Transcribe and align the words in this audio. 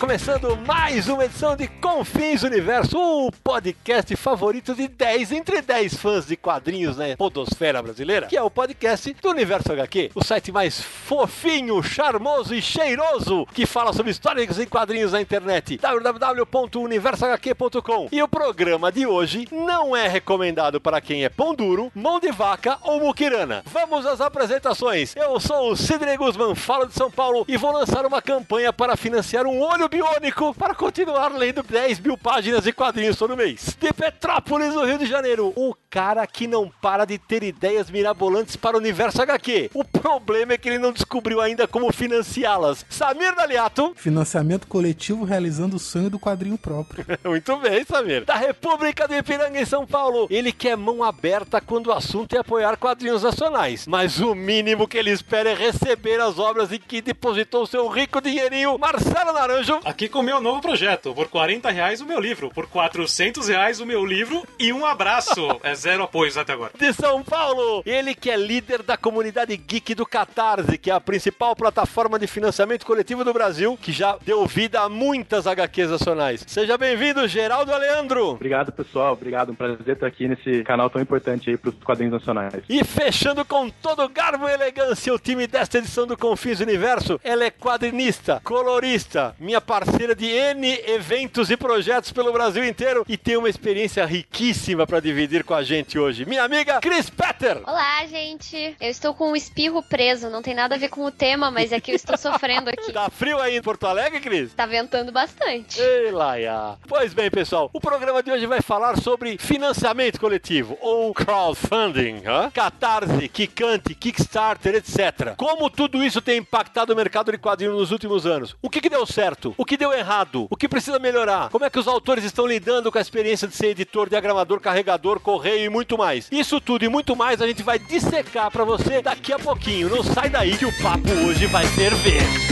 Começando 0.00 0.56
mais 0.66 1.06
uma 1.08 1.26
edição 1.26 1.54
de 1.54 1.68
Confins 1.68 2.42
Universo, 2.42 2.98
o 2.98 3.30
podcast 3.44 4.16
favorito 4.16 4.74
de 4.74 4.88
10 4.88 5.32
entre 5.32 5.60
10 5.60 5.94
fãs 5.94 6.26
de 6.26 6.38
quadrinhos 6.38 6.96
na 6.96 7.14
podosfera 7.18 7.82
brasileira, 7.82 8.26
que 8.26 8.36
é 8.36 8.42
o 8.42 8.50
podcast 8.50 9.12
do 9.12 9.28
Universo 9.28 9.70
HQ, 9.70 10.12
o 10.14 10.24
site 10.24 10.50
mais 10.50 10.80
fofinho, 10.80 11.82
charmoso 11.82 12.54
e 12.54 12.62
cheiroso 12.62 13.44
que 13.52 13.66
fala 13.66 13.92
sobre 13.92 14.10
histórias 14.10 14.58
em 14.58 14.64
quadrinhos 14.64 15.12
na 15.12 15.20
internet, 15.20 15.76
www.universohq.com. 15.76 18.08
E 18.10 18.22
o 18.22 18.28
programa 18.28 18.90
de 18.90 19.06
hoje 19.06 19.46
não 19.52 19.94
é 19.94 20.08
recomendado 20.08 20.80
para 20.80 21.02
quem 21.02 21.24
é 21.24 21.28
pão 21.28 21.54
duro, 21.54 21.92
mão 21.94 22.18
de 22.18 22.32
vaca 22.32 22.78
ou 22.84 23.00
muquirana. 23.00 23.62
Vamos 23.66 24.06
às 24.06 24.22
apresentações. 24.22 25.14
Eu 25.14 25.38
sou 25.38 25.72
o 25.72 25.76
Sidney 25.76 26.16
Guzman, 26.16 26.54
falo 26.54 26.86
de 26.86 26.94
São 26.94 27.10
Paulo 27.10 27.44
e 27.46 27.58
vou 27.58 27.70
lançar 27.70 28.06
uma 28.06 28.22
campanha 28.22 28.72
para 28.72 28.96
financiar 28.96 29.46
um 29.46 29.60
olho 29.60 29.89
biônico 29.90 30.54
para 30.54 30.74
continuar 30.74 31.28
lendo 31.32 31.62
10 31.64 31.98
mil 31.98 32.16
páginas 32.16 32.62
de 32.62 32.72
quadrinhos 32.72 33.18
todo 33.18 33.36
mês. 33.36 33.76
De 33.78 33.92
Petrópolis, 33.92 34.72
no 34.72 34.84
Rio 34.84 34.98
de 34.98 35.06
Janeiro, 35.06 35.52
o 35.56 35.74
cara 35.90 36.24
que 36.26 36.46
não 36.46 36.70
para 36.80 37.04
de 37.04 37.18
ter 37.18 37.42
ideias 37.42 37.90
mirabolantes 37.90 38.54
para 38.54 38.76
o 38.76 38.80
universo 38.80 39.20
HQ. 39.20 39.72
O 39.74 39.84
problema 39.84 40.52
é 40.52 40.58
que 40.58 40.68
ele 40.68 40.78
não 40.78 40.92
descobriu 40.92 41.40
ainda 41.40 41.66
como 41.66 41.92
financiá-las. 41.92 42.86
Samir 42.88 43.34
Daliato. 43.34 43.92
Financiamento 43.96 44.68
coletivo 44.68 45.24
realizando 45.24 45.76
o 45.76 45.80
sonho 45.80 46.08
do 46.08 46.20
quadrinho 46.20 46.56
próprio. 46.56 47.04
Muito 47.24 47.56
bem, 47.56 47.84
Samir. 47.84 48.24
Da 48.24 48.36
República 48.36 49.08
do 49.08 49.14
Ipiranga, 49.14 49.60
em 49.60 49.66
São 49.66 49.84
Paulo. 49.84 50.28
Ele 50.30 50.52
quer 50.52 50.76
mão 50.76 51.02
aberta 51.02 51.60
quando 51.60 51.88
o 51.88 51.92
assunto 51.92 52.36
é 52.36 52.38
apoiar 52.38 52.76
quadrinhos 52.76 53.24
nacionais. 53.24 53.86
Mas 53.88 54.20
o 54.20 54.34
mínimo 54.34 54.86
que 54.86 54.96
ele 54.96 55.10
espera 55.10 55.50
é 55.50 55.54
receber 55.54 56.20
as 56.20 56.38
obras 56.38 56.70
em 56.70 56.78
que 56.78 57.02
depositou 57.02 57.66
seu 57.66 57.88
rico 57.88 58.20
dinheirinho. 58.20 58.78
Marcelo 58.78 59.32
Naranjo. 59.32 59.79
Aqui 59.84 60.08
com 60.08 60.18
o 60.20 60.22
meu 60.22 60.40
novo 60.40 60.60
projeto. 60.60 61.14
Por 61.14 61.28
40 61.28 61.70
reais 61.70 62.00
o 62.00 62.06
meu 62.06 62.20
livro. 62.20 62.50
Por 62.50 62.66
400 62.66 63.48
reais 63.48 63.80
o 63.80 63.86
meu 63.86 64.04
livro. 64.04 64.46
E 64.58 64.72
um 64.72 64.84
abraço. 64.84 65.40
É 65.62 65.74
zero 65.74 66.02
apoios 66.02 66.36
até 66.36 66.52
agora. 66.52 66.72
De 66.76 66.92
São 66.92 67.22
Paulo. 67.22 67.82
Ele 67.86 68.14
que 68.14 68.30
é 68.30 68.36
líder 68.36 68.82
da 68.82 68.96
comunidade 68.96 69.56
geek 69.56 69.94
do 69.94 70.06
Catarse, 70.06 70.78
que 70.78 70.90
é 70.90 70.94
a 70.94 71.00
principal 71.00 71.54
plataforma 71.54 72.18
de 72.18 72.26
financiamento 72.26 72.84
coletivo 72.84 73.24
do 73.24 73.32
Brasil, 73.32 73.78
que 73.80 73.92
já 73.92 74.16
deu 74.24 74.44
vida 74.46 74.80
a 74.80 74.88
muitas 74.88 75.46
HQs 75.46 75.90
nacionais. 75.90 76.44
Seja 76.46 76.76
bem-vindo, 76.76 77.28
Geraldo 77.28 77.72
Aleandro. 77.72 78.30
Obrigado, 78.30 78.72
pessoal. 78.72 79.12
Obrigado. 79.12 79.52
Um 79.52 79.54
prazer 79.54 79.94
estar 79.94 80.06
aqui 80.06 80.26
nesse 80.26 80.64
canal 80.64 80.90
tão 80.90 81.00
importante 81.00 81.50
aí 81.50 81.56
para 81.56 81.70
os 81.70 81.76
quadrinhos 81.76 82.14
nacionais. 82.14 82.54
E 82.68 82.82
fechando 82.82 83.44
com 83.44 83.68
todo 83.68 84.08
garbo 84.08 84.48
e 84.48 84.52
elegância 84.52 85.12
o 85.14 85.18
time 85.18 85.46
desta 85.46 85.78
edição 85.78 86.06
do 86.06 86.16
Confins 86.16 86.60
Universo, 86.60 87.20
ela 87.22 87.44
é 87.44 87.50
quadrinista, 87.50 88.40
colorista, 88.42 89.36
minha 89.38 89.60
parceira 89.70 90.16
de 90.16 90.26
N 90.26 90.66
eventos 90.84 91.48
e 91.48 91.56
projetos 91.56 92.10
pelo 92.10 92.32
Brasil 92.32 92.64
inteiro 92.64 93.04
e 93.08 93.16
tem 93.16 93.36
uma 93.36 93.48
experiência 93.48 94.04
riquíssima 94.04 94.84
para 94.84 94.98
dividir 94.98 95.44
com 95.44 95.54
a 95.54 95.62
gente 95.62 95.96
hoje. 95.96 96.24
Minha 96.24 96.42
amiga 96.42 96.80
Cris 96.80 97.08
Petter. 97.08 97.58
Olá, 97.64 98.04
gente. 98.04 98.74
Eu 98.80 98.90
estou 98.90 99.14
com 99.14 99.30
um 99.30 99.36
espirro 99.36 99.80
preso. 99.80 100.28
Não 100.28 100.42
tem 100.42 100.56
nada 100.56 100.74
a 100.74 100.78
ver 100.78 100.88
com 100.88 101.04
o 101.04 101.12
tema, 101.12 101.52
mas 101.52 101.70
é 101.70 101.78
que 101.78 101.92
eu 101.92 101.94
estou 101.94 102.18
sofrendo 102.18 102.68
aqui. 102.74 102.92
Tá 102.92 103.08
frio 103.10 103.38
aí 103.38 103.58
em 103.58 103.62
Porto 103.62 103.86
Alegre, 103.86 104.18
Cris? 104.18 104.52
Tá 104.54 104.66
ventando 104.66 105.12
bastante. 105.12 105.80
Ei, 105.80 106.10
Laia. 106.10 106.76
Pois 106.88 107.14
bem, 107.14 107.30
pessoal, 107.30 107.70
o 107.72 107.80
programa 107.80 108.24
de 108.24 108.32
hoje 108.32 108.46
vai 108.46 108.60
falar 108.60 109.00
sobre 109.00 109.38
financiamento 109.38 110.18
coletivo 110.18 110.76
ou 110.80 111.14
crowdfunding, 111.14 112.22
hã? 112.26 112.50
catarse, 112.50 113.28
Kikante, 113.28 113.94
Kickstarter, 113.94 114.74
etc. 114.74 115.36
Como 115.36 115.70
tudo 115.70 116.02
isso 116.02 116.20
tem 116.20 116.38
impactado 116.38 116.92
o 116.92 116.96
mercado 116.96 117.30
de 117.30 117.38
quadrinhos 117.38 117.78
nos 117.78 117.92
últimos 117.92 118.26
anos? 118.26 118.56
O 118.60 118.68
que, 118.68 118.80
que 118.80 118.90
deu 118.90 119.06
certo? 119.06 119.54
O 119.60 119.64
que 119.66 119.76
deu 119.76 119.92
errado? 119.92 120.46
O 120.48 120.56
que 120.56 120.66
precisa 120.66 120.98
melhorar? 120.98 121.50
Como 121.50 121.66
é 121.66 121.68
que 121.68 121.78
os 121.78 121.86
autores 121.86 122.24
estão 122.24 122.46
lidando 122.46 122.90
com 122.90 122.96
a 122.96 123.00
experiência 123.02 123.46
de 123.46 123.54
ser 123.54 123.66
editor, 123.66 124.08
diagramador, 124.08 124.58
carregador, 124.58 125.20
correio 125.20 125.66
e 125.66 125.68
muito 125.68 125.98
mais? 125.98 126.28
Isso 126.32 126.62
tudo 126.62 126.86
e 126.86 126.88
muito 126.88 127.14
mais 127.14 127.42
a 127.42 127.46
gente 127.46 127.62
vai 127.62 127.78
dissecar 127.78 128.50
pra 128.50 128.64
você 128.64 129.02
daqui 129.02 129.34
a 129.34 129.38
pouquinho. 129.38 129.90
Não 129.90 130.02
sai 130.02 130.30
daí 130.30 130.56
que 130.56 130.64
o 130.64 130.82
papo 130.82 131.10
hoje 131.26 131.44
vai 131.44 131.66
ferver. 131.66 132.49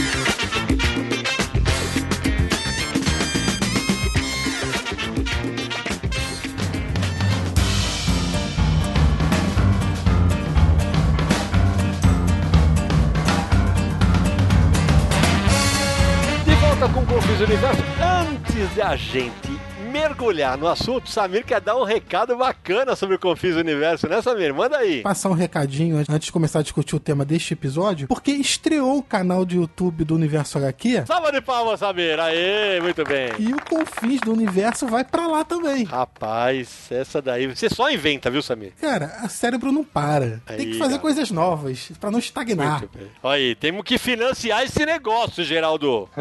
Volta 16.78 16.94
com 16.94 17.00
o 17.00 17.06
Confis 17.06 17.40
Universo. 17.40 17.82
Antes 18.00 18.74
de 18.74 18.82
a 18.82 18.94
gente 18.94 19.67
mergulhar 19.88 20.56
no 20.58 20.66
assunto, 20.68 21.08
Samir 21.10 21.44
quer 21.44 21.60
dar 21.60 21.76
um 21.76 21.84
recado 21.84 22.36
bacana 22.36 22.94
sobre 22.94 23.16
o 23.16 23.18
Confis 23.18 23.56
Universo, 23.56 24.08
né, 24.08 24.20
Samir? 24.22 24.54
Manda 24.54 24.76
aí. 24.78 25.02
Passar 25.02 25.28
um 25.30 25.34
recadinho 25.34 25.96
antes 25.98 26.26
de 26.26 26.32
começar 26.32 26.60
a 26.60 26.62
discutir 26.62 26.94
o 26.94 27.00
tema 27.00 27.24
deste 27.24 27.54
episódio, 27.54 28.06
porque 28.08 28.30
estreou 28.30 28.98
o 28.98 29.02
canal 29.02 29.44
de 29.44 29.56
YouTube 29.56 30.04
do 30.04 30.14
Universo 30.14 30.58
HQ 30.58 31.04
Salva 31.06 31.32
de 31.32 31.40
palmas, 31.40 31.80
Samir. 31.80 32.18
Aê, 32.20 32.80
muito 32.80 33.02
bem. 33.04 33.30
e 33.38 33.52
o 33.52 33.56
Confins 33.64 34.20
do 34.20 34.32
Universo 34.32 34.86
vai 34.86 35.04
pra 35.04 35.26
lá 35.26 35.44
também. 35.44 35.84
Rapaz, 35.84 36.86
essa 36.90 37.22
daí 37.22 37.46
você 37.46 37.68
só 37.68 37.90
inventa, 37.90 38.30
viu, 38.30 38.42
Samir? 38.42 38.72
Cara, 38.80 39.06
a 39.22 39.28
cérebro 39.28 39.72
não 39.72 39.84
para. 39.84 40.40
Tem 40.46 40.56
Aí, 40.58 40.66
que 40.72 40.78
fazer 40.78 40.90
cara. 40.92 41.02
coisas 41.02 41.30
novas 41.30 41.90
pra 41.98 42.10
não 42.10 42.18
estagnar. 42.18 42.80
Muito 42.80 42.98
bem. 42.98 43.08
Olha 43.22 43.36
aí, 43.38 43.54
temos 43.54 43.82
que 43.84 43.96
financiar 43.98 44.62
esse 44.64 44.84
negócio, 44.84 45.42
Geraldo. 45.44 46.08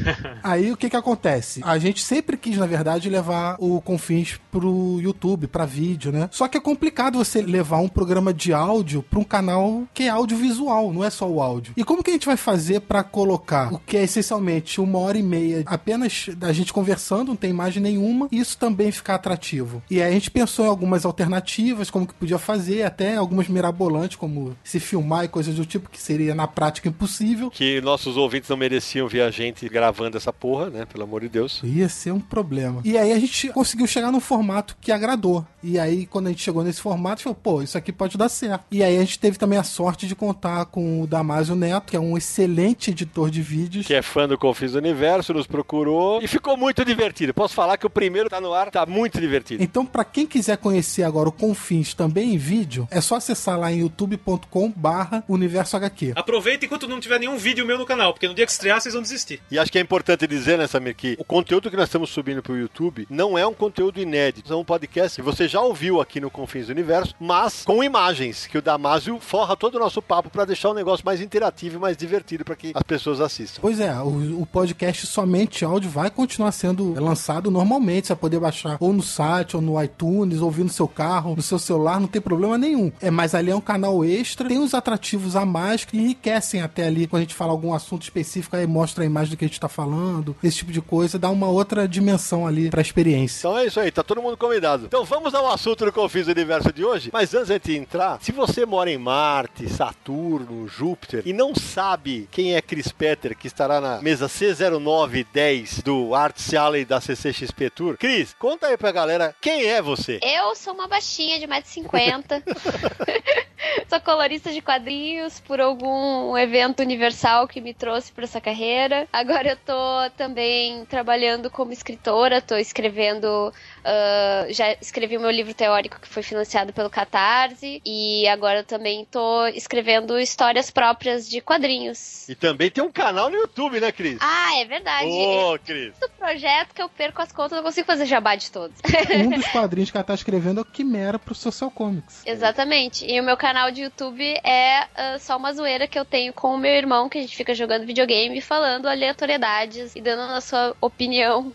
Aí 0.42 0.72
o 0.72 0.76
que 0.76 0.88
que 0.90 0.96
acontece? 0.96 1.60
A 1.64 1.78
gente 1.78 2.02
sempre 2.02 2.36
quis, 2.36 2.56
na 2.56 2.66
verdade, 2.66 2.95
levar 3.08 3.56
o 3.58 3.80
Confins 3.80 4.38
pro 4.50 4.98
YouTube, 5.00 5.46
pra 5.46 5.66
vídeo, 5.66 6.10
né? 6.10 6.28
Só 6.32 6.48
que 6.48 6.56
é 6.56 6.60
complicado 6.60 7.18
você 7.18 7.42
levar 7.42 7.78
um 7.78 7.88
programa 7.88 8.32
de 8.32 8.52
áudio 8.52 9.02
pra 9.02 9.18
um 9.18 9.24
canal 9.24 9.84
que 9.92 10.04
é 10.04 10.08
audiovisual, 10.08 10.92
não 10.92 11.04
é 11.04 11.10
só 11.10 11.28
o 11.28 11.40
áudio. 11.40 11.74
E 11.76 11.84
como 11.84 12.02
que 12.02 12.10
a 12.10 12.12
gente 12.12 12.26
vai 12.26 12.36
fazer 12.36 12.80
pra 12.80 13.02
colocar 13.02 13.72
o 13.72 13.78
que 13.78 13.96
é 13.96 14.04
essencialmente 14.04 14.80
uma 14.80 14.98
hora 14.98 15.18
e 15.18 15.22
meia 15.22 15.62
apenas 15.66 16.28
da 16.36 16.52
gente 16.52 16.72
conversando, 16.72 17.28
não 17.28 17.36
tem 17.36 17.50
imagem 17.50 17.82
nenhuma, 17.82 18.28
e 18.30 18.38
isso 18.38 18.56
também 18.58 18.90
ficar 18.90 19.16
atrativo? 19.16 19.82
E 19.90 20.00
aí 20.00 20.08
a 20.08 20.12
gente 20.12 20.30
pensou 20.30 20.64
em 20.64 20.68
algumas 20.68 21.04
alternativas, 21.04 21.90
como 21.90 22.06
que 22.06 22.14
podia 22.14 22.38
fazer, 22.38 22.82
até 22.82 23.16
algumas 23.16 23.48
mirabolantes, 23.48 24.16
como 24.16 24.56
se 24.64 24.80
filmar 24.80 25.24
e 25.24 25.28
coisas 25.28 25.54
do 25.54 25.66
tipo, 25.66 25.90
que 25.90 26.00
seria 26.00 26.34
na 26.34 26.46
prática 26.46 26.88
impossível. 26.88 27.50
Que 27.50 27.80
nossos 27.80 28.16
ouvintes 28.16 28.48
não 28.48 28.56
mereciam 28.56 29.08
ver 29.08 29.22
a 29.22 29.30
gente 29.30 29.68
gravando 29.68 30.16
essa 30.16 30.32
porra, 30.32 30.70
né? 30.70 30.86
Pelo 30.86 31.04
amor 31.04 31.20
de 31.20 31.28
Deus. 31.28 31.60
Ia 31.62 31.88
ser 31.88 32.12
um 32.12 32.20
problema. 32.20 32.80
E 32.86 32.96
aí 32.96 33.12
a 33.12 33.18
gente 33.18 33.48
conseguiu 33.48 33.84
chegar 33.84 34.12
num 34.12 34.20
formato 34.20 34.76
que 34.80 34.92
agradou. 34.92 35.44
E 35.60 35.76
aí, 35.76 36.06
quando 36.06 36.28
a 36.28 36.30
gente 36.30 36.44
chegou 36.44 36.62
nesse 36.62 36.80
formato, 36.80 37.14
a 37.14 37.16
gente 37.16 37.24
falou, 37.24 37.38
pô, 37.42 37.60
isso 37.60 37.76
aqui 37.76 37.90
pode 37.90 38.16
dar 38.16 38.28
certo. 38.28 38.62
E 38.70 38.80
aí 38.80 38.96
a 38.96 39.00
gente 39.00 39.18
teve 39.18 39.36
também 39.36 39.58
a 39.58 39.64
sorte 39.64 40.06
de 40.06 40.14
contar 40.14 40.66
com 40.66 41.02
o 41.02 41.06
Damásio 41.08 41.56
Neto, 41.56 41.90
que 41.90 41.96
é 41.96 42.00
um 42.00 42.16
excelente 42.16 42.92
editor 42.92 43.28
de 43.28 43.42
vídeos. 43.42 43.84
que 43.84 43.92
é 43.92 44.02
fã 44.02 44.28
do 44.28 44.38
Confis 44.38 44.70
do 44.70 44.78
Universo, 44.78 45.34
nos 45.34 45.48
procurou 45.48 46.22
e 46.22 46.28
ficou 46.28 46.56
muito 46.56 46.84
divertido. 46.84 47.34
Posso 47.34 47.54
falar 47.54 47.76
que 47.76 47.84
o 47.84 47.90
primeiro 47.90 48.28
tá 48.28 48.40
no 48.40 48.54
ar, 48.54 48.70
tá 48.70 48.86
muito 48.86 49.20
divertido. 49.20 49.64
Então, 49.64 49.84
pra 49.84 50.04
quem 50.04 50.24
quiser 50.24 50.56
conhecer 50.56 51.02
agora 51.02 51.28
o 51.28 51.32
Confins 51.32 51.92
também 51.92 52.34
em 52.34 52.38
vídeo, 52.38 52.86
é 52.88 53.00
só 53.00 53.16
acessar 53.16 53.58
lá 53.58 53.72
em 53.72 53.80
youtube.com 53.80 54.72
barra 54.76 55.24
universo 55.28 55.76
HQ. 55.76 56.12
Aproveita 56.14 56.64
enquanto 56.64 56.86
não 56.86 57.00
tiver 57.00 57.18
nenhum 57.18 57.36
vídeo 57.36 57.66
meu 57.66 57.78
no 57.78 57.84
canal, 57.84 58.12
porque 58.12 58.28
no 58.28 58.34
dia 58.34 58.46
que 58.46 58.52
estrear 58.52 58.80
vocês 58.80 58.94
vão 58.94 59.02
desistir. 59.02 59.42
E 59.50 59.58
acho 59.58 59.72
que 59.72 59.78
é 59.78 59.82
importante 59.82 60.24
dizer, 60.28 60.56
né, 60.56 60.68
Samir, 60.68 60.94
que 60.94 61.16
o 61.18 61.24
conteúdo 61.24 61.68
que 61.68 61.76
nós 61.76 61.88
estamos 61.88 62.10
subindo 62.10 62.40
pro 62.40 62.56
YouTube 62.56 62.75
YouTube 62.76 63.06
não 63.08 63.38
é 63.38 63.46
um 63.46 63.54
conteúdo 63.54 64.00
inédito, 64.00 64.52
é 64.52 64.56
um 64.56 64.64
podcast 64.64 65.16
que 65.16 65.22
você 65.22 65.48
já 65.48 65.60
ouviu 65.60 66.00
aqui 66.00 66.20
no 66.20 66.30
Confins 66.30 66.66
do 66.66 66.72
Universo, 66.72 67.14
mas 67.18 67.64
com 67.64 67.82
imagens, 67.82 68.46
que 68.46 68.58
o 68.58 68.62
Damásio 68.62 69.18
forra 69.18 69.56
todo 69.56 69.76
o 69.76 69.78
nosso 69.78 70.02
papo 70.02 70.28
para 70.28 70.44
deixar 70.44 70.70
o 70.70 70.74
negócio 70.74 71.04
mais 71.04 71.20
interativo 71.20 71.76
e 71.76 71.78
mais 71.78 71.96
divertido 71.96 72.44
para 72.44 72.54
que 72.54 72.72
as 72.74 72.82
pessoas 72.82 73.20
assistam. 73.20 73.60
Pois 73.62 73.80
é, 73.80 73.92
o, 74.00 74.42
o 74.42 74.46
podcast 74.46 75.06
somente 75.06 75.64
áudio 75.64 75.88
vai 75.90 76.10
continuar 76.10 76.52
sendo 76.52 76.92
lançado 77.00 77.50
normalmente. 77.50 78.08
Você 78.08 78.12
vai 78.12 78.20
poder 78.20 78.40
baixar 78.40 78.76
ou 78.78 78.92
no 78.92 79.02
site, 79.02 79.56
ou 79.56 79.62
no 79.62 79.82
iTunes, 79.82 80.40
ouvir 80.40 80.64
no 80.64 80.68
seu 80.68 80.86
carro, 80.86 81.34
no 81.34 81.42
seu 81.42 81.58
celular, 81.58 81.98
não 81.98 82.08
tem 82.08 82.20
problema 82.20 82.58
nenhum. 82.58 82.92
É, 83.00 83.10
mas 83.10 83.34
ali 83.34 83.50
é 83.50 83.56
um 83.56 83.60
canal 83.60 84.04
extra, 84.04 84.48
tem 84.48 84.58
os 84.58 84.74
atrativos 84.74 85.34
a 85.34 85.46
mais 85.46 85.84
que 85.84 85.96
enriquecem 85.96 86.60
até 86.60 86.86
ali. 86.86 87.06
Quando 87.06 87.20
a 87.20 87.24
gente 87.24 87.34
fala 87.34 87.52
algum 87.52 87.72
assunto 87.72 88.02
específico, 88.02 88.56
aí 88.56 88.66
mostra 88.66 89.04
a 89.04 89.06
imagem 89.06 89.30
do 89.30 89.36
que 89.36 89.44
a 89.44 89.48
gente 89.48 89.60
tá 89.60 89.68
falando, 89.68 90.36
esse 90.42 90.58
tipo 90.58 90.72
de 90.72 90.80
coisa, 90.80 91.18
dá 91.18 91.30
uma 91.30 91.48
outra 91.48 91.88
dimensão 91.88 92.46
ali 92.46 92.65
pra 92.70 92.80
experiência. 92.80 93.38
Então 93.40 93.58
é 93.58 93.66
isso 93.66 93.80
aí, 93.80 93.90
tá 93.90 94.02
todo 94.02 94.22
mundo 94.22 94.36
convidado. 94.36 94.86
Então 94.86 95.04
vamos 95.04 95.34
ao 95.34 95.50
assunto 95.50 95.84
do 95.84 95.92
Confis 95.92 96.26
do 96.26 96.32
Universo 96.32 96.72
de 96.72 96.84
hoje. 96.84 97.10
Mas 97.12 97.34
antes 97.34 97.60
de 97.60 97.76
entrar, 97.76 98.18
se 98.20 98.32
você 98.32 98.66
mora 98.66 98.90
em 98.90 98.98
Marte, 98.98 99.68
Saturno, 99.68 100.68
Júpiter 100.68 101.22
e 101.24 101.32
não 101.32 101.54
sabe 101.54 102.28
quem 102.30 102.54
é 102.54 102.62
Chris 102.62 102.92
Petter, 102.92 103.36
que 103.36 103.46
estará 103.46 103.80
na 103.80 104.00
mesa 104.02 104.26
C0910 104.26 105.82
do 105.82 106.14
Arts 106.14 106.54
Alley 106.54 106.84
da 106.84 107.00
CCXP 107.00 107.70
Tour, 107.70 107.96
Cris, 107.96 108.34
conta 108.38 108.66
aí 108.66 108.76
pra 108.76 108.92
galera 108.92 109.34
quem 109.40 109.66
é 109.66 109.80
você. 109.80 110.18
Eu 110.22 110.54
sou 110.54 110.74
uma 110.74 110.88
baixinha 110.88 111.38
de 111.38 111.46
1,50m. 111.46 112.42
sou 113.88 114.00
colorista 114.00 114.52
de 114.52 114.60
quadrinhos 114.60 115.40
por 115.40 115.60
algum 115.60 116.36
evento 116.36 116.80
universal 116.80 117.46
que 117.48 117.60
me 117.60 117.74
trouxe 117.74 118.12
para 118.12 118.24
essa 118.24 118.40
carreira. 118.40 119.08
Agora 119.12 119.50
eu 119.50 119.56
tô 119.56 120.10
também 120.16 120.84
trabalhando 120.86 121.50
como 121.50 121.72
escritora, 121.72 122.40
tô 122.40 122.55
escrevendo 122.58 123.52
Uh, 123.86 124.52
já 124.52 124.72
escrevi 124.82 125.16
o 125.16 125.20
meu 125.20 125.30
livro 125.30 125.54
teórico 125.54 126.00
que 126.00 126.08
foi 126.08 126.20
financiado 126.20 126.72
pelo 126.72 126.90
Catarse 126.90 127.80
e 127.86 128.26
agora 128.26 128.58
eu 128.58 128.64
também 128.64 129.04
tô 129.04 129.46
escrevendo 129.46 130.18
histórias 130.18 130.72
próprias 130.72 131.28
de 131.30 131.40
quadrinhos. 131.40 132.28
E 132.28 132.34
também 132.34 132.68
tem 132.68 132.82
um 132.82 132.90
canal 132.90 133.30
no 133.30 133.36
YouTube, 133.36 133.78
né, 133.78 133.92
Cris? 133.92 134.18
Ah, 134.20 134.58
é 134.58 134.64
verdade. 134.64 135.06
Ô, 135.06 135.54
oh, 135.54 135.58
Cris. 135.60 135.94
Do 136.00 136.08
projeto 136.08 136.74
que 136.74 136.82
eu 136.82 136.88
perco 136.88 137.22
as 137.22 137.30
contas, 137.30 137.56
não 137.56 137.62
consigo 137.62 137.86
fazer 137.86 138.06
jabá 138.06 138.34
de 138.34 138.50
todos. 138.50 138.76
um 139.24 139.30
dos 139.30 139.46
quadrinhos 139.52 139.92
que 139.92 139.96
ela 139.96 140.02
tá 140.02 140.14
escrevendo 140.14 140.58
é 140.58 140.62
o 140.62 140.64
Quimera 140.64 141.16
pro 141.16 141.32
Social 141.32 141.70
Comics. 141.70 142.26
Exatamente. 142.26 143.06
E 143.06 143.20
o 143.20 143.22
meu 143.22 143.36
canal 143.36 143.70
de 143.70 143.82
YouTube 143.82 144.24
é 144.42 144.82
uh, 144.82 145.20
só 145.20 145.36
uma 145.36 145.52
zoeira 145.52 145.86
que 145.86 145.96
eu 145.96 146.04
tenho 146.04 146.32
com 146.32 146.56
o 146.56 146.58
meu 146.58 146.72
irmão, 146.72 147.08
que 147.08 147.18
a 147.18 147.20
gente 147.20 147.36
fica 147.36 147.54
jogando 147.54 147.86
videogame, 147.86 148.40
falando 148.40 148.88
aleatoriedades 148.88 149.94
e 149.94 150.00
dando 150.00 150.32
a 150.32 150.40
sua 150.40 150.74
opinião. 150.80 151.52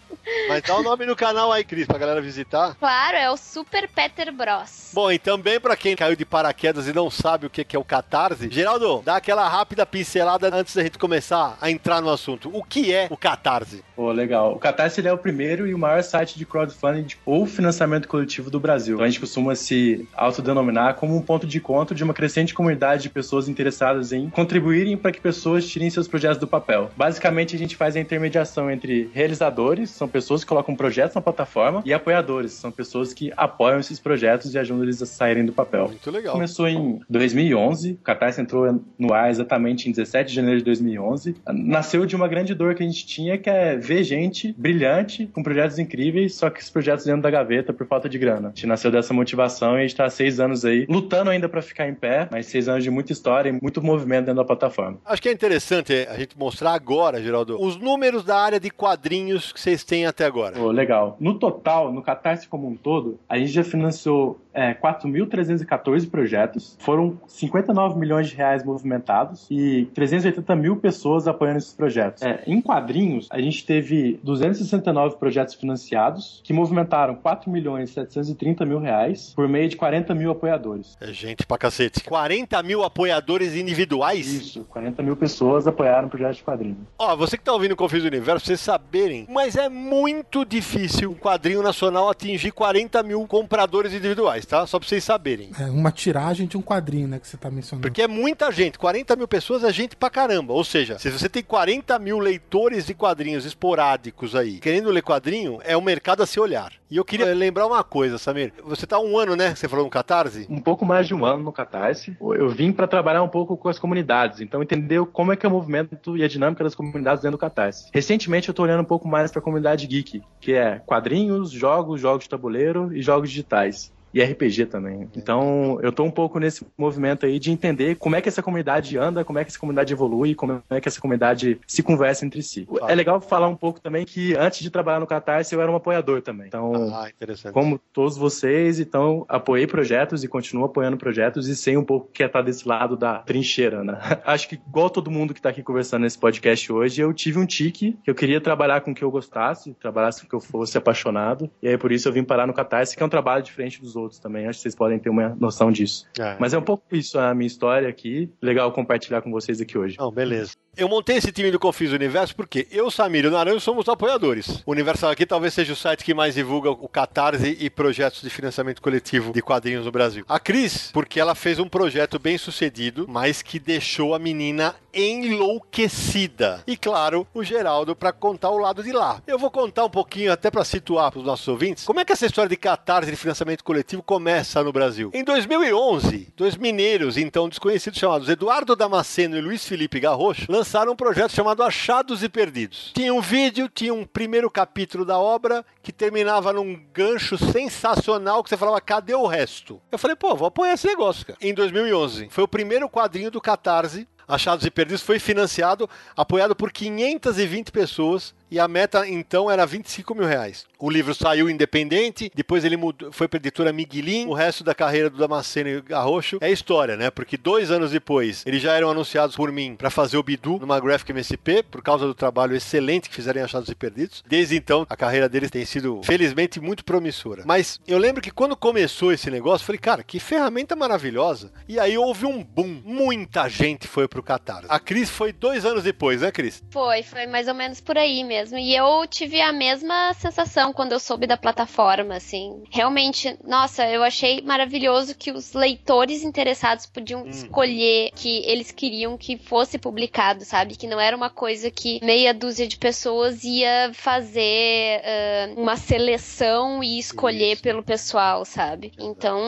Mas 0.47 0.61
dá 0.61 0.77
o 0.77 0.83
nome 0.91 1.05
no 1.05 1.15
canal 1.15 1.53
aí, 1.53 1.63
Cris, 1.63 1.87
pra 1.87 1.97
galera 1.97 2.21
visitar. 2.21 2.75
Claro, 2.75 3.15
é 3.15 3.31
o 3.31 3.37
Super 3.37 3.87
Peter 3.87 4.29
Bros. 4.33 4.91
Bom, 4.93 5.09
e 5.09 5.17
também 5.17 5.57
para 5.57 5.77
quem 5.77 5.95
caiu 5.95 6.17
de 6.17 6.25
paraquedas 6.25 6.85
e 6.85 6.91
não 6.91 7.09
sabe 7.09 7.45
o 7.45 7.49
que 7.49 7.65
é 7.73 7.79
o 7.79 7.83
Catarse, 7.83 8.49
Geraldo, 8.51 9.01
dá 9.05 9.15
aquela 9.15 9.47
rápida 9.47 9.85
pincelada 9.85 10.53
antes 10.53 10.75
da 10.75 10.83
gente 10.83 10.97
começar 10.97 11.57
a 11.61 11.71
entrar 11.71 12.01
no 12.01 12.09
assunto. 12.09 12.49
O 12.53 12.61
que 12.61 12.93
é 12.93 13.07
o 13.09 13.15
Catarse? 13.15 13.85
Pô, 13.95 14.11
legal. 14.11 14.53
O 14.53 14.59
Catarse 14.59 14.99
ele 14.99 15.07
é 15.07 15.13
o 15.13 15.17
primeiro 15.17 15.65
e 15.65 15.73
o 15.73 15.77
maior 15.77 16.03
site 16.03 16.37
de 16.37 16.45
crowdfunding 16.45 17.15
ou 17.25 17.45
financiamento 17.45 18.09
coletivo 18.09 18.51
do 18.51 18.59
Brasil. 18.59 18.95
Então 18.95 19.05
a 19.05 19.09
gente 19.09 19.21
costuma 19.21 19.55
se 19.55 20.05
autodenominar 20.13 20.95
como 20.95 21.15
um 21.15 21.21
ponto 21.21 21.47
de 21.47 21.59
encontro 21.59 21.95
de 21.95 22.03
uma 22.03 22.13
crescente 22.13 22.53
comunidade 22.53 23.03
de 23.03 23.09
pessoas 23.09 23.47
interessadas 23.47 24.11
em 24.11 24.29
contribuírem 24.29 24.97
para 24.97 25.13
que 25.13 25.21
pessoas 25.21 25.65
tirem 25.65 25.89
seus 25.89 26.07
projetos 26.09 26.37
do 26.37 26.47
papel. 26.47 26.91
Basicamente, 26.97 27.55
a 27.55 27.59
gente 27.59 27.77
faz 27.77 27.95
a 27.95 27.99
intermediação 27.99 28.69
entre 28.69 29.09
realizadores, 29.13 29.89
são 29.89 30.07
pessoas 30.07 30.43
que 30.43 30.49
colocam 30.49 30.75
projetos 30.81 31.13
na 31.13 31.21
plataforma, 31.21 31.83
e 31.85 31.93
apoiadores, 31.93 32.53
são 32.53 32.71
pessoas 32.71 33.13
que 33.13 33.31
apoiam 33.37 33.79
esses 33.79 33.99
projetos 33.99 34.53
e 34.55 34.57
ajudam 34.57 34.83
eles 34.83 34.99
a 34.99 35.05
saírem 35.05 35.45
do 35.45 35.53
papel. 35.53 35.89
Muito 35.89 36.09
legal. 36.09 36.33
Começou 36.33 36.67
em 36.67 36.99
2011, 37.07 37.91
o 37.91 37.97
Catarse 37.97 38.41
entrou 38.41 38.81
no 38.97 39.13
ar 39.13 39.29
exatamente 39.29 39.87
em 39.87 39.91
17 39.91 40.29
de 40.29 40.35
janeiro 40.35 40.57
de 40.57 40.65
2011. 40.65 41.35
Nasceu 41.53 42.03
de 42.07 42.15
uma 42.15 42.27
grande 42.27 42.55
dor 42.55 42.73
que 42.73 42.81
a 42.81 42.85
gente 42.85 43.05
tinha, 43.05 43.37
que 43.37 43.47
é 43.47 43.75
ver 43.75 44.03
gente 44.03 44.53
brilhante, 44.57 45.27
com 45.27 45.43
projetos 45.43 45.77
incríveis, 45.77 46.33
só 46.33 46.49
que 46.49 46.59
esses 46.59 46.71
projetos 46.71 47.05
dentro 47.05 47.21
da 47.21 47.29
gaveta 47.29 47.71
por 47.71 47.85
falta 47.85 48.09
de 48.09 48.17
grana. 48.17 48.47
A 48.47 48.51
gente 48.51 48.65
nasceu 48.65 48.89
dessa 48.89 49.13
motivação 49.13 49.75
e 49.75 49.77
a 49.77 49.81
gente 49.81 49.91
está 49.91 50.05
há 50.05 50.09
seis 50.09 50.39
anos 50.39 50.65
aí, 50.65 50.87
lutando 50.89 51.29
ainda 51.29 51.47
para 51.47 51.61
ficar 51.61 51.87
em 51.87 51.93
pé, 51.93 52.27
mas 52.31 52.47
seis 52.47 52.67
anos 52.67 52.83
de 52.83 52.89
muita 52.89 53.11
história 53.11 53.49
e 53.49 53.59
muito 53.61 53.83
movimento 53.83 54.25
dentro 54.25 54.41
da 54.41 54.45
plataforma. 54.45 54.97
Acho 55.05 55.21
que 55.21 55.29
é 55.29 55.31
interessante 55.31 56.07
a 56.09 56.17
gente 56.17 56.35
mostrar 56.37 56.73
agora, 56.73 57.21
Geraldo, 57.21 57.61
os 57.61 57.77
números 57.77 58.23
da 58.23 58.37
área 58.37 58.59
de 58.59 58.71
quadrinhos 58.71 59.51
que 59.51 59.59
vocês 59.59 59.83
têm 59.83 60.05
até 60.05 60.25
agora. 60.25 60.57
Legal. 60.71 61.17
No 61.19 61.37
total, 61.37 61.91
no 61.91 62.01
Catarse 62.01 62.47
como 62.47 62.67
um 62.67 62.75
todo, 62.75 63.19
a 63.27 63.37
gente 63.37 63.51
já 63.51 63.63
financiou 63.63 64.39
é, 64.53 64.73
4.314 64.73 66.09
projetos, 66.09 66.77
foram 66.79 67.19
59 67.27 67.97
milhões 67.97 68.29
de 68.29 68.35
reais 68.35 68.63
movimentados 68.63 69.47
e 69.49 69.85
380 69.93 70.55
mil 70.55 70.75
pessoas 70.77 71.27
apoiando 71.27 71.59
esses 71.59 71.73
projetos. 71.73 72.21
É, 72.21 72.43
em 72.45 72.61
quadrinhos, 72.61 73.27
a 73.31 73.39
gente 73.39 73.65
teve 73.65 74.19
269 74.23 75.17
projetos 75.17 75.55
financiados 75.55 76.41
que 76.43 76.53
movimentaram 76.53 77.15
4 77.15 77.49
milhões 77.49 77.91
730 77.91 78.65
mil 78.65 78.79
reais 78.79 79.33
por 79.35 79.47
meio 79.47 79.69
de 79.69 79.75
40 79.75 80.13
mil 80.13 80.31
apoiadores. 80.31 80.97
É 80.99 81.07
gente 81.13 81.45
pra 81.45 81.57
cacete. 81.57 82.03
40 82.03 82.61
mil 82.63 82.83
apoiadores 82.83 83.55
individuais? 83.55 84.27
Isso, 84.27 84.65
40 84.65 85.01
mil 85.03 85.15
pessoas 85.15 85.67
apoiaram 85.67 86.09
projetos 86.09 86.37
de 86.37 86.43
quadrinhos. 86.43 86.77
Ó, 86.97 87.15
você 87.15 87.37
que 87.37 87.43
tá 87.43 87.53
ouvindo 87.53 87.73
o 87.73 87.75
Confis 87.75 88.01
do 88.01 88.07
Universo, 88.07 88.45
vocês 88.45 88.59
saberem, 88.59 89.25
mas 89.29 89.55
é 89.55 89.69
muito 89.69 90.45
difícil 90.51 91.11
um 91.11 91.15
quadrinho 91.15 91.63
nacional 91.63 92.09
atingir 92.09 92.51
40 92.51 93.01
mil 93.03 93.25
compradores 93.25 93.93
individuais, 93.93 94.45
tá? 94.45 94.67
Só 94.67 94.77
pra 94.77 94.87
vocês 94.87 95.03
saberem. 95.03 95.51
É 95.57 95.65
uma 95.65 95.91
tiragem 95.91 96.45
de 96.45 96.57
um 96.57 96.61
quadrinho, 96.61 97.07
né, 97.07 97.19
que 97.19 97.27
você 97.27 97.37
tá 97.37 97.49
mencionando. 97.49 97.87
Porque 97.87 98.01
é 98.01 98.07
muita 98.07 98.51
gente, 98.51 98.77
40 98.77 99.15
mil 99.15 99.27
pessoas 99.27 99.63
é 99.63 99.71
gente 99.71 99.95
pra 99.95 100.09
caramba. 100.09 100.53
Ou 100.53 100.63
seja, 100.63 100.99
se 100.99 101.09
você 101.09 101.29
tem 101.29 101.41
40 101.41 101.97
mil 101.99 102.19
leitores 102.19 102.85
de 102.85 102.93
quadrinhos 102.93 103.45
esporádicos 103.45 104.35
aí, 104.35 104.59
querendo 104.59 104.89
ler 104.89 105.01
quadrinho, 105.01 105.59
é 105.63 105.77
um 105.77 105.81
mercado 105.81 106.21
a 106.21 106.25
se 106.25 106.39
olhar. 106.39 106.73
E 106.91 106.97
eu 106.97 107.05
queria 107.05 107.33
lembrar 107.33 107.65
uma 107.65 107.85
coisa, 107.85 108.17
Samir. 108.17 108.51
Você 108.65 108.85
tá 108.85 108.99
um 108.99 109.17
ano, 109.17 109.33
né? 109.33 109.55
Você 109.55 109.65
falou 109.65 109.85
no 109.85 109.89
Catarse? 109.89 110.45
Um 110.49 110.59
pouco 110.59 110.85
mais 110.85 111.07
de 111.07 111.15
um 111.15 111.23
ano 111.23 111.41
no 111.41 111.51
Catarse. 111.53 112.17
Eu 112.19 112.49
vim 112.49 112.73
para 112.73 112.85
trabalhar 112.85 113.23
um 113.23 113.29
pouco 113.29 113.55
com 113.55 113.69
as 113.69 113.79
comunidades, 113.79 114.41
então 114.41 114.61
entender 114.61 115.01
como 115.05 115.31
é 115.31 115.37
que 115.37 115.45
é 115.45 115.49
o 115.49 115.51
movimento 115.53 116.17
e 116.17 116.21
a 116.21 116.27
dinâmica 116.27 116.65
das 116.65 116.75
comunidades 116.75 117.21
dentro 117.21 117.37
do 117.37 117.39
Catarse. 117.39 117.89
Recentemente 117.93 118.49
eu 118.49 118.53
tô 118.53 118.63
olhando 118.63 118.81
um 118.81 118.85
pouco 118.85 119.07
mais 119.07 119.31
para 119.31 119.39
a 119.39 119.41
comunidade 119.41 119.87
geek, 119.87 120.21
que 120.41 120.53
é 120.53 120.79
quadrinhos, 120.79 121.51
jogos, 121.51 122.01
jogos 122.01 122.23
de 122.23 122.29
tabuleiro 122.29 122.91
e 122.93 123.01
jogos 123.01 123.29
digitais 123.29 123.93
e 124.13 124.21
RPG 124.21 124.65
também. 124.67 125.09
Então, 125.15 125.79
eu 125.81 125.91
tô 125.91 126.03
um 126.03 126.11
pouco 126.11 126.39
nesse 126.39 126.65
movimento 126.77 127.25
aí 127.25 127.39
de 127.39 127.51
entender 127.51 127.95
como 127.95 128.15
é 128.15 128.21
que 128.21 128.29
essa 128.29 128.43
comunidade 128.43 128.97
anda, 128.97 129.23
como 129.23 129.39
é 129.39 129.43
que 129.43 129.49
essa 129.49 129.59
comunidade 129.59 129.93
evolui, 129.93 130.35
como 130.35 130.61
é 130.69 130.81
que 130.81 130.87
essa 130.87 130.99
comunidade 130.99 131.59
se 131.67 131.81
conversa 131.81 132.25
entre 132.25 132.41
si. 132.43 132.67
É 132.87 132.95
legal 132.95 133.21
falar 133.21 133.47
um 133.47 133.55
pouco 133.55 133.79
também 133.79 134.05
que 134.05 134.35
antes 134.35 134.59
de 134.59 134.69
trabalhar 134.69 134.99
no 134.99 135.07
Catarse, 135.07 135.53
eu 135.53 135.61
era 135.61 135.71
um 135.71 135.75
apoiador 135.75 136.21
também. 136.21 136.47
Então, 136.47 136.73
ah, 136.93 137.09
como 137.51 137.79
todos 137.93 138.17
vocês, 138.17 138.79
então, 138.79 139.25
apoiei 139.27 139.67
projetos 139.67 140.23
e 140.23 140.27
continuo 140.27 140.65
apoiando 140.65 140.97
projetos 140.97 141.47
e 141.47 141.55
sei 141.55 141.77
um 141.77 141.83
pouco 141.83 142.09
que 142.11 142.23
é 142.23 142.25
estar 142.25 142.41
desse 142.41 142.67
lado 142.67 142.97
da 142.97 143.19
trincheira, 143.19 143.83
né? 143.83 143.97
Acho 144.25 144.49
que 144.49 144.55
igual 144.55 144.89
todo 144.89 145.11
mundo 145.11 145.33
que 145.33 145.41
tá 145.41 145.49
aqui 145.49 145.63
conversando 145.63 146.03
nesse 146.03 146.17
podcast 146.17 146.71
hoje, 146.71 147.01
eu 147.01 147.13
tive 147.13 147.39
um 147.39 147.45
tique 147.45 147.97
que 148.03 148.09
eu 148.09 148.15
queria 148.15 148.41
trabalhar 148.41 148.81
com 148.81 148.91
o 148.91 148.95
que 148.95 149.03
eu 149.03 149.11
gostasse, 149.11 149.73
trabalhasse 149.79 150.21
com 150.21 150.27
o 150.27 150.29
que 150.29 150.35
eu 150.35 150.39
fosse 150.39 150.77
apaixonado, 150.77 151.49
e 151.61 151.67
aí 151.67 151.77
por 151.77 151.91
isso 151.91 152.07
eu 152.07 152.13
vim 152.13 152.23
parar 152.23 152.47
no 152.47 152.53
Catarse, 152.53 152.95
que 152.95 153.03
é 153.03 153.05
um 153.05 153.09
trabalho 153.09 153.43
diferente 153.43 153.81
dos 153.81 153.95
outros 153.95 154.00
outros 154.01 154.19
também. 154.19 154.47
Acho 154.47 154.59
que 154.59 154.63
vocês 154.63 154.75
podem 154.75 154.99
ter 154.99 155.09
uma 155.09 155.35
noção 155.39 155.71
disso. 155.71 156.05
É. 156.19 156.35
Mas 156.39 156.53
é 156.53 156.57
um 156.57 156.61
pouco 156.61 156.83
isso 156.91 157.19
a 157.19 157.33
minha 157.33 157.47
história 157.47 157.87
aqui. 157.87 158.31
Legal 158.41 158.71
compartilhar 158.71 159.21
com 159.21 159.31
vocês 159.31 159.61
aqui 159.61 159.77
hoje. 159.77 159.97
Não, 159.97 160.11
beleza. 160.11 160.53
Eu 160.77 160.87
montei 160.87 161.17
esse 161.17 161.33
time 161.33 161.51
do 161.51 161.59
Confis 161.59 161.91
Universo 161.91 162.33
porque 162.33 162.65
eu, 162.71 162.89
Samir 162.89 163.25
e 163.25 163.27
o 163.27 163.31
Naranjo 163.31 163.59
somos 163.59 163.89
apoiadores. 163.89 164.63
O 164.65 164.71
Universal 164.71 165.11
aqui 165.11 165.25
talvez 165.25 165.53
seja 165.53 165.73
o 165.73 165.75
site 165.75 166.05
que 166.05 166.13
mais 166.13 166.35
divulga 166.35 166.71
o 166.71 166.87
Catarse 166.87 167.57
e 167.59 167.69
projetos 167.69 168.21
de 168.21 168.29
financiamento 168.29 168.81
coletivo 168.81 169.33
de 169.33 169.41
quadrinhos 169.41 169.83
no 169.83 169.91
Brasil. 169.91 170.23
A 170.29 170.39
Cris, 170.39 170.89
porque 170.93 171.19
ela 171.19 171.35
fez 171.35 171.59
um 171.59 171.67
projeto 171.67 172.17
bem 172.17 172.37
sucedido, 172.37 173.05
mas 173.09 173.41
que 173.41 173.59
deixou 173.59 174.15
a 174.15 174.19
menina 174.19 174.73
enlouquecida. 174.93 176.63
E 176.65 176.77
claro, 176.77 177.27
o 177.33 177.43
Geraldo 177.43 177.95
para 177.95 178.11
contar 178.11 178.49
o 178.49 178.57
lado 178.57 178.81
de 178.81 178.91
lá. 178.91 179.21
Eu 179.27 179.37
vou 179.37 179.51
contar 179.51 179.85
um 179.85 179.89
pouquinho 179.89 180.31
até 180.31 180.49
para 180.49 180.63
situar 180.63 181.11
para 181.11 181.19
os 181.19 181.25
nossos 181.25 181.47
ouvintes 181.47 181.83
como 181.83 181.99
é 181.99 182.05
que 182.05 182.13
essa 182.13 182.25
história 182.25 182.49
de 182.49 182.57
Catarse 182.57 183.11
de 183.11 183.17
financiamento 183.17 183.63
coletivo 183.63 184.01
começa 184.01 184.63
no 184.63 184.71
Brasil. 184.71 185.11
Em 185.13 185.23
2011, 185.23 186.33
dois 186.35 186.55
mineiros 186.55 187.17
então 187.17 187.49
desconhecidos 187.49 187.99
chamados 187.99 188.29
Eduardo 188.29 188.75
Damasceno 188.75 189.37
e 189.37 189.41
Luiz 189.41 189.65
Felipe 189.65 189.99
Garrocho 189.99 190.51
lançaram 190.61 190.93
um 190.93 190.95
projeto 190.95 191.31
chamado 191.31 191.63
Achados 191.63 192.21
e 192.21 192.29
Perdidos. 192.29 192.91
Tinha 192.93 193.11
um 193.11 193.19
vídeo, 193.19 193.67
tinha 193.67 193.91
um 193.91 194.05
primeiro 194.05 194.47
capítulo 194.47 195.03
da 195.03 195.17
obra 195.17 195.65
que 195.81 195.91
terminava 195.91 196.53
num 196.53 196.79
gancho 196.93 197.35
sensacional 197.35 198.43
que 198.43 198.49
você 198.49 198.55
falava, 198.55 198.79
cadê 198.79 199.15
o 199.15 199.25
resto? 199.25 199.81
Eu 199.91 199.97
falei, 199.97 200.15
pô, 200.15 200.35
vou 200.35 200.47
apoiar 200.47 200.73
esse 200.73 200.85
negócio, 200.85 201.25
cara. 201.25 201.39
Em 201.41 201.51
2011, 201.51 202.27
foi 202.29 202.43
o 202.43 202.47
primeiro 202.47 202.87
quadrinho 202.87 203.31
do 203.31 203.41
Catarse 203.41 204.07
Achados 204.27 204.65
e 204.65 204.71
Perdidos 204.71 205.01
foi 205.01 205.19
financiado, 205.19 205.89
apoiado 206.15 206.55
por 206.55 206.71
520 206.71 207.71
pessoas 207.71 208.33
e 208.51 208.59
a 208.59 208.67
meta 208.67 209.07
então 209.07 209.49
era 209.49 209.65
25 209.65 210.13
mil 210.13 210.27
reais. 210.27 210.65
O 210.77 210.89
livro 210.89 211.15
saiu 211.15 211.49
independente, 211.49 212.31
depois 212.35 212.65
ele 212.65 212.75
mudou, 212.75 213.11
foi 213.11 213.27
para 213.27 213.37
editora 213.37 213.71
Miguelin, 213.71 214.25
o 214.25 214.33
resto 214.33 214.63
da 214.63 214.75
carreira 214.75 215.09
do 215.09 215.17
Damasceno 215.17 215.69
e 215.69 215.81
Garrocho 215.81 216.37
é 216.41 216.51
história, 216.51 216.97
né? 216.97 217.09
Porque 217.09 217.37
dois 217.37 217.71
anos 217.71 217.91
depois 217.91 218.43
eles 218.45 218.61
já 218.61 218.73
eram 218.73 218.89
anunciados 218.89 219.35
por 219.35 219.51
mim 219.51 219.75
para 219.75 219.89
fazer 219.89 220.17
o 220.17 220.23
Bidu 220.23 220.57
numa 220.59 220.79
Graphic 220.79 221.11
MSP, 221.11 221.63
por 221.63 221.81
causa 221.81 222.05
do 222.05 222.13
trabalho 222.13 222.55
excelente 222.55 223.09
que 223.09 223.15
fizeram 223.15 223.39
em 223.39 223.43
Achados 223.43 223.69
e 223.69 223.75
Perdidos. 223.75 224.23
Desde 224.27 224.55
então, 224.57 224.85
a 224.89 224.97
carreira 224.97 225.29
deles 225.29 225.51
tem 225.51 225.63
sido, 225.63 226.01
felizmente, 226.03 226.59
muito 226.59 226.83
promissora. 226.83 227.43
Mas 227.45 227.79
eu 227.87 227.97
lembro 227.97 228.21
que 228.21 228.31
quando 228.31 228.57
começou 228.57 229.13
esse 229.13 229.29
negócio, 229.29 229.65
falei, 229.65 229.79
cara, 229.79 230.03
que 230.03 230.19
ferramenta 230.19 230.75
maravilhosa. 230.75 231.51
E 231.67 231.79
aí 231.79 231.97
houve 231.97 232.25
um 232.25 232.43
boom. 232.43 232.81
Muita 232.83 233.47
gente 233.47 233.87
foi 233.87 234.07
pro 234.07 234.23
Catar. 234.23 234.65
A 234.67 234.79
Cris 234.79 235.09
foi 235.09 235.31
dois 235.31 235.63
anos 235.63 235.83
depois, 235.83 236.21
né, 236.21 236.31
Cris? 236.31 236.63
Foi, 236.71 237.03
foi 237.03 237.27
mais 237.27 237.47
ou 237.47 237.53
menos 237.53 237.79
por 237.79 237.97
aí 237.97 238.23
mesmo. 238.23 238.40
E 238.49 238.75
eu 238.75 239.05
tive 239.07 239.41
a 239.41 239.51
mesma 239.51 240.13
sensação 240.13 240.73
quando 240.73 240.93
eu 240.93 240.99
soube 240.99 241.27
da 241.27 241.37
plataforma, 241.37 242.15
assim. 242.15 242.63
Realmente, 242.71 243.37
nossa, 243.43 243.87
eu 243.87 244.03
achei 244.03 244.41
maravilhoso 244.41 245.15
que 245.15 245.31
os 245.31 245.53
leitores 245.53 246.23
interessados 246.23 246.85
podiam 246.85 247.27
escolher 247.27 248.11
que 248.15 248.43
eles 248.45 248.71
queriam 248.71 249.17
que 249.17 249.37
fosse 249.37 249.77
publicado, 249.77 250.43
sabe? 250.43 250.75
Que 250.75 250.87
não 250.87 250.99
era 250.99 251.15
uma 251.15 251.29
coisa 251.29 251.69
que 251.69 251.99
meia 252.03 252.33
dúzia 252.33 252.67
de 252.67 252.77
pessoas 252.77 253.43
ia 253.43 253.91
fazer 253.93 255.01
ah, 255.03 255.53
uma 255.57 255.75
seleção 255.75 256.83
e 256.83 256.97
escolher 256.97 257.59
pelo 257.61 257.83
pessoal, 257.83 258.45
sabe? 258.45 258.91
Então, 258.99 259.39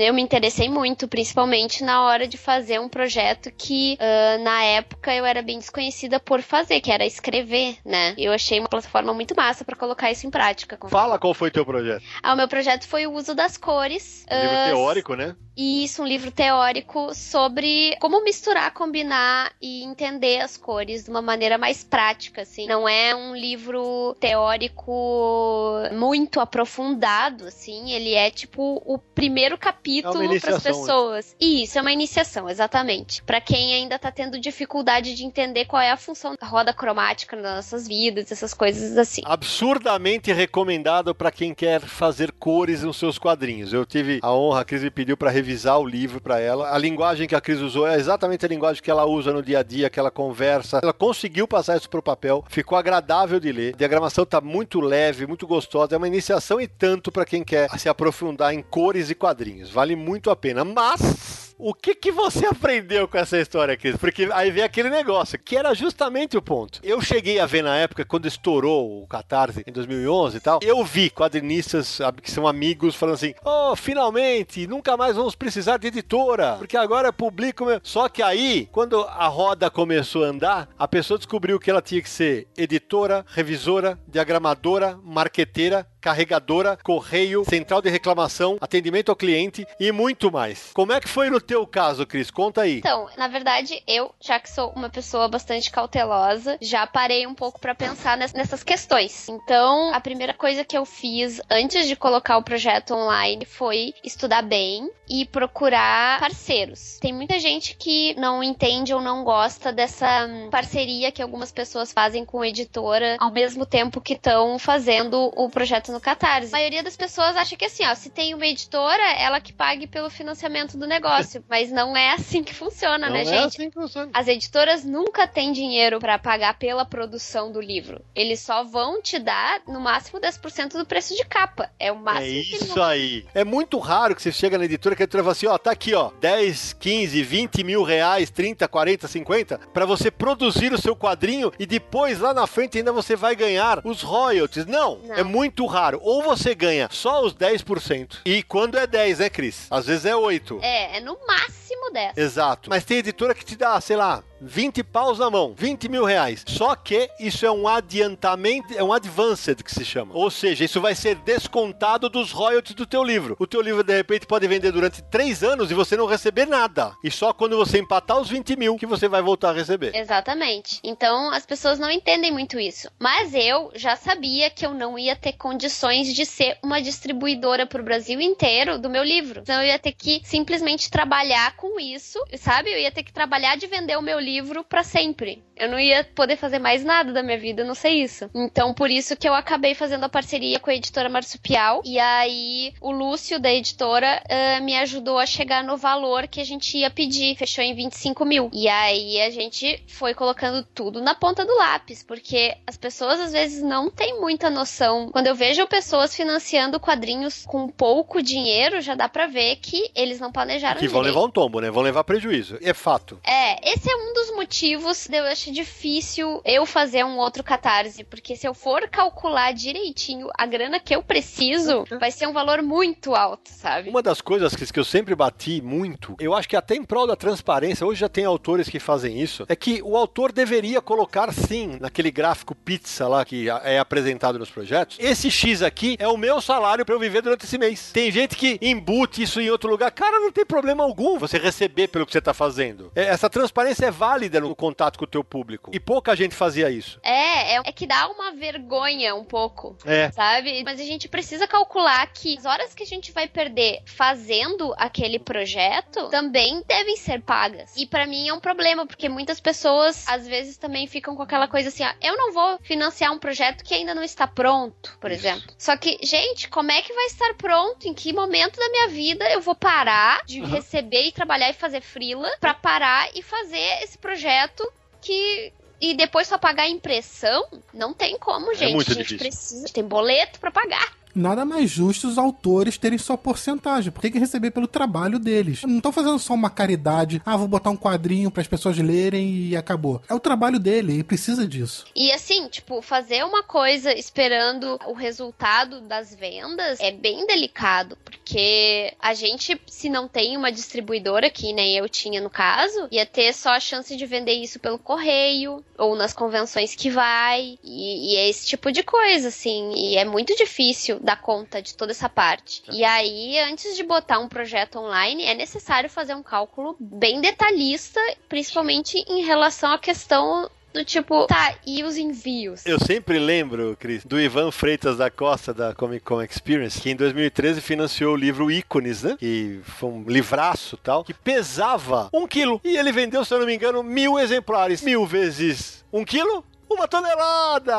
eu 0.00 0.12
me 0.14 0.22
interessei 0.22 0.68
muito, 0.68 1.06
principalmente 1.08 1.84
na 1.84 2.04
hora 2.04 2.26
de 2.26 2.36
fazer 2.36 2.80
um 2.80 2.88
projeto 2.88 3.50
que 3.56 3.96
ah, 4.00 4.38
na 4.38 4.64
época 4.64 5.14
eu 5.14 5.24
era 5.24 5.42
bem 5.42 5.58
desconhecida 5.58 6.18
por 6.18 6.42
fazer, 6.42 6.80
que 6.80 6.90
era 6.90 7.04
escrever, 7.06 7.76
né? 7.84 8.14
Eu 8.16 8.32
achei 8.40 8.58
uma 8.58 8.68
plataforma 8.68 9.12
muito 9.14 9.34
massa 9.36 9.64
pra 9.64 9.76
colocar 9.76 10.10
isso 10.10 10.26
em 10.26 10.30
prática. 10.30 10.78
Fala 10.88 11.18
qual 11.18 11.34
foi 11.34 11.50
teu 11.50 11.64
projeto. 11.64 12.02
Ah, 12.22 12.32
o 12.32 12.36
meu 12.36 12.48
projeto 12.48 12.86
foi 12.88 13.06
o 13.06 13.12
uso 13.12 13.34
das 13.34 13.56
cores. 13.56 14.26
Um 14.30 14.40
livro 14.40 14.56
ah, 14.56 14.66
teórico, 14.66 15.14
né? 15.14 15.36
e 15.60 15.84
isso, 15.84 16.02
um 16.02 16.06
livro 16.06 16.30
teórico 16.30 17.12
sobre 17.14 17.94
como 18.00 18.24
misturar, 18.24 18.72
combinar 18.72 19.52
e 19.60 19.84
entender 19.84 20.40
as 20.40 20.56
cores 20.56 21.04
de 21.04 21.10
uma 21.10 21.20
maneira 21.20 21.58
mais 21.58 21.84
prática, 21.84 22.40
assim. 22.40 22.66
Não 22.66 22.88
é 22.88 23.14
um 23.14 23.36
livro 23.36 24.16
teórico 24.18 25.74
muito 25.92 26.40
aprofundado, 26.40 27.46
assim. 27.46 27.90
Ele 27.90 28.14
é 28.14 28.30
tipo 28.30 28.82
o 28.86 28.96
primeiro 28.98 29.58
capítulo 29.58 30.40
para 30.40 30.56
as 30.56 30.64
né? 30.64 30.70
pessoas. 30.70 31.36
Isso, 31.38 31.76
é 31.76 31.82
uma 31.82 31.92
iniciação, 31.92 32.48
exatamente. 32.48 33.22
Para 33.22 33.38
quem 33.38 33.74
ainda 33.74 33.98
tá 33.98 34.10
tendo 34.10 34.40
dificuldade 34.40 35.14
de 35.14 35.26
entender 35.26 35.66
qual 35.66 35.82
é 35.82 35.90
a 35.90 35.96
função 35.98 36.34
da 36.40 36.46
roda 36.46 36.72
cromática 36.72 37.36
nas 37.36 37.56
nossas 37.56 37.86
vidas, 37.86 38.29
essas 38.32 38.54
coisas 38.54 38.96
assim. 38.96 39.22
Absurdamente 39.24 40.32
recomendado 40.32 41.14
para 41.14 41.30
quem 41.30 41.54
quer 41.54 41.80
fazer 41.80 42.32
cores 42.32 42.82
nos 42.82 42.96
seus 42.96 43.18
quadrinhos. 43.18 43.72
Eu 43.72 43.84
tive 43.84 44.20
a 44.22 44.32
honra, 44.32 44.60
a 44.60 44.64
Cris 44.64 44.82
me 44.82 44.90
pediu 44.90 45.16
para 45.16 45.30
revisar 45.30 45.78
o 45.78 45.86
livro 45.86 46.20
para 46.20 46.38
ela. 46.38 46.74
A 46.74 46.78
linguagem 46.78 47.26
que 47.26 47.34
a 47.34 47.40
Cris 47.40 47.60
usou 47.60 47.86
é 47.86 47.96
exatamente 47.96 48.44
a 48.44 48.48
linguagem 48.48 48.82
que 48.82 48.90
ela 48.90 49.04
usa 49.04 49.32
no 49.32 49.42
dia 49.42 49.60
a 49.60 49.62
dia, 49.62 49.90
que 49.90 49.98
ela 49.98 50.10
conversa. 50.10 50.80
Ela 50.82 50.92
conseguiu 50.92 51.46
passar 51.46 51.76
isso 51.76 51.88
pro 51.88 52.02
papel, 52.02 52.44
ficou 52.48 52.76
agradável 52.76 53.40
de 53.40 53.52
ler. 53.52 53.74
A 53.74 53.78
diagramação 53.78 54.24
tá 54.24 54.40
muito 54.40 54.80
leve, 54.80 55.26
muito 55.26 55.46
gostosa. 55.46 55.94
É 55.94 55.98
uma 55.98 56.08
iniciação 56.08 56.60
e 56.60 56.66
tanto 56.66 57.10
para 57.10 57.24
quem 57.24 57.44
quer 57.44 57.68
se 57.78 57.88
aprofundar 57.88 58.54
em 58.54 58.62
cores 58.62 59.10
e 59.10 59.14
quadrinhos. 59.14 59.70
Vale 59.70 59.96
muito 59.96 60.30
a 60.30 60.36
pena. 60.36 60.64
Mas 60.64 61.49
o 61.60 61.74
que 61.74 61.94
que 61.94 62.10
você 62.10 62.46
aprendeu 62.46 63.06
com 63.06 63.18
essa 63.18 63.38
história, 63.38 63.76
Cris? 63.76 63.96
Porque 63.96 64.28
aí 64.32 64.50
vem 64.50 64.62
aquele 64.62 64.88
negócio, 64.90 65.38
que 65.38 65.56
era 65.56 65.74
justamente 65.74 66.36
o 66.36 66.42
ponto. 66.42 66.80
Eu 66.82 67.00
cheguei 67.00 67.38
a 67.38 67.46
ver 67.46 67.62
na 67.62 67.76
época, 67.76 68.04
quando 68.04 68.26
estourou 68.26 69.02
o 69.02 69.06
Catarse, 69.06 69.62
em 69.66 69.72
2011 69.72 70.36
e 70.36 70.40
tal, 70.40 70.60
eu 70.62 70.82
vi 70.84 71.10
quadrinistas 71.10 71.98
que 72.22 72.30
são 72.30 72.46
amigos 72.46 72.94
falando 72.94 73.14
assim, 73.14 73.34
oh, 73.44 73.76
finalmente, 73.76 74.66
nunca 74.66 74.96
mais 74.96 75.16
vamos 75.16 75.34
precisar 75.34 75.76
de 75.76 75.88
editora, 75.88 76.56
porque 76.58 76.76
agora 76.76 77.12
publico... 77.12 77.64
Meu... 77.64 77.80
Só 77.82 78.08
que 78.08 78.22
aí, 78.22 78.68
quando 78.72 79.02
a 79.02 79.26
roda 79.26 79.70
começou 79.70 80.24
a 80.24 80.28
andar, 80.28 80.68
a 80.78 80.88
pessoa 80.88 81.18
descobriu 81.18 81.58
que 81.58 81.70
ela 81.70 81.82
tinha 81.82 82.00
que 82.00 82.08
ser 82.08 82.48
editora, 82.56 83.24
revisora, 83.28 83.98
diagramadora, 84.08 84.98
marqueteira, 85.02 85.86
carregadora, 86.00 86.78
correio, 86.82 87.44
central 87.48 87.82
de 87.82 87.90
reclamação, 87.90 88.56
atendimento 88.60 89.10
ao 89.10 89.16
cliente 89.16 89.66
e 89.78 89.92
muito 89.92 90.30
mais. 90.30 90.70
Como 90.74 90.92
é 90.92 91.00
que 91.00 91.08
foi 91.08 91.30
no 91.30 91.40
teu 91.40 91.66
caso, 91.66 92.06
Cris? 92.06 92.30
Conta 92.30 92.62
aí. 92.62 92.78
Então, 92.78 93.08
na 93.16 93.28
verdade, 93.28 93.82
eu, 93.86 94.12
já 94.20 94.38
que 94.40 94.50
sou 94.50 94.70
uma 94.70 94.88
pessoa 94.88 95.28
bastante 95.28 95.70
cautelosa, 95.70 96.56
já 96.60 96.86
parei 96.86 97.26
um 97.26 97.34
pouco 97.34 97.60
pra 97.60 97.74
pensar 97.74 98.16
ness- 98.16 98.32
nessas 98.32 98.62
questões. 98.62 99.28
Então, 99.28 99.92
a 99.94 100.00
primeira 100.00 100.34
coisa 100.34 100.64
que 100.64 100.76
eu 100.76 100.84
fiz 100.84 101.40
antes 101.50 101.86
de 101.86 101.96
colocar 101.96 102.36
o 102.36 102.42
projeto 102.42 102.94
online 102.94 103.44
foi 103.44 103.92
estudar 104.02 104.42
bem 104.42 104.90
e 105.08 105.26
procurar 105.26 106.20
parceiros. 106.20 106.98
Tem 107.00 107.12
muita 107.12 107.38
gente 107.38 107.76
que 107.76 108.14
não 108.14 108.42
entende 108.42 108.94
ou 108.94 109.00
não 109.00 109.24
gosta 109.24 109.72
dessa 109.72 110.26
hum, 110.26 110.48
parceria 110.50 111.10
que 111.12 111.20
algumas 111.20 111.50
pessoas 111.52 111.92
fazem 111.92 112.24
com 112.24 112.44
editora 112.44 113.16
ao 113.18 113.32
mesmo 113.32 113.66
tempo 113.66 114.00
que 114.00 114.14
estão 114.14 114.58
fazendo 114.58 115.32
o 115.36 115.48
projeto 115.50 115.89
no 115.90 116.00
Catarse. 116.00 116.48
A 116.48 116.58
maioria 116.58 116.82
das 116.82 116.96
pessoas 116.96 117.36
acha 117.36 117.56
que 117.56 117.64
assim, 117.64 117.84
ó, 117.86 117.94
se 117.94 118.10
tem 118.10 118.34
uma 118.34 118.46
editora, 118.46 119.02
ela 119.18 119.40
que 119.40 119.52
pague 119.52 119.86
pelo 119.86 120.10
financiamento 120.10 120.76
do 120.76 120.86
negócio. 120.86 121.44
Mas 121.48 121.70
não 121.70 121.96
é 121.96 122.10
assim 122.12 122.42
que 122.42 122.54
funciona, 122.54 123.06
Não 123.08 123.14
né, 123.14 123.22
é 123.22 123.24
gente? 123.24 123.46
assim 123.60 123.70
que 123.70 123.74
funciona. 123.74 124.10
As 124.14 124.28
editoras 124.28 124.84
nunca 124.84 125.26
têm 125.26 125.52
dinheiro 125.52 125.98
pra 125.98 126.18
pagar 126.18 126.58
pela 126.58 126.84
produção 126.84 127.50
do 127.52 127.60
livro. 127.60 128.00
Eles 128.14 128.40
só 128.40 128.62
vão 128.64 129.00
te 129.02 129.18
dar 129.18 129.60
no 129.66 129.80
máximo 129.80 130.20
10% 130.20 130.72
do 130.72 130.86
preço 130.86 131.14
de 131.14 131.24
capa. 131.24 131.70
É 131.78 131.90
o 131.92 131.96
máximo 131.96 132.24
É 132.26 132.28
que 132.28 132.36
eles 132.54 132.62
isso 132.62 132.74
vão 132.74 132.84
aí. 132.84 133.24
É 133.34 133.44
muito 133.44 133.78
raro 133.78 134.14
que 134.14 134.22
você 134.22 134.32
chega 134.32 134.58
na 134.58 134.64
editora 134.64 134.94
que 134.94 135.02
a 135.02 135.04
editora 135.04 135.22
fala 135.24 135.32
assim, 135.32 135.46
ó, 135.46 135.58
tá 135.58 135.70
aqui, 135.70 135.94
ó, 135.94 136.10
10, 136.20 136.74
15, 136.74 137.22
20 137.22 137.64
mil 137.64 137.82
reais, 137.82 138.30
30, 138.30 138.66
40, 138.68 139.08
50, 139.08 139.58
pra 139.72 139.84
você 139.84 140.10
produzir 140.10 140.72
o 140.72 140.80
seu 140.80 140.94
quadrinho 140.94 141.52
e 141.58 141.66
depois, 141.66 142.18
lá 142.18 142.32
na 142.34 142.46
frente, 142.46 142.78
ainda 142.78 142.92
você 142.92 143.16
vai 143.16 143.34
ganhar 143.34 143.80
os 143.84 144.02
royalties. 144.02 144.66
Não, 144.66 144.98
Não. 144.98 145.14
é 145.14 145.22
muito 145.22 145.66
raro. 145.66 145.79
Ou 146.02 146.22
você 146.22 146.54
ganha 146.54 146.88
só 146.90 147.24
os 147.24 147.34
10%. 147.34 148.18
E 148.24 148.42
quando 148.42 148.78
é 148.78 148.86
10, 148.86 149.18
né, 149.18 149.30
Cris? 149.30 149.66
Às 149.70 149.86
vezes 149.86 150.04
é 150.04 150.14
8. 150.14 150.60
É, 150.62 150.98
é 150.98 151.00
no 151.00 151.18
máximo 151.26 151.90
10. 151.92 152.16
Exato. 152.16 152.70
Mas 152.70 152.84
tem 152.84 152.98
editora 152.98 153.34
que 153.34 153.44
te 153.44 153.56
dá, 153.56 153.80
sei 153.80 153.96
lá, 153.96 154.22
20 154.40 154.82
paus 154.82 155.18
na 155.18 155.30
mão, 155.30 155.54
20 155.56 155.88
mil 155.88 156.04
reais. 156.04 156.44
Só 156.46 156.74
que 156.74 157.08
isso 157.20 157.44
é 157.44 157.50
um 157.50 157.68
adiantamento, 157.68 158.72
é 158.74 158.82
um 158.82 158.92
advanced 158.92 159.62
que 159.62 159.74
se 159.74 159.84
chama. 159.84 160.14
Ou 160.14 160.30
seja, 160.30 160.64
isso 160.64 160.80
vai 160.80 160.94
ser 160.94 161.16
descontado 161.16 162.08
dos 162.08 162.32
royalties 162.32 162.74
do 162.74 162.86
teu 162.86 163.04
livro. 163.04 163.36
O 163.38 163.46
teu 163.46 163.60
livro, 163.60 163.82
de 163.82 163.94
repente, 163.94 164.26
pode 164.26 164.48
vender 164.48 164.72
durante 164.72 165.02
3 165.02 165.42
anos 165.42 165.70
e 165.70 165.74
você 165.74 165.96
não 165.96 166.06
receber 166.06 166.46
nada. 166.46 166.94
E 167.04 167.10
só 167.10 167.32
quando 167.32 167.56
você 167.56 167.78
empatar 167.78 168.18
os 168.18 168.30
20 168.30 168.56
mil 168.56 168.76
que 168.76 168.86
você 168.86 169.08
vai 169.08 169.20
voltar 169.20 169.50
a 169.50 169.54
receber. 169.54 169.94
Exatamente. 169.94 170.80
Então 170.82 171.30
as 171.30 171.44
pessoas 171.44 171.78
não 171.78 171.90
entendem 171.90 172.32
muito 172.32 172.58
isso. 172.58 172.90
Mas 172.98 173.34
eu 173.34 173.70
já 173.74 173.94
sabia 173.96 174.48
que 174.48 174.64
eu 174.64 174.72
não 174.72 174.98
ia 174.98 175.14
ter 175.14 175.34
condições 175.34 176.14
de 176.14 176.24
ser 176.24 176.56
uma 176.62 176.80
distribuidora 176.80 177.66
pro 177.66 177.82
Brasil 177.82 178.20
inteiro 178.20 178.78
do 178.78 178.88
meu 178.88 179.04
livro. 179.04 179.40
Então 179.40 179.60
eu 179.60 179.68
ia 179.68 179.78
ter 179.78 179.92
que 179.92 180.22
simplesmente 180.24 180.90
trabalhar 180.90 181.56
com 181.56 181.78
isso, 181.78 182.18
sabe? 182.38 182.70
Eu 182.70 182.78
ia 182.78 182.90
ter 182.90 183.02
que 183.02 183.12
trabalhar 183.12 183.56
de 183.56 183.66
vender 183.66 183.96
o 183.96 184.02
meu 184.02 184.18
livro 184.18 184.29
pra 184.64 184.82
sempre. 184.84 185.42
Eu 185.60 185.68
não 185.68 185.78
ia 185.78 186.02
poder 186.14 186.36
fazer 186.36 186.58
mais 186.58 186.82
nada 186.82 187.12
da 187.12 187.22
minha 187.22 187.38
vida, 187.38 187.62
eu 187.62 187.66
não 187.66 187.74
sei 187.74 188.02
isso. 188.02 188.30
Então 188.34 188.72
por 188.72 188.90
isso 188.90 189.14
que 189.16 189.28
eu 189.28 189.34
acabei 189.34 189.74
fazendo 189.74 190.04
a 190.04 190.08
parceria 190.08 190.58
com 190.58 190.70
a 190.70 190.74
editora 190.74 191.08
Marsupial. 191.08 191.82
E 191.84 191.98
aí 191.98 192.72
o 192.80 192.90
Lúcio 192.90 193.38
da 193.38 193.52
editora 193.52 194.22
ah, 194.28 194.60
me 194.60 194.74
ajudou 194.76 195.18
a 195.18 195.26
chegar 195.26 195.62
no 195.62 195.76
valor 195.76 196.26
que 196.26 196.40
a 196.40 196.44
gente 196.44 196.78
ia 196.78 196.90
pedir. 196.90 197.36
Fechou 197.36 197.62
em 197.62 197.74
25 197.74 198.24
mil. 198.24 198.50
E 198.54 198.68
aí 198.68 199.20
a 199.20 199.30
gente 199.30 199.82
foi 199.86 200.14
colocando 200.14 200.64
tudo 200.74 201.02
na 201.02 201.14
ponta 201.14 201.44
do 201.44 201.54
lápis, 201.56 202.02
porque 202.02 202.56
as 202.66 202.78
pessoas 202.78 203.20
às 203.20 203.32
vezes 203.32 203.62
não 203.62 203.90
têm 203.90 204.18
muita 204.18 204.48
noção. 204.48 205.10
Quando 205.10 205.26
eu 205.26 205.34
vejo 205.34 205.66
pessoas 205.66 206.14
financiando 206.16 206.80
quadrinhos 206.80 207.44
com 207.44 207.68
pouco 207.68 208.22
dinheiro, 208.22 208.80
já 208.80 208.94
dá 208.94 209.08
pra 209.08 209.26
ver 209.26 209.56
que 209.56 209.90
eles 209.94 210.18
não 210.18 210.32
planejaram 210.32 210.80
Que 210.80 210.88
vão 210.88 211.02
direito. 211.02 211.16
levar 211.16 211.26
um 211.26 211.30
tombo, 211.30 211.60
né? 211.60 211.70
Vão 211.70 211.82
levar 211.82 212.02
prejuízo. 212.04 212.58
É 212.62 212.72
fato. 212.72 213.20
É, 213.24 213.70
esse 213.72 213.90
é 213.90 213.94
um 213.96 214.14
dos 214.14 214.34
motivos 214.34 215.06
de 215.06 215.16
eu 215.18 215.24
achar 215.24 215.49
difícil 215.50 216.40
eu 216.44 216.64
fazer 216.66 217.04
um 217.04 217.18
outro 217.18 217.42
catarse, 217.42 218.04
porque 218.04 218.36
se 218.36 218.46
eu 218.46 218.54
for 218.54 218.88
calcular 218.88 219.52
direitinho 219.52 220.28
a 220.36 220.46
grana 220.46 220.80
que 220.80 220.94
eu 220.94 221.02
preciso, 221.02 221.84
vai 221.98 222.10
ser 222.10 222.26
um 222.26 222.32
valor 222.32 222.62
muito 222.62 223.14
alto, 223.14 223.50
sabe? 223.50 223.90
Uma 223.90 224.02
das 224.02 224.20
coisas 224.20 224.54
que, 224.54 224.64
que 224.64 224.78
eu 224.78 224.84
sempre 224.84 225.14
bati 225.14 225.60
muito, 225.60 226.16
eu 226.18 226.34
acho 226.34 226.48
que 226.48 226.56
até 226.56 226.74
em 226.74 226.84
prol 226.84 227.06
da 227.06 227.16
transparência, 227.16 227.86
hoje 227.86 228.00
já 228.00 228.08
tem 228.08 228.24
autores 228.24 228.68
que 228.68 228.78
fazem 228.78 229.20
isso, 229.20 229.44
é 229.48 229.56
que 229.56 229.82
o 229.82 229.96
autor 229.96 230.32
deveria 230.32 230.80
colocar 230.80 231.32
sim 231.32 231.78
naquele 231.80 232.10
gráfico 232.10 232.54
pizza 232.54 233.06
lá 233.08 233.24
que 233.24 233.48
é 233.48 233.78
apresentado 233.78 234.38
nos 234.38 234.50
projetos. 234.50 234.96
Esse 235.00 235.30
X 235.30 235.62
aqui 235.62 235.96
é 235.98 236.08
o 236.08 236.16
meu 236.16 236.40
salário 236.40 236.84
para 236.84 236.94
eu 236.94 237.00
viver 237.00 237.22
durante 237.22 237.44
esse 237.44 237.58
mês. 237.58 237.90
Tem 237.92 238.10
gente 238.10 238.36
que 238.36 238.58
embute 238.60 239.22
isso 239.22 239.40
em 239.40 239.50
outro 239.50 239.70
lugar. 239.70 239.90
Cara, 239.90 240.20
não 240.20 240.32
tem 240.32 240.44
problema 240.44 240.84
algum 240.84 241.18
você 241.18 241.38
receber 241.38 241.88
pelo 241.88 242.06
que 242.06 242.12
você 242.12 242.20
tá 242.20 242.34
fazendo. 242.34 242.90
É, 242.94 243.04
Essa 243.06 243.28
transparência 243.28 243.86
é 243.86 243.90
válida 243.90 244.40
no 244.40 244.54
contato 244.54 244.98
com 244.98 245.04
o 245.04 245.08
teu 245.08 245.24
público. 245.24 245.39
E 245.72 245.80
pouca 245.80 246.14
gente 246.16 246.34
fazia 246.34 246.70
isso. 246.70 246.98
É, 247.02 247.56
é, 247.56 247.62
é 247.64 247.72
que 247.72 247.86
dá 247.86 248.08
uma 248.08 248.32
vergonha 248.32 249.14
um 249.14 249.24
pouco. 249.24 249.76
É. 249.84 250.10
Sabe? 250.10 250.62
Mas 250.64 250.80
a 250.80 250.84
gente 250.84 251.08
precisa 251.08 251.46
calcular 251.46 252.06
que 252.12 252.36
as 252.38 252.44
horas 252.44 252.74
que 252.74 252.82
a 252.82 252.86
gente 252.86 253.12
vai 253.12 253.28
perder 253.28 253.82
fazendo 253.84 254.74
aquele 254.76 255.18
projeto 255.18 256.08
também 256.08 256.62
devem 256.66 256.96
ser 256.96 257.20
pagas. 257.22 257.76
E 257.76 257.86
para 257.86 258.06
mim 258.06 258.28
é 258.28 258.34
um 258.34 258.40
problema, 258.40 258.86
porque 258.86 259.08
muitas 259.08 259.40
pessoas 259.40 260.06
às 260.08 260.26
vezes 260.26 260.56
também 260.56 260.86
ficam 260.86 261.16
com 261.16 261.22
aquela 261.22 261.48
coisa 261.48 261.68
assim: 261.68 261.84
ó, 261.84 261.92
eu 262.02 262.16
não 262.16 262.32
vou 262.32 262.58
financiar 262.62 263.12
um 263.12 263.18
projeto 263.18 263.64
que 263.64 263.74
ainda 263.74 263.94
não 263.94 264.02
está 264.02 264.26
pronto, 264.26 264.96
por 265.00 265.10
Isso. 265.10 265.26
exemplo. 265.26 265.54
Só 265.58 265.76
que, 265.76 265.98
gente, 266.02 266.48
como 266.48 266.70
é 266.70 266.82
que 266.82 266.92
vai 266.92 267.06
estar 267.06 267.34
pronto? 267.34 267.86
Em 267.86 267.94
que 267.94 268.12
momento 268.12 268.58
da 268.58 268.68
minha 268.68 268.88
vida 268.88 269.30
eu 269.30 269.40
vou 269.40 269.54
parar 269.54 270.22
de 270.24 270.40
receber 270.40 271.06
e 271.06 271.12
trabalhar 271.12 271.50
e 271.50 271.54
fazer 271.54 271.80
frila 271.80 272.30
pra 272.40 272.54
parar 272.54 273.08
e 273.14 273.22
fazer 273.22 273.82
esse 273.82 273.98
projeto 273.98 274.70
que 275.00 275.52
e 275.80 275.94
depois 275.94 276.28
só 276.28 276.36
pagar 276.36 276.64
a 276.64 276.68
impressão? 276.68 277.46
Não 277.72 277.94
tem 277.94 278.18
como, 278.18 278.54
gente. 278.54 278.74
muito 278.74 278.90
a 278.90 278.94
gente 278.94 279.08
difícil. 279.16 279.18
precisa. 279.18 279.68
Tem 279.72 279.82
boleto 279.84 280.38
pra 280.38 280.50
pagar. 280.50 280.99
Nada 281.14 281.44
mais 281.44 281.70
justo 281.70 282.08
os 282.08 282.18
autores 282.18 282.78
terem 282.78 282.98
sua 282.98 283.18
porcentagem, 283.18 283.90
porque 283.90 284.08
tem 284.08 284.12
que 284.12 284.18
receber 284.18 284.50
pelo 284.50 284.66
trabalho 284.66 285.18
deles. 285.18 285.62
Não 285.62 285.78
estão 285.78 285.92
fazendo 285.92 286.18
só 286.18 286.34
uma 286.34 286.50
caridade, 286.50 287.20
ah, 287.24 287.36
vou 287.36 287.48
botar 287.48 287.70
um 287.70 287.76
quadrinho 287.76 288.30
para 288.30 288.40
as 288.40 288.48
pessoas 288.48 288.78
lerem 288.78 289.48
e 289.48 289.56
acabou. 289.56 290.02
É 290.08 290.14
o 290.14 290.20
trabalho 290.20 290.58
dele 290.58 290.98
e 290.98 291.04
precisa 291.04 291.46
disso. 291.46 291.84
E 291.94 292.12
assim, 292.12 292.48
tipo, 292.48 292.80
fazer 292.82 293.24
uma 293.24 293.42
coisa 293.42 293.92
esperando 293.92 294.78
o 294.86 294.92
resultado 294.92 295.80
das 295.80 296.14
vendas 296.14 296.78
é 296.80 296.92
bem 296.92 297.26
delicado, 297.26 297.96
porque 298.04 298.94
a 299.00 299.14
gente, 299.14 299.60
se 299.66 299.88
não 299.88 300.08
tem 300.08 300.36
uma 300.36 300.52
distribuidora, 300.52 301.30
que 301.30 301.52
nem 301.52 301.76
eu 301.76 301.88
tinha 301.88 302.20
no 302.20 302.30
caso, 302.30 302.88
ia 302.90 303.06
ter 303.06 303.32
só 303.32 303.50
a 303.50 303.60
chance 303.60 303.96
de 303.96 304.06
vender 304.06 304.34
isso 304.34 304.58
pelo 304.58 304.78
correio 304.78 305.64
ou 305.76 305.96
nas 305.96 306.12
convenções 306.12 306.74
que 306.74 306.90
vai, 306.90 307.58
e, 307.64 308.12
e 308.12 308.16
é 308.16 308.28
esse 308.28 308.46
tipo 308.46 308.70
de 308.70 308.82
coisa, 308.82 309.28
assim, 309.28 309.72
e 309.74 309.96
é 309.96 310.04
muito 310.04 310.34
difícil 310.36 310.99
dar 311.00 311.16
conta 311.16 311.62
de 311.62 311.74
toda 311.74 311.92
essa 311.92 312.08
parte. 312.08 312.62
E 312.70 312.84
aí, 312.84 313.38
antes 313.40 313.76
de 313.76 313.82
botar 313.82 314.18
um 314.18 314.28
projeto 314.28 314.78
online, 314.78 315.24
é 315.24 315.34
necessário 315.34 315.88
fazer 315.88 316.14
um 316.14 316.22
cálculo 316.22 316.76
bem 316.78 317.20
detalhista, 317.20 318.00
principalmente 318.28 319.02
em 319.08 319.24
relação 319.24 319.72
à 319.72 319.78
questão 319.78 320.50
do 320.72 320.84
tipo, 320.84 321.26
tá, 321.26 321.54
e 321.66 321.82
os 321.82 321.96
envios? 321.96 322.64
Eu 322.64 322.78
sempre 322.78 323.18
lembro, 323.18 323.76
Cris, 323.78 324.04
do 324.04 324.20
Ivan 324.20 324.50
Freitas 324.50 324.96
da 324.96 325.10
Costa, 325.10 325.52
da 325.52 325.74
Comic 325.74 326.04
Con 326.04 326.22
Experience, 326.22 326.80
que 326.80 326.90
em 326.90 326.96
2013 326.96 327.60
financiou 327.60 328.14
o 328.14 328.16
livro 328.16 328.50
Ícones, 328.50 329.02
né? 329.02 329.16
Que 329.18 329.60
foi 329.64 329.90
um 329.90 330.04
livraço 330.04 330.76
tal, 330.76 331.02
que 331.02 331.12
pesava 331.12 332.08
um 332.12 332.26
quilo. 332.26 332.60
E 332.62 332.76
ele 332.76 332.92
vendeu, 332.92 333.24
se 333.24 333.34
eu 333.34 333.40
não 333.40 333.46
me 333.46 333.54
engano, 333.54 333.82
mil 333.82 334.18
exemplares. 334.18 334.82
Mil 334.82 335.04
vezes 335.04 335.84
um 335.92 336.04
quilo? 336.04 336.44
Uma 336.70 336.86
tonelada! 336.86 337.76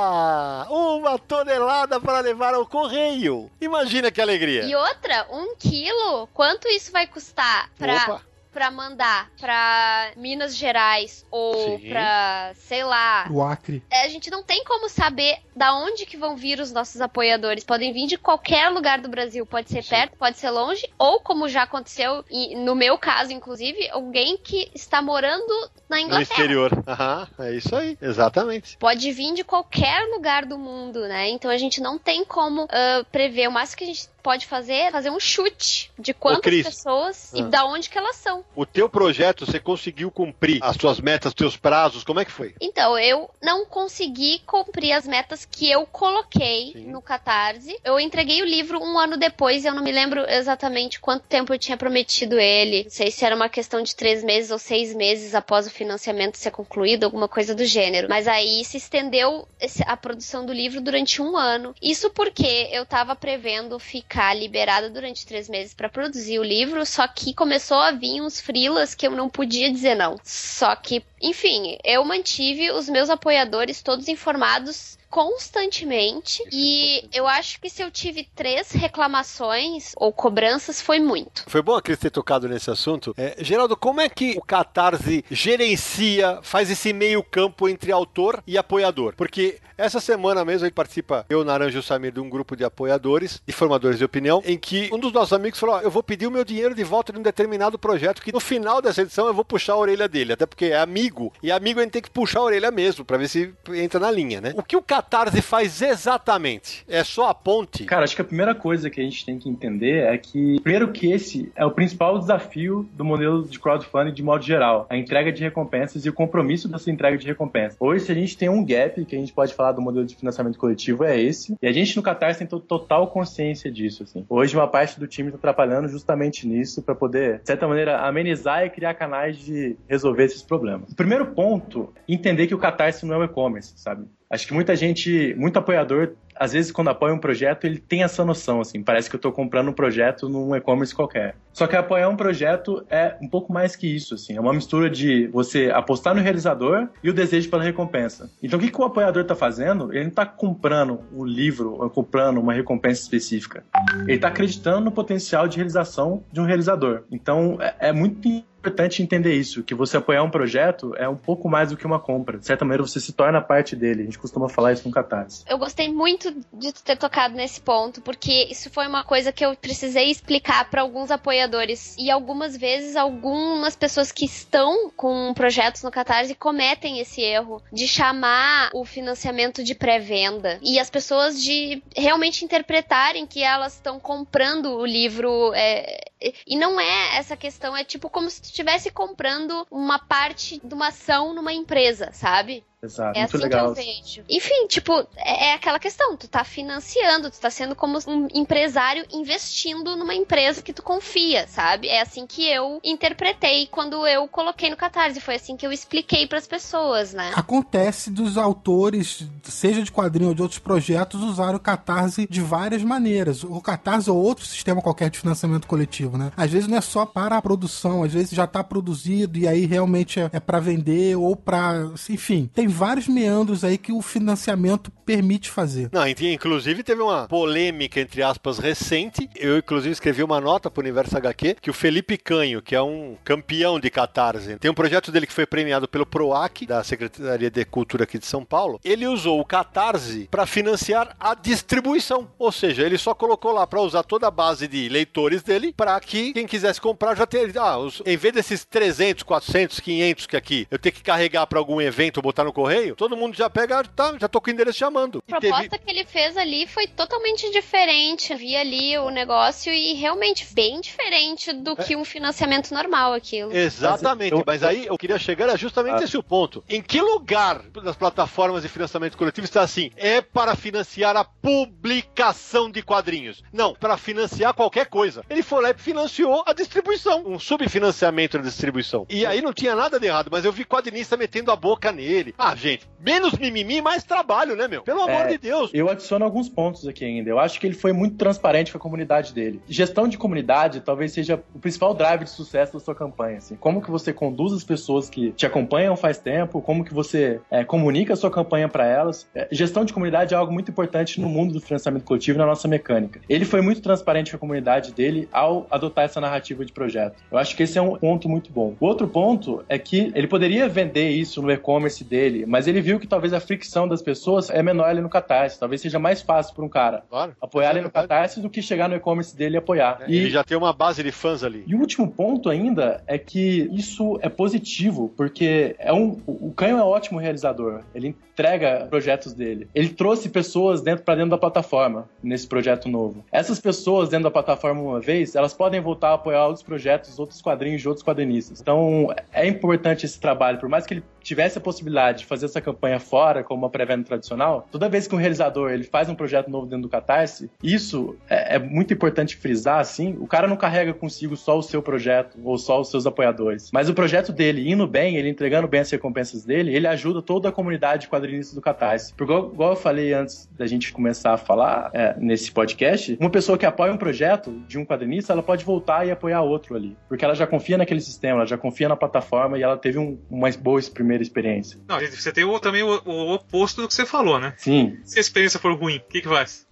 Uma 0.70 1.18
tonelada 1.18 2.00
para 2.00 2.20
levar 2.20 2.54
ao 2.54 2.66
correio! 2.68 3.50
Imagina 3.62 4.12
que 4.12 4.22
alegria! 4.22 4.64
E 4.64 4.76
outra, 4.76 5.26
um 5.32 5.56
quilo, 5.56 6.28
quanto 6.34 6.68
isso 6.68 6.92
vai 6.92 7.08
custar 7.08 7.70
pra, 7.78 8.22
Opa. 8.52 8.62
pra 8.62 8.72
mandar 8.72 9.32
pra 9.40 10.12
Minas 10.18 10.56
Gerais 10.56 11.26
ou 11.32 11.80
Sim. 11.80 11.90
pra, 11.90 12.52
sei 12.56 12.84
lá. 12.84 13.28
O 13.32 13.42
Acre. 13.42 13.84
É, 13.90 14.06
A 14.06 14.10
gente 14.10 14.30
não 14.30 14.44
tem 14.44 14.64
como 14.64 14.90
saber 14.90 15.38
da 15.56 15.74
onde 15.76 16.06
que 16.06 16.18
vão 16.18 16.36
vir 16.36 16.60
os 16.60 16.72
nossos 16.72 17.02
apoiadores. 17.02 17.64
Podem 17.64 17.92
vir 17.94 18.08
de 18.08 18.18
qualquer 18.18 18.70
lugar 18.70 19.00
do 19.00 19.10
Brasil. 19.10 19.46
Pode 19.46 19.70
ser 19.70 19.84
perto, 19.84 20.18
pode 20.18 20.38
ser 20.38 20.50
longe, 20.50 20.88
ou 20.98 21.20
como 21.22 21.48
já 21.48 21.64
aconteceu, 21.64 22.24
e 22.30 22.56
no 22.56 22.76
meu 22.76 22.98
caso, 22.98 23.32
inclusive, 23.32 23.90
alguém 23.90 24.38
que 24.38 24.70
está 24.76 25.02
morando 25.02 25.70
na 25.90 25.98
No 25.98 26.04
Inglaterra. 26.04 26.22
exterior. 26.24 26.84
Aham, 26.88 27.28
é 27.40 27.54
isso 27.54 27.76
aí, 27.76 27.98
exatamente. 28.02 28.78
Pode 28.78 29.12
vir 29.12 29.34
de 29.34 29.44
qualquer 29.44 30.08
lugar 30.14 30.46
do 30.46 30.58
mundo, 30.58 31.02
né? 31.08 31.30
Então 31.30 31.50
a 31.52 31.58
gente 31.58 31.82
não 31.82 31.98
tem 31.98 32.24
como 32.26 32.68
ah, 32.70 33.06
prever. 33.12 33.48
O 33.48 33.52
máximo 33.52 33.78
que 33.78 33.84
a 33.84 33.88
gente 33.88 34.10
pode 34.22 34.46
fazer 34.46 34.74
é 34.74 34.92
fazer 34.92 35.10
um 35.10 35.20
chute 35.20 35.92
de 35.98 36.14
quantas 36.14 36.42
Cris. 36.42 36.66
pessoas 36.66 37.32
e 37.34 37.42
Ah. 37.42 37.46
da 37.46 37.66
onde 37.66 37.90
que 37.90 37.98
elas 37.98 38.16
são. 38.16 38.44
O 38.56 38.66
teu 38.66 38.88
projeto, 38.90 39.46
você 39.46 39.60
conseguiu 39.60 40.12
cumprir 40.12 40.60
as 40.64 40.76
suas 40.76 41.00
metas, 41.00 41.30
os 41.30 41.34
teus 41.34 41.58
prazos, 41.58 42.04
como 42.04 42.20
é 42.20 42.26
que 42.26 42.32
foi? 42.32 42.54
Então, 42.62 42.98
eu 42.98 43.30
não 43.42 43.66
consegui 43.66 44.40
cumprir 44.46 44.94
as 44.94 45.08
metas 45.08 45.46
que 45.46 45.70
eu 45.70 45.86
coloquei 45.86 46.74
Sim. 46.74 46.92
no 46.92 47.02
Catarse. 47.02 47.78
Eu 47.84 48.00
entreguei 48.00 48.42
o 48.42 48.46
livro 48.46 48.80
um 48.82 48.98
ano 48.98 49.18
depois, 49.18 49.66
eu 49.66 49.74
não 49.74 49.84
me 49.84 49.92
lembro 49.92 50.22
exatamente 50.30 51.00
quanto 51.00 51.24
tempo 51.24 51.54
eu 51.54 51.60
tinha 51.60 51.78
prometido 51.78 52.40
ele. 52.40 52.84
Não 52.84 52.92
sei 52.92 53.10
se 53.12 53.26
era 53.26 53.36
uma 53.36 53.50
questão 53.50 53.82
de 53.82 53.96
três 53.96 54.24
meses 54.24 54.52
ou 54.52 54.60
seis 54.60 54.94
meses 54.94 55.34
após 55.34 55.66
o 55.68 55.72
financiamento 55.72 56.38
ser 56.38 56.52
concluído, 56.52 57.04
alguma 57.04 57.28
coisa 57.28 57.56
do 57.56 57.66
gênero. 57.66 58.08
Mas 58.10 58.28
aí 58.28 58.64
se 58.66 58.78
estendeu 58.78 59.48
a 59.86 59.98
produção 59.98 60.46
do 60.46 60.54
livro 60.54 60.80
durante 60.82 61.22
um 61.22 61.36
ano. 61.38 61.74
Isso 61.82 62.10
porque 62.12 62.70
eu 62.72 62.86
tava 62.86 63.16
prevendo 63.16 63.80
ficar 63.80 64.11
liberada 64.34 64.90
durante 64.90 65.26
três 65.26 65.48
meses 65.48 65.74
para 65.74 65.90
produzir 65.90 66.40
o 66.40 66.44
livro, 66.44 66.86
só 66.86 67.08
que 67.08 67.34
começou 67.34 67.78
a 67.78 67.92
vir 67.92 68.22
uns 68.22 68.42
frilas 68.42 68.94
que 68.94 69.08
eu 69.08 69.12
não 69.12 69.30
podia 69.30 69.72
dizer 69.72 69.96
não. 69.96 70.18
Só 70.24 70.76
que, 70.76 71.04
enfim, 71.22 71.78
eu 71.84 72.04
mantive 72.04 72.72
os 72.72 72.90
meus 72.90 73.10
apoiadores 73.10 73.82
todos 73.82 74.08
informados 74.08 74.98
constantemente 75.12 76.42
e 76.52 77.08
eu 77.14 77.28
acho 77.28 77.60
que 77.60 77.70
se 77.70 77.84
eu 77.84 77.92
tive 77.92 78.24
três 78.34 78.72
reclamações 78.72 79.92
ou 79.98 80.12
cobranças 80.14 80.82
foi 80.82 81.00
muito. 81.00 81.44
Foi 81.48 81.62
bom 81.62 81.76
a 81.76 81.82
Cris 81.82 82.00
ter 82.00 82.10
tocado 82.10 82.48
nesse 82.48 82.72
assunto. 82.72 83.14
É, 83.18 83.36
Geraldo, 83.40 83.76
como 83.76 84.00
é 84.00 84.08
que 84.08 84.36
o 84.38 84.42
Catarse 84.42 85.26
gerencia, 85.30 86.40
faz 86.42 86.72
esse 86.72 86.94
meio 86.94 87.22
campo 87.22 87.68
entre 87.68 87.92
autor 87.92 88.42
e 88.48 88.58
apoiador? 88.58 89.14
Porque 89.18 89.60
essa 89.82 90.00
semana 90.00 90.46
mesmo 90.46 90.66
gente 90.66 90.76
participa, 90.76 91.26
eu, 91.30 91.44
Naranjo 91.44 91.78
e 91.78 91.80
o 91.80 91.84
Samir, 91.84 92.12
de 92.12 92.20
um 92.20 92.30
grupo 92.30 92.56
de 92.56 92.64
apoiadores 92.64 93.42
e 93.48 93.52
formadores 93.52 93.98
de 93.98 94.06
opinião, 94.06 94.42
em 94.46 94.58
que 94.58 94.90
um 94.94 95.00
dos 95.00 95.12
nossos 95.12 95.34
amigos 95.34 95.60
falou, 95.60 95.76
ó, 95.76 95.82
eu 95.82 95.90
vou 95.90 96.04
pedir 96.04 96.28
o 96.28 96.32
meu 96.32 96.46
dinheiro 96.46 96.76
de 96.76 96.84
volta 96.84 97.12
de 97.12 97.20
um 97.20 97.22
determinado 97.22 97.78
projeto, 97.80 98.22
que 98.22 98.32
no 98.32 98.40
final 98.40 98.82
dessa 98.82 99.02
edição 99.02 99.28
eu 99.28 99.34
vou 99.34 99.44
puxar 99.44 99.74
a 99.74 99.78
orelha 99.78 100.08
dele, 100.08 100.34
até 100.34 100.46
porque 100.46 100.66
é 100.66 100.80
amigo, 100.80 101.34
e 101.42 101.52
amigo 101.52 101.80
a 101.80 101.84
gente 101.84 101.94
tem 101.94 102.02
que 102.02 102.10
puxar 102.10 102.40
a 102.40 102.44
orelha 102.44 102.72
mesmo, 102.72 103.04
pra 103.04 103.18
ver 103.18 103.28
se 103.28 103.54
entra 103.70 104.00
na 104.00 104.12
linha, 104.12 104.40
né? 104.40 104.54
O 104.56 104.64
que 104.64 104.78
o 104.78 104.82
Catarse 104.82 105.42
faz 105.42 105.82
exatamente? 105.82 106.86
É 106.88 107.04
só 107.04 107.30
a 107.30 107.34
ponte? 107.34 107.86
Cara, 107.86 108.04
acho 108.04 108.16
que 108.16 108.22
a 108.22 108.26
primeira 108.26 108.54
coisa 108.54 108.90
que 108.90 109.02
a 109.02 109.04
gente 109.04 109.26
tem 109.26 109.40
que 109.40 109.50
entender 109.50 110.04
é 110.04 110.18
que, 110.18 110.60
primeiro 110.62 110.92
que 110.92 111.12
esse 111.12 111.52
é 111.56 111.66
o 111.66 111.72
principal 111.72 112.20
desafio 112.20 112.88
do 112.94 113.04
modelo 113.04 113.44
de 113.44 113.60
crowdfunding 113.60 114.14
de 114.14 114.24
modo 114.24 114.44
geral, 114.44 114.86
a 114.90 114.98
entrega 114.98 115.32
de 115.32 115.42
recompensas 115.42 116.06
e 116.06 116.10
o 116.10 116.14
compromisso 116.14 116.68
dessa 116.68 116.92
entrega 116.92 117.18
de 117.18 117.26
recompensas. 117.26 117.78
Hoje, 117.80 118.06
se 118.06 118.12
a 118.12 118.16
gente 118.16 118.38
tem 118.38 118.50
um 118.50 118.64
gap 118.64 119.04
que 119.06 119.16
a 119.16 119.20
gente 119.20 119.34
pode 119.34 119.54
falar 119.54 119.71
do 119.72 119.82
modelo 119.82 120.06
de 120.06 120.16
financiamento 120.16 120.58
coletivo, 120.58 121.04
é 121.04 121.20
esse, 121.20 121.56
e 121.62 121.68
a 121.68 121.72
gente 121.72 121.96
no 121.96 122.04
Catarse 122.04 122.40
tem 122.40 122.48
to- 122.48 122.60
total 122.60 123.08
consciência 123.08 123.72
disso, 123.72 124.04
assim. 124.04 124.26
Hoje, 124.30 124.56
uma 124.56 124.68
parte 124.68 125.00
do 125.00 125.08
time 125.08 125.30
está 125.30 125.40
trabalhando 125.40 125.88
justamente 125.88 126.48
nisso 126.48 126.82
para 126.82 126.96
poder, 126.96 127.40
de 127.40 127.48
certa 127.48 127.68
maneira, 127.68 128.00
amenizar 128.02 128.66
e 128.66 128.70
criar 128.70 128.94
canais 128.94 129.38
de 129.38 129.76
resolver 129.88 130.26
esses 130.26 130.42
problemas. 130.42 130.92
O 130.92 130.96
primeiro 130.96 131.28
ponto, 131.28 131.94
entender 132.08 132.48
que 132.48 132.56
o 132.56 132.60
Catarse 132.60 133.06
não 133.06 133.16
é 133.16 133.18
um 133.20 133.24
e-commerce, 133.24 133.74
sabe? 133.76 134.06
Acho 134.32 134.48
que 134.48 134.54
muita 134.54 134.76
gente, 134.76 135.36
muito 135.38 135.60
apoiador, 135.60 136.14
às 136.36 136.54
vezes 136.54 136.72
quando 136.72 136.88
apoia 136.88 137.14
um 137.14 137.20
projeto, 137.20 137.66
ele 137.66 137.78
tem 137.78 138.02
essa 138.02 138.24
noção, 138.24 138.62
assim, 138.62 138.82
parece 138.82 139.10
que 139.10 139.16
eu 139.16 139.20
tô 139.20 139.32
comprando 139.32 139.70
um 139.70 139.74
projeto 139.74 140.30
num 140.30 140.56
e-commerce 140.56 140.96
qualquer. 140.96 141.36
Só 141.54 141.68
que 141.68 141.76
apoiar 141.76 142.08
um 142.08 142.16
projeto 142.16 142.86
é 142.90 143.16
um 143.22 143.28
pouco 143.28 143.52
mais 143.52 143.76
que 143.76 143.86
isso, 143.86 144.16
assim, 144.16 144.38
é 144.38 144.40
uma 144.40 144.54
mistura 144.54 144.90
de 144.90 145.28
você 145.28 145.70
apostar 145.70 146.16
no 146.16 146.22
realizador 146.22 146.88
e 147.04 147.10
o 147.10 147.14
desejo 147.14 147.50
pela 147.50 147.62
recompensa. 147.62 148.32
Então 148.42 148.58
o 148.58 148.62
que, 148.62 148.72
que 148.72 148.82
o 148.82 148.86
apoiador 148.86 149.26
tá 149.26 149.36
fazendo? 149.36 149.94
Ele 149.94 150.06
não 150.06 150.12
tá 150.12 150.26
comprando 150.26 151.02
um 151.14 151.26
livro 151.26 151.76
ou 151.80 151.90
comprando 151.90 152.40
uma 152.40 152.54
recompensa 152.54 153.02
específica. 153.02 153.64
Ele 154.08 154.18
tá 154.18 154.30
acreditando 154.30 154.86
no 154.86 154.92
potencial 154.92 155.48
de 155.48 155.58
realização 155.58 156.24
de 156.32 156.40
um 156.40 156.46
realizador. 156.46 157.04
Então 157.12 157.58
é, 157.60 157.90
é 157.90 157.92
muito 157.92 158.28
importante 158.62 159.02
entender 159.02 159.34
isso, 159.34 159.64
que 159.64 159.74
você 159.74 159.98
apoiar 159.98 160.22
um 160.24 160.30
projeto 160.30 160.96
é 160.96 161.10
um 161.10 161.18
pouco 161.18 161.50
mais 161.50 161.72
do 161.72 161.78
que 161.78 161.86
uma 161.86 162.00
compra. 162.00 162.38
De 162.38 162.46
certa 162.46 162.64
maneira, 162.64 162.86
você 162.86 163.00
se 163.00 163.12
torna 163.12 163.42
parte 163.42 163.76
dele. 163.76 164.04
A 164.04 164.06
gente 164.06 164.20
costuma 164.20 164.48
falar 164.48 164.72
isso 164.74 164.88
no 164.88 164.94
Catarse. 164.94 165.44
Eu 165.50 165.58
gostei 165.58 165.92
muito 165.92 166.32
de 166.54 166.72
ter 166.72 166.96
tocado 166.96 167.36
nesse 167.36 167.60
ponto, 167.60 168.02
porque 168.02 168.48
isso 168.50 168.70
foi 168.70 168.88
uma 168.88 169.04
coisa 169.04 169.32
que 169.32 169.44
eu 169.44 169.56
precisei 169.56 170.12
explicar 170.12 170.70
para 170.70 170.82
alguns 170.82 171.10
apoiadores. 171.10 171.96
E 171.98 172.12
algumas 172.12 172.56
vezes, 172.56 172.96
algumas 172.96 173.76
pessoas 173.76 174.12
que 174.12 174.26
estão 174.26 174.92
com 174.96 175.34
projetos 175.34 175.82
no 175.82 175.90
Catarse 175.90 176.36
cometem 176.36 177.00
esse 177.00 177.22
erro 177.22 177.62
de 177.74 177.88
chamar 177.88 178.70
o 178.74 178.86
financiamento 178.86 179.64
de 179.64 179.74
pré-venda. 179.74 180.60
E 180.62 180.80
as 180.80 180.90
pessoas 180.90 181.42
de 181.42 181.82
realmente 181.98 182.46
interpretarem 182.46 183.26
que 183.26 183.42
elas 183.42 183.74
estão 183.74 184.00
comprando 184.00 184.78
o 184.78 184.86
livro. 184.86 185.52
é, 185.56 186.11
E- 186.22 186.34
não 186.56 186.80
é 186.80 187.18
essa 187.18 187.36
questão, 187.36 187.76
é 187.76 187.84
tipo 187.84 188.10
como 188.10 188.30
se 188.30 188.42
tu 188.42 188.46
estivesse 188.46 188.92
comprando 188.92 189.66
uma 189.72 189.98
parte 190.00 190.60
de 190.64 190.74
uma 190.74 190.88
ação 190.90 191.34
numa 191.34 191.52
empresa, 191.54 192.12
sabe? 192.14 192.64
Exato, 192.84 193.18
É 193.18 193.22
muito 193.22 193.36
assim 193.36 193.44
legal. 193.44 193.74
que 193.74 193.80
eu 193.80 193.86
vejo. 193.86 194.24
Enfim, 194.28 194.68
tipo, 194.68 194.92
é, 195.16 195.50
é 195.50 195.54
aquela 195.54 195.78
questão, 195.80 196.18
tu 196.18 196.28
tá 196.28 196.44
financiando, 196.44 197.30
tu 197.30 197.40
tá 197.40 197.50
sendo 197.50 197.76
como 197.76 198.00
um 198.08 198.28
empresário 198.34 199.06
investindo 199.14 199.96
numa 199.96 200.16
empresa 200.16 200.62
que 200.62 200.74
tu 200.74 200.82
confia, 200.82 201.48
sabe? 201.48 201.88
É 201.88 202.02
assim 202.02 202.26
que 202.26 202.48
eu 202.48 202.80
interpretei 202.84 203.68
quando 203.68 204.08
eu 204.08 204.28
coloquei 204.28 204.70
no 204.70 204.76
Catarse, 204.78 205.22
foi 205.22 205.36
assim 205.36 205.56
que 205.56 205.66
eu 205.66 205.72
expliquei 205.72 206.26
pras 206.26 206.48
pessoas, 206.48 207.14
né? 207.14 207.32
Acontece 207.36 208.10
dos 208.10 208.38
autores, 208.38 209.28
seja 209.44 209.84
de 209.84 209.92
quadrinho 209.92 210.30
ou 210.30 210.36
de 210.36 210.42
outros 210.42 210.60
projetos, 210.60 211.22
usarem 211.22 211.56
o 211.56 211.60
Catarse 211.60 212.28
de 212.28 212.42
várias 212.42 212.82
maneiras. 212.84 213.44
O 213.44 213.62
Catarse 213.62 214.10
ou 214.10 214.18
outro 214.18 214.46
sistema 214.46 214.82
qualquer 214.82 215.10
de 215.10 215.20
financiamento 215.20 215.68
coletivo, 215.68 216.18
né? 216.18 216.32
Às 216.36 216.50
vezes 216.50 216.68
não 216.68 216.78
é 216.78 216.82
só 216.82 217.06
para 217.06 217.38
a 217.38 217.42
produção, 217.42 218.04
às 218.04 218.14
vezes 218.14 218.32
já 218.32 218.48
tá 218.48 218.64
produzido 218.64 219.38
e 219.38 219.48
aí 219.48 219.66
realmente 219.68 220.20
é, 220.20 220.30
é 220.34 220.40
para 220.40 220.60
vender 220.60 221.16
ou 221.16 221.36
para, 221.36 221.92
enfim, 222.10 222.50
tem 222.54 222.71
vários 222.72 223.08
meandros 223.08 223.64
aí 223.64 223.78
que 223.78 223.92
o 223.92 224.02
financiamento 224.02 224.92
permite 225.06 225.50
fazer. 225.50 225.90
Não, 225.92 226.08
inclusive 226.08 226.84
teve 226.84 227.02
uma 227.02 227.28
polêmica, 227.28 228.00
entre 228.00 228.24
aspas, 228.24 228.58
recente. 228.60 229.30
Eu, 229.36 229.58
inclusive, 229.58 229.92
escrevi 229.92 230.24
uma 230.24 230.40
nota 230.40 230.70
pro 230.72 230.82
Universo 230.82 231.18
HQ 231.18 231.58
que 231.62 231.70
o 231.70 231.74
Felipe 231.74 232.18
Canho, 232.18 232.62
que 232.62 232.76
é 232.76 232.82
um 232.82 233.16
campeão 233.24 233.80
de 233.80 233.90
catarse, 233.90 234.58
tem 234.58 234.72
um 234.72 234.74
projeto 234.74 235.12
dele 235.12 235.28
que 235.28 235.34
foi 235.34 235.46
premiado 235.46 235.88
pelo 235.88 236.06
PROAC, 236.06 236.66
da 236.66 236.84
Secretaria 236.84 237.50
de 237.50 237.66
Cultura 237.66 238.04
aqui 238.04 238.18
de 238.18 238.26
São 238.26 238.44
Paulo. 238.46 238.80
Ele 238.84 239.06
usou 239.08 239.40
o 239.40 239.46
catarse 239.46 240.28
para 240.32 240.46
financiar 240.46 241.16
a 241.20 241.36
distribuição. 241.36 242.28
Ou 242.38 242.52
seja, 242.52 242.84
ele 242.86 242.98
só 242.98 243.14
colocou 243.14 243.52
lá 243.52 243.66
para 243.68 243.82
usar 243.82 244.04
toda 244.04 244.28
a 244.28 244.32
base 244.32 244.68
de 244.68 244.90
leitores 244.90 245.42
dele 245.44 245.74
para 245.76 246.00
que 246.00 246.34
quem 246.34 246.46
quisesse 246.48 246.80
comprar 246.82 247.16
já 247.16 247.26
ter. 247.26 247.52
Ah, 247.58 247.78
os- 247.78 248.02
em 248.06 248.18
vez 248.18 248.34
desses 248.34 248.64
300, 248.66 249.24
400, 249.24 249.80
500 249.80 250.26
que 250.26 250.38
aqui 250.38 250.68
eu 250.72 250.78
tenho 250.80 250.94
que 250.94 251.02
carregar 251.04 251.46
para 251.48 251.60
algum 251.60 251.82
evento 251.82 252.22
botar 252.22 252.44
no 252.44 252.54
correio, 252.62 252.96
todo 252.96 253.18
mundo 253.18 253.36
já 253.36 253.50
pega, 253.50 253.84
tá, 253.84 254.16
já 254.20 254.28
tô 254.28 254.40
com 254.40 254.50
o 254.50 254.54
endereço 254.54 254.78
chamando. 254.80 255.24
A 255.32 255.40
teve- 255.40 255.54
proposta 255.54 255.78
que 255.80 255.90
ele 255.92 256.06
fez 256.06 256.38
ali 256.38 256.68
foi 256.68 256.88
totalmente 256.88 257.50
diferente. 257.52 258.34
Vi 258.36 258.56
ali 258.56 258.98
o 258.98 259.10
negócio 259.10 259.72
e 259.74 259.94
realmente 259.94 260.48
bem 260.54 260.80
diferente 260.82 261.52
do 261.54 261.76
que 261.76 261.96
um 261.96 262.06
financiamento 262.06 262.72
normal 262.74 263.14
aquilo. 263.14 263.52
Exatamente, 263.56 264.32
Mas 264.32 264.40
eu- 264.40 264.44
mas 264.46 264.64
aí 264.64 264.86
eu 264.88 264.98
queria 264.98 265.18
chegar 265.18 265.50
a 265.50 265.56
justamente 265.56 266.02
Ah. 266.02 266.04
esse 266.06 266.18
o 266.18 266.24
ponto. 266.24 266.64
Em 266.70 266.82
que 266.82 267.02
lugar 267.02 267.60
das 267.84 267.96
plataformas 267.96 268.62
de 268.64 268.70
financiamento 268.70 269.18
coletivo 269.18 269.46
está 269.46 269.62
assim? 269.62 269.92
É 269.98 270.22
para 270.22 270.56
financiar 270.56 271.16
a 271.18 271.24
publicação 271.24 272.70
de 272.70 272.82
quadrinhos. 272.82 273.44
Não, 273.52 273.74
para 273.74 273.98
financiar 273.98 274.54
qualquer 274.54 274.86
coisa. 274.88 275.24
Ele 275.30 275.42
foi 275.44 275.62
lá 275.62 275.72
e 275.72 275.74
financiou 275.74 276.44
a 276.46 276.54
distribuição, 276.54 277.24
um 277.26 277.40
subfinanciamento 277.40 278.38
da 278.38 278.44
distribuição. 278.44 279.06
E 279.10 279.26
aí 279.26 279.42
não 279.42 279.54
tinha 279.54 279.76
nada 279.76 280.00
de 280.00 280.08
errado, 280.08 280.30
mas 280.32 280.46
eu 280.46 280.52
vi 280.52 280.66
quadrinista 280.66 281.18
metendo 281.18 281.52
a 281.52 281.56
boca 281.56 281.92
nele. 281.92 282.34
Ah, 282.38 282.51
gente, 282.56 282.88
menos 283.00 283.34
mimimi, 283.34 283.82
mais 283.82 284.04
trabalho, 284.04 284.56
né, 284.56 284.68
meu? 284.68 284.84
Pelo 284.84 285.02
amor 285.02 285.26
É, 285.26 285.28
de 285.30 285.38
Deus. 285.38 285.72
Eu 285.74 285.90
adiciono 285.90 286.24
alguns 286.24 286.50
pontos 286.50 286.88
aqui 286.88 287.04
ainda. 287.06 287.30
Eu 287.30 287.40
acho 287.40 287.60
que 287.60 287.68
ele 287.68 287.76
foi 287.76 287.94
muito 287.94 288.18
transparente 288.18 288.72
com 288.72 288.78
a 288.78 288.82
comunidade 288.82 289.34
dele. 289.34 289.62
Gestão 289.68 290.08
de 290.08 290.18
comunidade 290.18 290.82
talvez 290.82 291.12
seja 291.12 291.42
o 291.54 291.60
principal 291.60 291.94
drive 291.94 292.24
de 292.24 292.30
sucesso 292.30 292.74
da 292.74 292.80
sua 292.80 292.96
campanha. 292.96 293.38
Assim. 293.38 293.56
Como 293.56 293.82
que 293.82 293.90
você 293.90 294.14
conduz 294.14 294.54
as 294.54 294.64
pessoas 294.64 295.10
que 295.10 295.32
te 295.32 295.46
acompanham 295.46 295.96
faz 295.96 296.18
tempo, 296.18 296.62
como 296.62 296.84
que 296.84 296.94
você 296.94 297.40
é, 297.50 297.64
comunica 297.64 298.14
a 298.14 298.16
sua 298.16 298.32
campanha 298.32 298.68
para 298.68 298.86
elas. 298.86 299.28
É, 299.34 299.48
gestão 299.52 299.84
de 299.86 299.94
comunidade 299.94 300.34
é 300.34 300.38
algo 300.38 300.52
muito 300.52 300.72
importante 300.72 301.20
no 301.20 301.30
mundo 301.30 301.54
do 301.54 301.62
financiamento 301.62 302.04
coletivo 302.04 302.38
e 302.38 302.40
na 302.40 302.46
nossa 302.46 302.68
mecânica. 302.68 303.22
Ele 303.28 303.46
foi 303.46 303.62
muito 303.62 303.82
transparente 303.82 304.32
com 304.32 304.38
a 304.38 304.40
comunidade 304.40 304.94
dele 304.94 305.28
ao 305.32 305.68
adotar 305.70 306.06
essa 306.06 306.22
narrativa 306.22 306.66
de 306.66 306.72
projeto. 306.72 307.22
Eu 307.32 307.38
acho 307.38 307.56
que 307.56 307.64
esse 307.64 307.78
é 307.78 307.82
um 307.82 307.98
ponto 307.98 308.30
muito 308.30 308.52
bom. 308.52 308.76
O 308.80 308.86
outro 308.86 309.08
ponto 309.08 309.64
é 309.68 309.78
que 309.78 310.12
ele 310.16 310.28
poderia 310.28 310.68
vender 310.68 311.10
isso 311.10 311.42
no 311.42 311.52
e-commerce 311.52 312.04
dele, 312.04 312.41
mas 312.46 312.68
ele 312.68 312.82
viu 312.82 313.00
que 313.00 313.08
talvez 313.08 313.34
a 313.34 313.40
fricção 313.40 313.88
das 313.88 314.02
pessoas 314.02 314.50
é 314.50 314.62
menor 314.62 314.86
ali 314.90 315.02
no 315.02 315.10
Catarse. 315.10 315.60
Talvez 315.60 315.82
seja 315.82 316.00
mais 316.00 316.22
fácil 316.22 316.54
para 316.56 316.66
um 316.66 316.70
cara 316.70 317.04
Claro. 317.10 317.36
apoiar 317.42 317.70
É 317.70 317.74
ele 317.74 317.82
no. 317.82 317.92
Catarse 317.92 318.40
do 318.42 318.50
que 318.50 318.62
chegar 318.62 318.88
no 318.90 318.96
e-commerce 318.96 319.36
dele 319.36 319.56
e 319.56 319.58
apoiar. 319.58 320.00
É, 320.02 320.10
E, 320.12 320.18
Ele 320.18 320.30
já 320.30 320.44
tem 320.44 320.58
uma 320.58 320.74
base 320.74 321.04
de 321.04 321.12
fãs 321.12 321.44
ali. 321.44 321.64
e 321.68 321.76
o 321.76 321.80
último 321.80 322.10
ponto 322.10 322.50
ainda 322.50 323.04
é 323.08 323.18
que 323.18 323.70
isso 323.72 324.18
é 324.22 324.30
positivo, 324.30 325.14
porque 325.16 325.76
é 325.80 325.94
um, 325.94 326.20
o 326.28 326.42
o 326.52 326.54
Canho 326.54 326.78
é 326.78 326.84
um 326.84 326.88
ótimo 326.88 327.20
realizador. 327.20 327.82
Ele 327.96 328.10
entrega 328.10 328.88
projetos 328.90 329.34
dele. 329.34 329.70
Ele 329.74 329.90
trouxe 329.90 330.28
pessoas 330.30 330.82
dentro 330.82 331.04
para 331.06 331.16
dentro 331.16 331.30
da 331.32 331.38
plataforma 331.38 332.10
nesse 332.22 332.48
projeto 332.48 332.90
novo. 332.90 333.24
Essas 333.32 333.60
pessoas 333.60 334.10
dentro 334.10 334.24
da 334.26 334.32
plataforma 334.32 334.82
uma 334.82 335.00
vez, 335.00 335.36
elas 335.36 335.54
podem 335.54 335.80
voltar 335.80 336.10
a 336.10 336.14
apoiar 336.16 336.46
outros 336.48 336.64
projetos, 336.64 337.18
outros 337.20 337.42
quadrinhos 337.42 337.82
de 337.82 337.88
outros 337.88 338.04
quadrinistas. 338.06 338.60
Então 338.60 339.14
é 339.32 339.48
importante 339.48 340.06
esse 340.06 340.20
trabalho, 340.20 340.60
por 340.60 340.68
mais 340.68 340.86
que 340.86 340.96
ele 340.96 341.04
tivesse 341.22 341.58
a 341.58 341.62
possibilidade 341.62 342.21
de 342.22 342.28
fazer 342.28 342.46
essa 342.46 342.62
campanha 342.62 343.00
fora, 343.00 343.44
como 343.44 343.64
uma 343.64 343.70
pré-venda 343.70 344.04
tradicional, 344.04 344.68
toda 344.72 344.90
vez 344.90 345.08
que 345.08 345.16
um 345.16 345.18
realizador 345.18 345.72
ele 345.72 345.84
faz 345.84 346.10
um 346.10 346.16
projeto 346.16 346.50
novo 346.50 346.66
dentro 346.66 346.84
do 346.84 346.90
Catarse, 346.90 347.50
isso 347.64 348.16
é, 348.30 348.56
é 348.56 348.60
muito 348.60 348.94
importante 348.94 349.36
frisar, 349.36 349.80
assim, 349.80 350.16
o 350.20 350.28
cara 350.28 350.48
não 350.48 350.56
carrega 350.58 350.94
consigo 350.94 351.36
só 351.36 351.58
o 351.58 351.62
seu 351.62 351.82
projeto 351.82 352.38
ou 352.44 352.58
só 352.58 352.80
os 352.80 352.90
seus 352.90 353.06
apoiadores, 353.06 353.70
mas 353.74 353.90
o 353.90 353.94
projeto 353.94 354.32
dele 354.32 354.70
indo 354.72 354.88
bem, 354.88 355.16
ele 355.18 355.30
entregando 355.30 355.68
bem 355.68 355.82
as 355.82 355.90
recompensas 355.92 356.46
dele, 356.46 356.74
ele 356.76 356.88
ajuda 356.88 357.22
toda 357.22 357.50
a 357.50 357.52
comunidade 357.52 358.04
de 358.04 358.08
quadrinistas 358.10 358.56
do 358.56 358.62
Catarse. 358.62 359.14
Porque, 359.16 359.34
igual, 359.34 359.72
eu 359.72 359.76
falei 359.76 360.14
antes 360.14 360.50
da 360.58 360.66
gente 360.68 360.92
começar 360.94 361.34
a 361.34 361.38
falar 361.38 361.90
é, 361.94 362.16
nesse 362.18 362.52
podcast, 362.52 363.18
uma 363.20 363.30
pessoa 363.30 363.58
que 363.58 363.66
apoia 363.66 363.92
um 363.94 363.98
projeto 363.98 364.52
de 364.68 364.78
um 364.78 364.86
quadrinista, 364.86 365.34
ela 365.34 365.44
pode 365.44 365.64
voltar 365.64 366.06
e 366.08 366.12
apoiar 366.12 366.42
outro 366.42 366.76
ali, 366.76 366.96
porque 367.08 367.24
ela 367.26 367.36
já 367.36 367.46
confia 367.48 367.78
naquele 367.78 368.02
sistema, 368.02 368.38
ela 368.40 368.46
já 368.46 368.58
confia 368.58 368.88
na 368.90 368.96
plataforma 368.96 369.58
e 369.58 369.64
ela 369.64 369.78
teve 369.78 369.98
um- 369.98 370.18
uma 370.30 370.50
boa 370.52 370.80
primeira 370.94 371.22
experiência. 371.24 371.80
Não, 371.88 372.00
você 372.16 372.32
tem 372.32 372.44
o- 372.44 372.60
também 372.60 372.84
o, 372.84 373.02
o 373.06 373.34
oposto 373.34 373.82
do 373.82 373.88
que 373.88 373.94
você 373.94 374.06
falou, 374.06 374.40
né? 374.40 374.54
Sim, 374.58 374.98
Se 375.04 375.18
a 375.18 375.22
experiência 375.22 375.60
for 375.60 375.74
ruim, 375.78 375.98
o 375.98 376.02
que, 376.12 376.22
que 376.22 376.28
faz? 376.28 376.66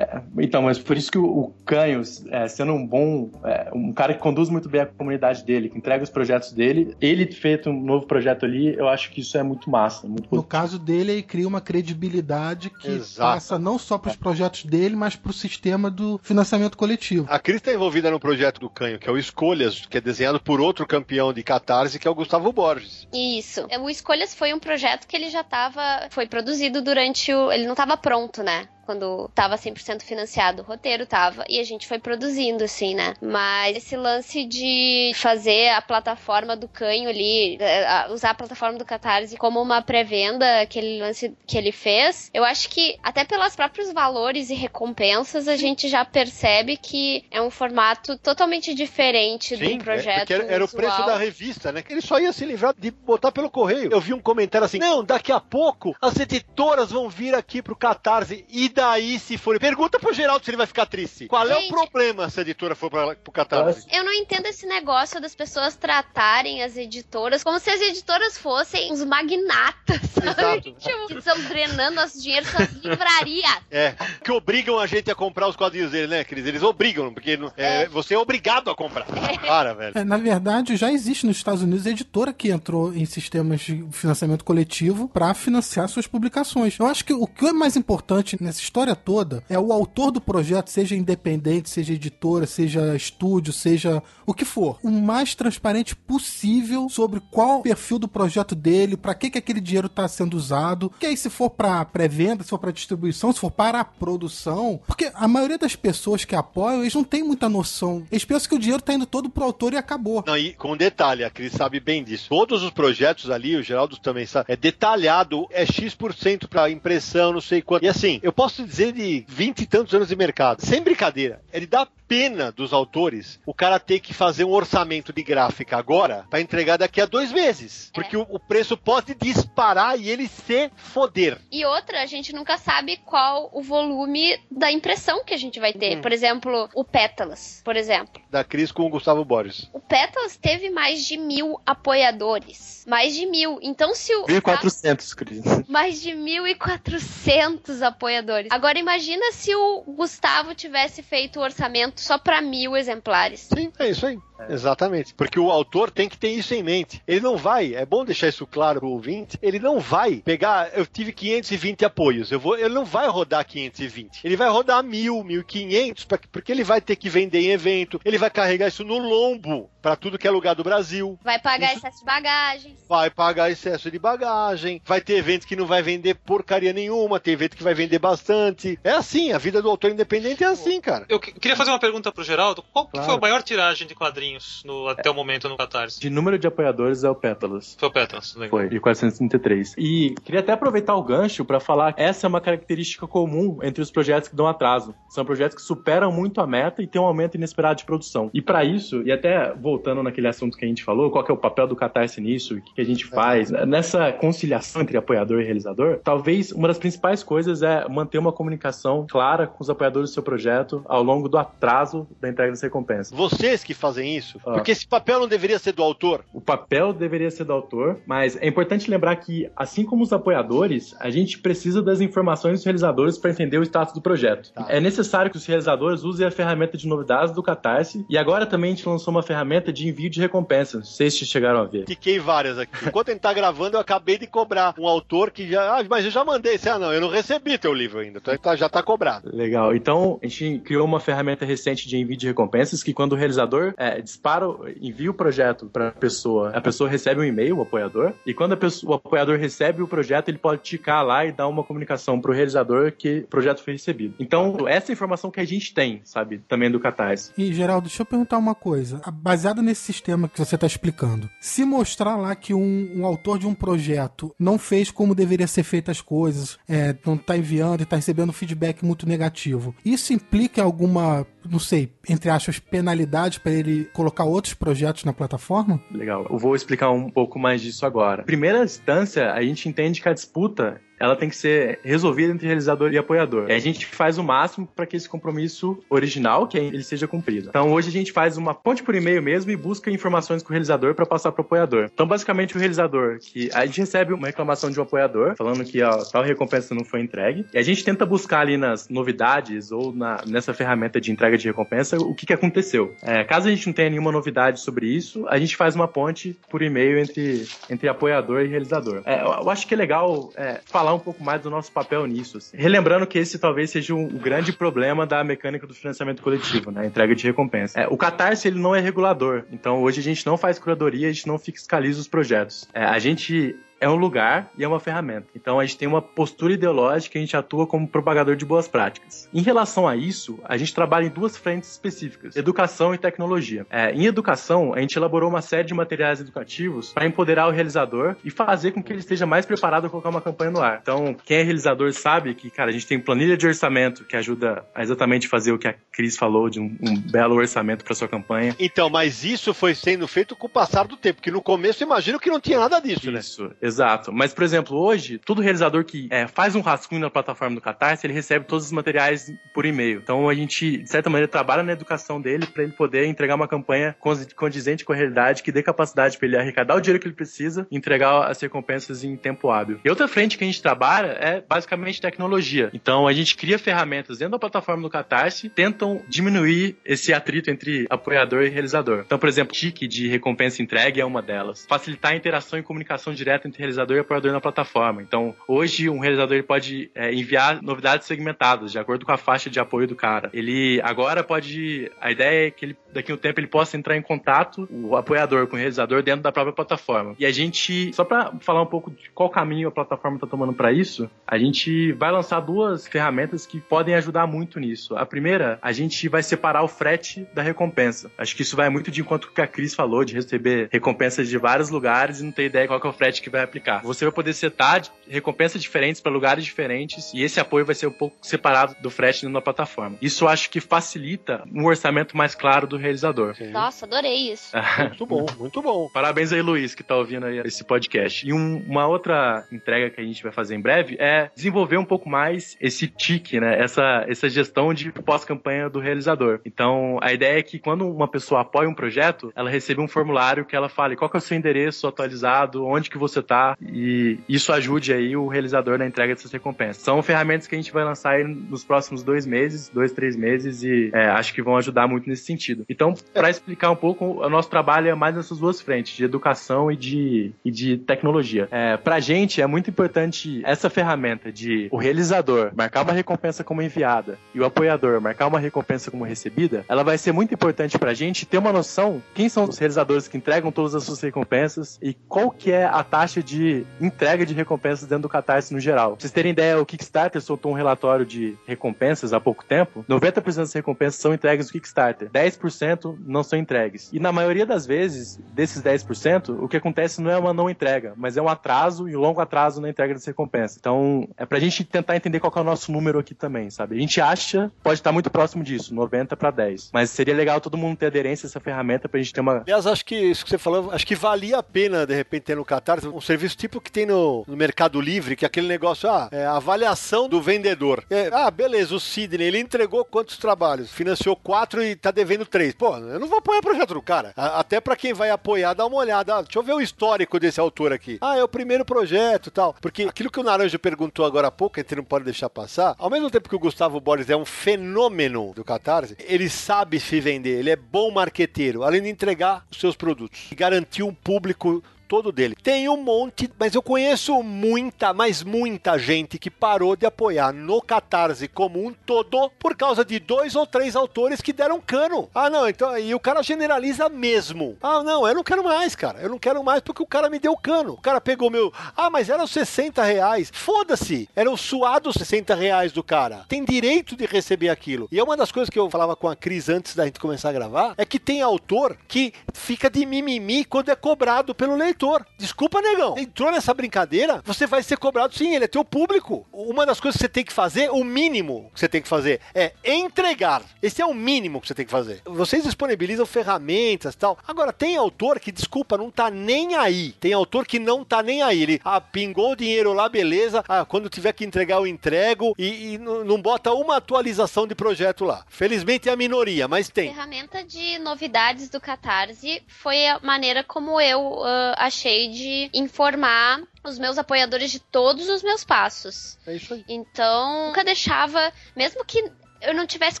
Então, 0.38 0.62
mas 0.62 0.78
por 0.78 0.96
isso 0.96 1.10
que 1.10 1.18
o, 1.18 1.24
o 1.24 1.54
Canhos, 1.64 2.24
é, 2.28 2.46
sendo 2.48 2.72
um 2.72 2.86
bom, 2.86 3.30
é, 3.44 3.70
um 3.74 3.92
cara 3.92 4.14
que 4.14 4.20
conduz 4.20 4.48
muito 4.48 4.68
bem 4.68 4.80
a 4.82 4.86
comunidade 4.86 5.44
dele, 5.44 5.68
que 5.68 5.78
entrega 5.78 6.02
os 6.02 6.10
projetos 6.10 6.52
dele, 6.52 6.94
ele 7.00 7.30
feito 7.30 7.70
um 7.70 7.80
novo 7.80 8.06
projeto 8.06 8.44
ali, 8.44 8.74
eu 8.76 8.88
acho 8.88 9.10
que 9.10 9.20
isso 9.20 9.36
é 9.36 9.42
muito 9.42 9.70
massa, 9.70 10.06
muito 10.06 10.34
No 10.34 10.42
caso 10.42 10.78
dele, 10.78 11.12
ele 11.12 11.22
cria 11.22 11.46
uma 11.48 11.60
credibilidade 11.60 12.70
que 12.70 12.88
Exato. 12.88 13.20
passa 13.20 13.58
não 13.58 13.78
só 13.78 13.98
para 13.98 14.10
os 14.10 14.16
projetos 14.16 14.64
dele, 14.64 14.96
mas 14.96 15.16
para 15.16 15.30
o 15.30 15.34
sistema 15.34 15.90
do 15.90 16.18
financiamento 16.22 16.76
coletivo. 16.76 17.26
A 17.28 17.38
Cris 17.38 17.56
está 17.56 17.72
envolvida 17.72 18.10
no 18.10 18.18
projeto 18.20 18.60
do 18.60 18.70
Canho, 18.70 18.98
que 18.98 19.08
é 19.08 19.12
o 19.12 19.18
Escolhas, 19.18 19.84
que 19.86 19.98
é 19.98 20.00
desenhado 20.00 20.40
por 20.40 20.60
outro 20.60 20.86
campeão 20.86 21.32
de 21.32 21.42
catarse, 21.42 21.98
que 21.98 22.06
é 22.08 22.10
o 22.10 22.14
Gustavo 22.14 22.52
Borges. 22.52 23.06
Isso. 23.12 23.66
O 23.80 23.90
Escolhas 23.90 24.34
foi 24.34 24.52
um 24.54 24.58
projeto 24.58 24.99
que 25.06 25.16
ele 25.16 25.28
já 25.30 25.42
tava. 25.42 26.08
Foi 26.10 26.26
produzido 26.26 26.82
durante 26.82 27.32
o. 27.32 27.50
Ele 27.52 27.66
não 27.66 27.74
tava 27.74 27.96
pronto, 27.96 28.42
né? 28.42 28.68
Quando 28.90 29.30
tava 29.36 29.54
100% 29.56 30.02
financiado, 30.02 30.62
o 30.62 30.64
roteiro 30.64 31.06
tava, 31.06 31.44
e 31.48 31.60
a 31.60 31.62
gente 31.62 31.86
foi 31.86 32.00
produzindo, 32.00 32.64
assim, 32.64 32.92
né? 32.92 33.14
Mas 33.22 33.76
esse 33.76 33.96
lance 33.96 34.44
de 34.44 35.12
fazer 35.14 35.68
a 35.68 35.80
plataforma 35.80 36.56
do 36.56 36.66
canho 36.66 37.08
ali, 37.08 37.56
a- 37.86 38.08
usar 38.10 38.30
a 38.30 38.34
plataforma 38.34 38.76
do 38.76 38.84
Catarse 38.84 39.36
como 39.36 39.62
uma 39.62 39.80
pré-venda, 39.80 40.60
aquele 40.62 40.98
lance 41.00 41.32
que 41.46 41.56
ele 41.56 41.70
fez, 41.70 42.32
eu 42.34 42.42
acho 42.44 42.68
que 42.68 42.98
até 43.00 43.24
pelos 43.24 43.54
próprios 43.54 43.92
valores 43.92 44.50
e 44.50 44.54
recompensas, 44.54 45.46
a 45.46 45.56
gente 45.56 45.88
já 45.88 46.04
percebe 46.04 46.76
que 46.76 47.24
é 47.30 47.40
um 47.40 47.48
formato 47.50 48.18
totalmente 48.18 48.74
diferente 48.74 49.56
de 49.56 49.64
um 49.68 49.76
é, 49.76 49.78
projeto. 49.78 50.18
porque 50.18 50.34
era, 50.34 50.44
era 50.46 50.64
o 50.64 50.68
preço 50.68 51.06
da 51.06 51.16
revista, 51.16 51.70
né? 51.70 51.80
Que 51.80 51.92
ele 51.92 52.00
só 52.02 52.18
ia 52.18 52.32
se 52.32 52.44
livrar 52.44 52.74
de 52.76 52.90
botar 52.90 53.30
pelo 53.30 53.48
correio. 53.48 53.92
Eu 53.92 54.00
vi 54.00 54.12
um 54.12 54.20
comentário 54.20 54.64
assim: 54.64 54.78
não, 54.78 55.04
daqui 55.04 55.30
a 55.30 55.38
pouco 55.38 55.94
as 56.02 56.18
editoras 56.18 56.90
vão 56.90 57.08
vir 57.08 57.36
aqui 57.36 57.62
pro 57.62 57.76
Catarse. 57.76 58.44
E 58.48 58.68
daí, 58.80 59.18
se 59.18 59.36
for. 59.36 59.58
Pergunta 59.58 59.98
pro 59.98 60.12
Geraldo 60.12 60.44
se 60.44 60.50
ele 60.50 60.56
vai 60.56 60.66
ficar 60.66 60.86
triste. 60.86 61.26
Qual 61.26 61.46
é 61.48 61.54
o 61.56 61.60
Gente. 61.60 61.68
problema 61.70 62.30
se 62.30 62.38
a 62.40 62.42
editora 62.42 62.74
for 62.74 62.90
pra, 62.90 63.14
pro 63.14 63.32
Catarse? 63.32 63.86
Eu 63.92 64.02
não 64.04 64.12
entendo 64.12 64.46
esse 64.46 64.66
negócio 64.66 65.20
das 65.20 65.34
pessoas 65.34 65.76
tratarem 65.76 66.62
as 66.62 66.76
editoras 66.76 67.44
como 67.44 67.58
se 67.58 67.68
as 67.70 67.80
editoras 67.80 68.38
fossem 68.38 68.92
os 68.92 69.04
magnatas, 69.04 70.00
sabe? 70.14 70.30
Exato. 70.30 70.70
Tipo, 70.80 71.06
que 71.08 71.14
estão 71.18 71.38
drenando 71.44 71.96
nosso 71.96 72.20
dinheiro 72.20 72.46
suas 72.46 72.70
livrarias. 72.72 73.58
É, 73.70 73.94
que 74.24 74.32
obrigam 74.32 74.78
a 74.78 74.86
gente 74.86 75.10
a 75.10 75.14
comprar 75.14 75.46
os 75.48 75.56
quadrinhos 75.56 75.90
dele, 75.90 76.06
né, 76.08 76.24
Cris? 76.24 76.46
Eles 76.46 76.62
obrigam, 76.62 77.12
porque 77.12 77.38
é, 77.56 77.82
É. 77.82 77.88
você 77.88 78.14
é 78.14 78.18
obrigado 78.18 78.70
a 78.70 78.74
comprar. 78.74 79.04
Para, 79.46 79.74
velho. 79.74 79.92
É, 79.98 80.04
na 80.04 80.16
verdade, 80.16 80.76
já 80.76 80.90
existe 80.90 81.26
nos 81.26 81.36
Estados 81.36 81.62
Unidos 81.62 81.86
editora 81.86 82.32
que 82.32 82.48
entrou 82.50 82.94
em 82.94 83.04
sistemas 83.04 83.60
de 83.60 83.84
financiamento 83.92 84.44
coletivo 84.44 85.08
para 85.08 85.34
financiar 85.34 85.88
suas 85.88 86.06
publicações. 86.06 86.78
Eu 86.78 86.86
acho 86.86 87.04
que 87.04 87.12
o 87.12 87.26
que 87.26 87.46
é 87.46 87.52
mais 87.52 87.76
importante 87.76 88.36
nesse 88.40 88.59
nessa 88.60 88.64
história 88.64 88.94
toda 88.94 89.42
é 89.48 89.58
o 89.58 89.72
autor 89.72 90.10
do 90.10 90.20
projeto, 90.20 90.68
seja 90.68 90.94
independente, 90.94 91.70
seja 91.70 91.94
editora, 91.94 92.46
seja 92.46 92.94
estúdio, 92.94 93.52
seja 93.52 94.02
o 94.26 94.34
que 94.34 94.44
for, 94.44 94.78
o 94.82 94.90
mais 94.90 95.34
transparente 95.34 95.96
possível 95.96 96.88
sobre 96.88 97.20
qual 97.30 97.60
o 97.60 97.62
perfil 97.62 97.98
do 97.98 98.06
projeto 98.06 98.54
dele, 98.54 98.96
para 98.96 99.14
que, 99.14 99.30
que 99.30 99.38
aquele 99.38 99.60
dinheiro 99.60 99.86
está 99.86 100.06
sendo 100.06 100.34
usado. 100.36 100.92
Que 101.00 101.06
aí, 101.06 101.16
se 101.16 101.30
for 101.30 101.50
para 101.50 101.84
pré-venda, 101.84 102.44
se 102.44 102.50
for 102.50 102.58
para 102.58 102.70
distribuição, 102.70 103.32
se 103.32 103.40
for 103.40 103.50
para 103.50 103.80
a 103.80 103.84
produção. 103.84 104.80
Porque 104.86 105.10
a 105.14 105.26
maioria 105.26 105.58
das 105.58 105.74
pessoas 105.74 106.24
que 106.24 106.34
apoiam, 106.34 106.82
eles 106.82 106.94
não 106.94 107.04
têm 107.04 107.22
muita 107.22 107.48
noção. 107.48 108.06
Eles 108.10 108.24
pensam 108.24 108.48
que 108.48 108.54
o 108.56 108.58
dinheiro 108.58 108.82
tá 108.82 108.94
indo 108.94 109.06
todo 109.06 109.30
pro 109.30 109.44
autor 109.44 109.72
e 109.72 109.76
acabou. 109.76 110.22
Não, 110.26 110.36
e 110.36 110.52
com 110.52 110.76
detalhe, 110.76 111.24
a 111.24 111.30
Cris 111.30 111.52
sabe 111.52 111.80
bem 111.80 112.04
disso. 112.04 112.28
Todos 112.28 112.62
os 112.62 112.70
projetos 112.70 113.30
ali, 113.30 113.56
o 113.56 113.62
Geraldo 113.62 113.96
também 113.96 114.26
sabe, 114.26 114.52
é 114.52 114.56
detalhado, 114.56 115.46
é 115.50 115.64
X% 115.64 116.48
para 116.48 116.70
impressão, 116.70 117.32
não 117.32 117.40
sei 117.40 117.62
quanto. 117.62 117.84
E 117.84 117.88
assim, 117.88 118.20
eu 118.22 118.32
posso 118.32 118.49
dizer 118.56 118.92
de 118.92 119.24
20 119.28 119.60
e 119.60 119.66
tantos 119.66 119.94
anos 119.94 120.08
de 120.08 120.16
mercado, 120.16 120.64
sem 120.64 120.82
brincadeira, 120.82 121.42
ele 121.52 121.66
dá 121.66 121.86
pena 122.10 122.50
dos 122.50 122.72
autores 122.72 123.38
o 123.46 123.54
cara 123.54 123.78
ter 123.78 124.00
que 124.00 124.12
fazer 124.12 124.42
um 124.42 124.50
orçamento 124.50 125.12
de 125.12 125.22
gráfica 125.22 125.76
agora 125.76 126.26
para 126.28 126.40
entregar 126.40 126.76
daqui 126.76 127.00
a 127.00 127.06
dois 127.06 127.30
meses. 127.30 127.88
É. 127.90 127.94
Porque 127.94 128.16
o, 128.16 128.26
o 128.28 128.40
preço 128.40 128.76
pode 128.76 129.14
disparar 129.14 129.96
e 129.96 130.10
ele 130.10 130.26
se 130.26 130.72
foder. 130.74 131.38
E 131.52 131.64
outra, 131.64 132.02
a 132.02 132.06
gente 132.06 132.32
nunca 132.32 132.58
sabe 132.58 132.96
qual 133.06 133.48
o 133.52 133.62
volume 133.62 134.36
da 134.50 134.72
impressão 134.72 135.24
que 135.24 135.32
a 135.32 135.36
gente 135.36 135.60
vai 135.60 135.72
ter. 135.72 135.96
Uhum. 135.96 136.02
Por 136.02 136.12
exemplo, 136.12 136.68
o 136.74 136.82
Pétalas, 136.82 137.62
por 137.64 137.76
exemplo. 137.76 138.20
Da 138.28 138.42
Cris 138.42 138.72
com 138.72 138.86
o 138.86 138.90
Gustavo 138.90 139.24
Borges. 139.24 139.70
O 139.72 139.78
Pétalas 139.78 140.36
teve 140.36 140.68
mais 140.68 141.06
de 141.06 141.16
mil 141.16 141.60
apoiadores. 141.64 142.84
Mais 142.88 143.14
de 143.14 143.26
mil. 143.26 143.60
Então, 143.62 143.94
se 143.94 144.12
o. 144.16 144.26
1.400, 144.26 145.14
Cris. 145.14 145.42
Mais 145.68 146.00
de 146.00 146.10
1.400 146.10 147.82
apoiadores. 147.82 148.39
Agora, 148.50 148.78
imagina 148.78 149.32
se 149.32 149.54
o 149.54 149.82
Gustavo 149.88 150.54
tivesse 150.54 151.02
feito 151.02 151.38
o 151.38 151.42
orçamento 151.42 152.00
só 152.00 152.16
para 152.16 152.40
mil 152.40 152.76
exemplares. 152.76 153.48
Sim, 153.52 153.72
é 153.78 153.90
isso 153.90 154.06
aí. 154.06 154.18
Exatamente. 154.48 155.14
Porque 155.14 155.38
o 155.38 155.50
autor 155.50 155.90
tem 155.90 156.08
que 156.08 156.16
ter 156.18 156.30
isso 156.30 156.54
em 156.54 156.62
mente. 156.62 157.02
Ele 157.06 157.20
não 157.20 157.36
vai, 157.36 157.74
é 157.74 157.84
bom 157.84 158.04
deixar 158.04 158.28
isso 158.28 158.46
claro 158.46 158.80
pro 158.80 158.88
ouvinte, 158.90 159.38
ele 159.42 159.58
não 159.58 159.78
vai 159.80 160.16
pegar, 160.16 160.70
eu 160.74 160.86
tive 160.86 161.12
520 161.12 161.84
apoios, 161.84 162.30
eu 162.32 162.40
vou, 162.40 162.56
ele 162.58 162.68
não 162.74 162.84
vai 162.84 163.08
rodar 163.08 163.44
520. 163.44 164.20
Ele 164.24 164.36
vai 164.36 164.48
rodar 164.48 164.82
1000, 164.82 165.22
1500, 165.24 166.04
pra- 166.04 166.18
porque 166.30 166.52
ele 166.52 166.64
vai 166.64 166.80
ter 166.80 166.96
que 166.96 167.08
vender 167.08 167.40
em 167.40 167.50
evento, 167.50 168.00
ele 168.04 168.18
vai 168.18 168.30
carregar 168.30 168.68
isso 168.68 168.84
no 168.84 168.98
lombo 168.98 169.70
para 169.82 169.96
tudo 169.96 170.18
que 170.18 170.28
é 170.28 170.30
lugar 170.30 170.54
do 170.54 170.62
Brasil. 170.62 171.18
Vai 171.24 171.38
pagar 171.38 171.74
excesso 171.74 172.00
de 172.00 172.04
bagagens. 172.04 172.78
Vai 172.88 173.10
pagar 173.10 173.50
excesso 173.50 173.90
de 173.90 173.98
bagagem, 173.98 174.80
vai 174.84 175.00
ter 175.00 175.14
evento 175.14 175.46
que 175.46 175.56
não 175.56 175.66
vai 175.66 175.82
vender 175.82 176.14
porcaria 176.14 176.72
nenhuma, 176.72 177.18
tem 177.18 177.32
evento 177.34 177.56
que 177.56 177.62
vai 177.62 177.74
vender 177.74 177.98
bastante. 177.98 178.78
É 178.84 178.90
assim, 178.92 179.32
a 179.32 179.38
vida 179.38 179.62
do 179.62 179.70
autor 179.70 179.90
independente 179.90 180.44
é 180.44 180.46
assim, 180.46 180.80
cara. 180.80 181.06
Eu 181.08 181.18
que- 181.18 181.32
queria 181.32 181.56
fazer 181.56 181.70
uma 181.70 181.78
pergunta 181.78 182.12
pro 182.12 182.22
Geraldo. 182.22 182.62
Qual 182.72 182.84
que 182.86 182.92
Claro. 182.92 183.06
foi 183.06 183.16
a 183.16 183.20
maior 183.20 183.42
tiragem 183.42 183.86
de 183.86 183.94
quadrinhos 183.94 184.29
no- 184.64 184.88
até 184.88 185.10
o 185.10 185.14
momento 185.14 185.48
no 185.48 185.56
Catarse? 185.56 186.00
De 186.00 186.10
número 186.10 186.38
de 186.38 186.46
apoiadores 186.46 187.04
é 187.04 187.10
o 187.10 187.14
Pétalas. 187.14 187.76
Foi 187.78 187.88
o 187.88 187.92
Pétalas, 187.92 188.34
legal. 188.34 188.50
Foi, 188.50 188.68
de 188.68 188.80
433. 188.80 189.74
E 189.78 190.14
queria 190.24 190.40
até 190.40 190.52
aproveitar 190.52 190.94
o 190.94 191.02
gancho 191.02 191.44
para 191.44 191.60
falar 191.60 191.92
que 191.92 192.02
essa 192.02 192.26
é 192.26 192.28
uma 192.28 192.40
característica 192.40 193.06
comum 193.06 193.58
entre 193.62 193.82
os 193.82 193.90
projetos 193.90 194.28
que 194.28 194.36
dão 194.36 194.46
atraso. 194.46 194.94
São 195.08 195.24
projetos 195.24 195.56
que 195.56 195.62
superam 195.62 196.12
muito 196.12 196.40
a 196.40 196.46
meta 196.46 196.82
e 196.82 196.86
tem 196.86 197.00
um 197.00 197.04
aumento 197.04 197.36
inesperado 197.36 197.78
de 197.78 197.84
produção. 197.84 198.30
E 198.32 198.40
para 198.42 198.64
isso, 198.64 199.02
e 199.02 199.12
até 199.12 199.52
voltando 199.54 200.02
naquele 200.02 200.28
assunto 200.28 200.56
que 200.56 200.64
a 200.64 200.68
gente 200.68 200.84
falou, 200.84 201.10
qual 201.10 201.24
que 201.24 201.30
é 201.30 201.34
o 201.34 201.38
papel 201.38 201.66
do 201.66 201.76
Catarse 201.76 202.20
nisso, 202.20 202.54
o 202.56 202.60
que, 202.60 202.74
que 202.74 202.80
a 202.80 202.84
gente 202.84 203.06
faz, 203.06 203.50
nessa 203.50 204.12
conciliação 204.12 204.82
entre 204.82 204.96
apoiador 204.96 205.40
e 205.40 205.44
realizador, 205.44 206.00
talvez 206.02 206.52
uma 206.52 206.68
das 206.68 206.78
principais 206.78 207.22
coisas 207.22 207.62
é 207.62 207.88
manter 207.88 208.18
uma 208.18 208.32
comunicação 208.32 209.06
clara 209.10 209.46
com 209.46 209.62
os 209.62 209.70
apoiadores 209.70 210.10
do 210.10 210.12
seu 210.14 210.22
projeto 210.22 210.82
ao 210.86 211.02
longo 211.02 211.28
do 211.28 211.38
atraso 211.38 212.06
da 212.20 212.28
entrega 212.28 212.50
das 212.50 212.60
recompensas. 212.62 213.10
Vocês 213.16 213.62
que 213.64 213.74
fazem 213.74 214.16
isso, 214.16 214.19
Ah. 214.44 214.52
porque 214.52 214.70
esse 214.70 214.86
papel 214.86 215.20
não 215.20 215.28
deveria 215.28 215.58
ser 215.58 215.72
do 215.72 215.82
autor. 215.82 216.24
O 216.32 216.40
papel 216.40 216.92
deveria 216.92 217.30
ser 217.30 217.44
do 217.44 217.52
autor, 217.52 217.98
mas 218.06 218.36
é 218.36 218.46
importante 218.46 218.90
lembrar 218.90 219.16
que, 219.16 219.50
assim 219.56 219.84
como 219.84 220.02
os 220.02 220.12
apoiadores, 220.12 220.94
a 221.00 221.10
gente 221.10 221.38
precisa 221.38 221.82
das 221.82 222.00
informações 222.00 222.54
dos 222.54 222.64
realizadores 222.64 223.18
para 223.18 223.30
entender 223.30 223.58
o 223.58 223.62
status 223.62 223.94
do 223.94 224.00
projeto. 224.00 224.52
Tá. 224.52 224.66
É 224.68 224.80
necessário 224.80 225.30
que 225.30 225.36
os 225.36 225.46
realizadores 225.46 226.02
usem 226.02 226.26
a 226.26 226.30
ferramenta 226.30 226.76
de 226.76 226.86
novidades 226.86 227.34
do 227.34 227.42
Catarse 227.42 228.04
e 228.08 228.16
agora 228.16 228.46
também 228.46 228.72
a 228.72 228.74
gente 228.76 228.88
lançou 228.88 229.12
uma 229.12 229.22
ferramenta 229.22 229.72
de 229.72 229.88
envio 229.88 230.10
de 230.10 230.20
recompensas. 230.20 230.88
Vocês 230.88 231.14
chegaram 231.16 231.60
a 231.60 231.64
ver. 231.64 231.84
Tiquei 231.84 232.18
várias 232.18 232.58
aqui. 232.58 232.86
Enquanto 232.86 233.08
a 233.08 233.12
gente 233.12 233.20
tá 233.20 233.32
gravando, 233.32 233.76
eu 233.76 233.80
acabei 233.80 234.18
de 234.18 234.26
cobrar 234.26 234.74
um 234.78 234.86
autor 234.86 235.30
que 235.30 235.48
já. 235.48 235.78
Ah, 235.78 235.84
mas 235.88 236.04
eu 236.04 236.10
já 236.10 236.24
mandei. 236.24 236.58
Ah, 236.70 236.78
não, 236.78 236.92
eu 236.92 237.00
não 237.00 237.08
recebi 237.08 237.58
teu 237.58 237.72
livro 237.72 237.98
ainda. 238.00 238.18
Então 238.18 238.36
tá- 238.36 238.56
já 238.56 238.68
tá 238.68 238.82
cobrado. 238.82 239.30
Legal. 239.34 239.74
Então, 239.74 240.18
a 240.22 240.26
gente 240.26 240.58
criou 240.60 240.84
uma 240.84 241.00
ferramenta 241.00 241.44
recente 241.44 241.88
de 241.88 241.96
envio 241.96 242.16
de 242.16 242.26
recompensas 242.26 242.82
que 242.82 242.92
quando 242.92 243.12
o 243.12 243.16
realizador 243.16 243.74
é, 243.76 244.00
dispara, 244.10 244.48
o- 244.48 244.68
envia 244.80 245.10
o 245.10 245.14
projeto 245.14 245.66
para 245.66 245.88
a 245.88 245.92
pessoa, 245.92 246.50
a 246.50 246.60
pessoa 246.60 246.88
recebe 246.88 247.20
um 247.20 247.24
e-mail, 247.24 247.58
o 247.58 247.62
apoiador, 247.62 248.12
e 248.26 248.34
quando 248.34 248.56
pessoa- 248.56 248.92
o 248.92 248.94
apoiador 248.96 249.38
recebe 249.38 249.82
o 249.82 249.88
projeto, 249.88 250.28
ele 250.28 250.38
pode 250.38 250.62
ticar 250.62 251.04
lá 251.04 251.24
e 251.24 251.32
dar 251.32 251.48
uma 251.48 251.62
comunicação 251.64 252.20
para 252.20 252.30
o 252.30 252.34
realizador 252.34 252.92
que 252.92 253.20
o 253.20 253.26
projeto 253.26 253.62
foi 253.62 253.74
recebido. 253.74 254.14
Então, 254.18 254.68
essa 254.68 254.90
é 254.90 254.92
informação 254.92 255.30
que 255.30 255.40
a 255.40 255.44
gente 255.44 255.72
tem, 255.72 256.00
sabe, 256.04 256.42
também 256.48 256.70
do 256.70 256.80
Catarse. 256.80 257.32
E, 257.36 257.52
Geraldo, 257.52 257.86
deixa 257.88 258.02
eu 258.02 258.06
perguntar 258.06 258.38
uma 258.38 258.54
coisa. 258.54 259.00
Baseado 259.12 259.62
nesse 259.62 259.82
sistema 259.82 260.28
que 260.28 260.38
você 260.38 260.54
está 260.54 260.66
explicando, 260.66 261.28
se 261.40 261.64
mostrar 261.64 262.16
lá 262.16 262.34
que 262.34 262.52
um, 262.54 262.92
um 262.96 263.06
autor 263.06 263.38
de 263.38 263.46
um 263.46 263.54
projeto 263.54 264.34
não 264.38 264.58
fez 264.58 264.90
como 264.90 265.14
deveria 265.14 265.46
ser 265.46 265.62
feitas 265.62 265.98
as 265.98 266.00
coisas, 266.00 266.58
é, 266.68 266.94
não 267.04 267.14
está 267.14 267.36
enviando 267.36 267.80
e 267.80 267.82
está 267.82 267.96
recebendo 267.96 268.32
feedback 268.32 268.84
muito 268.84 269.06
negativo, 269.08 269.74
isso 269.84 270.12
implica 270.12 270.62
alguma, 270.62 271.26
não 271.48 271.58
sei, 271.58 271.90
entre 272.08 272.30
aspas, 272.30 272.58
penalidade 272.58 273.40
para 273.40 273.52
ele 273.52 273.84
colocar 273.92 274.24
outros 274.24 274.54
projetos 274.54 275.04
na 275.04 275.12
plataforma? 275.12 275.80
Legal. 275.90 276.26
Eu 276.28 276.38
vou 276.38 276.54
explicar 276.54 276.90
um 276.90 277.08
pouco 277.10 277.38
mais 277.38 277.60
disso 277.60 277.86
agora. 277.86 278.22
Primeira 278.22 278.62
instância, 278.62 279.32
a 279.32 279.42
gente 279.42 279.68
entende 279.68 280.00
que 280.00 280.08
a 280.08 280.12
disputa 280.12 280.80
ela 281.00 281.16
tem 281.16 281.30
que 281.30 281.36
ser 281.36 281.80
resolvida 281.82 282.32
entre 282.32 282.46
realizador 282.46 282.92
e 282.92 282.98
apoiador. 282.98 283.48
E 283.48 283.52
a 283.52 283.58
gente 283.58 283.86
faz 283.86 284.18
o 284.18 284.22
máximo 284.22 284.68
para 284.76 284.84
que 284.84 284.96
esse 284.96 285.08
compromisso 285.08 285.82
original, 285.88 286.46
que 286.46 286.58
ele 286.58 286.82
seja 286.82 287.08
cumprido. 287.08 287.48
Então 287.48 287.72
hoje 287.72 287.88
a 287.88 287.92
gente 287.92 288.12
faz 288.12 288.36
uma 288.36 288.54
ponte 288.54 288.82
por 288.82 288.94
e-mail 288.94 289.22
mesmo 289.22 289.50
e 289.50 289.56
busca 289.56 289.90
informações 289.90 290.42
com 290.42 290.50
o 290.50 290.52
realizador 290.52 290.94
para 290.94 291.06
passar 291.06 291.32
para 291.32 291.40
o 291.40 291.44
apoiador. 291.44 291.88
Então 291.92 292.06
basicamente 292.06 292.54
o 292.54 292.58
realizador, 292.58 293.18
que 293.18 293.48
a 293.54 293.64
gente 293.64 293.80
recebe 293.80 294.12
uma 294.12 294.26
reclamação 294.26 294.70
de 294.70 294.78
um 294.78 294.82
apoiador 294.82 295.34
falando 295.36 295.64
que 295.64 295.82
ó, 295.82 296.04
tal 296.04 296.22
recompensa 296.22 296.74
não 296.74 296.84
foi 296.84 297.00
entregue, 297.00 297.46
e 297.52 297.58
a 297.58 297.62
gente 297.62 297.82
tenta 297.82 298.04
buscar 298.04 298.40
ali 298.40 298.58
nas 298.58 298.88
novidades 298.88 299.72
ou 299.72 299.92
na, 299.92 300.22
nessa 300.26 300.52
ferramenta 300.52 301.00
de 301.00 301.10
entrega 301.10 301.38
de 301.38 301.46
recompensa 301.46 301.96
o 301.96 302.14
que, 302.14 302.26
que 302.26 302.32
aconteceu. 302.32 302.94
É, 303.02 303.24
caso 303.24 303.48
a 303.48 303.50
gente 303.50 303.66
não 303.66 303.72
tenha 303.72 303.88
nenhuma 303.88 304.12
novidade 304.12 304.60
sobre 304.60 304.86
isso, 304.86 305.26
a 305.28 305.38
gente 305.38 305.56
faz 305.56 305.74
uma 305.74 305.88
ponte 305.88 306.36
por 306.50 306.60
e-mail 306.60 306.98
entre, 306.98 307.46
entre 307.70 307.88
apoiador 307.88 308.42
e 308.42 308.48
realizador. 308.48 309.02
É, 309.06 309.22
eu, 309.22 309.42
eu 309.42 309.50
acho 309.50 309.66
que 309.66 309.72
é 309.72 309.76
legal 309.76 310.30
é, 310.36 310.60
falar 310.66 310.89
um 310.94 310.98
pouco 310.98 311.22
mais 311.22 311.42
do 311.42 311.50
nosso 311.50 311.70
papel 311.72 312.06
nisso. 312.06 312.38
assim. 312.38 312.56
Relembrando 312.56 313.06
que 313.06 313.18
esse 313.18 313.38
talvez 313.38 313.70
seja 313.70 313.94
um 313.94 314.08
grande 314.08 314.52
problema 314.52 315.06
da 315.06 315.22
mecânica 315.24 315.66
do 315.66 315.74
financiamento 315.74 316.22
coletivo, 316.22 316.70
né? 316.70 316.86
Entrega 316.86 317.14
de 317.14 317.26
recompensa. 317.26 317.80
É, 317.80 317.88
o 317.88 317.96
Catarse 317.96 318.48
ele 318.48 318.58
não 318.58 318.74
é 318.74 318.80
regulador, 318.80 319.44
então 319.52 319.82
hoje 319.82 320.00
a 320.00 320.02
gente 320.02 320.26
não 320.26 320.36
faz 320.36 320.58
curadoria, 320.58 321.08
a 321.08 321.12
gente 321.12 321.26
não 321.26 321.38
fiscaliza 321.38 322.00
os 322.00 322.08
projetos. 322.08 322.68
É, 322.74 322.84
a 322.84 322.98
gente 322.98 323.56
é 323.80 323.88
um 323.88 323.96
lugar 323.96 324.50
e 324.56 324.62
é 324.62 324.68
uma 324.68 324.78
ferramenta. 324.78 325.26
Então 325.34 325.58
a 325.58 325.64
gente 325.64 325.78
tem 325.78 325.88
uma 325.88 326.02
postura 326.02 326.52
ideológica 326.52 327.16
e 327.16 327.18
a 327.18 327.24
gente 327.24 327.36
atua 327.36 327.66
como 327.66 327.88
propagador 327.88 328.36
de 328.36 328.44
boas 328.44 328.68
práticas. 328.68 329.28
Em 329.32 329.40
relação 329.40 329.88
a 329.88 329.96
isso, 329.96 330.38
a 330.44 330.56
gente 330.56 330.74
trabalha 330.74 331.06
em 331.06 331.10
duas 331.10 331.36
frentes 331.36 331.70
específicas: 331.70 332.36
educação 332.36 332.94
e 332.94 332.98
tecnologia. 332.98 333.66
É, 333.70 333.92
em 333.92 334.04
educação, 334.04 334.74
a 334.74 334.80
gente 334.80 334.96
elaborou 334.96 335.30
uma 335.30 335.40
série 335.40 335.64
de 335.64 335.74
materiais 335.74 336.20
educativos 336.20 336.92
para 336.92 337.06
empoderar 337.06 337.48
o 337.48 337.50
realizador 337.50 338.16
e 338.24 338.30
fazer 338.30 338.72
com 338.72 338.82
que 338.82 338.92
ele 338.92 339.00
esteja 339.00 339.24
mais 339.24 339.46
preparado 339.46 339.86
a 339.86 339.90
colocar 339.90 340.10
uma 340.10 340.20
campanha 340.20 340.50
no 340.50 340.60
ar. 340.60 340.80
Então, 340.82 341.16
quem 341.24 341.38
é 341.38 341.42
realizador 341.42 341.92
sabe 341.92 342.34
que, 342.34 342.50
cara, 342.50 342.70
a 342.70 342.72
gente 342.72 342.86
tem 342.86 343.00
planilha 343.00 343.36
de 343.36 343.46
orçamento 343.46 344.04
que 344.04 344.16
ajuda 344.16 344.64
a 344.74 344.82
exatamente 344.82 345.26
fazer 345.26 345.52
o 345.52 345.58
que 345.58 345.68
a 345.68 345.74
Cris 345.90 346.16
falou 346.16 346.50
de 346.50 346.60
um, 346.60 346.76
um 346.82 346.96
belo 346.96 347.36
orçamento 347.36 347.84
para 347.84 347.94
sua 347.94 348.08
campanha. 348.08 348.54
Então, 348.58 348.90
mas 348.90 349.24
isso 349.24 349.54
foi 349.54 349.74
sendo 349.74 350.06
feito 350.06 350.36
com 350.36 350.46
o 350.46 350.50
passar 350.50 350.86
do 350.86 350.96
tempo, 350.96 351.22
que 351.22 351.30
no 351.30 351.40
começo 351.40 351.82
imagino 351.82 352.18
que 352.18 352.30
não 352.30 352.40
tinha 352.40 352.58
nada 352.58 352.80
disso, 352.80 353.10
né? 353.10 353.20
Isso, 353.20 353.50
exato. 353.70 354.12
Mas, 354.12 354.34
por 354.34 354.44
exemplo, 354.44 354.76
hoje, 354.76 355.18
todo 355.18 355.40
realizador 355.40 355.84
que 355.84 356.08
é, 356.10 356.26
faz 356.26 356.54
um 356.54 356.60
rascunho 356.60 357.00
na 357.00 357.10
plataforma 357.10 357.54
do 357.54 357.60
Catarse, 357.60 358.06
ele 358.06 358.14
recebe 358.14 358.44
todos 358.44 358.66
os 358.66 358.72
materiais 358.72 359.32
por 359.54 359.64
e-mail. 359.64 360.00
Então, 360.02 360.28
a 360.28 360.34
gente, 360.34 360.78
de 360.78 360.90
certa 360.90 361.08
maneira, 361.08 361.28
trabalha 361.28 361.62
na 361.62 361.72
educação 361.72 362.20
dele 362.20 362.46
para 362.46 362.62
ele 362.62 362.72
poder 362.72 363.06
entregar 363.06 363.34
uma 363.34 363.48
campanha 363.48 363.96
condiz- 363.98 364.32
condizente 364.32 364.84
com 364.84 364.92
a 364.92 364.96
realidade, 364.96 365.42
que 365.42 365.52
dê 365.52 365.62
capacidade 365.62 366.18
para 366.18 366.26
ele 366.26 366.36
arrecadar 366.36 366.74
o 366.74 366.80
dinheiro 366.80 367.00
que 367.00 367.06
ele 367.06 367.14
precisa 367.14 367.66
e 367.70 367.76
entregar 367.76 368.30
as 368.30 368.40
recompensas 368.40 369.04
em 369.04 369.16
tempo 369.16 369.50
hábil. 369.50 369.80
E 369.84 369.88
outra 369.88 370.08
frente 370.08 370.36
que 370.36 370.44
a 370.44 370.46
gente 370.46 370.60
trabalha 370.60 371.16
é 371.20 371.42
basicamente 371.46 372.00
tecnologia. 372.00 372.70
Então, 372.72 373.06
a 373.06 373.12
gente 373.12 373.36
cria 373.36 373.58
ferramentas 373.58 374.18
dentro 374.18 374.32
da 374.32 374.38
plataforma 374.38 374.82
do 374.82 374.90
Catarse, 374.90 375.48
tentam 375.48 376.02
diminuir 376.08 376.76
esse 376.84 377.12
atrito 377.12 377.50
entre 377.50 377.86
apoiador 377.88 378.42
e 378.42 378.48
realizador. 378.48 379.02
Então, 379.06 379.18
por 379.18 379.28
exemplo, 379.28 379.54
TIC 379.54 379.86
de 379.86 380.08
recompensa 380.08 380.62
entregue 380.62 381.00
é 381.00 381.04
uma 381.04 381.22
delas. 381.22 381.66
Facilitar 381.68 382.12
a 382.12 382.16
interação 382.16 382.58
e 382.58 382.62
comunicação 382.62 383.12
direta 383.12 383.46
entre 383.46 383.59
realizador 383.60 383.96
e 383.96 384.00
apoiador 384.00 384.32
na 384.32 384.40
plataforma. 384.40 385.02
Então, 385.02 385.34
hoje, 385.46 385.88
um 385.88 386.00
realizador 386.00 386.34
ele 386.34 386.42
pode 386.42 386.90
é, 386.94 387.12
enviar 387.12 387.62
novidades 387.62 388.06
segmentadas, 388.06 388.72
de 388.72 388.78
acordo 388.78 389.06
com 389.06 389.12
a 389.12 389.16
faixa 389.16 389.48
de 389.48 389.60
apoio 389.60 389.86
do 389.86 389.94
cara. 389.94 390.30
Ele 390.32 390.80
agora 390.82 391.22
pode. 391.22 391.90
A 392.00 392.10
ideia 392.10 392.48
é 392.48 392.50
que 392.50 392.64
ele, 392.64 392.76
daqui 392.92 393.12
a 393.12 393.14
um 393.14 393.18
tempo 393.18 393.38
ele 393.38 393.46
possa 393.46 393.76
entrar 393.76 393.96
em 393.96 394.02
contato, 394.02 394.68
o 394.70 394.96
apoiador 394.96 395.46
com 395.46 395.56
o 395.56 395.58
realizador, 395.58 396.02
dentro 396.02 396.22
da 396.22 396.32
própria 396.32 396.52
plataforma. 396.52 397.14
E 397.18 397.26
a 397.26 397.30
gente, 397.30 397.92
só 397.92 398.04
para 398.04 398.32
falar 398.40 398.62
um 398.62 398.66
pouco 398.66 398.90
de 398.90 399.10
qual 399.10 399.28
caminho 399.28 399.68
a 399.68 399.72
plataforma 399.72 400.16
está 400.16 400.26
tomando 400.26 400.52
para 400.52 400.72
isso, 400.72 401.08
a 401.26 401.38
gente 401.38 401.92
vai 401.92 402.10
lançar 402.10 402.40
duas 402.40 402.86
ferramentas 402.86 403.46
que 403.46 403.60
podem 403.60 403.94
ajudar 403.94 404.26
muito 404.26 404.58
nisso. 404.58 404.96
A 404.96 405.04
primeira, 405.04 405.58
a 405.62 405.72
gente 405.72 406.08
vai 406.08 406.22
separar 406.22 406.62
o 406.62 406.68
frete 406.68 407.26
da 407.34 407.42
recompensa. 407.42 408.10
Acho 408.16 408.34
que 408.34 408.42
isso 408.42 408.56
vai 408.56 408.68
muito 408.68 408.90
de 408.90 409.00
encontro 409.00 409.28
com 409.28 409.32
o 409.32 409.34
que 409.34 409.42
a 409.42 409.46
Cris 409.46 409.74
falou, 409.74 410.04
de 410.04 410.14
receber 410.14 410.68
recompensas 410.72 411.28
de 411.28 411.38
vários 411.38 411.70
lugares 411.70 412.20
e 412.20 412.24
não 412.24 412.32
ter 412.32 412.46
ideia 412.46 412.66
qual 412.66 412.80
é 412.82 412.88
o 412.88 412.92
frete 412.92 413.20
que 413.20 413.30
vai 413.30 413.42
aplicar. 413.50 413.82
Você 413.82 414.04
vai 414.04 414.12
poder 414.12 414.32
setar 414.32 414.82
recompensas 415.08 415.60
diferentes 415.60 416.00
para 416.00 416.12
lugares 416.12 416.44
diferentes 416.44 417.12
e 417.12 417.22
esse 417.22 417.40
apoio 417.40 417.66
vai 417.66 417.74
ser 417.74 417.86
um 417.88 417.92
pouco 417.92 418.16
separado 418.22 418.76
do 418.80 418.90
frete 418.90 419.26
na 419.26 419.40
plataforma. 419.40 419.96
Isso 420.00 420.26
acho 420.28 420.48
que 420.50 420.60
facilita 420.60 421.42
um 421.54 421.66
orçamento 421.66 422.16
mais 422.16 422.34
claro 422.34 422.66
do 422.66 422.76
realizador. 422.76 423.34
Sim. 423.34 423.50
Nossa, 423.50 423.84
adorei 423.86 424.32
isso. 424.32 424.52
Muito 424.78 425.06
bom, 425.06 425.26
muito 425.38 425.62
bom. 425.62 425.88
Parabéns 425.92 426.32
aí, 426.32 426.40
Luiz, 426.42 426.74
que 426.74 426.82
tá 426.82 426.96
ouvindo 426.96 427.26
aí 427.26 427.38
esse 427.40 427.64
podcast. 427.64 428.26
E 428.26 428.32
um- 428.32 428.62
uma 428.66 428.86
outra 428.86 429.46
entrega 429.52 429.90
que 429.90 430.00
a 430.00 430.04
gente 430.04 430.22
vai 430.22 430.32
fazer 430.32 430.54
em 430.54 430.60
breve 430.60 430.96
é 430.98 431.30
desenvolver 431.34 431.76
um 431.76 431.84
pouco 431.84 432.08
mais 432.08 432.56
esse 432.60 432.86
tique, 432.86 433.40
né? 433.40 433.60
Essa, 433.60 434.04
essa 434.08 434.28
gestão 434.28 434.72
de 434.72 434.90
pós-campanha 434.92 435.68
do 435.68 435.80
realizador. 435.80 436.40
Então, 436.44 436.98
a 437.02 437.12
ideia 437.12 437.38
é 437.38 437.42
que 437.42 437.58
quando 437.58 437.88
uma 437.88 438.08
pessoa 438.08 438.40
apoia 438.42 438.68
um 438.68 438.74
projeto, 438.74 439.32
ela 439.34 439.50
recebe 439.50 439.80
um 439.80 439.88
formulário 439.88 440.44
que 440.44 440.54
ela 440.56 440.68
fale 440.68 440.96
qual 440.96 441.10
que 441.10 441.16
é 441.16 441.18
o 441.18 441.20
seu 441.20 441.36
endereço 441.36 441.86
atualizado, 441.86 442.64
onde 442.66 442.90
que 442.90 442.98
você 442.98 443.22
tá, 443.22 443.39
e 443.60 444.18
isso 444.28 444.52
ajude 444.52 444.92
aí 444.92 445.16
o 445.16 445.28
realizador 445.28 445.78
na 445.78 445.86
entrega 445.86 446.14
dessas 446.14 446.32
recompensas. 446.32 446.82
São 446.82 447.02
ferramentas 447.02 447.46
que 447.46 447.54
a 447.54 447.58
gente 447.58 447.72
vai 447.72 447.84
lançar 447.84 448.10
aí 448.12 448.24
nos 448.24 448.64
próximos 448.64 449.02
dois 449.02 449.26
meses, 449.26 449.68
dois, 449.68 449.92
três 449.92 450.16
meses, 450.16 450.62
e 450.62 450.90
é, 450.92 451.08
acho 451.08 451.32
que 451.34 451.42
vão 451.42 451.56
ajudar 451.56 451.86
muito 451.86 452.08
nesse 452.08 452.24
sentido. 452.24 452.64
Então, 452.68 452.94
para 453.12 453.30
explicar 453.30 453.70
um 453.70 453.76
pouco, 453.76 454.04
o 454.24 454.28
nosso 454.28 454.48
trabalho 454.48 454.88
é 454.88 454.94
mais 454.94 455.14
nessas 455.14 455.38
duas 455.38 455.60
frentes, 455.60 455.96
de 455.96 456.04
educação 456.04 456.70
e 456.70 456.76
de, 456.76 457.32
e 457.44 457.50
de 457.50 457.76
tecnologia. 457.78 458.48
É, 458.50 458.76
pra 458.76 459.00
gente, 459.00 459.40
é 459.40 459.46
muito 459.46 459.70
importante 459.70 460.40
essa 460.44 460.68
ferramenta 460.70 461.32
de 461.32 461.68
o 461.70 461.76
realizador 461.76 462.50
marcar 462.54 462.82
uma 462.82 462.92
recompensa 462.92 463.44
como 463.44 463.62
enviada 463.62 464.18
e 464.34 464.40
o 464.40 464.44
apoiador 464.44 465.00
marcar 465.00 465.26
uma 465.26 465.38
recompensa 465.38 465.90
como 465.90 466.04
recebida, 466.04 466.64
ela 466.68 466.82
vai 466.82 466.98
ser 466.98 467.12
muito 467.12 467.34
importante 467.34 467.78
pra 467.78 467.94
gente 467.94 468.26
ter 468.26 468.38
uma 468.38 468.52
noção 468.52 469.02
quem 469.14 469.28
são 469.28 469.44
os 469.44 469.58
realizadores 469.58 470.08
que 470.08 470.16
entregam 470.16 470.50
todas 470.50 470.74
as 470.74 470.84
suas 470.84 471.00
recompensas 471.00 471.78
e 471.82 471.94
qual 472.08 472.30
que 472.30 472.50
é 472.50 472.64
a 472.64 472.82
taxa 472.82 473.19
de 473.22 473.64
entrega 473.80 474.24
de 474.24 474.34
recompensas 474.34 474.88
dentro 474.88 475.02
do 475.02 475.08
Catarse 475.08 475.52
no 475.52 475.60
geral. 475.60 475.92
Pra 475.92 476.00
vocês 476.00 476.12
terem 476.12 476.32
ideia, 476.32 476.60
o 476.60 476.66
Kickstarter 476.66 477.20
soltou 477.20 477.52
um 477.52 477.54
relatório 477.54 478.04
de 478.04 478.36
recompensas 478.46 479.12
há 479.12 479.20
pouco 479.20 479.44
tempo. 479.44 479.84
90% 479.88 480.36
das 480.36 480.52
recompensas 480.52 481.00
são 481.00 481.12
entregues 481.12 481.46
no 481.46 481.52
Kickstarter. 481.52 482.10
10% 482.10 482.96
não 483.04 483.22
são 483.22 483.38
entregues. 483.38 483.90
E 483.92 483.98
na 483.98 484.12
maioria 484.12 484.46
das 484.46 484.66
vezes, 484.66 485.18
desses 485.32 485.62
10%, 485.62 486.42
o 486.42 486.48
que 486.48 486.56
acontece 486.56 487.00
não 487.00 487.10
é 487.10 487.18
uma 487.18 487.32
não 487.32 487.50
entrega, 487.50 487.94
mas 487.96 488.16
é 488.16 488.22
um 488.22 488.28
atraso 488.28 488.88
e 488.88 488.96
um 488.96 489.00
longo 489.00 489.20
atraso 489.20 489.60
na 489.60 489.68
entrega 489.68 489.94
das 489.94 490.04
recompensas. 490.04 490.56
Então, 490.58 491.08
é 491.16 491.26
pra 491.26 491.38
gente 491.38 491.64
tentar 491.64 491.96
entender 491.96 492.20
qual 492.20 492.32
é 492.36 492.40
o 492.40 492.44
nosso 492.44 492.70
número 492.70 492.98
aqui 492.98 493.14
também, 493.14 493.50
sabe? 493.50 493.76
A 493.76 493.80
gente 493.80 494.00
acha, 494.00 494.50
pode 494.62 494.80
estar 494.80 494.92
muito 494.92 495.10
próximo 495.10 495.42
disso, 495.42 495.74
90 495.74 496.16
para 496.16 496.30
10. 496.30 496.70
Mas 496.72 496.90
seria 496.90 497.14
legal 497.14 497.40
todo 497.40 497.56
mundo 497.56 497.76
ter 497.76 497.86
aderência 497.86 498.26
a 498.26 498.28
essa 498.28 498.40
ferramenta 498.40 498.88
pra 498.88 499.00
gente 499.00 499.12
ter 499.12 499.20
uma 499.20 499.40
Aliás, 499.40 499.66
acho 499.66 499.84
que 499.84 499.94
isso 499.94 500.24
que 500.24 500.30
você 500.30 500.38
falou, 500.38 500.70
acho 500.70 500.86
que 500.86 500.94
valia 500.94 501.38
a 501.38 501.42
pena, 501.42 501.86
de 501.86 501.94
repente, 501.94 502.22
ter 502.22 502.36
no 502.36 502.44
Catarse 502.44 502.86
um 502.88 503.00
serviço 503.10 503.36
tipo 503.36 503.60
que 503.60 503.72
tem 503.72 503.86
no, 503.86 504.24
no 504.26 504.36
Mercado 504.36 504.80
Livre, 504.80 505.16
que 505.16 505.24
é 505.24 505.26
aquele 505.26 505.48
negócio, 505.48 505.90
ah, 505.90 506.08
é 506.12 506.24
avaliação 506.26 507.08
do 507.08 507.20
vendedor. 507.20 507.82
É, 507.90 508.08
ah, 508.12 508.30
beleza, 508.30 508.72
o 508.74 508.78
Sidney, 508.78 509.26
ele 509.26 509.38
entregou 509.40 509.84
quantos 509.84 510.16
trabalhos? 510.16 510.70
Financiou 510.70 511.16
quatro 511.16 511.60
e 511.62 511.74
tá 511.74 511.90
devendo 511.90 512.24
três. 512.24 512.54
Pô, 512.54 512.76
eu 512.76 513.00
não 513.00 513.08
vou 513.08 513.18
apoiar 513.18 513.40
o 513.40 513.42
projeto 513.42 513.74
do 513.74 513.82
cara. 513.82 514.12
A- 514.16 514.38
até 514.38 514.60
pra 514.60 514.76
quem 514.76 514.92
vai 514.92 515.10
apoiar, 515.10 515.54
dá 515.54 515.66
uma 515.66 515.76
olhada. 515.76 516.14
Ah, 516.16 516.22
deixa 516.22 516.38
eu 516.38 516.42
ver 516.44 516.52
o 516.52 516.60
histórico 516.60 517.18
desse 517.18 517.40
autor 517.40 517.72
aqui. 517.72 517.98
Ah, 518.00 518.16
é 518.16 518.22
o 518.22 518.28
primeiro 518.28 518.64
projeto 518.64 519.28
tal. 519.30 519.56
Porque 519.60 519.82
aquilo 519.82 520.10
que 520.10 520.20
o 520.20 520.22
Naranjo 520.22 520.58
perguntou 520.58 521.04
agora 521.04 521.26
há 521.26 521.32
pouco, 521.32 521.58
a 521.58 521.62
gente 521.62 521.74
não 521.74 521.84
pode 521.84 522.04
deixar 522.04 522.30
passar, 522.30 522.76
ao 522.78 522.88
mesmo 522.90 523.10
tempo 523.10 523.28
que 523.28 523.34
o 523.36 523.40
Gustavo 523.40 523.80
Borges 523.80 524.08
é 524.08 524.16
um 524.16 524.24
fenômeno 524.24 525.32
do 525.34 525.44
Catarse, 525.44 525.96
ele 526.06 526.28
sabe 526.28 526.78
se 526.78 527.00
vender, 527.00 527.38
ele 527.40 527.50
é 527.50 527.56
bom 527.56 527.90
marqueteiro, 527.90 528.62
além 528.62 528.82
de 528.82 528.88
entregar 528.88 529.44
os 529.50 529.58
seus 529.58 529.74
produtos 529.74 530.28
e 530.30 530.34
garantir 530.34 530.82
um 530.84 530.94
público 530.94 531.62
todo 531.90 532.12
dele. 532.12 532.36
Tem 532.40 532.68
um 532.68 532.76
monte, 532.76 533.28
mas 533.36 533.52
eu 533.52 533.60
conheço 533.60 534.22
muita, 534.22 534.94
mas 534.94 535.24
muita 535.24 535.76
gente 535.76 536.20
que 536.20 536.30
parou 536.30 536.76
de 536.76 536.86
apoiar 536.86 537.32
no 537.32 537.60
Catarse 537.60 538.28
como 538.28 538.64
um 538.64 538.72
todo 538.72 539.28
por 539.40 539.56
causa 539.56 539.84
de 539.84 539.98
dois 539.98 540.36
ou 540.36 540.46
três 540.46 540.76
autores 540.76 541.20
que 541.20 541.32
deram 541.32 541.60
cano. 541.60 542.08
Ah, 542.14 542.30
não, 542.30 542.48
então 542.48 542.78
e 542.78 542.94
o 542.94 543.00
cara 543.00 543.24
generaliza 543.24 543.88
mesmo. 543.88 544.56
Ah, 544.62 544.84
não, 544.84 545.06
eu 545.08 545.16
não 545.16 545.24
quero 545.24 545.42
mais, 545.42 545.74
cara. 545.74 545.98
Eu 545.98 546.08
não 546.08 546.18
quero 546.18 546.44
mais 546.44 546.60
porque 546.60 546.80
o 546.80 546.86
cara 546.86 547.10
me 547.10 547.18
deu 547.18 547.36
cano. 547.36 547.72
O 547.72 547.80
cara 547.80 548.00
pegou 548.00 548.30
meu. 548.30 548.52
Ah, 548.76 548.88
mas 548.88 549.10
eram 549.10 549.26
60 549.26 549.82
reais. 549.82 550.30
Foda-se. 550.32 551.08
Eram 551.16 551.36
suados 551.36 551.96
60 551.96 552.36
reais 552.36 552.70
do 552.70 552.84
cara. 552.84 553.24
Tem 553.28 553.44
direito 553.44 553.96
de 553.96 554.06
receber 554.06 554.48
aquilo. 554.48 554.86
E 554.92 555.00
é 555.00 555.02
uma 555.02 555.16
das 555.16 555.32
coisas 555.32 555.50
que 555.50 555.58
eu 555.58 555.68
falava 555.68 555.96
com 555.96 556.08
a 556.08 556.14
Cris 556.14 556.48
antes 556.48 556.76
da 556.76 556.84
gente 556.84 557.00
começar 557.00 557.30
a 557.30 557.32
gravar: 557.32 557.74
é 557.76 557.84
que 557.84 557.98
tem 557.98 558.22
autor 558.22 558.76
que 558.86 559.12
fica 559.34 559.68
de 559.68 559.84
mimimi 559.84 560.44
quando 560.44 560.68
é 560.68 560.76
cobrado 560.76 561.34
pelo 561.34 561.56
leitor. 561.56 561.79
Desculpa, 562.18 562.60
negão. 562.60 562.96
Entrou 562.98 563.30
nessa 563.30 563.54
brincadeira, 563.54 564.22
você 564.24 564.46
vai 564.46 564.62
ser 564.62 564.76
cobrado 564.76 565.14
sim, 565.14 565.34
ele 565.34 565.44
é 565.44 565.48
teu 565.48 565.64
público. 565.64 566.26
Uma 566.32 566.66
das 566.66 566.80
coisas 566.80 566.98
que 566.98 567.04
você 567.04 567.08
tem 567.08 567.24
que 567.24 567.32
fazer, 567.32 567.70
o 567.70 567.82
mínimo 567.82 568.50
que 568.52 568.60
você 568.60 568.68
tem 568.68 568.82
que 568.82 568.88
fazer, 568.88 569.20
é 569.34 569.52
entregar. 569.64 570.42
Esse 570.62 570.82
é 570.82 570.86
o 570.86 570.92
mínimo 570.92 571.40
que 571.40 571.48
você 571.48 571.54
tem 571.54 571.64
que 571.64 571.70
fazer. 571.70 572.02
Vocês 572.04 572.44
disponibilizam 572.44 573.06
ferramentas 573.06 573.94
tal. 573.94 574.18
Agora, 574.26 574.52
tem 574.52 574.76
autor 574.76 575.18
que, 575.18 575.32
desculpa, 575.32 575.78
não 575.78 575.90
tá 575.90 576.10
nem 576.10 576.54
aí. 576.54 576.92
Tem 576.92 577.12
autor 577.12 577.46
que 577.46 577.58
não 577.58 577.84
tá 577.84 578.02
nem 578.02 578.22
aí. 578.22 578.42
Ele, 578.42 578.60
ah, 578.64 578.80
pingou 578.80 579.32
o 579.32 579.36
dinheiro 579.36 579.72
lá, 579.72 579.88
beleza. 579.88 580.44
Ah, 580.48 580.64
quando 580.64 580.90
tiver 580.90 581.12
que 581.12 581.24
entregar, 581.24 581.56
eu 581.56 581.66
entrego. 581.66 582.34
E, 582.38 582.74
e 582.74 582.78
não 582.78 583.20
bota 583.20 583.52
uma 583.52 583.76
atualização 583.76 584.46
de 584.46 584.54
projeto 584.54 585.04
lá. 585.04 585.24
Felizmente 585.28 585.88
é 585.88 585.92
a 585.92 585.96
minoria, 585.96 586.46
mas 586.46 586.68
tem. 586.68 586.90
ferramenta 586.90 587.44
de 587.44 587.78
novidades 587.78 588.48
do 588.48 588.60
Catarse 588.60 589.42
foi 589.46 589.86
a 589.86 589.98
maneira 590.00 590.44
como 590.44 590.80
eu 590.80 591.22
ah, 591.24 591.69
achei 591.70 592.08
de 592.08 592.50
informar 592.52 593.40
os 593.64 593.78
meus 593.78 593.96
apoiadores 593.96 594.50
de 594.50 594.58
todos 594.58 595.08
os 595.08 595.22
meus 595.22 595.44
passos. 595.44 596.18
É 596.26 596.34
isso 596.34 596.52
aí. 596.52 596.64
Então, 596.68 597.46
nunca 597.46 597.64
deixava, 597.64 598.32
mesmo 598.54 598.84
que 598.84 599.10
eu 599.40 599.54
não 599.54 599.66
tivesse 599.66 600.00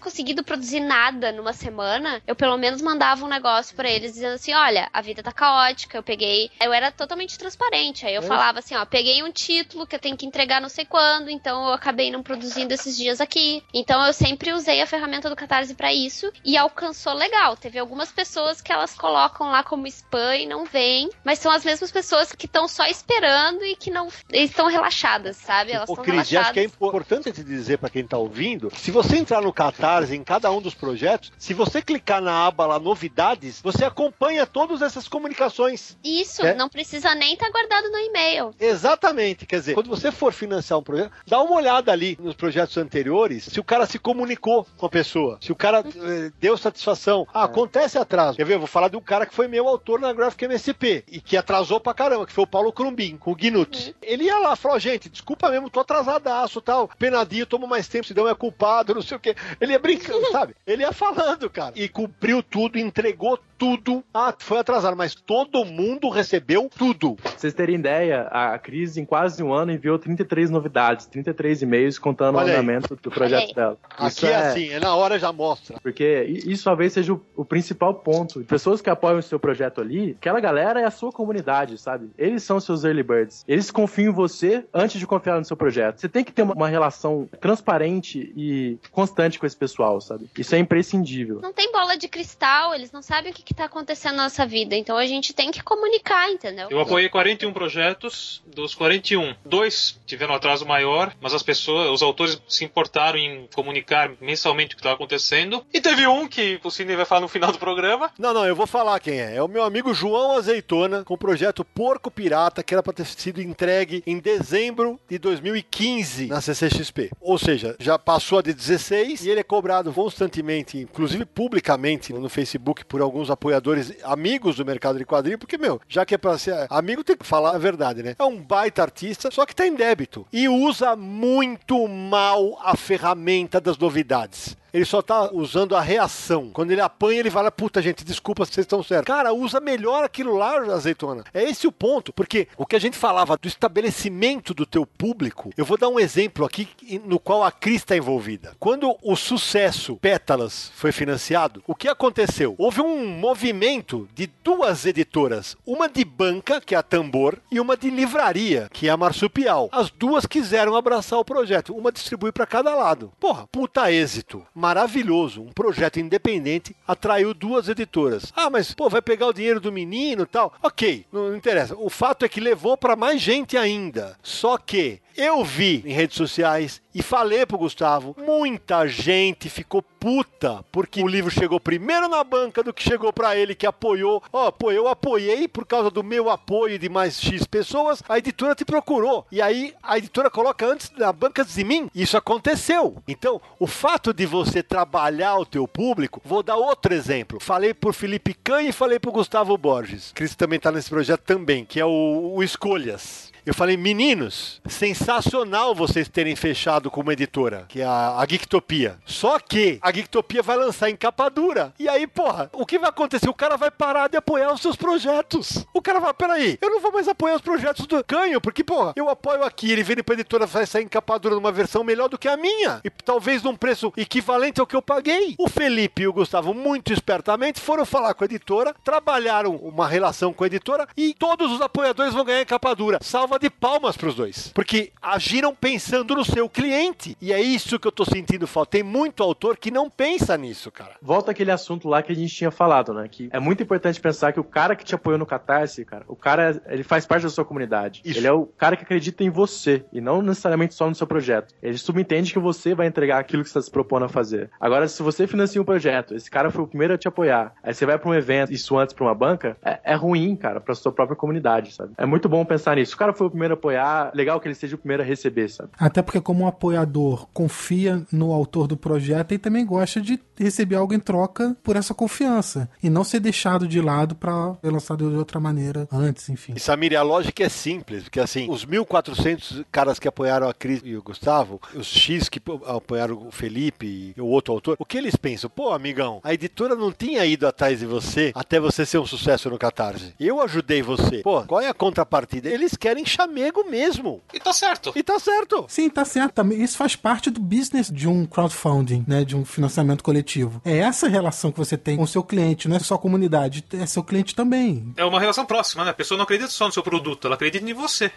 conseguido 0.00 0.42
produzir 0.44 0.80
nada 0.80 1.32
numa 1.32 1.52
semana, 1.52 2.20
eu 2.26 2.34
pelo 2.36 2.56
menos 2.56 2.80
mandava 2.82 3.24
um 3.24 3.28
negócio 3.28 3.74
pra 3.76 3.88
eles 3.90 4.12
dizendo 4.12 4.34
assim: 4.34 4.52
olha, 4.52 4.88
a 4.92 5.00
vida 5.00 5.22
tá 5.22 5.32
caótica, 5.32 5.96
eu 5.98 6.02
peguei. 6.02 6.50
Eu 6.62 6.72
era 6.72 6.90
totalmente 6.90 7.38
transparente. 7.38 8.06
Aí 8.06 8.14
eu 8.14 8.22
É. 8.22 8.26
falava 8.26 8.58
assim: 8.58 8.74
ó, 8.76 8.84
peguei 8.84 9.22
um 9.22 9.30
título 9.32 9.86
que 9.86 9.94
eu 9.94 10.00
tenho 10.00 10.16
que 10.16 10.26
entregar 10.26 10.60
não 10.60 10.68
sei 10.68 10.84
quando, 10.84 11.30
então 11.30 11.66
eu 11.68 11.72
acabei 11.72 12.10
não 12.10 12.22
produzindo 12.22 12.72
esses 12.74 12.96
dias 12.96 13.20
aqui. 13.20 13.62
Então 13.72 14.04
eu 14.06 14.12
sempre 14.12 14.52
usei 14.52 14.80
a 14.82 14.86
ferramenta 14.86 15.28
do 15.30 15.36
Catarse 15.36 15.74
pra 15.74 15.92
isso 15.92 16.30
e 16.44 16.56
alcançou 16.56 17.12
legal. 17.14 17.56
Teve 17.56 17.78
algumas 17.78 18.10
pessoas 18.12 18.60
que 18.60 18.72
elas 18.72 18.94
colocam 18.94 19.50
lá 19.50 19.62
como 19.62 19.86
spam 19.86 20.36
e 20.36 20.46
não 20.46 20.64
vêm, 20.64 21.08
mas 21.24 21.38
são 21.38 21.50
as 21.52 21.64
mesmas 21.64 21.90
pessoas 21.90 22.32
que 22.32 22.46
estão 22.46 22.68
só 22.68 22.84
esperando 22.86 23.64
e 23.64 23.74
que 23.76 23.90
não 23.90 24.08
estão 24.32 24.66
relaxadas, 24.68 25.36
sabe? 25.36 25.72
Elas 25.72 25.88
Ô, 25.88 25.92
estão 25.92 26.04
Cris, 26.04 26.16
e 26.16 26.20
acho 26.20 26.30
relaxadas. 26.30 26.52
que 26.54 26.60
é 26.60 26.64
importante 26.64 27.32
te 27.32 27.42
dizer 27.44 27.78
para 27.78 27.90
quem 27.90 28.06
tá 28.06 28.18
ouvindo, 28.18 28.70
se 28.76 28.90
você 28.90 29.16
entrar 29.30 29.40
no 29.42 29.52
Catarse, 29.52 30.16
em 30.16 30.24
cada 30.24 30.50
um 30.50 30.60
dos 30.60 30.74
projetos, 30.74 31.32
se 31.38 31.54
você 31.54 31.80
clicar 31.80 32.20
na 32.20 32.46
aba 32.46 32.66
lá 32.66 32.78
novidades, 32.80 33.60
você 33.62 33.84
acompanha 33.84 34.44
todas 34.44 34.82
essas 34.82 35.06
comunicações. 35.06 35.96
Isso, 36.02 36.44
É. 36.44 36.54
não 36.54 36.68
precisa 36.68 37.14
nem 37.14 37.34
estar 37.34 37.48
guardado 37.50 37.88
no 37.90 37.98
e-mail. 37.98 38.52
Exatamente, 38.58 39.46
quer 39.46 39.60
dizer, 39.60 39.74
quando 39.74 39.88
você 39.88 40.10
for 40.10 40.32
financiar 40.32 40.78
um 40.78 40.82
projeto, 40.82 41.12
dá 41.26 41.40
uma 41.40 41.54
olhada 41.54 41.92
ali 41.92 42.18
nos 42.20 42.34
projetos 42.34 42.76
anteriores, 42.76 43.44
se 43.44 43.60
o 43.60 43.64
cara 43.64 43.86
se 43.86 43.98
comunicou 44.00 44.66
com 44.76 44.86
a 44.86 44.90
pessoa, 44.90 45.38
se 45.40 45.52
o 45.52 45.56
cara 45.56 45.84
eh, 45.86 46.32
deu 46.40 46.56
satisfação. 46.56 47.26
Ah, 47.32 47.44
acontece 47.44 47.98
atraso. 47.98 48.36
Quer 48.36 48.44
ver? 48.44 48.54
Eu 48.54 48.58
vou 48.58 48.66
falar 48.66 48.88
de 48.88 48.96
um 48.96 49.00
cara 49.00 49.26
que 49.26 49.34
foi 49.34 49.46
meu 49.46 49.68
autor 49.68 50.00
na 50.00 50.12
Graphic 50.12 50.44
MSP 50.44 51.04
e 51.06 51.20
que 51.20 51.36
atrasou 51.36 51.78
pra 51.78 51.94
caramba, 51.94 52.26
que 52.26 52.32
foi 52.32 52.42
o 52.44 52.48
Paulo 52.48 52.72
Crumbin, 52.72 53.16
com 53.16 53.30
o 53.30 53.36
Gnut. 53.36 53.94
Ele 54.02 54.24
ia 54.24 54.38
lá, 54.38 54.56
falou, 54.56 54.78
gente, 54.80 55.08
desculpa 55.08 55.48
mesmo, 55.50 55.70
tô 55.70 55.78
atrasadaço 55.80 56.60
tal. 56.60 56.88
Penadinho, 56.98 57.46
toma 57.46 57.66
mais 57.66 57.86
tempo, 57.86 58.06
se 58.06 58.14
não 58.14 58.28
é 58.28 58.34
culpado, 58.34 58.92
não 58.94 59.02
sei 59.02 59.19
o 59.20 59.22
quê. 59.22 59.34
Ele 59.60 59.72
ia 59.72 59.78
brincando, 59.78 60.26
sabe? 60.32 60.54
Ele 60.66 60.82
ia 60.82 60.92
falando, 60.92 61.48
cara. 61.48 61.72
E 61.76 61.88
cumpriu 61.88 62.42
tudo, 62.42 62.78
entregou 62.78 63.38
tudo. 63.58 64.02
Ah, 64.12 64.34
foi 64.38 64.58
atrasado, 64.58 64.96
mas 64.96 65.14
todo 65.14 65.64
mundo 65.64 66.08
recebeu 66.08 66.70
tudo. 66.74 67.16
Pra 67.16 67.32
vocês 67.36 67.52
terem 67.52 67.76
ideia, 67.76 68.22
a 68.30 68.58
Cris, 68.58 68.96
em 68.96 69.04
quase 69.04 69.42
um 69.42 69.52
ano, 69.52 69.70
enviou 69.70 69.98
33 69.98 70.48
novidades, 70.48 71.06
33 71.06 71.62
e-mails 71.62 71.98
contando 71.98 72.36
Olha 72.36 72.46
o 72.46 72.48
aí. 72.48 72.54
andamento 72.54 72.96
do 72.96 73.10
projeto 73.10 73.54
dela. 73.54 73.76
Aqui 73.98 74.26
é 74.26 74.34
assim, 74.34 74.70
é 74.70 74.80
na 74.80 74.94
hora 74.94 75.18
já 75.18 75.30
mostra. 75.30 75.78
Porque 75.82 76.24
isso 76.46 76.64
talvez 76.64 76.94
seja 76.94 77.12
o, 77.12 77.20
o 77.36 77.44
principal 77.44 77.94
ponto. 77.94 78.40
Pessoas 78.44 78.80
que 78.80 78.88
apoiam 78.88 79.18
o 79.18 79.22
seu 79.22 79.38
projeto 79.38 79.80
ali, 79.80 80.16
aquela 80.18 80.40
galera 80.40 80.80
é 80.80 80.84
a 80.84 80.90
sua 80.90 81.12
comunidade, 81.12 81.76
sabe? 81.76 82.10
Eles 82.16 82.42
são 82.42 82.58
seus 82.60 82.84
early 82.84 83.02
birds. 83.02 83.44
Eles 83.46 83.70
confiam 83.70 84.10
em 84.10 84.14
você 84.14 84.64
antes 84.72 84.98
de 84.98 85.06
confiar 85.06 85.38
no 85.38 85.44
seu 85.44 85.56
projeto. 85.56 86.00
Você 86.00 86.08
tem 86.08 86.24
que 86.24 86.32
ter 86.32 86.42
uma, 86.42 86.54
uma 86.54 86.68
relação 86.68 87.28
transparente 87.40 88.32
e 88.34 88.78
constante 89.10 89.38
com 89.38 89.46
esse 89.46 89.56
pessoal, 89.56 90.00
sabe? 90.00 90.30
Isso 90.38 90.54
é 90.54 90.58
imprescindível. 90.58 91.40
Não 91.40 91.52
tem 91.52 91.70
bola 91.72 91.96
de 91.96 92.08
cristal, 92.08 92.74
eles 92.74 92.92
não 92.92 93.02
sabem 93.02 93.32
o 93.32 93.34
que, 93.34 93.42
que 93.42 93.52
tá 93.52 93.64
acontecendo 93.64 94.16
na 94.16 94.24
nossa 94.24 94.46
vida. 94.46 94.76
Então 94.76 94.96
a 94.96 95.06
gente 95.06 95.32
tem 95.32 95.50
que 95.50 95.62
comunicar, 95.62 96.30
entendeu? 96.30 96.68
Eu 96.70 96.80
apoiei 96.80 97.08
41 97.08 97.52
projetos, 97.52 98.42
dos 98.46 98.74
41, 98.74 99.34
dois 99.44 99.98
tiveram 100.06 100.34
atraso 100.34 100.64
maior, 100.64 101.14
mas 101.20 101.34
as 101.34 101.42
pessoas, 101.42 101.90
os 101.90 102.02
autores 102.02 102.40
se 102.48 102.64
importaram 102.64 103.18
em 103.18 103.48
comunicar 103.54 104.12
mensalmente 104.20 104.74
o 104.74 104.76
que 104.76 104.80
estava 104.80 104.94
acontecendo. 104.94 105.64
E 105.72 105.80
teve 105.80 106.06
um 106.06 106.28
que 106.28 106.60
o 106.62 106.70
Sidney 106.70 106.96
vai 106.96 107.04
falar 107.04 107.22
no 107.22 107.28
final 107.28 107.50
do 107.50 107.58
programa. 107.58 108.10
Não, 108.18 108.32
não, 108.32 108.46
eu 108.46 108.54
vou 108.54 108.66
falar 108.66 109.00
quem 109.00 109.20
é. 109.20 109.36
É 109.36 109.42
o 109.42 109.48
meu 109.48 109.64
amigo 109.64 109.92
João 109.92 110.32
Azeitona, 110.32 111.04
com 111.04 111.14
o 111.14 111.18
projeto 111.18 111.64
Porco 111.64 112.10
Pirata, 112.10 112.62
que 112.62 112.74
era 112.74 112.82
para 112.82 112.92
ter 112.92 113.06
sido 113.06 113.42
entregue 113.42 114.02
em 114.06 114.18
dezembro 114.18 115.00
de 115.08 115.18
2015 115.18 116.26
na 116.26 116.40
CCXP. 116.40 117.10
Ou 117.20 117.38
seja, 117.38 117.76
já 117.78 117.98
passou 117.98 118.38
a 118.38 118.42
de 118.42 118.52
16 118.52 118.99
e 119.02 119.28
ele 119.28 119.40
é 119.40 119.44
cobrado 119.44 119.92
constantemente, 119.92 120.78
inclusive 120.78 121.24
publicamente 121.24 122.12
no 122.12 122.28
Facebook, 122.28 122.84
por 122.84 123.00
alguns 123.00 123.30
apoiadores 123.30 123.92
amigos 124.02 124.56
do 124.56 124.64
mercado 124.64 124.98
de 124.98 125.04
quadrinho, 125.04 125.38
porque, 125.38 125.58
meu, 125.58 125.80
já 125.88 126.04
que 126.04 126.14
é 126.14 126.18
pra 126.18 126.38
ser 126.38 126.66
amigo, 126.70 127.04
tem 127.04 127.16
que 127.16 127.26
falar 127.26 127.54
a 127.54 127.58
verdade, 127.58 128.02
né? 128.02 128.14
É 128.18 128.24
um 128.24 128.36
baita 128.36 128.82
artista, 128.82 129.30
só 129.30 129.46
que 129.46 129.54
tá 129.54 129.66
em 129.66 129.74
débito. 129.74 130.26
E 130.32 130.48
usa 130.48 130.94
muito 130.96 131.86
mal 131.88 132.58
a 132.62 132.76
ferramenta 132.76 133.60
das 133.60 133.78
novidades. 133.78 134.56
Ele 134.72 134.84
só 134.84 135.02
tá 135.02 135.30
usando 135.32 135.76
a 135.76 135.80
reação. 135.80 136.50
Quando 136.52 136.70
ele 136.70 136.80
apanha, 136.80 137.20
ele 137.20 137.30
fala: 137.30 137.50
Puta, 137.50 137.82
gente, 137.82 138.04
desculpa, 138.04 138.44
vocês 138.44 138.64
estão 138.64 138.82
certos. 138.82 139.06
Cara, 139.06 139.32
usa 139.32 139.60
melhor 139.60 140.04
aquilo 140.04 140.36
lá, 140.36 140.58
azeitona. 140.72 141.24
É 141.32 141.42
esse 141.42 141.66
o 141.66 141.72
ponto. 141.72 142.12
Porque 142.12 142.48
o 142.56 142.66
que 142.66 142.76
a 142.76 142.80
gente 142.80 142.96
falava 142.96 143.36
do 143.36 143.48
estabelecimento 143.48 144.54
do 144.54 144.66
teu 144.66 144.86
público, 144.86 145.50
eu 145.56 145.64
vou 145.64 145.78
dar 145.78 145.88
um 145.88 145.98
exemplo 145.98 146.44
aqui 146.44 146.68
no 147.04 147.18
qual 147.18 147.42
a 147.42 147.50
Cris 147.50 147.76
está 147.76 147.96
envolvida. 147.96 148.54
Quando 148.58 148.96
o 149.02 149.16
sucesso 149.16 149.96
Pétalas 149.96 150.70
foi 150.74 150.92
financiado, 150.92 151.62
o 151.66 151.74
que 151.74 151.88
aconteceu? 151.88 152.54
Houve 152.58 152.80
um 152.80 153.06
movimento 153.06 154.08
de 154.14 154.26
duas 154.42 154.86
editoras, 154.86 155.56
uma 155.66 155.88
de 155.88 156.04
banca, 156.04 156.60
que 156.60 156.74
é 156.74 156.78
a 156.78 156.82
Tambor, 156.82 157.38
e 157.50 157.60
uma 157.60 157.76
de 157.76 157.90
livraria, 157.90 158.68
que 158.72 158.88
é 158.88 158.90
a 158.90 158.96
Marsupial. 158.96 159.68
As 159.72 159.90
duas 159.90 160.26
quiseram 160.26 160.76
abraçar 160.76 161.18
o 161.18 161.24
projeto, 161.24 161.74
uma 161.74 161.92
distribui 161.92 162.32
para 162.32 162.46
cada 162.46 162.74
lado. 162.74 163.12
Porra, 163.18 163.46
puta 163.50 163.90
êxito. 163.90 164.46
Maravilhoso. 164.60 165.40
Um 165.40 165.52
projeto 165.52 165.98
independente 165.98 166.76
atraiu 166.86 167.32
duas 167.32 167.66
editoras. 167.66 168.30
Ah, 168.36 168.50
mas 168.50 168.74
pô, 168.74 168.90
vai 168.90 169.00
pegar 169.00 169.26
o 169.28 169.32
dinheiro 169.32 169.58
do 169.58 169.72
menino 169.72 170.26
tal. 170.26 170.52
Ok, 170.62 171.06
não 171.10 171.34
interessa. 171.34 171.74
O 171.74 171.88
fato 171.88 172.26
é 172.26 172.28
que 172.28 172.40
levou 172.40 172.76
para 172.76 172.94
mais 172.94 173.22
gente 173.22 173.56
ainda. 173.56 174.18
Só 174.22 174.58
que 174.58 175.00
eu 175.16 175.42
vi 175.42 175.82
em 175.86 175.92
redes 175.92 176.18
sociais 176.18 176.82
e 176.94 177.02
falei 177.02 177.46
pro 177.46 177.56
Gustavo, 177.56 178.14
muita 178.18 178.86
gente 178.86 179.48
ficou 179.48 179.82
puta 180.00 180.64
porque 180.72 181.02
o 181.02 181.06
livro 181.06 181.30
chegou 181.30 181.60
primeiro 181.60 182.08
na 182.08 182.24
banca 182.24 182.62
do 182.62 182.72
que 182.72 182.82
chegou 182.82 183.12
pra 183.12 183.36
ele 183.36 183.54
que 183.54 183.66
apoiou. 183.66 184.22
Ó, 184.32 184.50
pô, 184.50 184.72
eu 184.72 184.88
apoiei 184.88 185.46
por 185.46 185.66
causa 185.66 185.90
do 185.90 186.02
meu 186.02 186.30
apoio 186.30 186.78
de 186.78 186.88
mais 186.88 187.20
X 187.20 187.46
pessoas, 187.46 188.02
a 188.08 188.18
editora 188.18 188.54
te 188.54 188.64
procurou. 188.64 189.26
E 189.30 189.42
aí 189.42 189.74
a 189.82 189.98
editora 189.98 190.30
coloca 190.30 190.66
antes 190.66 190.90
na 190.96 191.12
banca 191.12 191.44
de 191.44 191.64
mim. 191.64 191.90
Isso 191.94 192.16
aconteceu. 192.16 192.96
Então, 193.06 193.40
o 193.58 193.66
fato 193.66 194.14
de 194.14 194.24
você 194.24 194.62
trabalhar 194.62 195.36
o 195.36 195.46
teu 195.46 195.68
público, 195.68 196.22
vou 196.24 196.42
dar 196.42 196.56
outro 196.56 196.94
exemplo. 196.94 197.38
Falei 197.38 197.74
pro 197.74 197.92
Felipe 197.92 198.32
Canha 198.32 198.70
e 198.70 198.72
falei 198.72 198.98
pro 198.98 199.12
Gustavo 199.12 199.56
Borges. 199.58 200.12
Cris 200.14 200.34
também 200.34 200.58
tá 200.58 200.72
nesse 200.72 200.88
projeto 200.88 201.22
também, 201.22 201.64
que 201.64 201.78
é 201.78 201.84
o, 201.84 202.32
o 202.34 202.42
Escolhas. 202.42 203.29
Eu 203.44 203.54
falei, 203.54 203.76
meninos, 203.76 204.60
sensacional 204.68 205.74
vocês 205.74 206.08
terem 206.08 206.36
fechado 206.36 206.90
com 206.90 207.00
uma 207.00 207.12
editora, 207.12 207.64
que 207.68 207.80
é 207.80 207.84
a, 207.84 208.18
a 208.18 208.26
Geektopia. 208.26 208.98
Só 209.04 209.38
que 209.38 209.78
a 209.80 209.92
Geektopia 209.92 210.42
vai 210.42 210.56
lançar 210.56 210.90
em 210.90 210.96
capa 210.96 211.28
dura. 211.28 211.72
E 211.78 211.88
aí, 211.88 212.06
porra, 212.06 212.50
o 212.52 212.66
que 212.66 212.78
vai 212.78 212.90
acontecer? 212.90 213.28
O 213.28 213.34
cara 213.34 213.56
vai 213.56 213.70
parar 213.70 214.08
de 214.08 214.16
apoiar 214.16 214.52
os 214.52 214.60
seus 214.60 214.76
projetos. 214.76 215.66
O 215.72 215.80
cara 215.80 216.00
vai, 216.00 216.12
peraí, 216.12 216.58
eu 216.60 216.70
não 216.70 216.80
vou 216.80 216.92
mais 216.92 217.08
apoiar 217.08 217.36
os 217.36 217.40
projetos 217.40 217.86
do 217.86 218.04
Canho, 218.04 218.40
porque, 218.40 218.62
porra, 218.62 218.92
eu 218.96 219.08
apoio 219.08 219.42
aqui, 219.44 219.70
ele 219.70 219.82
vem 219.82 220.02
pra 220.02 220.14
editora, 220.14 220.46
vai 220.46 220.66
sair 220.66 220.84
em 220.84 220.88
capa 220.88 221.18
dura 221.18 221.34
numa 221.34 221.52
versão 221.52 221.82
melhor 221.82 222.08
do 222.08 222.18
que 222.18 222.28
a 222.28 222.36
minha. 222.36 222.80
E 222.84 222.90
talvez 222.90 223.42
num 223.42 223.56
preço 223.56 223.92
equivalente 223.96 224.60
ao 224.60 224.66
que 224.66 224.76
eu 224.76 224.82
paguei. 224.82 225.34
O 225.38 225.48
Felipe 225.48 226.02
e 226.02 226.08
o 226.08 226.12
Gustavo, 226.12 226.52
muito 226.52 226.92
espertamente, 226.92 227.60
foram 227.60 227.84
falar 227.86 228.14
com 228.14 228.24
a 228.24 228.26
editora, 228.26 228.74
trabalharam 228.84 229.56
uma 229.56 229.88
relação 229.88 230.32
com 230.32 230.44
a 230.44 230.46
editora 230.46 230.86
e 230.96 231.14
todos 231.14 231.50
os 231.52 231.60
apoiadores 231.60 232.14
vão 232.14 232.24
ganhar 232.24 232.42
em 232.42 232.46
capa 232.46 232.74
dura. 232.74 232.98
Salva 233.30 233.38
de 233.38 233.48
palmas 233.48 233.96
pros 233.96 234.16
dois. 234.16 234.48
Porque 234.52 234.90
agiram 235.00 235.54
pensando 235.54 236.16
no 236.16 236.24
seu 236.24 236.48
cliente. 236.48 237.16
E 237.20 237.32
é 237.32 237.40
isso 237.40 237.78
que 237.78 237.86
eu 237.86 237.92
tô 237.92 238.04
sentindo 238.04 238.44
falta. 238.44 238.72
Tem 238.72 238.82
muito 238.82 239.22
autor 239.22 239.56
que 239.56 239.70
não 239.70 239.88
pensa 239.88 240.36
nisso, 240.36 240.68
cara. 240.68 240.96
Volta 241.00 241.30
aquele 241.30 241.52
assunto 241.52 241.88
lá 241.88 242.02
que 242.02 242.10
a 242.10 242.14
gente 242.16 242.34
tinha 242.34 242.50
falado, 242.50 242.92
né? 242.92 243.06
Que 243.08 243.28
é 243.32 243.38
muito 243.38 243.62
importante 243.62 244.00
pensar 244.00 244.32
que 244.32 244.40
o 244.40 244.44
cara 244.44 244.74
que 244.74 244.84
te 244.84 244.96
apoiou 244.96 245.16
no 245.16 245.24
Catarse, 245.24 245.84
cara, 245.84 246.04
o 246.08 246.16
cara, 246.16 246.60
ele 246.66 246.82
faz 246.82 247.06
parte 247.06 247.22
da 247.22 247.28
sua 247.28 247.44
comunidade. 247.44 248.02
Isso. 248.04 248.18
Ele 248.18 248.26
é 248.26 248.32
o 248.32 248.46
cara 248.46 248.76
que 248.76 248.82
acredita 248.82 249.22
em 249.22 249.30
você 249.30 249.84
e 249.92 250.00
não 250.00 250.20
necessariamente 250.22 250.74
só 250.74 250.88
no 250.88 250.94
seu 250.96 251.06
projeto. 251.06 251.54
Ele 251.62 251.78
subentende 251.78 252.32
que 252.32 252.38
você 252.40 252.74
vai 252.74 252.88
entregar 252.88 253.20
aquilo 253.20 253.44
que 253.44 253.48
você 253.48 253.58
está 253.60 253.66
se 253.66 253.70
propondo 253.70 254.06
a 254.06 254.08
fazer. 254.08 254.50
Agora, 254.58 254.88
se 254.88 255.04
você 255.04 255.28
financia 255.28 255.62
um 255.62 255.64
projeto, 255.64 256.16
esse 256.16 256.28
cara 256.28 256.50
foi 256.50 256.64
o 256.64 256.66
primeiro 256.66 256.94
a 256.94 256.98
te 256.98 257.06
apoiar, 257.06 257.54
aí 257.62 257.72
você 257.72 257.86
vai 257.86 257.96
pra 257.96 258.10
um 258.10 258.14
evento, 258.14 258.52
isso 258.52 258.76
antes 258.76 258.92
pra 258.92 259.04
uma 259.04 259.14
banca, 259.14 259.56
é, 259.64 259.78
é 259.84 259.94
ruim, 259.94 260.34
cara, 260.34 260.60
pra 260.60 260.74
sua 260.74 260.90
própria 260.90 261.16
comunidade, 261.16 261.72
sabe? 261.72 261.92
É 261.96 262.04
muito 262.04 262.28
bom 262.28 262.44
pensar 262.44 262.74
nisso. 262.74 262.96
O 262.96 262.98
cara 262.98 263.19
foi 263.20 263.26
o 263.26 263.30
primeiro 263.30 263.52
a 263.52 263.56
apoiar, 263.56 264.10
legal 264.14 264.40
que 264.40 264.48
ele 264.48 264.54
seja 264.54 264.76
o 264.76 264.78
primeiro 264.78 265.02
a 265.02 265.06
receber, 265.06 265.50
sabe? 265.50 265.68
Até 265.78 266.00
porque, 266.00 266.22
como 266.22 266.44
um 266.44 266.46
apoiador 266.46 267.28
confia 267.34 268.02
no 268.10 268.32
autor 268.32 268.66
do 268.66 268.78
projeto 268.78 269.34
e 269.34 269.38
também 269.38 269.66
gosta 269.66 270.00
de 270.00 270.18
receber 270.38 270.76
algo 270.76 270.94
em 270.94 270.98
troca 270.98 271.54
por 271.62 271.76
essa 271.76 271.92
confiança. 271.92 272.70
E 272.82 272.88
não 272.88 273.04
ser 273.04 273.20
deixado 273.20 273.68
de 273.68 273.78
lado 273.78 274.14
pra 274.14 274.56
ser 274.62 274.70
lançado 274.70 275.10
de 275.10 275.16
outra 275.16 275.38
maneira 275.38 275.86
antes, 275.92 276.30
enfim. 276.30 276.54
E 276.56 276.60
Samir, 276.60 276.98
a 276.98 277.02
lógica 277.02 277.44
é 277.44 277.48
simples, 277.50 278.04
porque 278.04 278.20
assim, 278.20 278.48
os 278.48 278.64
1.400 278.64 279.66
caras 279.70 279.98
que 279.98 280.08
apoiaram 280.08 280.48
a 280.48 280.54
Cris 280.54 280.80
e 280.82 280.96
o 280.96 281.02
Gustavo, 281.02 281.60
os 281.74 281.88
X 281.88 282.26
que 282.26 282.40
apoiaram 282.66 283.26
o 283.26 283.30
Felipe 283.30 284.14
e 284.16 284.20
o 284.20 284.24
outro 284.24 284.54
autor, 284.54 284.76
o 284.78 284.86
que 284.86 284.96
eles 284.96 285.14
pensam? 285.14 285.50
Pô, 285.50 285.74
amigão, 285.74 286.20
a 286.24 286.32
editora 286.32 286.74
não 286.74 286.90
tinha 286.90 287.26
ido 287.26 287.46
atrás 287.46 287.80
de 287.80 287.84
você 287.84 288.32
até 288.34 288.58
você 288.58 288.86
ser 288.86 288.96
um 288.96 289.04
sucesso 289.04 289.50
no 289.50 289.58
Catarse. 289.58 290.14
Eu 290.18 290.40
ajudei 290.40 290.80
você. 290.80 291.18
Pô, 291.18 291.42
qual 291.42 291.60
é 291.60 291.68
a 291.68 291.74
contrapartida? 291.74 292.48
Eles 292.48 292.74
querem 292.76 293.04
chamego 293.10 293.64
mesmo. 293.68 294.22
E 294.32 294.40
tá 294.40 294.52
certo. 294.52 294.92
E 294.94 295.02
tá 295.02 295.18
certo. 295.18 295.66
Sim, 295.68 295.88
tá 295.88 296.04
certo. 296.04 296.34
Também 296.34 296.62
isso 296.62 296.76
faz 296.76 296.96
parte 296.96 297.30
do 297.30 297.40
business 297.40 297.90
de 297.90 298.08
um 298.08 298.26
crowdfunding, 298.26 299.04
né? 299.06 299.24
De 299.24 299.36
um 299.36 299.44
financiamento 299.44 300.02
coletivo. 300.02 300.60
É 300.64 300.78
essa 300.78 301.08
relação 301.08 301.52
que 301.52 301.58
você 301.58 301.76
tem 301.76 301.96
com 301.96 302.02
o 302.02 302.08
seu 302.08 302.22
cliente, 302.22 302.68
não 302.68 302.76
é 302.76 302.80
só 302.80 302.94
a 302.94 302.98
comunidade, 302.98 303.64
é 303.72 303.86
seu 303.86 304.02
cliente 304.02 304.34
também. 304.34 304.92
É 304.96 305.04
uma 305.04 305.20
relação 305.20 305.44
próxima, 305.44 305.84
né? 305.84 305.90
A 305.90 305.94
pessoa 305.94 306.16
não 306.16 306.24
acredita 306.24 306.50
só 306.50 306.66
no 306.66 306.72
seu 306.72 306.82
produto, 306.82 307.26
ela 307.26 307.34
acredita 307.34 307.68
em 307.68 307.74
você. 307.74 308.10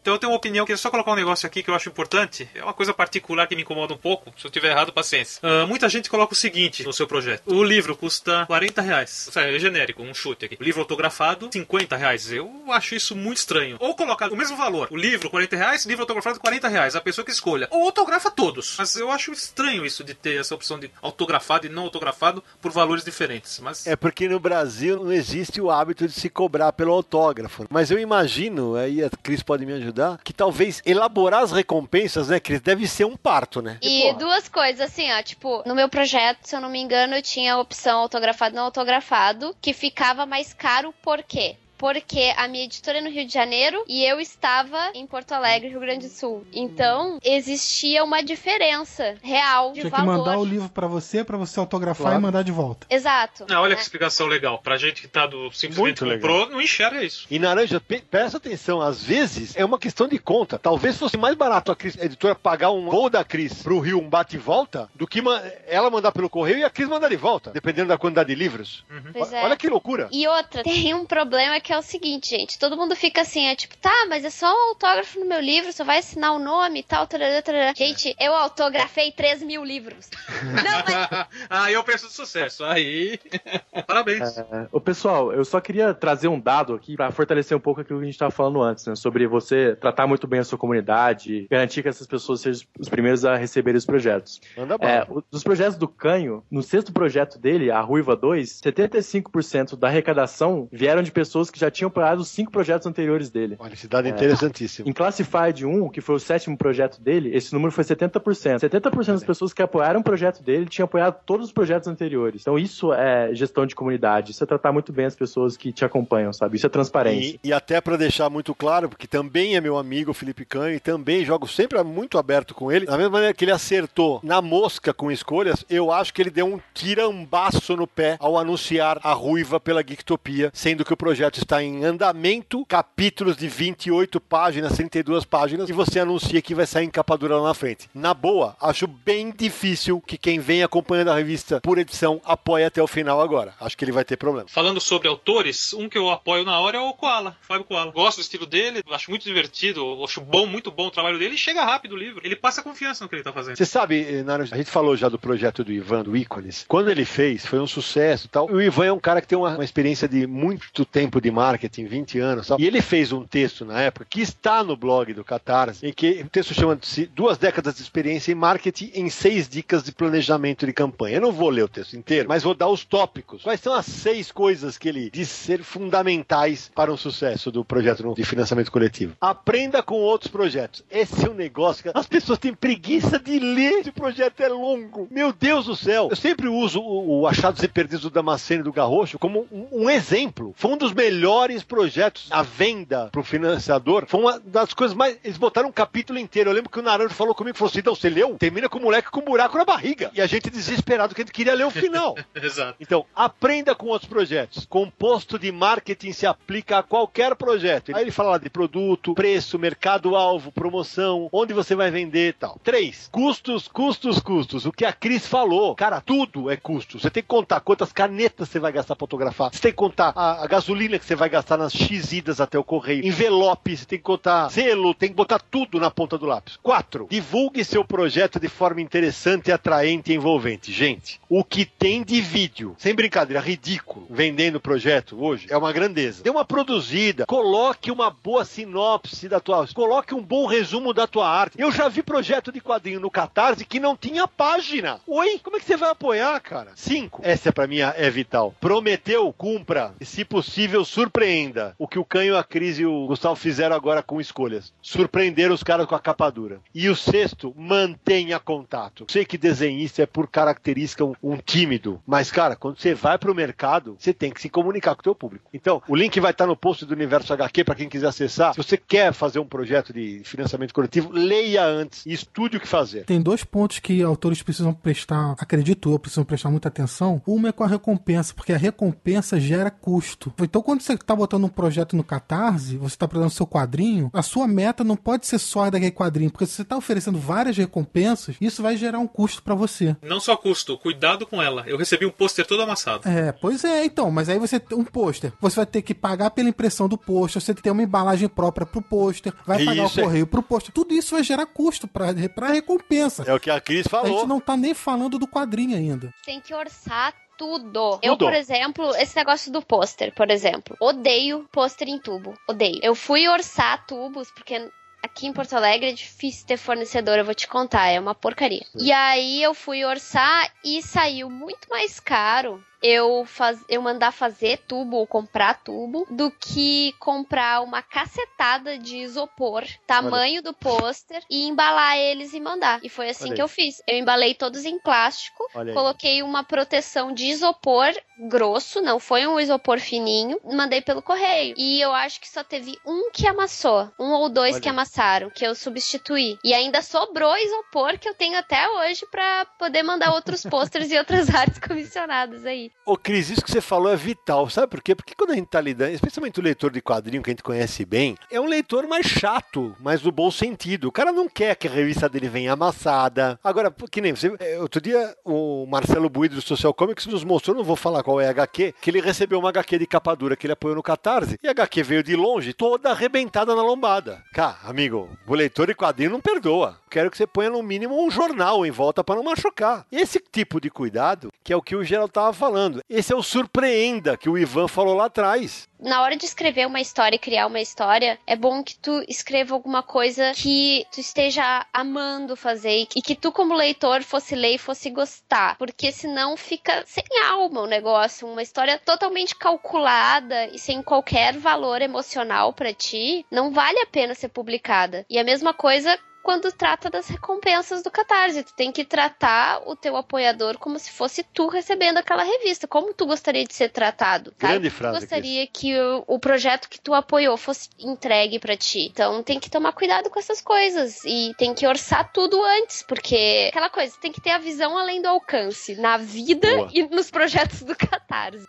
Então 0.00 0.14
eu 0.14 0.18
tenho 0.18 0.32
uma 0.32 0.36
opinião, 0.38 0.64
queria 0.64 0.78
só 0.78 0.90
colocar 0.90 1.12
um 1.12 1.16
negócio 1.16 1.46
aqui 1.46 1.62
que 1.62 1.70
eu 1.70 1.74
acho 1.74 1.88
importante. 1.88 2.48
É 2.54 2.62
uma 2.62 2.72
coisa 2.72 2.94
particular 2.94 3.46
que 3.46 3.54
me 3.54 3.62
incomoda 3.62 3.92
um 3.92 3.98
pouco. 3.98 4.32
Se 4.38 4.46
eu 4.46 4.50
tiver 4.50 4.70
errado, 4.70 4.92
paciência. 4.92 5.40
Ah, 5.42 5.66
muita 5.66 5.88
gente 5.88 6.08
coloca 6.08 6.32
o 6.32 6.36
seguinte 6.36 6.82
no 6.84 6.92
seu 6.92 7.06
projeto. 7.06 7.42
O 7.46 7.62
livro 7.62 7.96
custa 7.96 8.46
40 8.46 8.80
reais. 8.80 9.24
Ou 9.26 9.32
seja, 9.32 9.50
É 9.50 9.58
genérico, 9.58 10.02
um 10.02 10.14
chute 10.14 10.44
aqui. 10.46 10.56
O 10.58 10.64
livro 10.64 10.80
autografado, 10.80 11.50
50 11.52 11.96
reais. 11.96 12.32
Eu 12.32 12.50
acho 12.70 12.94
isso 12.94 13.14
muito 13.14 13.38
estranho. 13.38 13.76
Ou 13.78 13.94
colocar 13.94 14.32
o 14.32 14.36
mesmo 14.36 14.56
valor. 14.56 14.88
O 14.90 14.96
livro, 14.96 15.28
40 15.28 15.56
reais. 15.56 15.84
Livro 15.84 16.02
autografado, 16.02 16.40
40 16.40 16.68
reais. 16.68 16.96
A 16.96 17.00
pessoa 17.00 17.24
que 17.24 17.30
escolha. 17.30 17.68
Ou 17.70 17.84
autografa 17.84 18.30
todos. 18.30 18.76
Mas 18.78 18.96
eu 18.96 19.10
acho 19.10 19.32
estranho 19.32 19.84
isso 19.84 20.02
de 20.02 20.14
ter 20.14 20.40
essa 20.40 20.54
opção 20.54 20.78
de 20.78 20.90
autografado 21.02 21.66
e 21.66 21.68
não 21.68 21.82
autografado 21.84 22.42
por 22.60 22.70
valores 22.70 23.04
diferentes. 23.04 23.58
Mas 23.60 23.86
É 23.86 23.96
porque 23.96 24.28
no 24.28 24.40
Brasil 24.40 25.04
não 25.04 25.12
existe 25.12 25.60
o 25.60 25.70
hábito 25.70 26.06
de 26.06 26.14
se 26.14 26.30
cobrar 26.30 26.72
pelo 26.72 26.92
autógrafo. 26.92 27.66
Mas 27.68 27.90
eu 27.90 27.98
imagino, 27.98 28.76
aí 28.76 29.02
a 29.04 29.10
Cris 29.22 29.42
pode 29.42 29.66
me 29.66 29.72
ajudar, 29.74 29.89
que 30.24 30.32
talvez 30.32 30.82
elaborar 30.84 31.42
as 31.42 31.52
recompensas, 31.52 32.28
né, 32.28 32.40
Cris, 32.40 32.60
deve 32.60 32.86
ser 32.86 33.04
um 33.04 33.16
parto, 33.16 33.60
né? 33.62 33.78
E 33.82 34.02
porra, 34.02 34.18
duas 34.18 34.48
coisas, 34.48 34.80
assim, 34.80 35.10
ó, 35.12 35.22
tipo, 35.22 35.62
no 35.66 35.74
meu 35.74 35.88
projeto, 35.88 36.38
se 36.44 36.56
eu 36.56 36.60
não 36.60 36.70
me 36.70 36.80
engano, 36.80 37.14
eu 37.14 37.22
tinha 37.22 37.54
a 37.54 37.58
opção 37.58 37.98
autografado 37.98 38.54
e 38.54 38.56
não 38.56 38.64
autografado, 38.64 39.54
que 39.60 39.72
ficava 39.72 40.26
mais 40.26 40.52
caro 40.52 40.94
por 41.02 41.22
quê? 41.22 41.56
Porque 41.80 42.30
a 42.36 42.46
minha 42.46 42.64
editora 42.64 42.98
é 42.98 43.00
no 43.00 43.08
Rio 43.08 43.26
de 43.26 43.32
Janeiro 43.32 43.82
e 43.88 44.04
eu 44.04 44.20
estava 44.20 44.90
em 44.94 45.06
Porto 45.06 45.32
Alegre, 45.32 45.70
Rio 45.70 45.80
Grande 45.80 46.08
do 46.08 46.12
Sul. 46.12 46.46
Então, 46.52 47.18
existia 47.24 48.04
uma 48.04 48.22
diferença 48.22 49.16
real 49.22 49.72
de 49.72 49.80
Tinha 49.80 49.90
que 49.90 49.96
valor. 49.96 50.18
mandar 50.18 50.38
o 50.38 50.44
livro 50.44 50.68
pra 50.68 50.86
você, 50.86 51.24
pra 51.24 51.38
você 51.38 51.58
autografar 51.58 52.08
Claro. 52.08 52.18
e 52.18 52.22
mandar 52.22 52.42
de 52.42 52.52
volta. 52.52 52.86
Exato. 52.90 53.46
Ah, 53.50 53.62
olha 53.62 53.70
né? 53.70 53.76
que 53.76 53.82
explicação 53.82 54.26
legal. 54.26 54.58
Pra 54.58 54.76
gente 54.76 55.00
que 55.00 55.08
tá 55.08 55.26
do 55.26 55.50
simplesmente 55.52 56.02
Muito 56.02 56.20
comprou, 56.20 56.50
não 56.50 56.60
enxerga 56.60 57.02
isso. 57.02 57.26
E 57.30 57.38
Naranja, 57.38 57.80
pe- 57.80 58.02
presta 58.10 58.36
atenção, 58.36 58.82
às 58.82 59.02
vezes 59.02 59.56
é 59.56 59.64
uma 59.64 59.78
questão 59.78 60.06
de 60.06 60.18
conta. 60.18 60.58
Talvez 60.58 60.98
fosse 60.98 61.16
mais 61.16 61.34
barato 61.34 61.72
a, 61.72 61.76
Cris- 61.76 61.98
a 61.98 62.04
editora 62.04 62.34
pagar 62.34 62.70
um 62.72 62.90
voo 62.90 63.08
da 63.08 63.24
Cris 63.24 63.62
pro 63.62 63.78
Rio, 63.78 63.98
um 63.98 64.08
bate 64.08 64.36
e 64.36 64.38
volta, 64.38 64.90
do 64.94 65.06
que 65.06 65.22
ela 65.66 65.88
mandar 65.90 66.12
pelo 66.12 66.28
correio 66.28 66.58
e 66.58 66.64
a 66.64 66.68
Cris 66.70 66.88
mandar 66.88 67.08
de 67.08 67.16
volta, 67.16 67.50
dependendo 67.52 67.88
da 67.88 67.96
quantidade 67.96 68.28
de 68.28 68.34
livros. 68.34 68.84
Pois 69.14 69.30
O- 69.30 69.34
é. 69.34 69.44
Olha 69.44 69.56
que 69.56 69.66
loucura. 69.68 70.08
E 70.12 70.26
outra, 70.28 70.62
tem 70.64 70.92
um 70.94 71.06
problema 71.06 71.58
que 71.60 71.69
é 71.72 71.78
o 71.78 71.82
seguinte, 71.82 72.30
gente. 72.30 72.58
Todo 72.58 72.76
mundo 72.76 72.94
fica 72.96 73.20
assim, 73.22 73.46
é 73.46 73.54
tipo, 73.56 73.76
tá, 73.78 74.06
mas 74.08 74.24
é 74.24 74.30
só 74.30 74.46
um 74.52 74.68
autógrafo 74.70 75.18
no 75.20 75.26
meu 75.26 75.40
livro, 75.40 75.72
só 75.72 75.84
vai 75.84 75.98
assinar 75.98 76.32
o 76.32 76.38
nome 76.38 76.80
e 76.80 76.82
tal, 76.82 77.06
tarará, 77.06 77.40
tarará. 77.42 77.72
Gente, 77.76 78.14
eu 78.20 78.34
autografei 78.34 79.12
3 79.12 79.42
mil 79.42 79.64
livros. 79.64 80.08
Não, 80.42 80.82
mas 81.10 81.26
ah, 81.48 81.70
eu 81.72 81.82
penso 81.84 82.06
de 82.08 82.12
sucesso. 82.12 82.64
Aí. 82.64 83.18
Parabéns. 83.86 84.36
É, 84.38 84.68
Ô, 84.72 84.80
pessoal, 84.80 85.32
eu 85.32 85.44
só 85.44 85.60
queria 85.60 85.94
trazer 85.94 86.28
um 86.28 86.40
dado 86.40 86.74
aqui 86.74 86.96
pra 86.96 87.10
fortalecer 87.10 87.56
um 87.56 87.60
pouco 87.60 87.80
aquilo 87.80 87.98
que 87.98 88.04
a 88.04 88.06
gente 88.06 88.14
estava 88.14 88.30
falando 88.30 88.62
antes, 88.62 88.86
né? 88.86 88.94
Sobre 88.94 89.26
você 89.26 89.76
tratar 89.76 90.06
muito 90.06 90.26
bem 90.26 90.40
a 90.40 90.44
sua 90.44 90.58
comunidade, 90.58 91.46
garantir 91.50 91.82
que 91.82 91.88
essas 91.88 92.06
pessoas 92.06 92.40
sejam 92.40 92.66
os 92.78 92.88
primeiros 92.88 93.24
a 93.24 93.36
receberem 93.36 93.78
os 93.78 93.86
projetos. 93.86 94.40
Manda 94.56 94.74
É, 94.80 95.04
bala. 95.04 95.06
o- 95.18 95.24
dos 95.30 95.42
projetos 95.42 95.76
do 95.76 95.88
Canho, 95.88 96.42
no 96.50 96.62
sexto 96.62 96.92
projeto 96.92 97.38
dele, 97.38 97.70
a 97.70 97.80
Ruiva 97.80 98.16
2, 98.16 98.60
75% 98.60 99.76
da 99.76 99.88
arrecadação 99.88 100.68
vieram 100.72 101.02
de 101.02 101.10
pessoas 101.12 101.50
que 101.50 101.58
já 101.60 101.70
tinham 101.70 101.88
apoiado 101.88 102.20
os 102.20 102.28
cinco 102.28 102.50
projetos 102.50 102.86
anteriores 102.86 103.30
dele. 103.30 103.56
Olha, 103.58 103.76
cidade 103.76 104.08
É. 104.08 104.10
interessantíssima. 104.10 104.88
Em 104.88 104.92
Classified 104.92 105.64
1, 105.64 105.88
que 105.90 106.00
foi 106.00 106.14
o 106.16 106.20
sétimo 106.20 106.56
projeto 106.56 107.00
dele, 107.00 107.30
esse 107.36 107.52
número 107.52 107.70
foi 107.72 107.84
70%. 107.84 108.58
70% 108.60 109.12
das 109.12 109.24
pessoas 109.24 109.52
que 109.52 109.62
apoiaram 109.62 110.00
o 110.00 110.02
projeto 110.04 110.42
dele 110.42 110.66
tinham 110.66 110.84
apoiado 110.84 111.20
todos 111.24 111.46
os 111.46 111.52
projetos 111.52 111.88
anteriores. 111.88 112.40
Então 112.42 112.58
isso 112.58 112.92
é 112.92 113.34
gestão 113.34 113.66
de 113.66 113.74
comunidade, 113.74 114.32
isso 114.32 114.42
é 114.42 114.46
tratar 114.46 114.72
muito 114.72 114.92
bem 114.92 115.06
as 115.06 115.14
pessoas 115.16 115.56
que 115.56 115.72
te 115.72 115.84
acompanham, 115.84 116.32
sabe? 116.32 116.56
Isso 116.56 116.66
é 116.66 116.68
transparência. 116.70 117.38
E, 117.42 117.48
e 117.48 117.52
até 117.52 117.80
pra 117.80 117.96
deixar 117.96 118.30
muito 118.30 118.54
claro, 118.54 118.88
porque 118.88 119.06
também 119.06 119.56
é 119.56 119.60
meu 119.60 119.76
amigo 119.76 120.12
Felipe 120.12 120.44
Canho 120.44 120.74
e 120.74 120.80
também 120.80 121.24
jogo 121.24 121.46
sempre 121.46 121.80
muito 121.82 122.18
aberto 122.18 122.54
com 122.54 122.70
ele. 122.70 122.86
Da 122.86 122.96
mesma 122.96 123.12
maneira 123.12 123.34
que 123.34 123.44
ele 123.44 123.52
acertou 123.52 124.20
na 124.22 124.40
mosca 124.40 124.92
com 124.92 125.10
escolhas, 125.10 125.64
eu 125.68 125.90
acho 125.92 126.12
que 126.14 126.22
ele 126.22 126.30
deu 126.30 126.46
um 126.46 126.60
tirambaço 126.74 127.76
no 127.76 127.86
pé 127.86 128.16
ao 128.20 128.38
anunciar 128.38 128.98
a 129.02 129.12
ruiva 129.12 129.58
pela 129.58 129.82
Geektopia, 129.86 130.50
sendo 130.52 130.84
que 130.84 130.92
o 130.92 130.96
projeto 130.96 131.38
está 131.50 131.64
em 131.64 131.84
andamento, 131.84 132.64
capítulos 132.64 133.36
de 133.36 133.48
28 133.48 134.20
páginas, 134.20 134.76
32 134.76 135.24
páginas, 135.24 135.68
e 135.68 135.72
você 135.72 135.98
anuncia 135.98 136.40
que 136.40 136.54
vai 136.54 136.64
sair 136.64 136.84
em 136.84 136.90
capa 136.90 137.18
dura 137.18 137.38
lá 137.38 137.48
na 137.48 137.54
frente. 137.54 137.90
Na 137.92 138.14
boa, 138.14 138.56
acho 138.60 138.86
bem 138.86 139.34
difícil 139.36 140.00
que 140.00 140.16
quem 140.16 140.38
vem 140.38 140.62
acompanhando 140.62 141.10
a 141.10 141.16
revista 141.16 141.60
por 141.60 141.76
edição 141.76 142.20
apoie 142.24 142.64
até 142.64 142.80
o 142.80 142.86
final 142.86 143.20
agora. 143.20 143.52
Acho 143.60 143.76
que 143.76 143.84
ele 143.84 143.90
vai 143.90 144.04
ter 144.04 144.16
problema. 144.16 144.48
Falando 144.48 144.80
sobre 144.80 145.08
autores, 145.08 145.72
um 145.72 145.88
que 145.88 145.98
eu 145.98 146.08
apoio 146.08 146.44
na 146.44 146.60
hora 146.60 146.76
é 146.76 146.80
o 146.80 146.92
Koala, 146.92 147.36
Fábio 147.40 147.64
Koala. 147.64 147.90
Gosto 147.90 148.18
do 148.18 148.22
estilo 148.22 148.46
dele, 148.46 148.80
acho 148.88 149.10
muito 149.10 149.24
divertido, 149.24 150.04
acho 150.04 150.20
bom, 150.20 150.46
muito 150.46 150.70
bom 150.70 150.86
o 150.86 150.90
trabalho 150.92 151.18
dele 151.18 151.34
e 151.34 151.38
chega 151.38 151.64
rápido 151.64 151.96
o 151.96 151.98
livro. 151.98 152.20
Ele 152.22 152.36
passa 152.36 152.62
confiança 152.62 153.02
no 153.02 153.08
que 153.08 153.16
ele 153.16 153.24
tá 153.24 153.32
fazendo. 153.32 153.56
Você 153.56 153.66
sabe, 153.66 154.06
eh, 154.08 154.22
Nara, 154.22 154.44
a 154.44 154.56
gente 154.56 154.70
falou 154.70 154.96
já 154.96 155.08
do 155.08 155.18
projeto 155.18 155.64
do 155.64 155.72
Ivan, 155.72 156.04
do 156.04 156.16
Ícones. 156.16 156.64
Quando 156.68 156.92
ele 156.92 157.04
fez, 157.04 157.44
foi 157.44 157.58
um 157.58 157.66
sucesso 157.66 158.26
e 158.26 158.28
tal. 158.28 158.48
O 158.48 158.62
Ivan 158.62 158.86
é 158.86 158.92
um 158.92 159.00
cara 159.00 159.20
que 159.20 159.26
tem 159.26 159.36
uma, 159.36 159.56
uma 159.56 159.64
experiência 159.64 160.06
de 160.06 160.28
muito 160.28 160.84
tempo 160.84 161.20
de 161.20 161.39
marketing, 161.40 161.86
20 161.86 162.18
anos. 162.18 162.48
E 162.58 162.66
ele 162.66 162.82
fez 162.82 163.12
um 163.12 163.24
texto 163.24 163.64
na 163.64 163.80
época 163.80 164.06
que 164.08 164.20
está 164.20 164.62
no 164.62 164.76
blog 164.76 165.14
do 165.14 165.24
Catarse, 165.24 165.86
em 165.86 165.92
que 165.92 166.20
o 166.22 166.28
texto 166.28 166.52
chama-se 166.52 167.06
Duas 167.06 167.38
décadas 167.38 167.76
de 167.76 167.82
experiência 167.82 168.30
em 168.30 168.34
marketing 168.34 168.90
em 168.94 169.08
seis 169.08 169.48
dicas 169.48 169.82
de 169.82 169.90
planejamento 169.90 170.66
de 170.66 170.72
campanha. 170.72 171.16
Eu 171.16 171.22
não 171.22 171.32
vou 171.32 171.48
ler 171.48 171.64
o 171.64 171.68
texto 171.68 171.96
inteiro, 171.96 172.28
mas 172.28 172.42
vou 172.42 172.54
dar 172.54 172.68
os 172.68 172.84
tópicos. 172.84 173.42
Quais 173.42 173.60
são 173.60 173.72
as 173.72 173.86
seis 173.86 174.30
coisas 174.30 174.76
que 174.76 174.88
ele 174.88 175.10
diz 175.10 175.30
ser 175.30 175.62
fundamentais 175.62 176.70
para 176.74 176.92
o 176.92 176.98
sucesso 176.98 177.50
do 177.50 177.64
projeto 177.64 178.14
de 178.14 178.24
financiamento 178.24 178.70
coletivo? 178.70 179.14
Aprenda 179.18 179.82
com 179.82 179.94
outros 179.94 180.30
projetos. 180.30 180.84
Esse 180.90 181.26
é 181.26 181.30
um 181.30 181.34
negócio 181.34 181.84
que 181.84 181.90
as 181.98 182.06
pessoas 182.06 182.38
têm 182.38 182.52
preguiça 182.52 183.18
de 183.18 183.38
ler. 183.38 183.80
Esse 183.80 183.92
projeto 183.92 184.40
é 184.42 184.48
longo. 184.48 185.08
Meu 185.10 185.32
Deus 185.32 185.64
do 185.64 185.76
céu. 185.76 186.08
Eu 186.10 186.16
sempre 186.16 186.48
uso 186.48 186.82
o, 186.82 187.26
Achados 187.26 187.62
e 187.62 187.68
Perdidos 187.68 188.02
do 188.02 188.10
Damasceno 188.10 188.60
e 188.60 188.64
do 188.64 188.72
Garrocho 188.72 189.18
como 189.18 189.46
um, 189.50 189.84
um 189.84 189.90
exemplo. 189.90 190.52
Foi 190.56 190.72
um 190.72 190.76
dos 190.76 190.92
melhores 190.92 191.29
projetos 191.66 192.26
à 192.30 192.42
venda 192.42 193.08
para 193.10 193.20
o 193.20 193.24
financiador. 193.24 194.04
Foi 194.06 194.20
uma 194.20 194.40
das 194.40 194.74
coisas 194.74 194.96
mais. 194.96 195.18
Eles 195.22 195.38
botaram 195.38 195.68
um 195.68 195.72
capítulo 195.72 196.18
inteiro. 196.18 196.50
Eu 196.50 196.54
lembro 196.54 196.70
que 196.70 196.78
o 196.78 196.82
Naranjo 196.82 197.14
falou 197.14 197.34
comigo: 197.34 197.56
falou 197.56 197.70
assim, 197.70 197.80
então 197.80 197.94
você 197.94 198.08
leu? 198.08 198.36
Termina 198.38 198.68
com 198.68 198.78
o 198.78 198.82
moleque 198.82 199.10
com 199.10 199.20
um 199.20 199.24
buraco 199.24 199.56
na 199.56 199.64
barriga. 199.64 200.10
E 200.14 200.20
a 200.20 200.26
gente 200.26 200.50
desesperado 200.50 201.14
que 201.14 201.22
a 201.22 201.24
gente 201.24 201.32
queria 201.32 201.54
ler 201.54 201.64
o 201.64 201.70
final. 201.70 202.16
Exato. 202.34 202.76
Então, 202.80 203.04
aprenda 203.14 203.74
com 203.74 203.86
outros 203.86 204.08
projetos. 204.08 204.66
Composto 204.66 205.38
de 205.38 205.52
marketing 205.52 206.12
se 206.12 206.26
aplica 206.26 206.78
a 206.78 206.82
qualquer 206.82 207.34
projeto. 207.36 207.94
Aí 207.94 208.02
ele 208.02 208.10
fala 208.10 208.30
lá 208.30 208.38
de 208.38 208.50
produto, 208.50 209.14
preço, 209.14 209.58
mercado-alvo, 209.58 210.52
promoção, 210.52 211.28
onde 211.32 211.52
você 211.52 211.74
vai 211.74 211.90
vender 211.90 212.28
e 212.28 212.32
tal. 212.32 212.58
Três, 212.62 213.08
custos, 213.12 213.68
custos, 213.68 214.18
custos. 214.20 214.66
O 214.66 214.72
que 214.72 214.84
a 214.84 214.92
Cris 214.92 215.26
falou. 215.26 215.74
Cara, 215.74 216.00
tudo 216.00 216.50
é 216.50 216.56
custo. 216.56 216.98
Você 216.98 217.10
tem 217.10 217.22
que 217.22 217.28
contar 217.28 217.60
quantas 217.60 217.92
canetas 217.92 218.48
você 218.48 218.58
vai 218.58 218.72
gastar 218.72 218.96
pra 218.96 219.00
fotografar. 219.00 219.50
Você 219.52 219.60
tem 219.60 219.70
que 219.72 219.76
contar 219.76 220.12
a, 220.14 220.44
a 220.44 220.46
gasolina 220.46 220.98
que 220.98 221.04
você 221.10 221.16
vai 221.16 221.28
gastar 221.28 221.56
nas 221.56 221.72
X 221.72 222.12
idas 222.12 222.40
até 222.40 222.56
o 222.56 222.62
correio. 222.62 223.04
Envelope, 223.04 223.76
você 223.76 223.84
tem 223.84 223.98
que 223.98 224.04
contar 224.04 224.48
selo, 224.48 224.94
tem 224.94 225.08
que 225.08 225.14
botar 225.16 225.40
tudo 225.40 225.80
na 225.80 225.90
ponta 225.90 226.16
do 226.16 226.24
lápis. 226.24 226.56
Quatro, 226.62 227.08
divulgue 227.10 227.64
seu 227.64 227.84
projeto 227.84 228.38
de 228.38 228.46
forma 228.46 228.80
interessante, 228.80 229.50
atraente 229.50 230.12
e 230.12 230.14
envolvente. 230.14 230.70
Gente, 230.72 231.20
o 231.28 231.42
que 231.42 231.64
tem 231.64 232.04
de 232.04 232.20
vídeo, 232.20 232.76
sem 232.78 232.94
brincadeira, 232.94 233.40
ridículo, 233.40 234.06
vendendo 234.08 234.60
projeto 234.60 235.20
hoje, 235.20 235.48
é 235.50 235.56
uma 235.56 235.72
grandeza. 235.72 236.22
Dê 236.22 236.30
uma 236.30 236.44
produzida, 236.44 237.26
coloque 237.26 237.90
uma 237.90 238.08
boa 238.10 238.44
sinopse 238.44 239.28
da 239.28 239.40
tua, 239.40 239.66
coloque 239.74 240.14
um 240.14 240.22
bom 240.22 240.46
resumo 240.46 240.94
da 240.94 241.08
tua 241.08 241.28
arte. 241.28 241.60
Eu 241.60 241.72
já 241.72 241.88
vi 241.88 242.04
projeto 242.04 242.52
de 242.52 242.60
quadrinho 242.60 243.00
no 243.00 243.10
Catarse 243.10 243.64
que 243.64 243.80
não 243.80 243.96
tinha 243.96 244.28
página. 244.28 245.00
Oi, 245.08 245.40
como 245.42 245.56
é 245.56 245.58
que 245.58 245.66
você 245.66 245.76
vai 245.76 245.90
apoiar, 245.90 246.38
cara? 246.38 246.70
Cinco, 246.76 247.20
essa 247.24 247.52
pra 247.52 247.66
mim 247.66 247.80
é 247.80 248.08
vital. 248.10 248.54
Prometeu, 248.60 249.32
cumpra. 249.32 249.92
E, 250.00 250.04
se 250.04 250.24
possível, 250.24 250.84
surpreenda. 251.00 251.74
O 251.78 251.88
que 251.88 251.98
o 251.98 252.04
Canho, 252.04 252.36
a 252.36 252.44
Cris 252.44 252.78
e 252.78 252.84
o 252.84 253.06
Gustavo 253.06 253.34
fizeram 253.34 253.74
agora 253.74 254.02
com 254.02 254.20
escolhas. 254.20 254.72
Surpreender 254.82 255.50
os 255.50 255.62
caras 255.62 255.86
com 255.86 255.94
a 255.94 256.00
capa 256.00 256.28
dura. 256.30 256.60
E 256.74 256.88
o 256.88 256.96
sexto, 256.96 257.54
mantenha 257.56 258.38
contato. 258.38 259.06
Sei 259.08 259.24
que 259.24 259.38
desenhista 259.38 260.02
é 260.02 260.06
por 260.06 260.28
característica 260.28 261.04
um, 261.04 261.14
um 261.22 261.36
tímido, 261.38 262.00
mas 262.06 262.30
cara, 262.30 262.54
quando 262.54 262.78
você 262.78 262.94
vai 262.94 263.16
pro 263.16 263.34
mercado, 263.34 263.96
você 263.98 264.12
tem 264.12 264.30
que 264.30 264.40
se 264.40 264.50
comunicar 264.50 264.94
com 264.94 265.00
o 265.00 265.04
teu 265.04 265.14
público. 265.14 265.48
Então, 265.54 265.82
o 265.88 265.96
link 265.96 266.20
vai 266.20 266.32
estar 266.32 266.46
no 266.46 266.56
post 266.56 266.84
do 266.84 266.92
Universo 266.92 267.32
HQ 267.32 267.64
para 267.64 267.74
quem 267.74 267.88
quiser 267.88 268.08
acessar. 268.08 268.52
Se 268.52 268.62
você 268.62 268.76
quer 268.76 269.12
fazer 269.12 269.38
um 269.38 269.46
projeto 269.46 269.92
de 269.92 270.20
financiamento 270.24 270.74
coletivo, 270.74 271.10
leia 271.12 271.64
antes 271.64 272.04
e 272.04 272.12
estude 272.12 272.58
o 272.58 272.60
que 272.60 272.68
fazer. 272.68 273.04
Tem 273.04 273.22
dois 273.22 273.42
pontos 273.42 273.78
que 273.78 274.02
autores 274.02 274.42
precisam 274.42 274.74
prestar, 274.74 275.34
acredito 275.38 275.90
eu, 275.90 275.98
precisam 275.98 276.24
prestar 276.24 276.50
muita 276.50 276.68
atenção. 276.68 277.22
Uma 277.26 277.48
é 277.48 277.52
com 277.52 277.64
a 277.64 277.68
recompensa, 277.68 278.34
porque 278.34 278.52
a 278.52 278.58
recompensa 278.58 279.40
gera 279.40 279.70
custo. 279.70 280.32
Então, 280.40 280.60
quando 280.60 280.82
você 280.82 280.89
está 280.94 281.14
botando 281.14 281.44
um 281.44 281.48
projeto 281.48 281.96
no 281.96 282.04
Catarse, 282.04 282.76
você 282.76 282.94
está 282.94 283.06
produzindo 283.06 283.34
seu 283.34 283.46
quadrinho, 283.46 284.10
a 284.12 284.22
sua 284.22 284.46
meta 284.46 284.82
não 284.84 284.96
pode 284.96 285.26
ser 285.26 285.38
só 285.38 285.70
daquele 285.70 285.90
quadrinho, 285.90 286.30
porque 286.30 286.46
se 286.46 286.52
você 286.54 286.62
está 286.62 286.76
oferecendo 286.76 287.18
várias 287.18 287.56
recompensas, 287.56 288.36
isso 288.40 288.62
vai 288.62 288.76
gerar 288.76 288.98
um 288.98 289.06
custo 289.06 289.42
para 289.42 289.54
você. 289.54 289.96
Não 290.02 290.20
só 290.20 290.36
custo, 290.36 290.78
cuidado 290.78 291.26
com 291.26 291.42
ela. 291.42 291.64
Eu 291.66 291.76
recebi 291.76 292.06
um 292.06 292.10
pôster 292.10 292.46
todo 292.46 292.62
amassado. 292.62 293.08
É, 293.08 293.32
pois 293.32 293.64
é, 293.64 293.84
então, 293.84 294.10
mas 294.10 294.28
aí 294.28 294.38
você 294.38 294.58
tem 294.58 294.76
um 294.76 294.84
pôster. 294.84 295.32
Você 295.40 295.56
vai 295.56 295.66
ter 295.66 295.82
que 295.82 295.94
pagar 295.94 296.30
pela 296.30 296.48
impressão 296.48 296.88
do 296.88 296.98
pôster, 296.98 297.40
você 297.40 297.46
tem 297.46 297.56
que 297.56 297.62
ter 297.62 297.70
uma 297.70 297.82
embalagem 297.82 298.28
própria 298.28 298.66
pro 298.66 298.82
pôster, 298.82 299.32
vai 299.46 299.64
pagar 299.64 299.86
Isso, 299.86 299.98
o 299.98 300.00
é. 300.00 300.04
correio 300.04 300.26
pro 300.26 300.42
pôster. 300.42 300.72
Tudo 300.72 300.94
isso 300.94 301.14
vai 301.14 301.24
gerar 301.24 301.46
custo 301.46 301.86
pra, 301.86 302.08
pra 302.34 302.48
recompensa. 302.48 303.24
É 303.26 303.34
o 303.34 303.40
que 303.40 303.50
a 303.50 303.60
Cris 303.60 303.86
A 303.86 303.90
falou. 303.90 304.06
gente 304.18 304.28
não 304.28 304.40
tá 304.40 304.56
nem 304.56 304.74
falando 304.74 305.18
do 305.18 305.26
quadrinho 305.26 305.76
ainda. 305.76 306.12
Tem 306.24 306.40
que 306.40 306.54
orçar 306.54 307.14
tudo. 307.40 307.98
Eu, 308.02 308.18
por 308.18 308.34
exemplo, 308.34 308.94
esse 308.96 309.16
negócio 309.16 309.50
do 309.50 309.62
pôster, 309.62 310.14
por 310.14 310.30
exemplo. 310.30 310.76
Odeio 310.78 311.48
pôster 311.50 311.88
em 311.88 311.98
tubo. 311.98 312.34
Odeio. 312.46 312.78
Eu 312.82 312.94
fui 312.94 313.26
orçar 313.26 313.86
tubos, 313.86 314.30
porque 314.30 314.70
aqui 315.02 315.26
em 315.26 315.32
Porto 315.32 315.54
Alegre 315.54 315.88
é 315.88 315.92
difícil 315.94 316.46
ter 316.46 316.58
fornecedor, 316.58 317.16
eu 317.16 317.24
vou 317.24 317.34
te 317.34 317.48
contar, 317.48 317.86
é 317.86 317.98
uma 317.98 318.14
porcaria. 318.14 318.66
E 318.76 318.92
aí 318.92 319.42
eu 319.42 319.54
fui 319.54 319.86
orçar 319.86 320.52
e 320.62 320.82
saiu 320.82 321.30
muito 321.30 321.66
mais 321.70 321.98
caro 321.98 322.62
eu, 322.82 323.24
faz, 323.24 323.62
eu 323.68 323.82
mandar 323.82 324.12
fazer 324.12 324.58
tubo 324.66 324.96
ou 324.96 325.06
comprar 325.06 325.62
tubo 325.62 326.06
do 326.10 326.30
que 326.30 326.92
comprar 326.98 327.62
uma 327.62 327.82
cacetada 327.82 328.78
de 328.78 328.98
isopor, 328.98 329.64
tamanho 329.86 330.42
do 330.42 330.52
pôster, 330.54 331.22
e 331.30 331.46
embalar 331.46 331.96
eles 331.98 332.32
e 332.32 332.40
mandar. 332.40 332.80
E 332.82 332.88
foi 332.88 333.10
assim 333.10 333.26
Olha 333.26 333.34
que 333.34 333.40
aí. 333.40 333.44
eu 333.44 333.48
fiz. 333.48 333.82
Eu 333.86 333.98
embalei 333.98 334.34
todos 334.34 334.64
em 334.64 334.78
plástico, 334.78 335.48
Olha 335.54 335.70
aí. 335.70 335.74
coloquei 335.74 336.22
uma 336.22 336.42
proteção 336.42 337.12
de 337.12 337.26
isopor 337.26 337.92
grosso, 338.28 338.80
não 338.82 338.98
foi 338.98 339.26
um 339.26 339.38
isopor 339.40 339.78
fininho, 339.78 340.38
mandei 340.44 340.80
pelo 340.80 341.02
correio. 341.02 341.54
E 341.56 341.80
eu 341.80 341.92
acho 341.92 342.20
que 342.20 342.28
só 342.28 342.42
teve 342.44 342.78
um 342.86 343.10
que 343.10 343.26
amassou, 343.26 343.90
um 343.98 344.10
ou 344.12 344.28
dois 344.28 344.54
Olha 344.54 344.62
que 344.62 344.68
aí. 344.68 344.74
amassaram, 344.74 345.30
que 345.30 345.44
eu 345.46 345.54
substituí. 345.54 346.38
E 346.44 346.52
ainda 346.52 346.82
sobrou 346.82 347.36
isopor 347.36 347.98
que 347.98 348.08
eu 348.08 348.14
tenho 348.14 348.38
até 348.38 348.68
hoje 348.68 349.06
pra 349.10 349.44
poder 349.58 349.82
mandar 349.82 350.12
outros 350.12 350.42
posters 350.48 350.90
e 350.90 350.98
outras 350.98 351.28
artes 351.34 351.58
comissionadas 351.58 352.44
aí. 352.44 352.69
Ô, 352.84 352.96
Cris, 352.96 353.30
isso 353.30 353.44
que 353.44 353.50
você 353.50 353.60
falou 353.60 353.92
é 353.92 353.94
vital. 353.94 354.48
Sabe 354.50 354.66
por 354.66 354.82
quê? 354.82 354.96
Porque 354.96 355.14
quando 355.14 355.30
a 355.30 355.34
gente 355.34 355.46
tá 355.46 355.60
lidando, 355.60 355.92
especialmente 355.92 356.40
o 356.40 356.42
leitor 356.42 356.72
de 356.72 356.80
quadrinho 356.80 357.22
que 357.22 357.30
a 357.30 357.32
gente 357.32 357.42
conhece 357.42 357.84
bem, 357.84 358.16
é 358.30 358.40
um 358.40 358.46
leitor 358.46 358.86
mais 358.88 359.06
chato, 359.06 359.76
mas 359.78 360.02
no 360.02 360.10
bom 360.10 360.28
sentido. 360.30 360.88
O 360.88 360.92
cara 360.92 361.12
não 361.12 361.28
quer 361.28 361.54
que 361.54 361.68
a 361.68 361.70
revista 361.70 362.08
dele 362.08 362.28
venha 362.28 362.52
amassada. 362.52 363.38
Agora, 363.44 363.72
que 363.90 364.00
nem 364.00 364.12
você. 364.12 364.34
é, 364.40 364.58
Outro 364.58 364.80
dia, 364.80 365.14
o 365.24 365.66
Marcelo 365.66 366.08
Buido 366.08 366.34
do 366.34 366.42
Social 366.42 366.74
Comics 366.74 367.06
nos 367.06 367.22
mostrou, 367.22 367.56
não 367.56 367.62
vou 367.62 367.76
falar 367.76 368.02
qual 368.02 368.20
é 368.20 368.26
a 368.26 368.30
HQ, 368.30 368.74
que 368.80 368.90
ele 368.90 369.00
recebeu 369.00 369.38
uma 369.38 369.50
HQ 369.50 369.78
de 369.78 369.86
capa 369.86 370.16
dura 370.16 370.34
que 370.34 370.46
ele 370.46 370.54
apoiou 370.54 370.74
no 370.74 370.82
Catarse. 370.82 371.38
E 371.42 371.46
a 371.46 371.52
HQ 371.52 371.82
veio 371.84 372.02
de 372.02 372.16
longe, 372.16 372.52
toda 372.52 372.90
arrebentada 372.90 373.54
na 373.54 373.62
lombada. 373.62 374.24
Cá, 374.32 374.58
amigo, 374.64 375.08
o 375.28 375.34
leitor 375.34 375.68
de 375.68 375.74
quadrinho 375.74 376.10
não 376.10 376.20
perdoa. 376.20 376.78
Quero 376.90 377.08
que 377.08 377.16
você 377.16 377.26
ponha 377.26 377.50
no 377.50 377.62
mínimo 377.62 378.04
um 378.04 378.10
jornal 378.10 378.66
em 378.66 378.70
volta 378.72 379.04
para 379.04 379.14
não 379.14 379.22
machucar. 379.22 379.86
Esse 379.92 380.18
tipo 380.18 380.60
de 380.60 380.70
cuidado, 380.70 381.30
que 381.44 381.52
é 381.52 381.56
o 381.56 381.62
que 381.62 381.76
o 381.76 381.84
Geraldo 381.84 382.12
tava 382.12 382.32
falando. 382.32 382.59
Esse 382.88 383.12
é 383.12 383.16
o 383.16 383.22
surpreenda 383.22 384.16
que 384.16 384.28
o 384.28 384.36
Ivan 384.36 384.68
falou 384.68 384.94
lá 384.94 385.06
atrás. 385.06 385.68
na 385.78 386.02
hora 386.02 386.14
de 386.14 386.26
escrever 386.26 386.66
uma 386.66 386.80
história 386.80 387.16
e 387.16 387.18
criar 387.18 387.46
uma 387.46 387.60
história, 387.60 388.18
é 388.26 388.36
bom 388.36 388.62
que 388.62 388.78
tu 388.78 389.02
escreva 389.08 389.54
alguma 389.54 389.82
coisa 389.82 390.32
que 390.34 390.84
tu 390.92 391.00
esteja 391.00 391.66
amando 391.72 392.36
fazer 392.36 392.86
e 392.94 393.00
que 393.00 393.14
tu, 393.14 393.32
como 393.32 393.54
leitor, 393.54 394.02
fosse 394.02 394.34
ler 394.34 394.54
e 394.54 394.58
fosse 394.58 394.90
gostar. 394.90 395.56
Porque 395.56 395.90
senão 395.90 396.36
fica 396.36 396.84
sem 396.86 397.04
alma 397.30 397.62
o 397.62 397.66
negócio. 397.66 398.28
Uma 398.28 398.42
história 398.42 398.78
totalmente 398.78 399.34
calculada 399.34 400.46
e 400.48 400.58
sem 400.58 400.82
qualquer 400.82 401.38
valor 401.38 401.80
emocional 401.80 402.52
pra 402.52 402.74
ti, 402.74 403.24
não 403.30 403.50
vale 403.50 403.78
a 403.80 403.86
pena 403.86 404.14
ser 404.14 404.28
publicada. 404.28 405.06
E 405.08 405.18
a 405.18 405.24
mesma 405.24 405.54
coisa 405.54 405.98
quando 406.30 406.52
trata 406.52 406.88
das 406.88 407.08
recompensas 407.08 407.82
do 407.82 407.90
Catarse. 407.90 408.44
Tu 408.44 408.54
tem 408.54 408.70
que 408.70 408.84
tratar 408.84 409.62
o 409.66 409.74
teu 409.74 409.96
apoiador 409.96 410.58
como 410.58 410.78
se 410.78 410.92
fosse 410.92 411.24
tu 411.24 411.48
recebendo 411.48 411.98
aquela 411.98 412.22
revista. 412.22 412.68
Como 412.68 412.94
tu 412.94 413.04
gostaria 413.04 413.44
de 413.44 413.52
ser 413.52 413.70
tratado? 413.70 414.32
sabe? 414.38 414.52
Grande 414.52 414.70
Tu 414.70 414.76
frase, 414.76 415.00
gostaria 415.00 415.44
que 415.48 415.76
o, 415.76 416.04
o 416.06 416.20
projeto 416.20 416.68
que 416.68 416.80
tu 416.80 416.94
apoiou 416.94 417.36
fosse 417.36 417.68
entregue 417.80 418.38
pra 418.38 418.56
ti. 418.56 418.86
Então 418.86 419.24
tem 419.24 419.40
que 419.40 419.50
tomar 419.50 419.72
cuidado 419.72 420.08
com 420.08 420.20
essas 420.20 420.40
coisas. 420.40 421.04
E 421.04 421.34
tem 421.36 421.52
que 421.52 421.66
orçar 421.66 422.12
tudo 422.12 422.40
antes. 422.44 422.84
Porque 422.84 423.48
aquela 423.50 423.68
coisa, 423.68 423.92
tem 424.00 424.12
que 424.12 424.20
ter 424.20 424.30
a 424.30 424.38
visão 424.38 424.78
além 424.78 425.02
do 425.02 425.08
alcance. 425.08 425.74
Na 425.74 425.96
vida 425.96 426.48
Boa. 426.58 426.70
e 426.72 426.84
nos 426.84 427.10
projetos 427.10 427.62
do 427.62 427.74
Catarse. 427.74 428.46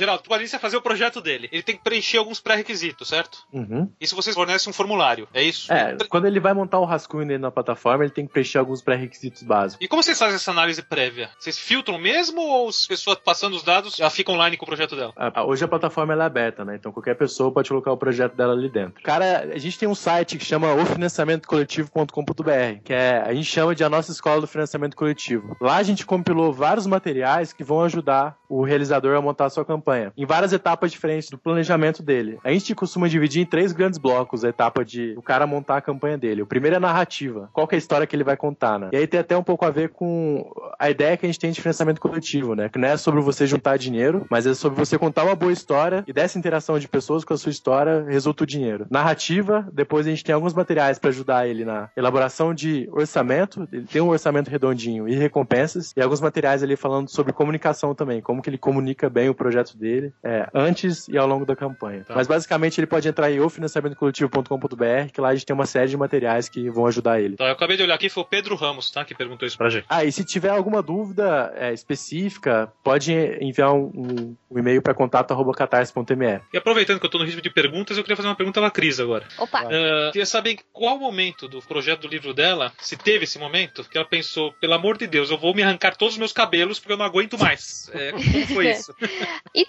Geraldo, 0.00 0.22
o 0.24 0.28
quadrinista 0.28 0.56
vai 0.56 0.62
fazer 0.62 0.76
o 0.76 0.82
projeto 0.82 1.20
dele. 1.20 1.48
Ele 1.52 1.62
tem 1.62 1.76
que 1.76 1.82
preencher 1.82 2.18
alguns 2.18 2.40
pré-requisitos, 2.40 3.08
certo? 3.08 3.38
Uhum. 3.52 3.90
Isso 4.00 4.16
vocês 4.16 4.34
fornecem 4.34 4.70
um 4.70 4.74
formulário, 4.74 5.28
é 5.32 5.42
isso? 5.42 5.72
É, 5.72 5.96
quando 6.08 6.26
ele 6.26 6.40
vai 6.40 6.54
montar 6.54 6.78
o 6.78 6.84
rascunho 6.84 7.26
dele 7.26 7.38
na 7.38 7.50
plataforma, 7.50 8.04
ele 8.04 8.12
tem 8.12 8.26
que 8.26 8.32
preencher 8.32 8.58
alguns 8.58 8.82
pré-requisitos 8.82 9.42
básicos. 9.42 9.84
E 9.84 9.88
como 9.88 10.02
vocês 10.02 10.18
fazem 10.18 10.36
essa 10.36 10.50
análise 10.50 10.82
prévia? 10.82 11.30
Vocês 11.38 11.58
filtram 11.58 11.98
mesmo 11.98 12.40
ou 12.40 12.68
as 12.68 12.86
pessoas 12.86 13.18
passando 13.18 13.54
os 13.54 13.62
dados 13.62 13.96
já 13.96 14.08
ficam 14.08 14.34
online 14.34 14.56
com 14.56 14.64
o 14.64 14.66
projeto 14.66 14.96
dela? 14.96 15.12
Ah, 15.16 15.44
Hoje 15.44 15.64
a 15.64 15.68
plataforma 15.68 16.12
ela 16.12 16.24
é 16.24 16.26
aberta, 16.26 16.64
né? 16.64 16.76
Então 16.76 16.92
qualquer 16.92 17.16
pessoa 17.16 17.52
pode 17.52 17.68
colocar 17.68 17.92
o 17.92 17.96
projeto 17.96 18.34
dela 18.34 18.52
ali 18.52 18.70
dentro. 18.70 19.02
Cara, 19.02 19.50
a 19.52 19.58
gente 19.58 19.78
tem 19.78 19.88
um 19.88 19.94
site 19.94 20.38
que 20.38 20.44
chama 20.44 20.72
ofinanciamentocoletivo.com.br, 20.74 22.82
que 22.84 22.92
é 22.92 23.22
a 23.26 23.34
gente 23.34 23.46
chama 23.46 23.74
de 23.74 23.84
a 23.84 23.88
nossa 23.88 24.12
escola 24.12 24.40
do 24.40 24.46
financiamento 24.46 24.96
coletivo. 24.96 25.56
Lá 25.60 25.76
a 25.76 25.82
gente 25.82 26.06
compilou 26.06 26.52
vários 26.52 26.86
materiais 26.86 27.52
que 27.52 27.64
vão 27.64 27.82
ajudar 27.82 28.36
o 28.48 28.62
realizador 28.62 29.16
a 29.16 29.20
montar 29.20 29.46
a 29.46 29.50
sua 29.50 29.64
campanha, 29.64 29.89
em 30.16 30.26
várias 30.26 30.52
etapas 30.52 30.92
diferentes 30.92 31.30
do 31.30 31.38
planejamento 31.38 32.02
dele. 32.02 32.38
A 32.44 32.52
gente 32.52 32.74
costuma 32.74 33.08
dividir 33.08 33.42
em 33.42 33.46
três 33.46 33.72
grandes 33.72 33.98
blocos 33.98 34.44
a 34.44 34.48
etapa 34.48 34.84
de 34.84 35.14
o 35.16 35.22
cara 35.22 35.46
montar 35.46 35.76
a 35.76 35.80
campanha 35.80 36.18
dele. 36.18 36.42
O 36.42 36.46
primeiro 36.46 36.74
é 36.74 36.78
a 36.78 36.80
narrativa, 36.80 37.48
qual 37.52 37.68
é 37.70 37.74
a 37.74 37.78
história 37.78 38.06
que 38.06 38.14
ele 38.14 38.24
vai 38.24 38.36
contar, 38.36 38.78
né? 38.78 38.90
E 38.92 38.96
aí 38.96 39.06
tem 39.06 39.20
até 39.20 39.36
um 39.36 39.42
pouco 39.42 39.64
a 39.64 39.70
ver 39.70 39.90
com 39.90 40.50
a 40.78 40.90
ideia 40.90 41.16
que 41.16 41.26
a 41.26 41.28
gente 41.28 41.38
tem 41.38 41.50
de 41.50 41.60
financiamento 41.60 42.00
coletivo, 42.00 42.54
né? 42.54 42.68
Que 42.68 42.78
não 42.78 42.88
é 42.88 42.96
sobre 42.96 43.20
você 43.20 43.46
juntar 43.46 43.76
dinheiro, 43.76 44.26
mas 44.30 44.46
é 44.46 44.54
sobre 44.54 44.78
você 44.78 44.98
contar 44.98 45.24
uma 45.24 45.34
boa 45.34 45.52
história 45.52 46.04
e 46.06 46.12
dessa 46.12 46.38
interação 46.38 46.78
de 46.78 46.88
pessoas 46.88 47.24
com 47.24 47.34
a 47.34 47.38
sua 47.38 47.50
história 47.50 48.04
resulta 48.04 48.44
o 48.44 48.46
dinheiro. 48.46 48.86
Narrativa, 48.90 49.68
depois 49.72 50.06
a 50.06 50.10
gente 50.10 50.24
tem 50.24 50.34
alguns 50.34 50.54
materiais 50.54 50.98
para 50.98 51.10
ajudar 51.10 51.46
ele 51.46 51.64
na 51.64 51.90
elaboração 51.96 52.54
de 52.54 52.88
orçamento, 52.92 53.68
ele 53.72 53.86
tem 53.86 54.00
um 54.00 54.08
orçamento 54.08 54.50
redondinho 54.50 55.08
e 55.08 55.14
recompensas, 55.14 55.92
e 55.96 56.02
alguns 56.02 56.20
materiais 56.20 56.62
ali 56.62 56.76
falando 56.76 57.08
sobre 57.08 57.32
comunicação 57.32 57.94
também, 57.94 58.20
como 58.20 58.42
que 58.42 58.50
ele 58.50 58.58
comunica 58.58 59.08
bem 59.08 59.28
o 59.28 59.34
projeto 59.34 59.76
dele, 59.80 60.12
é, 60.22 60.46
antes 60.54 61.08
e 61.08 61.16
ao 61.18 61.26
longo 61.26 61.44
da 61.44 61.56
campanha. 61.56 62.04
Tá. 62.04 62.14
Mas 62.14 62.26
basicamente 62.28 62.78
ele 62.78 62.86
pode 62.86 63.08
entrar 63.08 63.30
em 63.30 63.40
ofinanciamentocoletivo.com.br, 63.40 65.12
que 65.12 65.20
lá 65.20 65.28
a 65.30 65.34
gente 65.34 65.46
tem 65.46 65.54
uma 65.54 65.66
série 65.66 65.88
de 65.88 65.96
materiais 65.96 66.48
que 66.48 66.68
vão 66.70 66.86
ajudar 66.86 67.20
ele. 67.20 67.34
Então, 67.34 67.46
eu 67.46 67.52
acabei 67.52 67.76
de 67.76 67.82
olhar 67.82 67.94
aqui, 67.94 68.08
foi 68.08 68.22
o 68.22 68.26
Pedro 68.26 68.54
Ramos, 68.54 68.90
tá? 68.90 69.04
Que 69.04 69.14
perguntou 69.14 69.46
isso 69.46 69.56
pra 69.56 69.68
gente. 69.70 69.86
Ah, 69.88 70.04
e 70.04 70.12
se 70.12 70.24
tiver 70.24 70.50
alguma 70.50 70.82
dúvida 70.82 71.52
é, 71.56 71.72
específica, 71.72 72.72
pode 72.84 73.12
enviar 73.40 73.72
um, 73.72 73.90
um- 73.94 74.36
um 74.50 74.58
e-mail 74.58 74.82
para 74.82 74.94
contato.catarse.me. 74.94 76.40
E 76.52 76.58
aproveitando 76.58 76.98
que 77.00 77.06
eu 77.06 77.10
tô 77.10 77.18
no 77.18 77.24
ritmo 77.24 77.40
de 77.40 77.50
perguntas, 77.50 77.96
eu 77.96 78.02
queria 78.02 78.16
fazer 78.16 78.28
uma 78.28 78.34
pergunta 78.36 78.60
pra 78.60 78.70
Cris 78.70 79.00
agora. 79.00 79.24
Opa, 79.38 79.60
Ah, 79.62 80.10
queria 80.12 80.26
saber 80.26 80.50
em 80.52 80.58
qual 80.72 80.98
momento 80.98 81.48
do 81.48 81.60
projeto 81.62 82.02
do 82.02 82.08
livro 82.08 82.34
dela, 82.34 82.72
se 82.78 82.96
teve 82.96 83.24
esse 83.24 83.38
momento, 83.38 83.84
que 83.88 83.96
ela 83.96 84.06
pensou, 84.06 84.52
pelo 84.60 84.74
amor 84.74 84.98
de 84.98 85.06
Deus, 85.06 85.30
eu 85.30 85.38
vou 85.38 85.54
me 85.54 85.62
arrancar 85.62 85.96
todos 85.96 86.14
os 86.14 86.18
meus 86.18 86.32
cabelos 86.32 86.78
porque 86.78 86.92
eu 86.92 86.96
não 86.96 87.04
aguento 87.04 87.38
mais. 87.38 87.90
É, 87.94 88.12
como 88.12 88.46
foi 88.48 88.70
isso? 88.72 88.94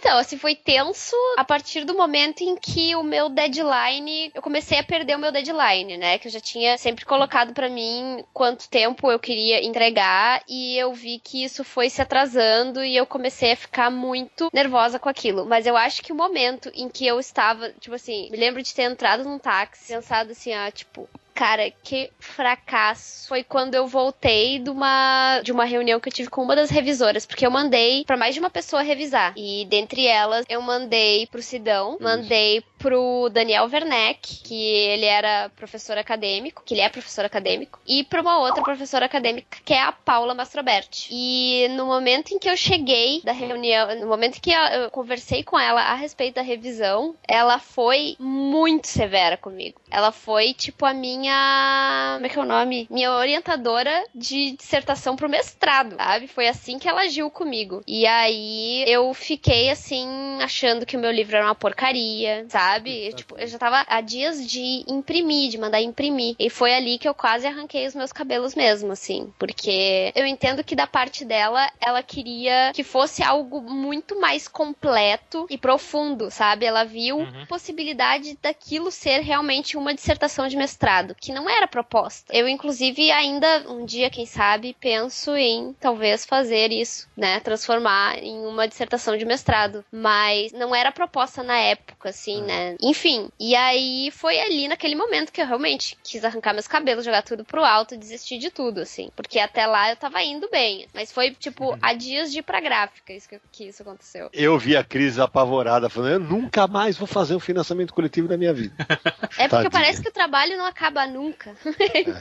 Então, 0.01 0.17
assim, 0.17 0.35
foi 0.35 0.55
tenso 0.55 1.15
a 1.37 1.43
partir 1.43 1.85
do 1.85 1.93
momento 1.93 2.41
em 2.41 2.55
que 2.55 2.95
o 2.95 3.03
meu 3.03 3.29
deadline, 3.29 4.31
eu 4.33 4.41
comecei 4.41 4.79
a 4.79 4.83
perder 4.83 5.15
o 5.15 5.19
meu 5.19 5.31
deadline, 5.31 5.95
né? 5.95 6.17
Que 6.17 6.27
eu 6.27 6.31
já 6.31 6.39
tinha 6.39 6.75
sempre 6.75 7.05
colocado 7.05 7.53
pra 7.53 7.69
mim 7.69 8.25
quanto 8.33 8.67
tempo 8.67 9.11
eu 9.11 9.19
queria 9.19 9.63
entregar 9.63 10.41
e 10.49 10.75
eu 10.75 10.91
vi 10.91 11.19
que 11.19 11.43
isso 11.43 11.63
foi 11.63 11.87
se 11.87 12.01
atrasando 12.01 12.83
e 12.83 12.97
eu 12.97 13.05
comecei 13.05 13.51
a 13.51 13.55
ficar 13.55 13.91
muito 13.91 14.49
nervosa 14.51 14.97
com 14.97 15.07
aquilo. 15.07 15.45
Mas 15.45 15.67
eu 15.67 15.77
acho 15.77 16.01
que 16.01 16.11
o 16.11 16.15
momento 16.15 16.71
em 16.73 16.89
que 16.89 17.05
eu 17.05 17.19
estava, 17.19 17.69
tipo 17.79 17.93
assim, 17.93 18.27
me 18.31 18.37
lembro 18.37 18.63
de 18.63 18.73
ter 18.73 18.83
entrado 18.89 19.23
num 19.23 19.37
táxi, 19.37 19.93
pensado 19.93 20.31
assim, 20.31 20.51
ah, 20.51 20.71
tipo, 20.71 21.07
Cara, 21.34 21.71
que 21.84 22.11
fracasso. 22.19 23.27
Foi 23.27 23.43
quando 23.43 23.75
eu 23.75 23.88
voltei 23.88 24.59
de 24.59 24.69
uma, 24.69 25.41
de 25.43 25.51
uma 25.51 25.65
reunião 25.65 25.99
que 25.99 26.09
eu 26.09 26.13
tive 26.13 26.29
com 26.29 26.43
uma 26.43 26.55
das 26.55 26.69
revisoras, 26.69 27.25
porque 27.25 27.45
eu 27.45 27.51
mandei 27.51 28.03
pra 28.05 28.17
mais 28.17 28.34
de 28.34 28.39
uma 28.39 28.49
pessoa 28.49 28.82
revisar. 28.82 29.34
E 29.38 29.65
dentre 29.65 30.05
elas, 30.05 30.45
eu 30.49 30.61
mandei 30.61 31.27
pro 31.27 31.41
Sidão, 31.41 31.97
mandei 31.99 32.63
pro 32.82 33.29
Daniel 33.29 33.69
Werneck, 33.71 34.41
que 34.43 34.63
ele 34.63 35.05
era 35.05 35.49
professor 35.55 35.97
acadêmico, 35.97 36.63
que 36.65 36.73
ele 36.73 36.82
é 36.82 36.89
professor 36.89 37.23
acadêmico, 37.23 37.79
e 37.88 38.03
pra 38.03 38.21
uma 38.21 38.39
outra 38.39 38.63
professora 38.63 39.05
acadêmica, 39.05 39.59
que 39.63 39.73
é 39.73 39.82
a 39.82 39.91
Paula 39.91 40.34
Mastroberti. 40.34 41.07
E 41.11 41.67
no 41.69 41.86
momento 41.86 42.34
em 42.34 42.39
que 42.39 42.49
eu 42.49 42.57
cheguei 42.57 43.21
da 43.23 43.32
reunião, 43.32 43.95
no 43.99 44.07
momento 44.07 44.38
em 44.38 44.41
que 44.41 44.51
eu 44.51 44.89
conversei 44.89 45.43
com 45.43 45.59
ela 45.59 45.82
a 45.82 45.95
respeito 45.95 46.36
da 46.36 46.41
revisão, 46.41 47.15
ela 47.27 47.59
foi 47.59 48.15
muito 48.19 48.88
severa 48.88 49.38
comigo. 49.38 49.79
Ela 49.89 50.11
foi, 50.11 50.53
tipo, 50.53 50.86
a 50.86 50.93
minha. 50.93 52.13
Como 52.15 52.25
é 52.25 52.29
que 52.29 52.39
é 52.39 52.41
o 52.41 52.45
nome? 52.45 52.88
Minha 52.89 53.11
orientadora 53.11 54.03
de 54.15 54.51
dissertação 54.51 55.15
pro 55.15 55.29
mestrado, 55.29 55.95
sabe? 55.95 56.27
Foi 56.27 56.47
assim 56.47 56.79
que 56.79 56.88
ela 56.88 57.01
agiu 57.01 57.29
comigo. 57.29 57.84
E 57.86 58.07
aí 58.07 58.84
eu 58.88 59.13
fiquei, 59.13 59.69
assim, 59.69 60.07
achando 60.41 60.86
que 60.86 60.97
o 60.97 60.99
meu 60.99 61.11
livro 61.11 61.36
era 61.36 61.45
uma 61.45 61.55
porcaria, 61.55 62.45
sabe? 62.49 62.70
Eu, 62.80 63.13
tipo, 63.13 63.36
eu 63.38 63.47
já 63.47 63.57
tava 63.57 63.86
há 63.88 64.01
dias 64.01 64.45
de 64.47 64.84
imprimir, 64.88 65.49
de 65.49 65.57
mandar 65.57 65.82
imprimir. 65.82 66.36
E 66.39 66.49
foi 66.49 66.74
ali 66.74 66.97
que 66.97 67.07
eu 67.07 67.13
quase 67.13 67.47
arranquei 67.47 67.86
os 67.88 67.95
meus 67.95 68.11
cabelos 68.11 68.55
mesmo, 68.55 68.91
assim. 68.91 69.32
Porque 69.39 70.11
eu 70.15 70.26
entendo 70.26 70.63
que 70.63 70.76
da 70.76 70.88
parte 70.88 71.26
dela, 71.26 71.69
ela 71.80 72.01
queria 72.03 72.72
que 72.74 72.84
fosse 72.84 73.24
algo 73.24 73.61
muito 73.61 74.19
mais 74.19 74.47
completo 74.47 75.45
e 75.49 75.57
profundo, 75.57 76.30
sabe? 76.32 76.65
Ela 76.65 76.84
viu 76.84 77.17
Uhum. 77.19 77.45
possibilidade 77.47 78.38
daquilo 78.41 78.91
ser 78.91 79.19
realmente 79.22 79.78
uma 79.78 79.93
dissertação 79.93 80.47
de 80.47 80.55
mestrado. 80.57 81.15
que 81.19 81.32
não 81.32 81.49
era 81.49 81.67
proposta. 81.67 82.36
Eu, 82.36 82.47
inclusive, 82.47 83.11
ainda 83.11 83.65
um 83.69 83.86
dia, 83.86 84.09
quem 84.09 84.26
sabe, 84.26 84.76
penso 84.80 85.36
em 85.36 85.74
talvez 85.80 86.26
fazer 86.26 86.72
isso, 86.72 87.07
né? 87.15 87.39
Transformar 87.39 88.17
em 88.24 88.45
uma 88.45 88.67
dissertação 88.67 89.15
de 89.17 89.26
mestrado. 89.26 89.84
Mas 89.91 90.51
não 90.51 90.74
era 90.76 90.91
proposta 90.91 91.43
na 91.43 91.57
época, 91.57 92.09
assim, 92.09 92.41
né? 92.41 92.61
Enfim. 92.82 93.30
E 93.39 93.55
aí 93.55 94.12
foi 94.12 94.39
ali 94.39 94.68
naquele 94.68 94.95
momento 94.95 95.32
que 95.32 95.41
eu 95.41 95.47
realmente 95.47 95.97
quis 96.03 96.24
arrancar 96.24 96.53
meus 96.53 96.68
cabelos, 96.68 97.05
jogar 97.05 97.22
tudo 97.24 97.43
pro 97.43 97.64
alto, 97.64 97.97
desistir 97.97 98.38
de 98.38 98.49
tudo, 98.49 98.82
assim. 98.82 99.09
Porque 99.16 99.39
até 99.39 99.66
lá 99.66 99.89
eu 99.89 99.95
tava 99.95 100.22
indo 100.24 100.49
bem. 100.49 100.88
Mas 100.93 101.12
foi, 101.12 101.32
tipo, 101.32 101.78
há 101.82 101.93
dias 101.93 102.32
de 102.32 102.39
ir 102.39 102.43
pra 102.43 102.59
gráfica 102.59 103.14
isso 103.14 103.28
que, 103.30 103.39
que 103.51 103.68
isso 103.68 103.82
aconteceu. 103.82 104.30
Eu 104.34 104.57
vi 104.57 104.76
a 104.76 104.84
Cris 104.84 105.20
apavorada, 105.20 105.89
falando: 105.89 106.12
eu 106.14 106.20
nunca 106.20 106.68
mais 106.68 106.97
vou 106.97 107.07
fazer 107.07 107.36
um 107.36 107.39
financiamento 107.39 107.93
coletivo 107.93 108.28
na 108.28 108.38
minha 108.38 108.53
vida. 108.53 108.74
É 109.38 109.47
porque 109.47 109.64
Tadinha. 109.64 109.72
parece 109.72 110.01
que 110.01 110.09
o 110.09 110.12
trabalho 110.12 110.57
não 110.57 110.66
acaba 110.66 111.07
nunca. 111.07 111.55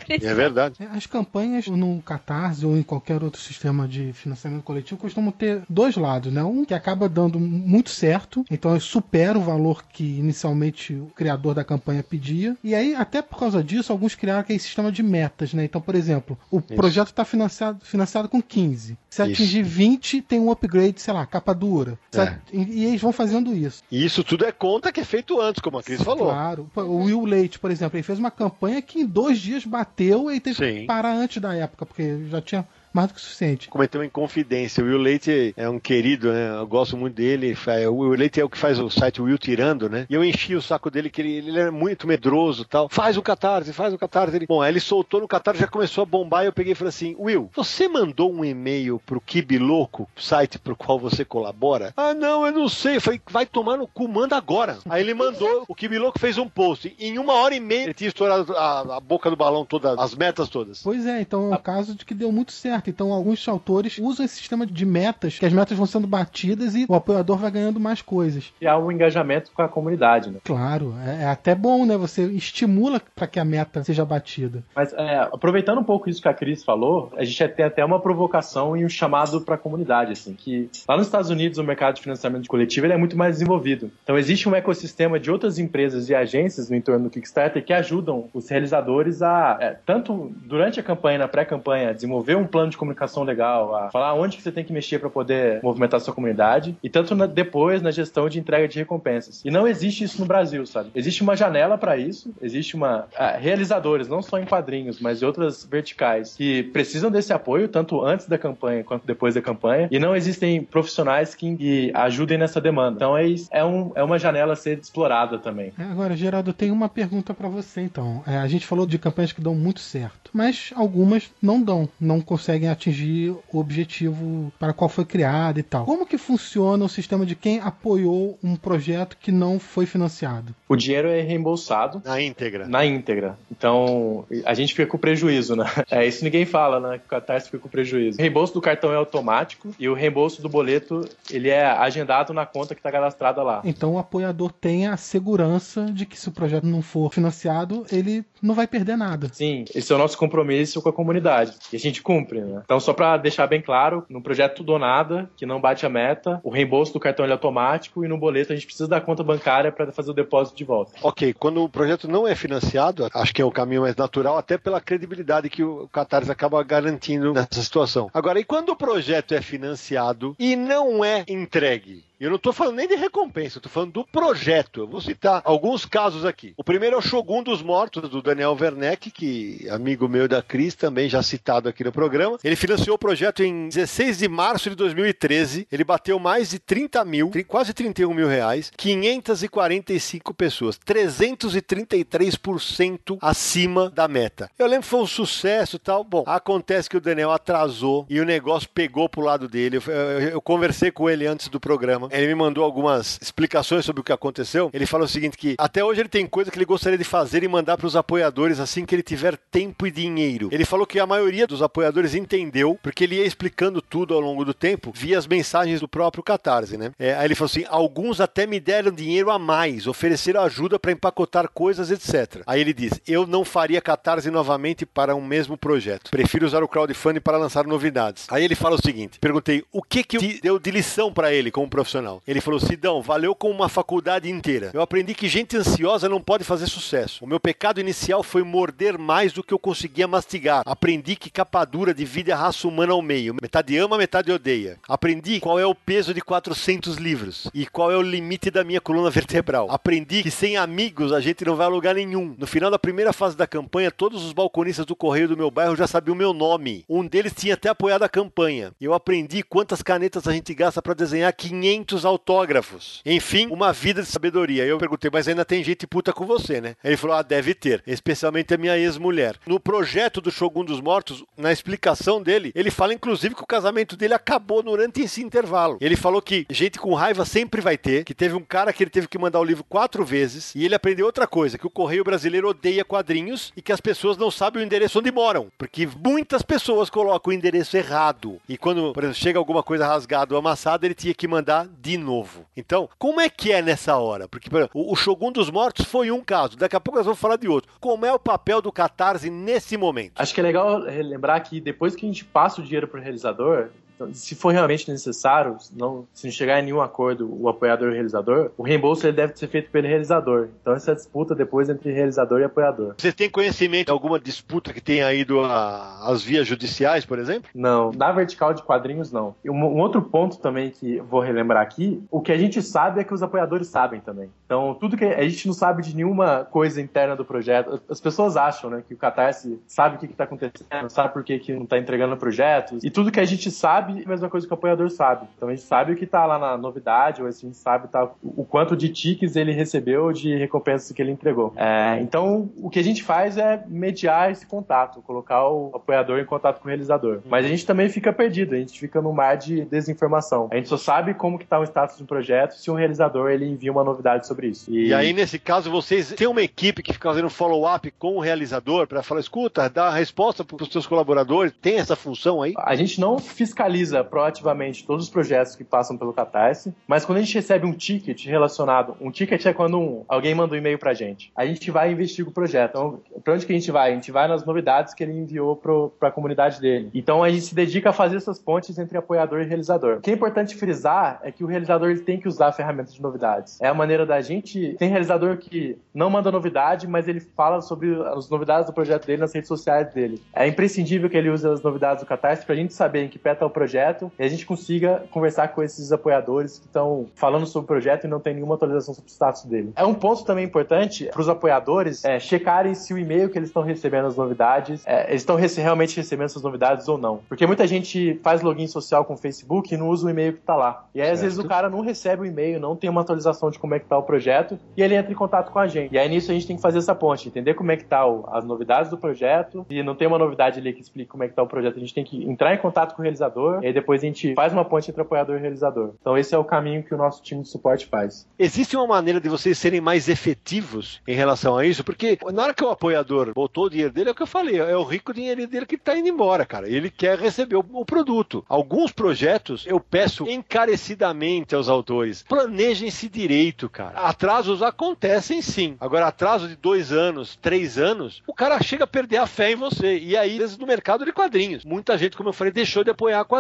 É 0.09 0.34
verdade. 0.34 0.76
É, 0.80 0.86
As 0.97 1.07
campanhas 1.07 1.66
no 1.66 2.01
Catarse 2.03 2.64
ou 2.64 2.76
em 2.76 2.82
qualquer 2.82 3.22
outro 3.22 3.41
sistema 3.41 3.86
de 3.88 4.12
financiamento 4.12 4.62
coletivo 4.62 5.01
costumam 5.01 5.32
ter 5.32 5.62
dois 5.68 5.97
lados, 5.97 6.32
né? 6.32 6.43
Um 6.43 6.64
que 6.64 6.72
acaba 6.74 7.09
dando 7.09 7.38
muito 7.38 7.91
certo, 7.91 8.45
então 8.51 8.78
supera 8.78 9.38
o 9.38 9.43
valor 9.43 9.84
que 9.84 10.20
inicialmente 10.30 10.94
o 10.94 11.06
criador 11.14 11.54
da 11.54 11.64
campanha 11.64 12.02
pedia. 12.02 12.56
E 12.64 12.74
aí, 12.74 12.94
até 12.94 13.20
por 13.20 13.38
causa 13.38 13.62
disso, 13.62 13.92
alguns 13.92 14.14
criaram 14.14 14.40
aquele 14.40 14.58
sistema 14.58 14.90
de 14.90 15.02
metas, 15.02 15.52
né? 15.52 15.64
Então, 15.64 15.80
por 15.80 15.94
exemplo, 15.94 16.38
o 16.50 16.60
projeto 16.60 17.08
está 17.08 17.24
financiado, 17.24 17.84
financiado 17.84 18.28
com 18.28 18.40
15. 18.40 18.96
Se 19.08 19.22
Isso. 19.22 19.32
atingir 19.32 19.62
20, 19.62 20.22
tem 20.22 20.40
um 20.40 20.50
upgrade, 20.50 21.00
sei 21.00 21.12
lá, 21.12 21.26
capa 21.26 21.52
dura. 21.54 21.98
É. 22.14 22.20
at- 22.20 22.40
E, 22.52 22.84
eles 22.84 23.00
vão 23.00 23.12
fazendo 23.12 23.54
isso. 23.54 23.82
E 23.90 24.04
isso 24.04 24.22
tudo 24.24 24.44
é 24.44 24.52
conta 24.52 24.92
que 24.92 25.00
é 25.00 25.04
feito 25.04 25.40
antes, 25.40 25.60
como 25.60 25.78
a 25.78 25.82
Cris 25.82 26.02
falou. 26.02 26.28
Claro. 26.30 26.70
O 26.74 27.04
Will 27.04 27.24
Leite, 27.24 27.58
por 27.58 27.70
exemplo, 27.70 27.96
ele 27.96 28.02
fez 28.02 28.18
uma 28.18 28.30
campanha 28.30 28.80
que 28.80 29.00
em 29.00 29.06
dois 29.06 29.38
dias 29.38 29.64
bateu 29.64 30.30
e 30.30 30.40
teve 30.40 30.56
Sim. 30.56 30.80
que 30.80 30.86
parar 30.86 31.12
antes 31.14 31.40
da 31.42 31.54
época, 31.54 31.84
porque 31.86 32.26
já 32.28 32.40
tinha 32.40 32.66
mais 32.93 33.09
do 33.09 33.14
que 33.14 33.20
o 33.20 33.22
suficiente. 33.22 33.68
Cometeu 33.68 34.01
uma 34.01 34.07
inconfidência. 34.07 34.82
O 34.82 34.86
Will 34.86 34.99
Leite 34.99 35.55
é 35.57 35.68
um 35.68 35.78
querido, 35.78 36.32
né? 36.32 36.51
Eu 36.59 36.66
gosto 36.66 36.97
muito 36.97 37.14
dele. 37.14 37.55
Fa- 37.55 37.72
O 37.88 37.99
Will 37.99 38.18
Leite 38.18 38.41
é 38.41 38.45
o 38.45 38.49
que 38.49 38.59
faz 38.59 38.78
o 38.78 38.91
site 38.91 39.20
Will 39.22 39.38
Tirando, 39.38 39.88
né? 39.88 40.07
E 40.11 40.14
eu 40.14 40.24
enchi 40.24 40.55
o 40.55 40.62
saco 40.62 40.91
dele, 40.91 41.11
que 41.11 41.20
ele, 41.20 41.32
ele 41.49 41.59
era 41.59 41.70
muito 41.72 42.07
medroso 42.07 42.64
tal. 42.64 42.88
Faz 42.88 43.16
o 43.16 43.22
Catarse, 43.22 43.72
faz 43.72 43.93
o 43.95 43.99
Catarse. 43.99 44.36
Ele... 44.36 44.47
Bom, 44.47 44.61
aí 44.62 44.72
ele 44.72 44.80
soltou 44.80 45.20
no 45.20 45.28
Catarse, 45.28 45.61
já 45.61 45.68
começou 45.68 46.03
a 46.03 46.07
bombar. 46.07 46.43
E 46.45 46.47
eu 46.47 46.53
peguei 46.53 46.72
e 46.72 46.76
falei 46.76 46.88
assim: 46.91 47.14
Will, 47.18 47.51
você 47.55 47.88
mandou 47.88 48.32
um 48.32 48.45
e-mail 48.45 49.01
pro 49.05 49.20
Kibiloco, 49.20 50.09
site 50.16 50.59
pro 50.59 50.76
qual 50.76 50.99
você 50.99 51.24
colabora? 51.24 51.93
Ah, 51.97 52.14
não, 52.14 52.47
eu 52.47 52.53
não 52.53 52.68
sei. 52.68 52.97
Eu 52.97 53.01
falei: 53.01 53.20
vai 53.30 53.47
tomar 53.47 53.76
no 53.76 53.86
cu, 53.86 54.09
manda 54.09 54.36
agora. 54.36 54.78
Aí 54.88 55.03
ele 55.03 55.14
mandou, 55.14 55.64
o 55.68 55.74
Kibiloco 55.74 56.18
fez 56.18 56.38
um 56.38 56.49
post. 56.49 56.95
Em 56.99 57.18
uma 57.18 57.34
hora 57.34 57.55
e 57.55 57.61
meia, 57.61 57.84
ele 57.84 57.95
tinha 57.95 58.09
estourado 58.09 58.53
a, 58.57 58.97
a 58.97 59.01
boca 59.01 59.28
do 59.30 59.36
balão 59.36 59.64
toda, 59.64 59.95
as 60.01 60.14
metas 60.14 60.49
todas. 60.49 60.82
Pois 60.82 61.07
é, 61.07 61.20
então 61.20 61.53
é 61.53 61.57
um 61.57 61.61
caso 61.61 61.95
de 61.95 62.05
que 62.05 62.14
deu 62.14 62.30
muito 62.32 62.53
certo. 62.53 62.79
Então 62.88 63.12
alguns 63.12 63.46
autores 63.48 63.98
usam 63.98 64.24
esse 64.24 64.36
sistema 64.36 64.66
de 64.66 64.86
metas, 64.86 65.38
que 65.38 65.44
as 65.44 65.52
metas 65.52 65.76
vão 65.76 65.86
sendo 65.86 66.06
batidas 66.06 66.74
e 66.74 66.86
o 66.88 66.94
apoiador 66.94 67.36
vai 67.36 67.50
ganhando 67.50 67.78
mais 67.80 68.00
coisas. 68.00 68.52
E 68.60 68.66
há 68.66 68.78
um 68.78 68.90
engajamento 68.90 69.50
com 69.52 69.62
a 69.62 69.68
comunidade, 69.68 70.30
né? 70.30 70.38
Claro, 70.44 70.94
é, 71.04 71.24
é 71.24 71.26
até 71.26 71.54
bom, 71.54 71.84
né? 71.84 71.96
Você 71.96 72.24
estimula 72.26 73.00
para 73.14 73.26
que 73.26 73.38
a 73.38 73.44
meta 73.44 73.82
seja 73.84 74.04
batida. 74.04 74.62
Mas 74.74 74.92
é, 74.92 75.18
aproveitando 75.18 75.78
um 75.78 75.84
pouco 75.84 76.08
isso 76.08 76.22
que 76.22 76.28
a 76.28 76.34
Cris 76.34 76.64
falou, 76.64 77.12
a 77.16 77.24
gente 77.24 77.48
tem 77.48 77.64
até 77.64 77.84
uma 77.84 78.00
provocação 78.00 78.76
e 78.76 78.84
um 78.84 78.88
chamado 78.88 79.40
para 79.40 79.54
a 79.54 79.58
comunidade, 79.58 80.12
assim, 80.12 80.34
que 80.34 80.70
lá 80.88 80.96
nos 80.96 81.06
Estados 81.06 81.30
Unidos 81.30 81.58
o 81.58 81.64
mercado 81.64 81.96
de 81.96 82.02
financiamento 82.02 82.48
coletivo 82.48 82.86
ele 82.86 82.94
é 82.94 82.96
muito 82.96 83.16
mais 83.16 83.36
desenvolvido. 83.36 83.90
Então 84.02 84.18
existe 84.18 84.48
um 84.48 84.54
ecossistema 84.54 85.18
de 85.18 85.30
outras 85.30 85.58
empresas 85.58 86.08
e 86.08 86.14
agências 86.14 86.70
no 86.70 86.76
entorno 86.76 87.04
do 87.04 87.10
Kickstarter 87.10 87.64
que 87.64 87.72
ajudam 87.72 88.28
os 88.32 88.48
realizadores 88.48 89.22
a, 89.22 89.58
é, 89.60 89.76
tanto 89.84 90.32
durante 90.44 90.80
a 90.80 90.82
campanha, 90.82 91.18
na 91.18 91.28
pré-campanha, 91.28 91.94
desenvolver 91.94 92.36
um 92.36 92.46
plano 92.46 92.69
de 92.70 92.76
comunicação 92.76 93.22
legal, 93.22 93.74
a 93.74 93.90
falar 93.90 94.14
onde 94.14 94.36
que 94.36 94.42
você 94.42 94.52
tem 94.52 94.64
que 94.64 94.72
mexer 94.72 94.98
para 94.98 95.10
poder 95.10 95.60
movimentar 95.62 95.98
a 95.98 96.00
sua 96.02 96.14
comunidade, 96.14 96.76
e 96.82 96.88
tanto 96.88 97.14
na- 97.14 97.26
depois 97.26 97.82
na 97.82 97.90
gestão 97.90 98.28
de 98.28 98.38
entrega 98.38 98.66
de 98.68 98.78
recompensas. 98.78 99.42
E 99.44 99.50
não 99.50 99.66
existe 99.66 100.04
isso 100.04 100.20
no 100.20 100.26
Brasil, 100.26 100.64
sabe? 100.66 100.90
Existe 100.94 101.22
uma 101.22 101.36
janela 101.36 101.76
para 101.76 101.96
isso, 101.96 102.32
existe 102.40 102.74
uma 102.76 103.06
ah, 103.18 103.36
realizadores, 103.36 104.08
não 104.08 104.22
só 104.22 104.38
em 104.38 104.44
quadrinhos, 104.46 105.00
mas 105.00 105.22
em 105.22 105.26
outras 105.26 105.64
verticais 105.64 106.34
que 106.36 106.62
precisam 106.64 107.10
desse 107.10 107.32
apoio 107.32 107.68
tanto 107.68 108.02
antes 108.04 108.26
da 108.26 108.38
campanha 108.38 108.84
quanto 108.84 109.06
depois 109.06 109.34
da 109.34 109.42
campanha, 109.42 109.88
e 109.90 109.98
não 109.98 110.14
existem 110.14 110.62
profissionais 110.62 111.34
que, 111.34 111.56
que 111.56 111.90
ajudem 111.94 112.38
nessa 112.38 112.60
demanda. 112.60 112.96
Então 112.96 113.16
é, 113.16 113.26
é, 113.50 113.64
um, 113.64 113.92
é 113.94 114.02
uma 114.02 114.18
janela 114.18 114.52
a 114.52 114.56
ser 114.56 114.78
explorada 114.78 115.38
também. 115.38 115.72
É, 115.78 115.82
Agora, 115.84 116.16
Geraldo, 116.16 116.52
tenho 116.52 116.72
uma 116.74 116.88
pergunta 116.88 117.34
para 117.34 117.48
você, 117.48 117.80
então. 117.80 118.22
É, 118.26 118.36
a 118.38 118.46
gente 118.46 118.66
falou 118.66 118.86
de 118.86 118.98
campanhas 118.98 119.32
que 119.32 119.40
dão 119.40 119.54
muito 119.54 119.80
certo, 119.80 120.30
mas 120.32 120.72
algumas 120.76 121.30
não 121.42 121.62
dão, 121.62 121.88
não 122.00 122.20
conseguem 122.20 122.59
atingir 122.68 123.30
o 123.52 123.58
objetivo 123.58 124.52
para 124.58 124.72
qual 124.72 124.88
foi 124.88 125.04
criada 125.04 125.58
e 125.61 125.62
tal. 125.62 125.84
Como 125.84 126.06
que 126.06 126.18
funciona 126.18 126.84
o 126.84 126.88
sistema 126.88 127.24
de 127.24 127.34
quem 127.34 127.61
apoiou 127.61 128.38
um 128.42 128.56
projeto 128.56 129.16
que 129.20 129.30
não 129.32 129.58
foi 129.58 129.86
financiado? 129.86 130.54
O 130.68 130.76
dinheiro 130.76 131.08
é 131.08 131.20
reembolsado 131.20 132.02
Na 132.04 132.20
íntegra. 132.20 132.66
na 132.68 132.84
íntegra. 132.84 133.38
Então, 133.50 134.24
a 134.44 134.54
gente 134.54 134.74
fica 134.74 134.86
com 134.90 134.98
prejuízo, 134.98 135.56
né? 135.56 135.64
É, 135.90 136.06
isso 136.06 136.22
ninguém 136.24 136.44
fala, 136.44 136.78
né? 136.78 136.98
Que 136.98 137.04
o 137.04 137.08
Catarse 137.08 137.46
fica 137.46 137.58
com 137.58 137.68
prejuízo. 137.68 138.18
O 138.18 138.22
reembolso 138.22 138.54
do 138.54 138.61
cartão 138.61 138.92
é 138.92 138.96
automático 138.96 139.74
e 139.78 139.88
o 139.88 139.94
reembolso 139.94 140.40
do 140.40 140.48
boleto, 140.48 141.08
ele 141.30 141.48
é 141.48 141.66
agendado 141.66 142.32
na 142.32 142.46
conta 142.46 142.74
que 142.74 142.80
está 142.80 142.92
cadastrada 142.92 143.42
lá. 143.42 143.61
Então 143.64 143.94
o 143.94 143.98
apoiador 143.98 144.52
tem 144.52 144.86
a 144.86 144.96
segurança 144.96 145.86
de 145.92 146.06
que 146.06 146.18
se 146.18 146.28
o 146.28 146.32
projeto 146.32 146.64
não 146.66 146.80
for 146.82 147.12
financiado, 147.12 147.84
ele 147.90 148.24
não 148.40 148.54
vai 148.54 148.66
perder 148.66 148.96
nada. 148.96 149.28
Sim, 149.32 149.64
esse 149.74 149.92
é 149.92 149.94
o 149.94 149.98
nosso 149.98 150.16
compromisso 150.16 150.80
com 150.80 150.88
a 150.88 150.92
comunidade. 150.92 151.54
E 151.72 151.76
a 151.76 151.78
gente 151.78 152.02
cumpre, 152.02 152.40
né? 152.40 152.49
Então, 152.64 152.80
só 152.80 152.92
para 152.92 153.16
deixar 153.16 153.46
bem 153.46 153.61
claro, 153.61 154.05
no 154.09 154.22
projeto 154.22 154.57
Tudo 154.57 154.72
ou 154.72 154.78
Nada, 154.78 155.30
que 155.36 155.46
não 155.46 155.61
bate 155.61 155.86
a 155.86 155.88
meta, 155.88 156.40
o 156.42 156.51
reembolso 156.51 156.92
do 156.92 157.01
cartão 157.01 157.24
é 157.24 157.30
automático 157.30 158.05
e 158.05 158.09
no 158.09 158.18
boleto 158.18 158.53
a 158.53 158.57
gente 158.57 158.66
precisa 158.66 158.88
da 158.88 159.01
conta 159.01 159.22
bancária 159.22 159.72
para 159.72 159.92
fazer 159.92 160.11
o 160.11 160.14
depósito 160.14 160.57
de 160.57 160.64
volta. 160.64 160.92
Ok, 161.03 161.32
quando 161.34 161.62
o 161.62 161.68
projeto 161.68 162.09
não 162.09 162.26
é 162.26 162.34
financiado, 162.34 163.09
acho 163.12 163.34
que 163.34 163.42
é 163.42 163.44
o 163.44 163.51
caminho 163.51 163.82
mais 163.82 163.96
natural, 163.96 164.36
até 164.36 164.59
pela 164.59 164.80
credibilidade 164.80 165.51
que 165.51 165.62
o 165.62 165.88
Catarse 165.88 166.30
acaba 166.30 166.62
garantindo 166.62 167.32
nessa 167.32 167.62
situação. 167.62 168.11
Agora, 168.12 168.40
e 168.40 168.44
quando 168.44 168.70
o 168.70 168.76
projeto 168.76 169.32
é 169.34 169.40
financiado 169.40 170.34
e 170.38 170.57
não 170.57 171.05
é 171.05 171.24
entregue? 171.28 172.05
Eu 172.20 172.28
não 172.28 172.36
estou 172.36 172.52
falando 172.52 172.76
nem 172.76 172.86
de 172.86 172.96
recompensa, 172.96 173.58
tô 173.60 173.70
falando 173.70 173.92
do 173.92 174.04
projeto. 174.04 174.80
Eu 174.80 174.86
vou 174.86 175.00
citar 175.00 175.40
alguns 175.42 175.86
casos 175.86 176.26
aqui. 176.26 176.52
O 176.54 176.62
primeiro 176.62 176.96
é 176.96 176.98
o 176.98 177.02
Shogun 177.02 177.42
dos 177.42 177.62
Mortos, 177.62 178.10
do 178.10 178.20
Daniel 178.20 178.54
Werneck, 178.60 179.10
que 179.10 179.66
amigo 179.70 180.06
meu 180.06 180.28
da 180.28 180.42
Cris, 180.42 180.74
também 180.74 181.08
já 181.08 181.22
citado 181.22 181.66
aqui 181.66 181.82
no 181.82 181.90
programa. 181.90 182.36
Ele 182.44 182.56
financiou 182.56 182.96
o 182.96 182.98
projeto 182.98 183.42
em 183.42 183.68
16 183.68 184.18
de 184.18 184.28
março 184.28 184.68
de 184.68 184.76
2013. 184.76 185.66
Ele 185.72 185.82
bateu 185.82 186.18
mais 186.18 186.50
de 186.50 186.58
30 186.58 187.02
mil, 187.06 187.30
quase 187.48 187.72
31 187.72 188.12
mil 188.12 188.28
reais, 188.28 188.70
545 188.76 190.34
pessoas, 190.34 190.78
333% 190.78 193.16
acima 193.22 193.88
da 193.90 194.06
meta. 194.06 194.50
Eu 194.58 194.66
lembro 194.66 194.82
que 194.82 194.88
foi 194.90 195.00
um 195.00 195.06
sucesso 195.06 195.78
tal. 195.78 196.04
Bom, 196.04 196.24
acontece 196.26 196.90
que 196.90 196.96
o 196.96 197.00
Daniel 197.00 197.30
atrasou 197.32 198.04
e 198.10 198.20
o 198.20 198.24
negócio 198.26 198.68
pegou 198.68 199.08
pro 199.08 199.22
lado 199.22 199.48
dele. 199.48 199.78
Eu, 199.78 199.82
eu- 199.92 200.20
eu 200.30 200.40
conversei 200.42 200.90
com 200.90 201.08
ele 201.08 201.26
antes 201.26 201.48
do 201.48 201.58
programa. 201.58 202.09
Ele 202.11 202.26
me 202.26 202.34
mandou 202.34 202.64
algumas 202.64 203.18
explicações 203.20 203.84
sobre 203.84 204.00
o 204.00 204.04
que 204.04 204.12
aconteceu. 204.12 204.70
Ele 204.72 204.86
falou 204.86 205.06
o 205.06 205.08
seguinte: 205.08 205.36
que 205.36 205.54
até 205.58 205.84
hoje 205.84 206.00
ele 206.00 206.08
tem 206.08 206.26
coisa 206.26 206.50
que 206.50 206.58
ele 206.58 206.64
gostaria 206.64 206.98
de 206.98 207.04
fazer 207.04 207.42
e 207.42 207.48
mandar 207.48 207.76
pros 207.76 207.96
apoiadores 207.96 208.61
assim 208.61 208.84
que 208.84 208.94
ele 208.94 209.02
tiver 209.02 209.36
tempo 209.50 209.86
e 209.86 209.90
dinheiro. 209.90 210.48
Ele 210.52 210.64
falou 210.64 210.86
que 210.86 210.98
a 210.98 211.06
maioria 211.06 211.46
dos 211.46 211.62
apoiadores 211.62 212.14
entendeu, 212.14 212.78
porque 212.82 213.04
ele 213.04 213.16
ia 213.16 213.24
explicando 213.24 213.80
tudo 213.80 214.14
ao 214.14 214.20
longo 214.20 214.44
do 214.44 214.54
tempo 214.54 214.92
via 214.94 215.18
as 215.18 215.26
mensagens 215.26 215.80
do 215.80 215.88
próprio 215.88 216.22
Catarse, 216.22 216.76
né? 216.76 216.92
É, 216.98 217.14
aí 217.14 217.26
ele 217.26 217.34
falou 217.34 217.50
assim: 217.50 217.64
alguns 217.68 218.20
até 218.20 218.46
me 218.46 218.61
deram 218.61 218.92
dinheiro 218.92 219.30
a 219.30 219.38
mais, 219.38 219.86
ofereceram 219.86 220.42
ajuda 220.42 220.78
para 220.78 220.92
empacotar 220.92 221.48
coisas, 221.48 221.90
etc. 221.90 222.42
Aí 222.46 222.61
ele 222.61 222.72
diz: 222.72 223.00
eu 223.06 223.26
não 223.26 223.44
faria 223.44 223.80
Catarse 223.80 224.30
novamente 224.30 224.84
para 224.84 225.14
um 225.14 225.24
mesmo 225.24 225.56
projeto. 225.56 226.11
Prefiro 226.11 226.46
usar 226.46 226.62
o 226.62 226.68
crowdfunding 226.68 227.20
para 227.20 227.38
lançar 227.38 227.66
novidades. 227.66 228.26
Aí 228.30 228.44
ele 228.44 228.54
fala 228.54 228.76
o 228.76 228.82
seguinte: 228.82 229.18
perguntei 229.18 229.64
o 229.72 229.82
que 229.82 230.02
que 230.02 230.40
deu 230.40 230.58
de 230.58 230.70
lição 230.70 231.12
para 231.12 231.32
ele 231.32 231.50
como 231.50 231.68
profissional. 231.68 231.99
Ele 232.26 232.40
falou: 232.40 232.61
Sidão, 232.61 233.03
valeu 233.03 233.34
como 233.34 233.55
uma 233.55 233.68
faculdade 233.68 234.30
inteira. 234.30 234.70
Eu 234.72 234.82
aprendi 234.82 235.14
que 235.14 235.28
gente 235.28 235.57
ansiosa 235.57 236.09
não 236.09 236.20
pode 236.20 236.44
fazer 236.44 236.66
sucesso. 236.66 237.24
O 237.24 237.28
meu 237.28 237.40
pecado 237.40 237.80
inicial 237.80 238.22
foi 238.22 238.42
morder 238.42 238.98
mais 238.98 239.32
do 239.32 239.42
que 239.42 239.53
eu 239.53 239.59
conseguia 239.59 240.09
mastigar. 240.09 240.62
Aprendi 240.66 241.16
que 241.16 241.30
capa 241.30 241.64
dura 241.64 241.94
divide 241.94 242.32
a 242.32 242.36
raça 242.36 242.66
humana 242.66 242.92
ao 242.92 243.03
meio. 243.03 243.34
Metade 243.40 243.76
ama, 243.76 243.98
metade 243.98 244.32
odeia. 244.32 244.78
Aprendi 244.88 245.40
qual 245.40 245.59
é 245.59 245.66
o 245.66 245.74
peso 245.74 246.14
de 246.14 246.20
400 246.20 246.96
livros 246.96 247.48
e 247.55 247.66
qual 247.66 247.90
é 247.90 247.96
o 247.96 248.03
limite 248.03 248.51
da 248.51 248.64
minha 248.64 248.80
coluna 248.80 249.11
vertebral. 249.11 249.68
Aprendi 249.70 250.22
que 250.22 250.30
sem 250.30 250.57
amigos 250.57 251.12
a 251.12 251.20
gente 251.20 251.44
não 251.44 251.57
vai 251.57 251.66
a 251.66 251.68
lugar 251.68 251.94
nenhum. 251.94 252.34
No 252.38 252.46
final 252.46 252.70
da 252.70 252.78
primeira 252.78 253.12
fase 253.12 253.36
da 253.36 253.46
campanha, 253.46 253.90
todos 253.90 254.24
os 254.24 254.32
balconistas 254.32 254.86
do 254.86 254.96
correio 254.96 255.28
do 255.28 255.36
meu 255.36 255.51
bairro 255.51 255.76
já 255.76 255.86
sabiam 255.86 256.14
o 256.14 256.18
meu 256.18 256.32
nome. 256.32 256.84
Um 256.88 257.07
deles 257.07 257.32
tinha 257.34 257.55
até 257.55 257.68
apoiado 257.68 258.03
a 258.03 258.09
campanha. 258.09 258.72
Eu 258.80 258.94
aprendi 258.94 259.42
quantas 259.42 259.82
canetas 259.82 260.26
a 260.26 260.32
gente 260.32 260.55
gasta 260.55 260.80
para 260.80 260.94
desenhar 260.94 261.32
500 261.32 261.89
muitos 261.91 262.05
autógrafos. 262.05 263.01
Enfim, 263.05 263.49
uma 263.51 263.72
vida 263.72 264.03
de 264.03 264.09
sabedoria. 264.09 264.64
Eu 264.64 264.78
perguntei, 264.78 265.11
mas 265.12 265.26
ainda 265.26 265.45
tem 265.45 265.64
gente 265.64 265.86
puta 265.86 266.12
com 266.12 266.24
você, 266.24 266.61
né? 266.61 266.76
Ele 266.84 266.97
falou, 266.97 267.16
ah, 267.16 267.22
deve 267.22 267.53
ter. 267.55 267.82
Especialmente 267.86 268.55
a 268.55 268.59
minha 268.59 268.78
ex-mulher. 268.78 269.36
No 269.45 269.59
projeto 269.59 270.20
do 270.20 270.30
Shogun 270.30 270.64
dos 270.64 270.80
Mortos, 270.80 271.24
na 271.36 271.53
explicação 271.53 272.22
dele, 272.22 272.53
ele 272.55 272.70
fala 272.70 272.95
inclusive 272.95 273.34
que 273.34 273.43
o 273.43 273.47
casamento 273.47 273.97
dele 273.97 274.14
acabou 274.14 274.62
durante 274.62 275.01
esse 275.01 275.22
intervalo. 275.22 275.78
Ele 275.80 275.97
falou 275.97 276.22
que 276.22 276.47
gente 276.51 276.78
com 276.78 276.95
raiva 276.95 277.24
sempre 277.24 277.61
vai 277.61 277.76
ter, 277.76 278.05
que 278.05 278.14
teve 278.14 278.34
um 278.34 278.45
cara 278.45 278.72
que 278.72 278.82
ele 278.82 278.91
teve 278.91 279.09
que 279.09 279.18
mandar 279.18 279.41
o 279.41 279.45
livro 279.45 279.64
quatro 279.64 280.05
vezes, 280.05 280.55
e 280.55 280.64
ele 280.64 280.74
aprendeu 280.74 281.07
outra 281.07 281.26
coisa, 281.26 281.59
que 281.59 281.66
o 281.66 281.70
correio 281.70 282.05
brasileiro 282.05 282.49
odeia 282.49 282.84
quadrinhos 282.84 283.53
e 283.57 283.62
que 283.62 283.72
as 283.72 283.80
pessoas 283.80 284.16
não 284.16 284.30
sabem 284.30 284.62
o 284.62 284.66
endereço 284.66 284.99
onde 284.99 285.11
moram, 285.11 285.51
porque 285.59 285.88
muitas 286.05 286.43
pessoas 286.43 286.88
colocam 286.88 287.32
o 287.32 287.34
endereço 287.34 287.76
errado. 287.76 288.41
E 288.49 288.57
quando, 288.57 288.93
por 288.93 289.03
exemplo, 289.03 289.20
chega 289.20 289.38
alguma 289.38 289.62
coisa 289.62 289.86
rasgada 289.86 290.34
ou 290.34 290.38
amassada, 290.38 290.86
ele 290.86 290.95
tinha 290.95 291.14
que 291.14 291.26
mandar 291.26 291.66
de 291.80 291.96
novo. 291.96 292.44
Então, 292.56 292.88
como 292.98 293.20
é 293.20 293.28
que 293.30 293.50
é 293.50 293.62
nessa 293.62 293.96
hora? 293.96 294.28
Porque 294.28 294.54
exemplo, 294.54 294.90
o 294.90 294.94
Shogun 294.94 295.32
dos 295.32 295.50
Mortos 295.50 295.86
foi 295.86 296.10
um 296.10 296.20
caso, 296.20 296.56
daqui 296.56 296.76
a 296.76 296.80
pouco 296.80 296.98
nós 296.98 297.06
vamos 297.06 297.20
falar 297.20 297.36
de 297.36 297.48
outro. 297.48 297.72
Como 297.80 298.04
é 298.04 298.12
o 298.12 298.18
papel 298.18 298.60
do 298.60 298.70
Catarse 298.70 299.30
nesse 299.30 299.76
momento? 299.76 300.20
Acho 300.20 300.34
que 300.34 300.40
é 300.40 300.42
legal 300.42 300.78
lembrar 300.78 301.40
que 301.40 301.60
depois 301.60 301.96
que 301.96 302.04
a 302.04 302.08
gente 302.08 302.24
passa 302.24 302.60
o 302.60 302.64
dinheiro 302.64 302.86
para 302.86 303.00
o 303.00 303.02
realizador, 303.02 303.70
se 304.12 304.34
for 304.34 304.53
realmente 304.53 304.90
necessário, 304.90 305.57
não, 305.72 306.07
se 306.12 306.26
não 306.26 306.32
chegar 306.32 306.61
em 306.61 306.64
nenhum 306.64 306.80
acordo 306.80 307.28
o 307.30 307.48
apoiador 307.48 307.88
e 307.88 307.90
o 307.90 307.94
realizador, 307.94 308.51
o 308.57 308.62
reembolso 308.62 309.07
ele 309.07 309.16
deve 309.16 309.36
ser 309.36 309.48
feito 309.48 309.70
pelo 309.70 309.86
realizador. 309.86 310.48
Então 310.61 310.74
essa 310.74 310.94
disputa 310.94 311.34
depois 311.34 311.68
entre 311.68 311.92
realizador 311.92 312.40
e 312.40 312.44
apoiador. 312.44 312.94
Você 312.96 313.12
tem 313.12 313.28
conhecimento 313.28 313.86
de 313.86 313.92
alguma 313.92 314.18
disputa 314.18 314.72
que 314.72 314.80
tenha 314.80 315.12
ido 315.12 315.40
às 315.40 316.22
vias 316.22 316.46
judiciais, 316.46 317.05
por 317.05 317.18
exemplo? 317.18 317.51
Não, 317.55 317.90
na 317.92 318.12
vertical 318.12 318.55
de 318.55 318.62
quadrinhos 318.62 319.12
não. 319.12 319.34
Um, 319.44 319.53
um, 319.53 319.78
outro 319.78 320.03
ponto 320.03 320.38
também 320.38 320.70
que 320.70 321.01
vou 321.01 321.20
relembrar 321.20 321.62
aqui, 321.62 322.03
o 322.11 322.20
que 322.20 322.32
a 322.32 322.38
gente 322.38 322.62
sabe 322.62 323.01
é 323.01 323.05
que 323.05 323.14
os 323.14 323.22
apoiadores 323.22 323.68
sabem 323.68 324.01
também. 324.01 324.30
Então 324.46 324.74
tudo 324.74 324.96
que 324.96 325.05
a 325.05 325.28
gente 325.28 325.46
não 325.46 325.55
sabe 325.55 325.82
de 325.82 325.94
nenhuma 325.94 326.44
coisa 326.44 326.80
interna 326.80 327.16
do 327.16 327.24
projeto. 327.24 327.80
As 327.88 328.01
pessoas 328.01 328.36
acham, 328.36 328.70
né, 328.70 328.82
que 328.86 328.94
o 328.94 328.96
Catarse 328.96 329.61
sabe 329.66 329.96
o 329.96 329.98
que 329.98 330.07
está 330.07 330.24
acontecendo, 330.24 330.88
sabe 330.88 331.12
por 331.12 331.24
que, 331.24 331.38
que 331.38 331.53
não 331.53 331.64
está 331.64 331.78
entregando 331.78 332.16
projetos. 332.16 332.82
E 332.84 332.90
tudo 332.90 333.11
que 333.11 333.20
a 333.20 333.24
gente 333.24 333.51
sabe 333.51 333.89
sabe 333.91 334.05
a 334.05 334.09
mesma 334.09 334.28
coisa 334.28 334.47
que 334.47 334.53
o 334.53 334.55
apoiador 334.55 334.91
sabe. 334.91 335.26
Então 335.36 335.49
a 335.49 335.55
gente 335.55 335.64
sabe 335.64 335.93
o 335.93 335.97
que 335.97 336.07
tá 336.07 336.24
lá 336.24 336.38
na 336.38 336.57
novidade, 336.57 337.22
ou 337.22 337.28
assim, 337.28 337.49
a 337.49 337.51
gente 337.51 337.59
sabe 337.59 337.88
tá, 337.88 338.09
o 338.22 338.45
quanto 338.45 338.76
de 338.76 338.88
tickets 338.88 339.36
ele 339.36 339.53
recebeu 339.53 340.12
de 340.12 340.36
recompensas 340.36 340.93
que 340.93 341.03
ele 341.03 341.11
entregou. 341.11 341.53
É, 341.57 341.99
então 342.01 342.51
o 342.57 342.70
que 342.70 342.78
a 342.78 342.84
gente 342.84 343.03
faz 343.03 343.36
é 343.36 343.62
mediar 343.66 344.30
esse 344.30 344.47
contato, 344.47 345.03
colocar 345.03 345.49
o 345.49 345.70
apoiador 345.74 346.18
em 346.18 346.24
contato 346.24 346.61
com 346.61 346.66
o 346.66 346.68
realizador. 346.68 347.20
Mas 347.28 347.45
a 347.45 347.49
gente 347.49 347.66
também 347.66 347.88
fica 347.88 348.12
perdido, 348.12 348.55
a 348.55 348.59
gente 348.59 348.78
fica 348.78 349.01
no 349.01 349.12
mar 349.12 349.36
de 349.36 349.64
desinformação. 349.64 350.49
A 350.51 350.57
gente 350.57 350.68
só 350.68 350.76
sabe 350.76 351.14
como 351.14 351.38
que 351.38 351.47
tá 351.47 351.59
o 351.59 351.64
status 351.64 351.99
do 351.99 352.05
projeto 352.05 352.53
se 352.53 352.70
o 352.70 352.74
realizador 352.74 353.30
ele 353.30 353.47
envia 353.47 353.72
uma 353.72 353.84
novidade 353.84 354.26
sobre 354.26 354.49
isso. 354.49 354.70
E, 354.70 354.88
e 354.88 354.95
aí, 354.95 355.12
nesse 355.12 355.38
caso, 355.38 355.70
vocês 355.70 356.12
têm 356.12 356.26
uma 356.26 356.43
equipe 356.43 356.82
que 356.82 356.93
fica 356.93 357.09
fazendo 357.09 357.30
follow-up 357.30 357.91
com 357.99 358.16
o 358.16 358.20
realizador 358.20 358.86
para 358.86 359.03
falar, 359.03 359.20
escuta, 359.20 359.68
dá 359.68 359.88
a 359.88 359.95
resposta 359.95 360.45
para 360.45 360.62
os 360.62 360.70
seus 360.70 360.86
colaboradores, 360.86 361.53
tem 361.61 361.78
essa 361.78 361.97
função 361.97 362.43
aí? 362.43 362.55
A 362.57 362.74
gente 362.74 363.01
não 363.01 363.18
fiscaliza 363.18 363.79
analisa 363.80 364.04
proativamente 364.04 364.84
todos 364.84 365.06
os 365.06 365.10
projetos 365.10 365.56
que 365.56 365.64
passam 365.64 365.96
pelo 365.96 366.12
Catarse, 366.12 366.74
mas 366.86 367.04
quando 367.04 367.18
a 367.18 367.20
gente 367.20 367.34
recebe 367.34 367.66
um 367.66 367.72
ticket 367.72 368.26
relacionado, 368.26 368.96
um 369.00 369.10
ticket 369.10 369.44
é 369.46 369.52
quando 369.52 369.78
um, 369.78 370.04
alguém 370.08 370.34
manda 370.34 370.54
um 370.54 370.58
e-mail 370.58 370.78
pra 370.78 370.94
gente. 370.94 371.32
A 371.34 371.46
gente 371.46 371.70
vai 371.70 371.90
e 371.90 371.92
investiga 371.92 372.28
o 372.28 372.32
projeto. 372.32 372.70
Então, 372.70 373.00
pra 373.24 373.34
onde 373.34 373.46
que 373.46 373.52
a 373.52 373.54
gente 373.54 373.70
vai? 373.70 373.90
A 373.90 373.94
gente 373.94 374.12
vai 374.12 374.28
nas 374.28 374.44
novidades 374.44 374.94
que 374.94 375.02
ele 375.02 375.12
enviou 375.12 375.56
pro, 375.56 375.92
pra 375.98 376.10
comunidade 376.10 376.60
dele. 376.60 376.90
Então, 376.94 377.22
a 377.22 377.30
gente 377.30 377.42
se 377.42 377.54
dedica 377.54 377.90
a 377.90 377.92
fazer 377.92 378.16
essas 378.16 378.38
pontes 378.38 378.78
entre 378.78 378.96
apoiador 378.96 379.40
e 379.40 379.44
realizador. 379.44 379.96
O 379.96 380.00
que 380.00 380.10
é 380.10 380.14
importante 380.14 380.54
frisar 380.54 381.20
é 381.22 381.32
que 381.32 381.42
o 381.42 381.46
realizador 381.46 381.90
ele 381.90 382.00
tem 382.00 382.20
que 382.20 382.28
usar 382.28 382.48
a 382.48 382.52
ferramenta 382.52 382.92
de 382.92 383.00
novidades. 383.00 383.60
É 383.60 383.68
a 383.68 383.74
maneira 383.74 384.04
da 384.04 384.20
gente. 384.20 384.74
Tem 384.78 384.88
realizador 384.88 385.38
que 385.38 385.76
não 385.94 386.10
manda 386.10 386.30
novidade, 386.30 386.86
mas 386.86 387.08
ele 387.08 387.20
fala 387.20 387.60
sobre 387.60 387.94
as 388.14 388.28
novidades 388.28 388.66
do 388.66 388.72
projeto 388.72 389.06
dele 389.06 389.20
nas 389.20 389.32
redes 389.32 389.48
sociais 389.48 389.92
dele. 389.92 390.20
É 390.34 390.46
imprescindível 390.46 391.08
que 391.08 391.16
ele 391.16 391.30
use 391.30 391.46
as 391.46 391.62
novidades 391.62 392.02
do 392.02 392.06
Catarse 392.06 392.44
pra 392.44 392.54
gente 392.54 392.74
saber 392.74 393.04
em 393.04 393.08
que 393.08 393.18
pé 393.18 393.34
tá 393.34 393.46
o 393.46 393.50
projeto 393.50 393.69
projeto 393.70 394.10
e 394.18 394.24
a 394.24 394.28
gente 394.28 394.44
consiga 394.44 395.04
conversar 395.10 395.48
com 395.48 395.62
esses 395.62 395.92
apoiadores 395.92 396.58
que 396.58 396.66
estão 396.66 397.06
falando 397.14 397.46
sobre 397.46 397.64
o 397.64 397.68
projeto 397.68 398.04
e 398.04 398.08
não 398.08 398.18
tem 398.18 398.34
nenhuma 398.34 398.56
atualização 398.56 398.92
sobre 398.92 399.08
o 399.08 399.12
status 399.12 399.44
dele. 399.44 399.72
É 399.76 399.84
um 399.84 399.94
ponto 399.94 400.24
também 400.24 400.44
importante 400.44 401.06
para 401.06 401.20
os 401.20 401.28
apoiadores 401.28 402.04
é, 402.04 402.18
checarem 402.18 402.74
se 402.74 402.92
o 402.92 402.98
e-mail 402.98 403.30
que 403.30 403.38
eles 403.38 403.48
estão 403.48 403.62
recebendo 403.62 404.06
as 404.06 404.16
novidades, 404.16 404.84
é, 404.86 405.08
eles 405.08 405.22
estão 405.22 405.36
rece 405.36 405.60
realmente 405.60 405.96
recebendo 405.96 406.26
essas 406.26 406.42
novidades 406.42 406.88
ou 406.88 406.98
não. 406.98 407.20
Porque 407.28 407.46
muita 407.46 407.66
gente 407.66 408.18
faz 408.22 408.42
login 408.42 408.66
social 408.66 409.04
com 409.04 409.14
o 409.14 409.16
Facebook 409.16 409.72
e 409.72 409.76
não 409.76 409.88
usa 409.88 410.06
o 410.06 410.10
e-mail 410.10 410.32
que 410.32 410.40
está 410.40 410.56
lá. 410.56 410.86
E 410.94 411.00
aí, 411.00 411.06
certo. 411.06 411.14
às 411.14 411.22
vezes, 411.22 411.38
o 411.38 411.46
cara 411.46 411.70
não 411.70 411.80
recebe 411.80 412.22
o 412.22 412.26
e-mail, 412.26 412.58
não 412.58 412.74
tem 412.74 412.90
uma 412.90 413.02
atualização 413.02 413.50
de 413.50 413.58
como 413.58 413.74
é 413.74 413.78
que 413.78 413.86
tá 413.86 413.96
o 413.96 414.02
projeto 414.02 414.58
e 414.76 414.82
ele 414.82 414.94
entra 414.94 415.12
em 415.12 415.14
contato 415.14 415.52
com 415.52 415.58
a 415.58 415.66
gente. 415.66 415.92
E 415.92 415.98
aí, 415.98 416.08
nisso, 416.08 416.30
a 416.30 416.34
gente 416.34 416.46
tem 416.46 416.56
que 416.56 416.62
fazer 416.62 416.78
essa 416.78 416.94
ponte, 416.94 417.28
entender 417.28 417.54
como 417.54 417.70
é 417.70 417.76
que 417.76 417.84
tá 417.84 418.06
o, 418.06 418.24
as 418.32 418.44
novidades 418.44 418.90
do 418.90 418.98
projeto 418.98 419.64
e 419.70 419.82
não 419.82 419.94
tem 419.94 420.08
uma 420.08 420.18
novidade 420.18 420.58
ali 420.58 420.72
que 420.72 420.80
explique 420.80 421.10
como 421.10 421.22
é 421.22 421.28
que 421.28 421.34
tá 421.34 421.42
o 421.42 421.46
projeto. 421.46 421.76
A 421.76 421.80
gente 421.80 421.94
tem 421.94 422.04
que 422.04 422.24
entrar 422.24 422.54
em 422.54 422.58
contato 422.58 422.94
com 422.94 423.02
o 423.02 423.04
realizador 423.04 423.49
e 423.62 423.66
aí 423.66 423.72
depois 423.72 424.03
a 424.03 424.07
gente 424.07 424.34
faz 424.34 424.53
uma 424.53 424.64
ponte 424.64 424.90
entre 424.90 425.03
apoiador 425.03 425.36
e 425.36 425.40
realizador. 425.40 425.94
Então 426.01 426.16
esse 426.16 426.34
é 426.34 426.38
o 426.38 426.44
caminho 426.44 426.82
que 426.82 426.94
o 426.94 426.98
nosso 426.98 427.22
time 427.22 427.42
de 427.42 427.48
suporte 427.48 427.86
faz. 427.86 428.26
Existe 428.38 428.76
uma 428.76 428.86
maneira 428.86 429.20
de 429.20 429.28
vocês 429.28 429.59
serem 429.59 429.80
mais 429.80 430.09
efetivos 430.09 431.01
em 431.07 431.14
relação 431.14 431.57
a 431.57 431.66
isso? 431.66 431.84
Porque 431.84 432.18
na 432.32 432.42
hora 432.42 432.55
que 432.55 432.64
o 432.64 432.70
apoiador 432.70 433.32
botou 433.34 433.64
o 433.64 433.70
dinheiro 433.70 433.92
dele, 433.92 434.11
é 434.11 434.12
o 434.12 434.14
que 434.14 434.22
eu 434.22 434.26
falei, 434.26 434.59
é 434.59 434.76
o 434.76 434.84
rico 434.84 435.12
dinheiro 435.12 435.46
dele 435.46 435.66
que 435.66 435.74
está 435.74 435.96
indo 435.96 436.09
embora, 436.09 436.44
cara. 436.44 436.68
Ele 436.68 436.90
quer 436.90 437.18
receber 437.18 437.57
o, 437.57 437.84
produto. 437.84 438.44
Alguns 438.48 438.92
projetos 438.92 439.66
eu 439.66 439.80
peço 439.80 440.28
encarecidamente 440.28 441.55
aos 441.55 441.68
autores, 441.68 442.22
planejem-se 442.22 443.09
direito, 443.09 443.68
cara. 443.68 443.98
Atrasos 443.98 444.62
acontecem 444.62 445.42
sim. 445.42 445.76
Agora, 445.80 446.07
atraso 446.07 446.48
de 446.48 446.57
dois 446.57 446.92
anos, 446.92 447.36
três 447.36 447.78
anos, 447.78 448.22
o 448.26 448.34
cara 448.34 448.61
chega 448.62 448.84
a 448.84 448.86
perder 448.86 449.18
a 449.18 449.26
fé 449.26 449.53
em 449.53 449.57
você. 449.57 449.98
E 449.98 450.16
aí, 450.16 450.38
no 450.59 450.66
mercado 450.66 451.05
de 451.05 451.12
quadrinhos. 451.12 451.64
Muita 451.64 451.96
gente, 451.98 452.16
como 452.16 452.28
eu 452.28 452.32
falei, 452.32 452.53
deixou 452.53 452.84
de 452.84 452.90
apoiar 452.90 453.24
quadrinhos. 453.24 453.39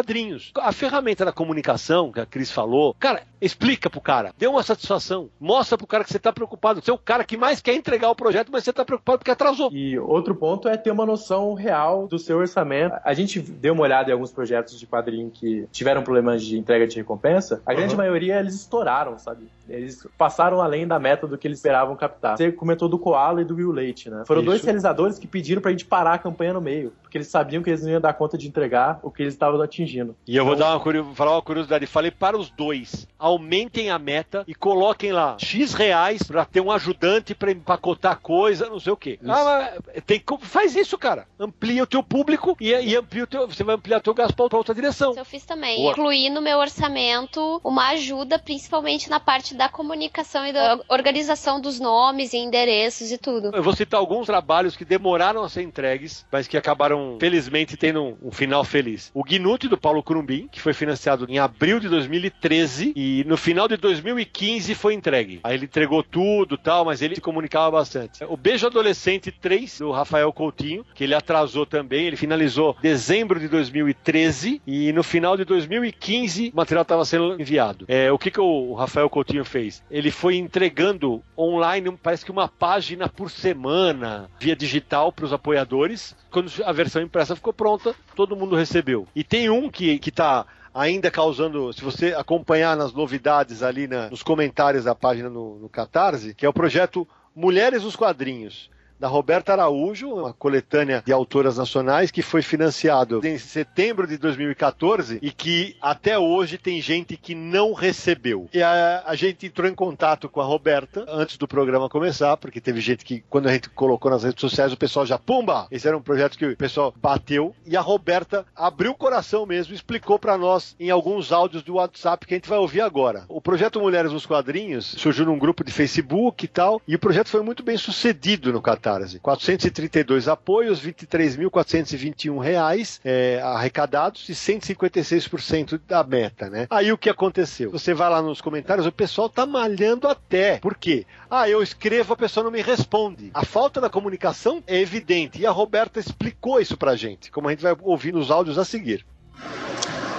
A 0.56 0.72
ferramenta 0.72 1.24
da 1.24 1.32
comunicação 1.32 2.12
que 2.12 2.20
a 2.20 2.26
Cris 2.26 2.50
falou, 2.50 2.94
cara, 2.98 3.22
explica 3.40 3.88
pro 3.88 4.00
cara, 4.00 4.32
dê 4.36 4.46
uma 4.46 4.62
satisfação, 4.62 5.28
mostra 5.40 5.78
pro 5.78 5.86
cara 5.86 6.04
que 6.04 6.12
você 6.12 6.18
tá 6.18 6.32
preocupado. 6.32 6.82
Você 6.82 6.90
é 6.90 6.94
o 6.94 6.98
cara 6.98 7.24
que 7.24 7.36
mais 7.36 7.60
quer 7.60 7.74
entregar 7.74 8.10
o 8.10 8.14
projeto, 8.14 8.50
mas 8.52 8.64
você 8.64 8.72
tá 8.72 8.84
preocupado 8.84 9.18
porque 9.18 9.30
atrasou. 9.30 9.70
E 9.72 9.98
outro 9.98 10.34
ponto 10.34 10.68
é 10.68 10.76
ter 10.76 10.90
uma 10.90 11.06
noção 11.06 11.54
real 11.54 12.06
do 12.06 12.18
seu 12.18 12.38
orçamento. 12.38 12.94
A 13.04 13.14
gente 13.14 13.40
deu 13.40 13.72
uma 13.72 13.82
olhada 13.82 14.10
em 14.10 14.12
alguns 14.12 14.32
projetos 14.32 14.78
de 14.78 14.86
quadrinho 14.86 15.30
que 15.30 15.66
tiveram 15.72 16.02
problemas 16.02 16.42
de 16.42 16.58
entrega 16.58 16.86
de 16.86 16.96
recompensa. 16.96 17.62
A 17.64 17.74
grande 17.74 17.96
maioria 17.96 18.38
eles 18.38 18.54
estouraram, 18.54 19.18
sabe? 19.18 19.48
Eles 19.68 20.06
passaram 20.18 20.60
além 20.60 20.86
da 20.86 20.98
meta 20.98 21.26
do 21.26 21.38
que 21.38 21.46
eles 21.46 21.58
esperavam 21.58 21.94
captar. 21.94 22.36
Você 22.36 22.50
comentou 22.50 22.88
do 22.88 22.98
Koala 22.98 23.40
e 23.40 23.44
do 23.44 23.54
Will 23.54 23.70
Leite, 23.70 24.10
né? 24.10 24.24
Foram 24.26 24.40
Isso. 24.40 24.50
dois 24.50 24.62
realizadores 24.62 25.18
que 25.18 25.28
pediram 25.28 25.62
pra 25.62 25.70
gente 25.70 25.84
parar 25.84 26.14
a 26.14 26.18
campanha 26.18 26.52
no 26.52 26.60
meio, 26.60 26.92
porque 27.02 27.16
eles 27.16 27.28
sabiam 27.28 27.62
que 27.62 27.70
eles 27.70 27.82
não 27.82 27.90
iam 27.90 28.00
dar 28.00 28.12
conta 28.14 28.36
de 28.36 28.48
entregar 28.48 28.98
o 29.02 29.10
que 29.10 29.22
eles 29.22 29.34
estavam 29.34 29.60
atingindo. 29.60 29.89
E 30.26 30.36
eu 30.36 30.44
vou 30.44 30.54
então, 30.54 30.78
dar 30.78 30.78
uma, 30.78 31.14
falar 31.14 31.32
uma 31.32 31.42
curiosidade. 31.42 31.86
Falei 31.86 32.10
para 32.10 32.38
os 32.38 32.50
dois: 32.50 33.06
aumentem 33.18 33.90
a 33.90 33.98
meta 33.98 34.44
e 34.46 34.54
coloquem 34.54 35.12
lá 35.12 35.36
X 35.38 35.74
reais 35.74 36.22
para 36.22 36.44
ter 36.44 36.60
um 36.60 36.70
ajudante 36.70 37.34
para 37.34 37.52
empacotar 37.52 38.20
coisa, 38.20 38.68
não 38.68 38.80
sei 38.80 38.92
o 38.92 38.96
quê. 38.96 39.18
Ah, 39.26 39.72
tem, 40.06 40.22
faz 40.42 40.76
isso, 40.76 40.96
cara. 40.98 41.26
Amplia 41.38 41.82
o 41.82 41.86
teu 41.86 42.02
público 42.02 42.56
e, 42.60 42.70
e 42.70 42.96
amplia 42.96 43.24
o 43.24 43.26
teu, 43.26 43.46
você 43.46 43.64
vai 43.64 43.74
ampliar 43.74 43.98
o 43.98 44.02
teu 44.02 44.14
gasto 44.14 44.34
para 44.34 44.56
outra 44.56 44.74
direção. 44.74 45.14
Eu 45.16 45.24
fiz 45.24 45.44
também. 45.44 45.76
Boa. 45.76 45.92
Incluí 45.92 46.30
no 46.30 46.40
meu 46.40 46.58
orçamento 46.58 47.60
uma 47.64 47.88
ajuda, 47.90 48.38
principalmente 48.38 49.08
na 49.08 49.20
parte 49.20 49.54
da 49.54 49.68
comunicação 49.68 50.46
e 50.46 50.52
da 50.52 50.80
organização 50.88 51.60
dos 51.60 51.80
nomes 51.80 52.32
e 52.32 52.38
endereços 52.38 53.10
e 53.10 53.18
tudo. 53.18 53.50
Eu 53.54 53.62
vou 53.62 53.74
citar 53.74 53.98
alguns 54.00 54.26
trabalhos 54.26 54.76
que 54.76 54.84
demoraram 54.84 55.42
a 55.42 55.48
ser 55.48 55.62
entregues, 55.62 56.24
mas 56.30 56.46
que 56.46 56.56
acabaram, 56.56 57.16
felizmente, 57.20 57.76
tendo 57.76 58.02
um, 58.02 58.16
um 58.24 58.30
final 58.30 58.64
feliz. 58.64 59.10
O 59.14 59.24
Gnute 59.24 59.68
do 59.68 59.78
Paulo 59.80 60.02
Curumbim, 60.02 60.48
que 60.50 60.60
foi 60.60 60.72
financiado 60.72 61.26
em 61.28 61.38
abril 61.38 61.80
de 61.80 61.88
2013 61.88 62.92
e 62.94 63.24
no 63.26 63.36
final 63.36 63.66
de 63.66 63.76
2015 63.76 64.74
foi 64.74 64.94
entregue. 64.94 65.40
Aí 65.42 65.54
ele 65.54 65.64
entregou 65.64 66.02
tudo 66.02 66.58
tal, 66.58 66.84
mas 66.84 67.02
ele 67.02 67.14
se 67.14 67.20
comunicava 67.20 67.70
bastante. 67.70 68.22
O 68.24 68.36
Beijo 68.36 68.66
Adolescente 68.66 69.30
3, 69.32 69.78
do 69.78 69.90
Rafael 69.90 70.32
Coutinho, 70.32 70.84
que 70.94 71.04
ele 71.04 71.14
atrasou 71.14 71.64
também, 71.64 72.06
ele 72.06 72.16
finalizou 72.16 72.76
dezembro 72.82 73.40
de 73.40 73.48
2013 73.48 74.60
e 74.66 74.92
no 74.92 75.02
final 75.02 75.36
de 75.36 75.44
2015 75.44 76.50
o 76.52 76.56
material 76.56 76.82
estava 76.82 77.04
sendo 77.04 77.40
enviado. 77.40 77.84
É, 77.88 78.12
o 78.12 78.18
que, 78.18 78.30
que 78.30 78.40
o 78.40 78.74
Rafael 78.74 79.08
Coutinho 79.08 79.44
fez? 79.44 79.82
Ele 79.90 80.10
foi 80.10 80.36
entregando 80.36 81.22
online, 81.36 81.96
parece 82.02 82.24
que 82.24 82.30
uma 82.30 82.48
página 82.48 83.08
por 83.08 83.30
semana, 83.30 84.30
via 84.38 84.54
digital 84.54 85.12
para 85.12 85.24
os 85.24 85.32
apoiadores. 85.32 86.14
Quando 86.30 86.50
a 86.64 86.72
versão 86.72 87.02
impressa 87.02 87.34
ficou 87.34 87.52
pronta, 87.52 87.94
todo 88.14 88.36
mundo 88.36 88.54
recebeu. 88.54 89.06
E 89.14 89.24
tem 89.24 89.48
um 89.48 89.69
que, 89.70 89.98
que 89.98 90.10
tá 90.10 90.46
ainda 90.72 91.10
causando, 91.10 91.72
se 91.72 91.82
você 91.82 92.14
acompanhar 92.14 92.76
nas 92.76 92.92
novidades 92.92 93.62
ali 93.62 93.86
na, 93.86 94.08
nos 94.08 94.22
comentários 94.22 94.84
da 94.84 94.94
página 94.94 95.28
no, 95.28 95.58
no 95.58 95.68
Catarse, 95.68 96.34
que 96.34 96.46
é 96.46 96.48
o 96.48 96.52
projeto 96.52 97.06
Mulheres 97.34 97.84
nos 97.84 97.96
Quadrinhos 97.96 98.70
da 99.00 99.08
Roberta 99.08 99.52
Araújo, 99.52 100.12
uma 100.12 100.32
coletânea 100.34 101.02
de 101.04 101.10
autoras 101.10 101.56
nacionais 101.56 102.10
que 102.10 102.20
foi 102.20 102.42
financiado 102.42 103.26
em 103.26 103.38
setembro 103.38 104.06
de 104.06 104.18
2014 104.18 105.18
e 105.22 105.30
que 105.30 105.74
até 105.80 106.18
hoje 106.18 106.58
tem 106.58 106.82
gente 106.82 107.16
que 107.16 107.34
não 107.34 107.72
recebeu. 107.72 108.48
E 108.52 108.62
a, 108.62 109.02
a 109.06 109.14
gente 109.14 109.46
entrou 109.46 109.66
em 109.66 109.74
contato 109.74 110.28
com 110.28 110.42
a 110.42 110.44
Roberta 110.44 111.06
antes 111.08 111.38
do 111.38 111.48
programa 111.48 111.88
começar, 111.88 112.36
porque 112.36 112.60
teve 112.60 112.80
gente 112.82 113.02
que, 113.02 113.24
quando 113.30 113.48
a 113.48 113.52
gente 113.52 113.70
colocou 113.70 114.10
nas 114.10 114.22
redes 114.22 114.40
sociais, 114.40 114.72
o 114.72 114.76
pessoal 114.76 115.06
já, 115.06 115.18
pumba! 115.18 115.66
Esse 115.70 115.88
era 115.88 115.96
um 115.96 116.02
projeto 116.02 116.36
que 116.36 116.44
o 116.44 116.56
pessoal 116.56 116.92
bateu 116.94 117.54
e 117.66 117.78
a 117.78 117.80
Roberta 117.80 118.44
abriu 118.54 118.90
o 118.90 118.96
coração 118.96 119.46
mesmo, 119.46 119.74
explicou 119.74 120.18
para 120.18 120.36
nós 120.36 120.76
em 120.78 120.90
alguns 120.90 121.32
áudios 121.32 121.62
do 121.62 121.74
WhatsApp 121.74 122.26
que 122.26 122.34
a 122.34 122.36
gente 122.36 122.48
vai 122.48 122.58
ouvir 122.58 122.82
agora. 122.82 123.24
O 123.28 123.40
projeto 123.40 123.80
Mulheres 123.80 124.12
nos 124.12 124.26
Quadrinhos 124.26 124.94
surgiu 124.98 125.24
num 125.24 125.38
grupo 125.38 125.64
de 125.64 125.72
Facebook 125.72 126.44
e 126.44 126.48
tal, 126.48 126.82
e 126.86 126.94
o 126.94 126.98
projeto 126.98 127.30
foi 127.30 127.42
muito 127.42 127.62
bem 127.62 127.78
sucedido 127.78 128.52
no 128.52 128.60
Catarse. 128.90 129.18
432 129.20 130.28
apoios, 130.28 130.80
23.421 130.80 132.40
reais 132.40 133.00
é, 133.04 133.40
arrecadados 133.42 134.28
e 134.28 134.32
156% 134.32 135.80
da 135.86 136.02
meta, 136.02 136.50
né? 136.50 136.66
Aí 136.70 136.92
o 136.92 136.98
que 136.98 137.08
aconteceu? 137.08 137.70
Você 137.70 137.94
vai 137.94 138.10
lá 138.10 138.20
nos 138.20 138.40
comentários, 138.40 138.86
o 138.86 138.92
pessoal 138.92 139.28
tá 139.28 139.46
malhando 139.46 140.08
até. 140.08 140.58
Por 140.58 140.76
quê? 140.76 141.06
Ah, 141.30 141.48
eu 141.48 141.62
escrevo, 141.62 142.14
a 142.14 142.16
pessoa 142.16 142.44
não 142.44 142.50
me 142.50 142.62
responde. 142.62 143.30
A 143.32 143.44
falta 143.44 143.80
da 143.80 143.88
comunicação 143.88 144.62
é 144.66 144.80
evidente. 144.80 145.40
E 145.40 145.46
a 145.46 145.50
Roberta 145.50 146.00
explicou 146.00 146.60
isso 146.60 146.76
pra 146.76 146.96
gente, 146.96 147.30
como 147.30 147.48
a 147.48 147.50
gente 147.52 147.62
vai 147.62 147.76
ouvir 147.82 148.12
nos 148.12 148.30
áudios 148.30 148.58
a 148.58 148.64
seguir. 148.64 149.04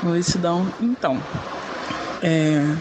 Oi, 0.05 0.24
Sidão. 0.24 0.65
Então, 0.82 1.22
é... 2.24 2.76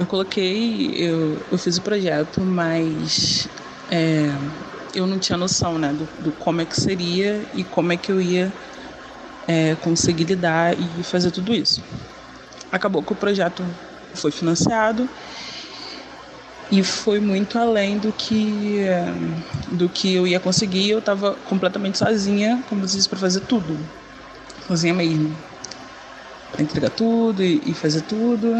eu 0.00 0.06
coloquei, 0.06 0.94
eu, 0.96 1.38
eu 1.52 1.58
fiz 1.58 1.76
o 1.76 1.82
projeto, 1.82 2.40
mas 2.40 3.48
é... 3.90 4.34
eu 4.94 5.06
não 5.06 5.18
tinha 5.18 5.36
noção 5.36 5.78
né, 5.78 5.92
do, 5.92 6.08
do, 6.22 6.32
como 6.32 6.60
é 6.60 6.64
que 6.64 6.80
seria 6.80 7.44
e 7.54 7.64
como 7.64 7.92
é 7.92 7.96
que 7.96 8.10
eu 8.10 8.20
ia 8.20 8.52
é, 9.46 9.74
conseguir 9.76 10.24
lidar 10.24 10.76
e 10.78 11.02
fazer 11.02 11.30
tudo 11.30 11.54
isso. 11.54 11.82
Acabou 12.70 13.02
que 13.02 13.12
o 13.12 13.16
projeto 13.16 13.64
foi 14.14 14.30
financiado 14.30 15.08
e 16.70 16.82
foi 16.82 17.20
muito 17.20 17.58
além 17.58 17.98
do 17.98 18.12
que 18.12 18.86
do 19.68 19.88
que 19.88 20.14
eu 20.14 20.26
ia 20.26 20.40
conseguir. 20.40 20.90
Eu 20.90 20.98
estava 20.98 21.34
completamente 21.48 21.98
sozinha, 21.98 22.62
como 22.68 22.82
eu 22.82 22.86
disse, 22.86 23.08
para 23.08 23.18
fazer 23.18 23.40
tudo, 23.40 23.78
sozinha 24.66 24.94
mesmo, 24.94 25.36
para 26.50 26.62
entregar 26.62 26.90
tudo 26.90 27.42
e, 27.44 27.62
e, 27.64 27.74
fazer 27.74 28.00
tudo. 28.02 28.52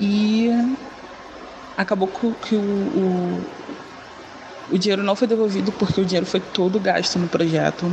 E 0.00 0.48
acabou 1.76 2.08
que 2.08 2.56
o, 2.56 3.42
o 4.70 4.78
dinheiro 4.78 5.02
não 5.02 5.14
foi 5.14 5.28
devolvido 5.28 5.70
porque 5.72 6.00
o 6.00 6.04
dinheiro 6.04 6.26
foi 6.26 6.40
todo 6.40 6.80
gasto 6.80 7.18
no 7.18 7.28
projeto. 7.28 7.90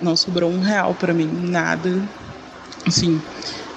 Não 0.00 0.16
sobrou 0.16 0.50
um 0.50 0.60
real 0.60 0.94
para 0.94 1.14
mim, 1.14 1.26
nada. 1.26 2.02
Assim, 2.86 3.20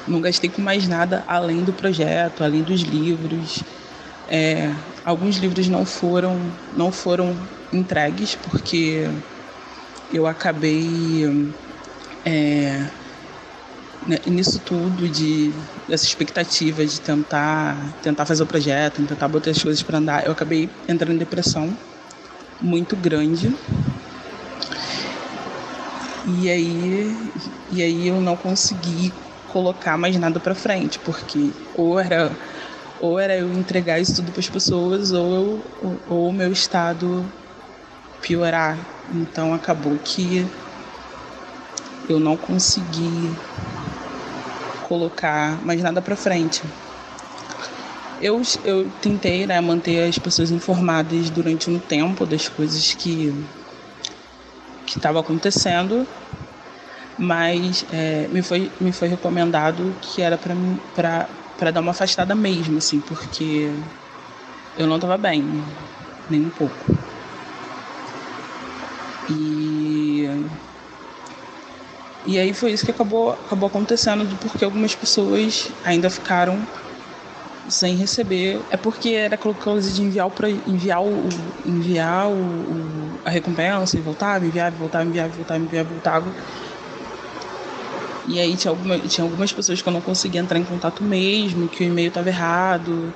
não 0.07 0.19
gastei 0.19 0.49
com 0.49 0.61
mais 0.61 0.87
nada 0.87 1.23
além 1.27 1.63
do 1.63 1.71
projeto, 1.71 2.43
além 2.43 2.63
dos 2.63 2.81
livros. 2.81 3.63
É, 4.27 4.71
alguns 5.05 5.37
livros 5.37 5.67
não 5.67 5.85
foram, 5.85 6.39
não 6.75 6.91
foram 6.91 7.35
entregues 7.71 8.35
porque 8.35 9.07
eu 10.11 10.25
acabei 10.25 11.53
é, 12.25 12.83
né, 14.07 14.17
nisso 14.25 14.59
tudo 14.59 15.07
de 15.07 15.53
essa 15.87 16.05
expectativa 16.05 16.85
de 16.85 16.99
tentar 17.01 17.75
tentar 18.01 18.25
fazer 18.25 18.43
o 18.43 18.47
projeto, 18.47 19.03
tentar 19.03 19.27
botar 19.27 19.51
as 19.51 19.61
coisas 19.61 19.83
para 19.83 19.97
andar, 19.97 20.25
eu 20.25 20.31
acabei 20.31 20.69
entrando 20.87 21.13
em 21.13 21.17
depressão 21.17 21.75
muito 22.61 22.95
grande. 22.95 23.55
E 26.25 26.49
aí, 26.49 27.33
e 27.71 27.81
aí 27.81 28.07
eu 28.07 28.21
não 28.21 28.35
consegui 28.35 29.13
colocar 29.47 29.97
mais 29.97 30.17
nada 30.17 30.39
para 30.39 30.53
frente, 30.53 30.99
porque 30.99 31.51
ou 31.73 31.99
era 31.99 32.37
ou 32.99 33.17
era 33.17 33.35
eu 33.35 33.51
entregar 33.53 33.99
isso 33.99 34.15
tudo 34.15 34.31
para 34.31 34.41
as 34.41 34.49
pessoas 34.49 35.11
ou 35.11 35.33
eu, 35.33 36.01
ou 36.07 36.29
o 36.29 36.33
meu 36.33 36.51
estado 36.51 37.25
piorar. 38.21 38.77
Então 39.11 39.53
acabou 39.53 39.97
que 39.97 40.47
eu 42.07 42.19
não 42.19 42.35
consegui 42.35 43.37
colocar 44.81 45.63
mais 45.63 45.81
nada 45.81 46.01
para 46.01 46.15
frente. 46.15 46.63
Eu, 48.21 48.41
eu 48.65 48.89
tentei 49.01 49.47
né, 49.47 49.61
manter 49.61 50.07
as 50.09 50.19
pessoas 50.19 50.51
informadas 50.51 51.29
durante 51.29 51.69
um 51.69 51.79
tempo 51.79 52.25
das 52.25 52.49
coisas 52.49 52.93
que 52.93 53.33
que 54.89 54.97
estava 54.97 55.19
acontecendo, 55.19 56.07
mas 57.15 57.85
é, 57.91 58.27
me, 58.29 58.41
foi, 58.41 58.71
me 58.81 58.91
foi 58.91 59.07
recomendado 59.07 59.95
que 60.01 60.21
era 60.21 60.35
para 60.35 61.71
dar 61.71 61.79
uma 61.79 61.91
afastada 61.91 62.33
mesmo, 62.33 62.79
assim, 62.79 62.99
porque 62.99 63.71
eu 64.75 64.87
não 64.87 64.95
estava 64.95 65.15
bem, 65.15 65.63
nem 66.27 66.41
um 66.41 66.49
pouco. 66.49 66.97
E, 69.29 70.27
e 72.25 72.39
aí 72.39 72.51
foi 72.51 72.71
isso 72.71 72.83
que 72.83 72.91
acabou, 72.91 73.31
acabou 73.31 73.67
acontecendo, 73.67 74.25
porque 74.37 74.65
algumas 74.65 74.95
pessoas 74.95 75.69
ainda 75.83 76.09
ficaram 76.09 76.65
sem 77.69 77.95
receber. 77.95 78.59
É 78.69 78.77
porque 78.77 79.09
era 79.09 79.37
coisa 79.37 79.91
de 79.91 80.01
enviar 80.01 80.29
para 80.29 80.49
enviar 80.49 81.01
o 81.01 81.29
enviar 81.65 82.27
o, 82.27 82.33
o, 82.33 83.19
a 83.25 83.29
recompensa 83.29 83.97
e 83.97 84.01
voltava, 84.01 84.45
enviava, 84.45 84.75
voltava, 84.75 85.05
enviava, 85.05 85.29
voltava, 85.29 85.59
enviava, 85.59 85.89
voltava. 85.89 86.33
E 88.27 88.39
aí 88.39 88.55
tinha, 88.55 88.71
alguma, 88.71 88.99
tinha 88.99 89.25
algumas 89.25 89.51
pessoas 89.51 89.81
que 89.81 89.87
eu 89.87 89.93
não 89.93 90.01
conseguia 90.01 90.39
entrar 90.39 90.59
em 90.59 90.63
contato 90.63 91.03
mesmo, 91.03 91.67
que 91.67 91.83
o 91.83 91.87
e-mail 91.87 92.09
estava 92.09 92.29
errado, 92.29 93.11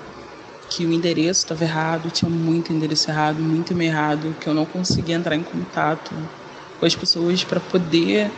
que 0.69 0.87
o 0.87 0.91
endereço 0.91 1.41
estava 1.41 1.63
errado, 1.63 2.09
tinha 2.09 2.29
muito 2.29 2.73
endereço 2.73 3.11
errado, 3.11 3.37
muito 3.39 3.73
e-mail 3.73 3.91
errado, 3.91 4.35
que 4.39 4.47
eu 4.47 4.55
não 4.55 4.65
conseguia 4.65 5.15
entrar 5.15 5.35
em 5.35 5.43
contato 5.43 6.11
com 6.79 6.85
as 6.85 6.95
pessoas 6.95 7.43
para 7.43 7.59
poder 7.59 8.31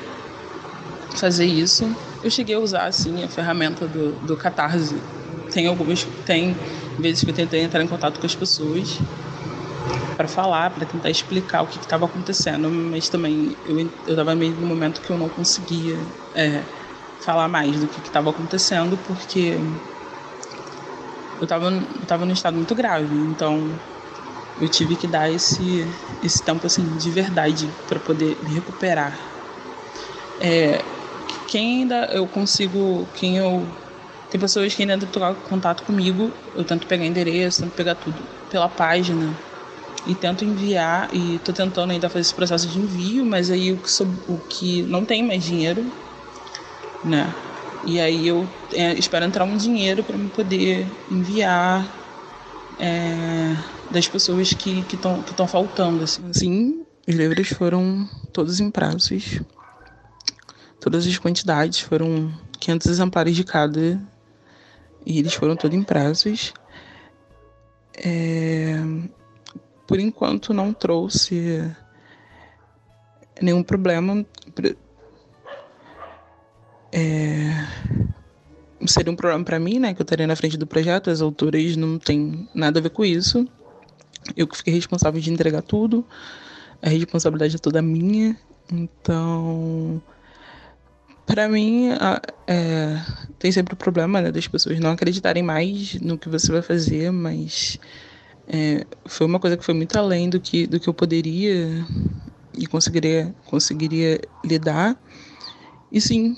fazer 1.16 1.46
isso. 1.46 1.90
Eu 2.22 2.30
cheguei 2.30 2.56
a 2.56 2.60
usar 2.60 2.88
assim 2.88 3.24
a 3.24 3.30
ferramenta 3.30 3.88
do, 3.88 4.12
do 4.14 4.36
Catarse 4.36 4.96
tem 5.56 5.68
algumas 5.68 6.04
tem 6.26 6.54
vezes 7.00 7.24
que 7.24 7.30
eu 7.30 7.34
tentei 7.34 7.62
entrar 7.62 7.82
em 7.82 7.88
contato 7.88 8.20
com 8.20 8.26
as 8.26 8.36
pessoas 8.36 9.00
para 10.18 10.28
falar, 10.28 10.70
para 10.72 10.86
tentar 10.86 11.10
explicar 11.10 11.62
o 11.62 11.68
que 11.68 11.78
estava 11.78 12.06
acontecendo, 12.06 12.70
mas 12.70 13.08
também 13.08 13.56
eu 13.64 13.80
eu 13.80 13.90
estava 14.06 14.36
meio 14.36 14.54
no 14.56 14.68
momento 14.68 15.00
que 15.00 15.10
eu 15.10 15.18
não 15.18 15.30
conseguia 15.30 15.98
é, 16.34 16.66
falar 17.22 17.48
mais 17.48 17.80
do 17.80 17.88
que 17.88 18.02
estava 18.02 18.30
acontecendo 18.30 18.98
porque 18.98 19.58
eu 21.40 21.44
estava 21.46 21.68
eu 21.70 22.06
tava 22.06 22.26
num 22.26 22.34
estado 22.34 22.58
muito 22.58 22.76
grave, 22.76 23.16
então 23.16 23.80
eu 24.60 24.68
tive 24.68 24.98
que 24.98 25.08
dar 25.08 25.32
esse 25.32 25.88
esse 26.22 26.44
tempo 26.44 26.68
assim 26.68 26.98
de 26.98 27.12
verdade 27.12 27.72
para 27.88 28.00
poder 28.00 28.38
me 28.44 28.52
recuperar. 28.52 29.18
É, 30.38 30.84
quem 31.48 31.84
ainda 31.84 32.10
eu 32.12 32.28
consigo, 32.28 33.08
quem 33.14 33.38
eu 33.38 33.85
tem 34.36 34.40
pessoas 34.40 34.74
que 34.74 34.82
ainda 34.82 34.98
tentam 34.98 35.34
contato 35.48 35.84
comigo, 35.84 36.30
eu 36.54 36.66
tento 36.66 36.86
pegar 36.88 37.06
endereço, 37.06 37.62
tento 37.62 37.72
pegar 37.72 37.96
tudo 37.96 38.18
pela 38.50 38.68
página 38.68 39.34
e 40.06 40.14
tento 40.14 40.44
enviar 40.44 41.10
e 41.16 41.40
tô 41.40 41.54
tentando 41.54 41.92
ainda 41.92 42.10
fazer 42.10 42.24
esse 42.24 42.34
processo 42.34 42.68
de 42.68 42.78
envio, 42.78 43.26
mas 43.26 43.50
aí 43.50 43.72
o 43.72 43.78
que, 43.78 43.90
sou, 43.90 44.06
o 44.28 44.38
que 44.50 44.82
não 44.84 45.06
tem 45.06 45.24
mais 45.24 45.42
dinheiro, 45.42 45.86
né? 47.02 47.34
E 47.86 47.98
aí 47.98 48.28
eu 48.28 48.46
é, 48.74 48.94
espero 48.96 49.24
entrar 49.24 49.46
um 49.46 49.56
dinheiro 49.56 50.04
para 50.04 50.18
me 50.18 50.28
poder 50.28 50.86
enviar 51.10 51.88
é, 52.78 53.56
das 53.90 54.06
pessoas 54.06 54.52
que 54.52 54.84
estão 54.92 55.22
que 55.22 55.34
que 55.34 55.48
faltando. 55.48 56.04
Assim. 56.04 56.22
Sim, 56.34 56.86
os 57.08 57.16
livros 57.16 57.48
foram 57.48 58.06
todos 58.34 58.60
em 58.60 58.70
prazos. 58.70 59.40
Todas 60.82 61.08
as 61.08 61.18
quantidades 61.18 61.80
foram 61.80 62.34
500 62.60 62.88
exemplares 62.88 63.34
de 63.34 63.46
cada 63.46 63.98
e 65.06 65.20
eles 65.20 65.34
foram 65.34 65.56
todos 65.56 65.78
em 65.78 65.84
prazos. 65.84 66.54
É, 67.98 68.76
por 69.88 70.00
enquanto 70.00 70.54
não 70.54 70.74
trouxe 70.74 71.64
nenhum 73.42 73.64
problema. 73.64 74.26
É, 76.92 77.68
seria 78.88 79.12
um 79.12 79.16
problema 79.16 79.44
para 79.44 79.60
mim, 79.60 79.80
né? 79.80 79.94
Que 79.94 80.02
eu 80.02 80.04
estaria 80.04 80.28
na 80.28 80.36
frente 80.36 80.58
do 80.58 80.68
projeto, 80.68 81.10
as 81.10 81.22
autoras 81.22 81.76
não 81.76 82.00
tem 82.00 82.48
nada 82.54 82.80
a 82.80 82.82
ver 82.82 82.90
com 82.90 83.06
isso. 83.06 83.48
Eu 84.36 84.48
que 84.48 84.58
fiquei 84.58 84.74
responsável 84.74 85.22
de 85.22 85.32
entregar 85.32 85.62
tudo, 85.62 86.04
a 86.82 86.90
responsabilidade 86.90 87.56
é 87.56 87.60
toda 87.60 87.82
minha. 87.82 88.36
Então, 88.72 90.02
para 91.26 91.50
mim, 91.50 91.90
é, 92.48 93.02
tem 93.40 93.52
sempre 93.52 93.74
o 93.74 93.78
problema 93.78 94.22
né, 94.22 94.32
das 94.32 94.48
pessoas 94.48 94.80
não 94.80 94.92
acreditarem 94.92 95.44
mais 95.44 95.96
no 96.02 96.18
que 96.18 96.30
você 96.30 96.52
vai 96.52 96.62
fazer, 96.62 97.12
mas 97.12 97.78
É, 98.48 98.86
foi 99.08 99.28
uma 99.28 99.40
coisa 99.40 99.58
que 99.58 99.66
foi 99.66 99.74
muito 99.76 99.98
além 99.98 100.30
do 100.30 100.40
que, 100.42 100.68
do 100.68 100.80
que 100.80 100.88
eu 100.90 100.94
poderia 100.94 101.86
e 102.54 102.68
conseguiria, 102.68 103.36
conseguiria 103.46 104.20
lidar. 104.46 104.98
E 105.92 106.02
sim, 106.02 106.36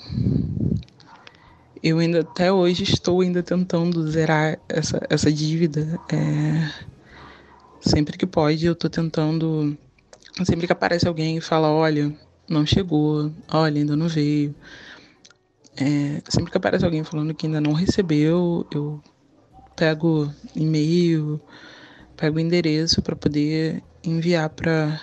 eu 1.82 1.98
ainda 1.98 2.20
até 2.20 2.52
hoje 2.52 2.82
estou 2.82 3.20
ainda 3.20 3.42
tentando 3.42 4.08
zerar 4.10 4.58
essa, 4.68 5.00
essa 5.08 5.32
dívida. 5.32 6.00
É, 6.08 6.88
sempre 7.80 8.16
que 8.16 8.26
pode, 8.26 8.66
eu 8.66 8.72
estou 8.72 8.90
tentando. 8.90 9.76
Sempre 10.46 10.66
que 10.66 10.72
aparece 10.72 11.08
alguém 11.08 11.38
e 11.38 11.40
fala, 11.40 11.70
olha, 11.70 12.14
não 12.48 12.64
chegou, 12.64 13.30
olha, 13.48 13.80
ainda 13.80 13.96
não 13.96 14.08
veio. 14.08 14.54
É, 15.76 16.20
sempre 16.28 16.50
que 16.50 16.56
aparece 16.56 16.84
alguém 16.84 17.04
falando 17.04 17.34
que 17.34 17.46
ainda 17.46 17.60
não 17.60 17.72
recebeu, 17.72 18.66
eu 18.74 19.00
pego 19.76 20.32
e-mail, 20.56 21.40
pego 22.16 22.40
endereço 22.40 23.00
para 23.00 23.14
poder 23.14 23.82
enviar 24.02 24.50
para 24.50 25.00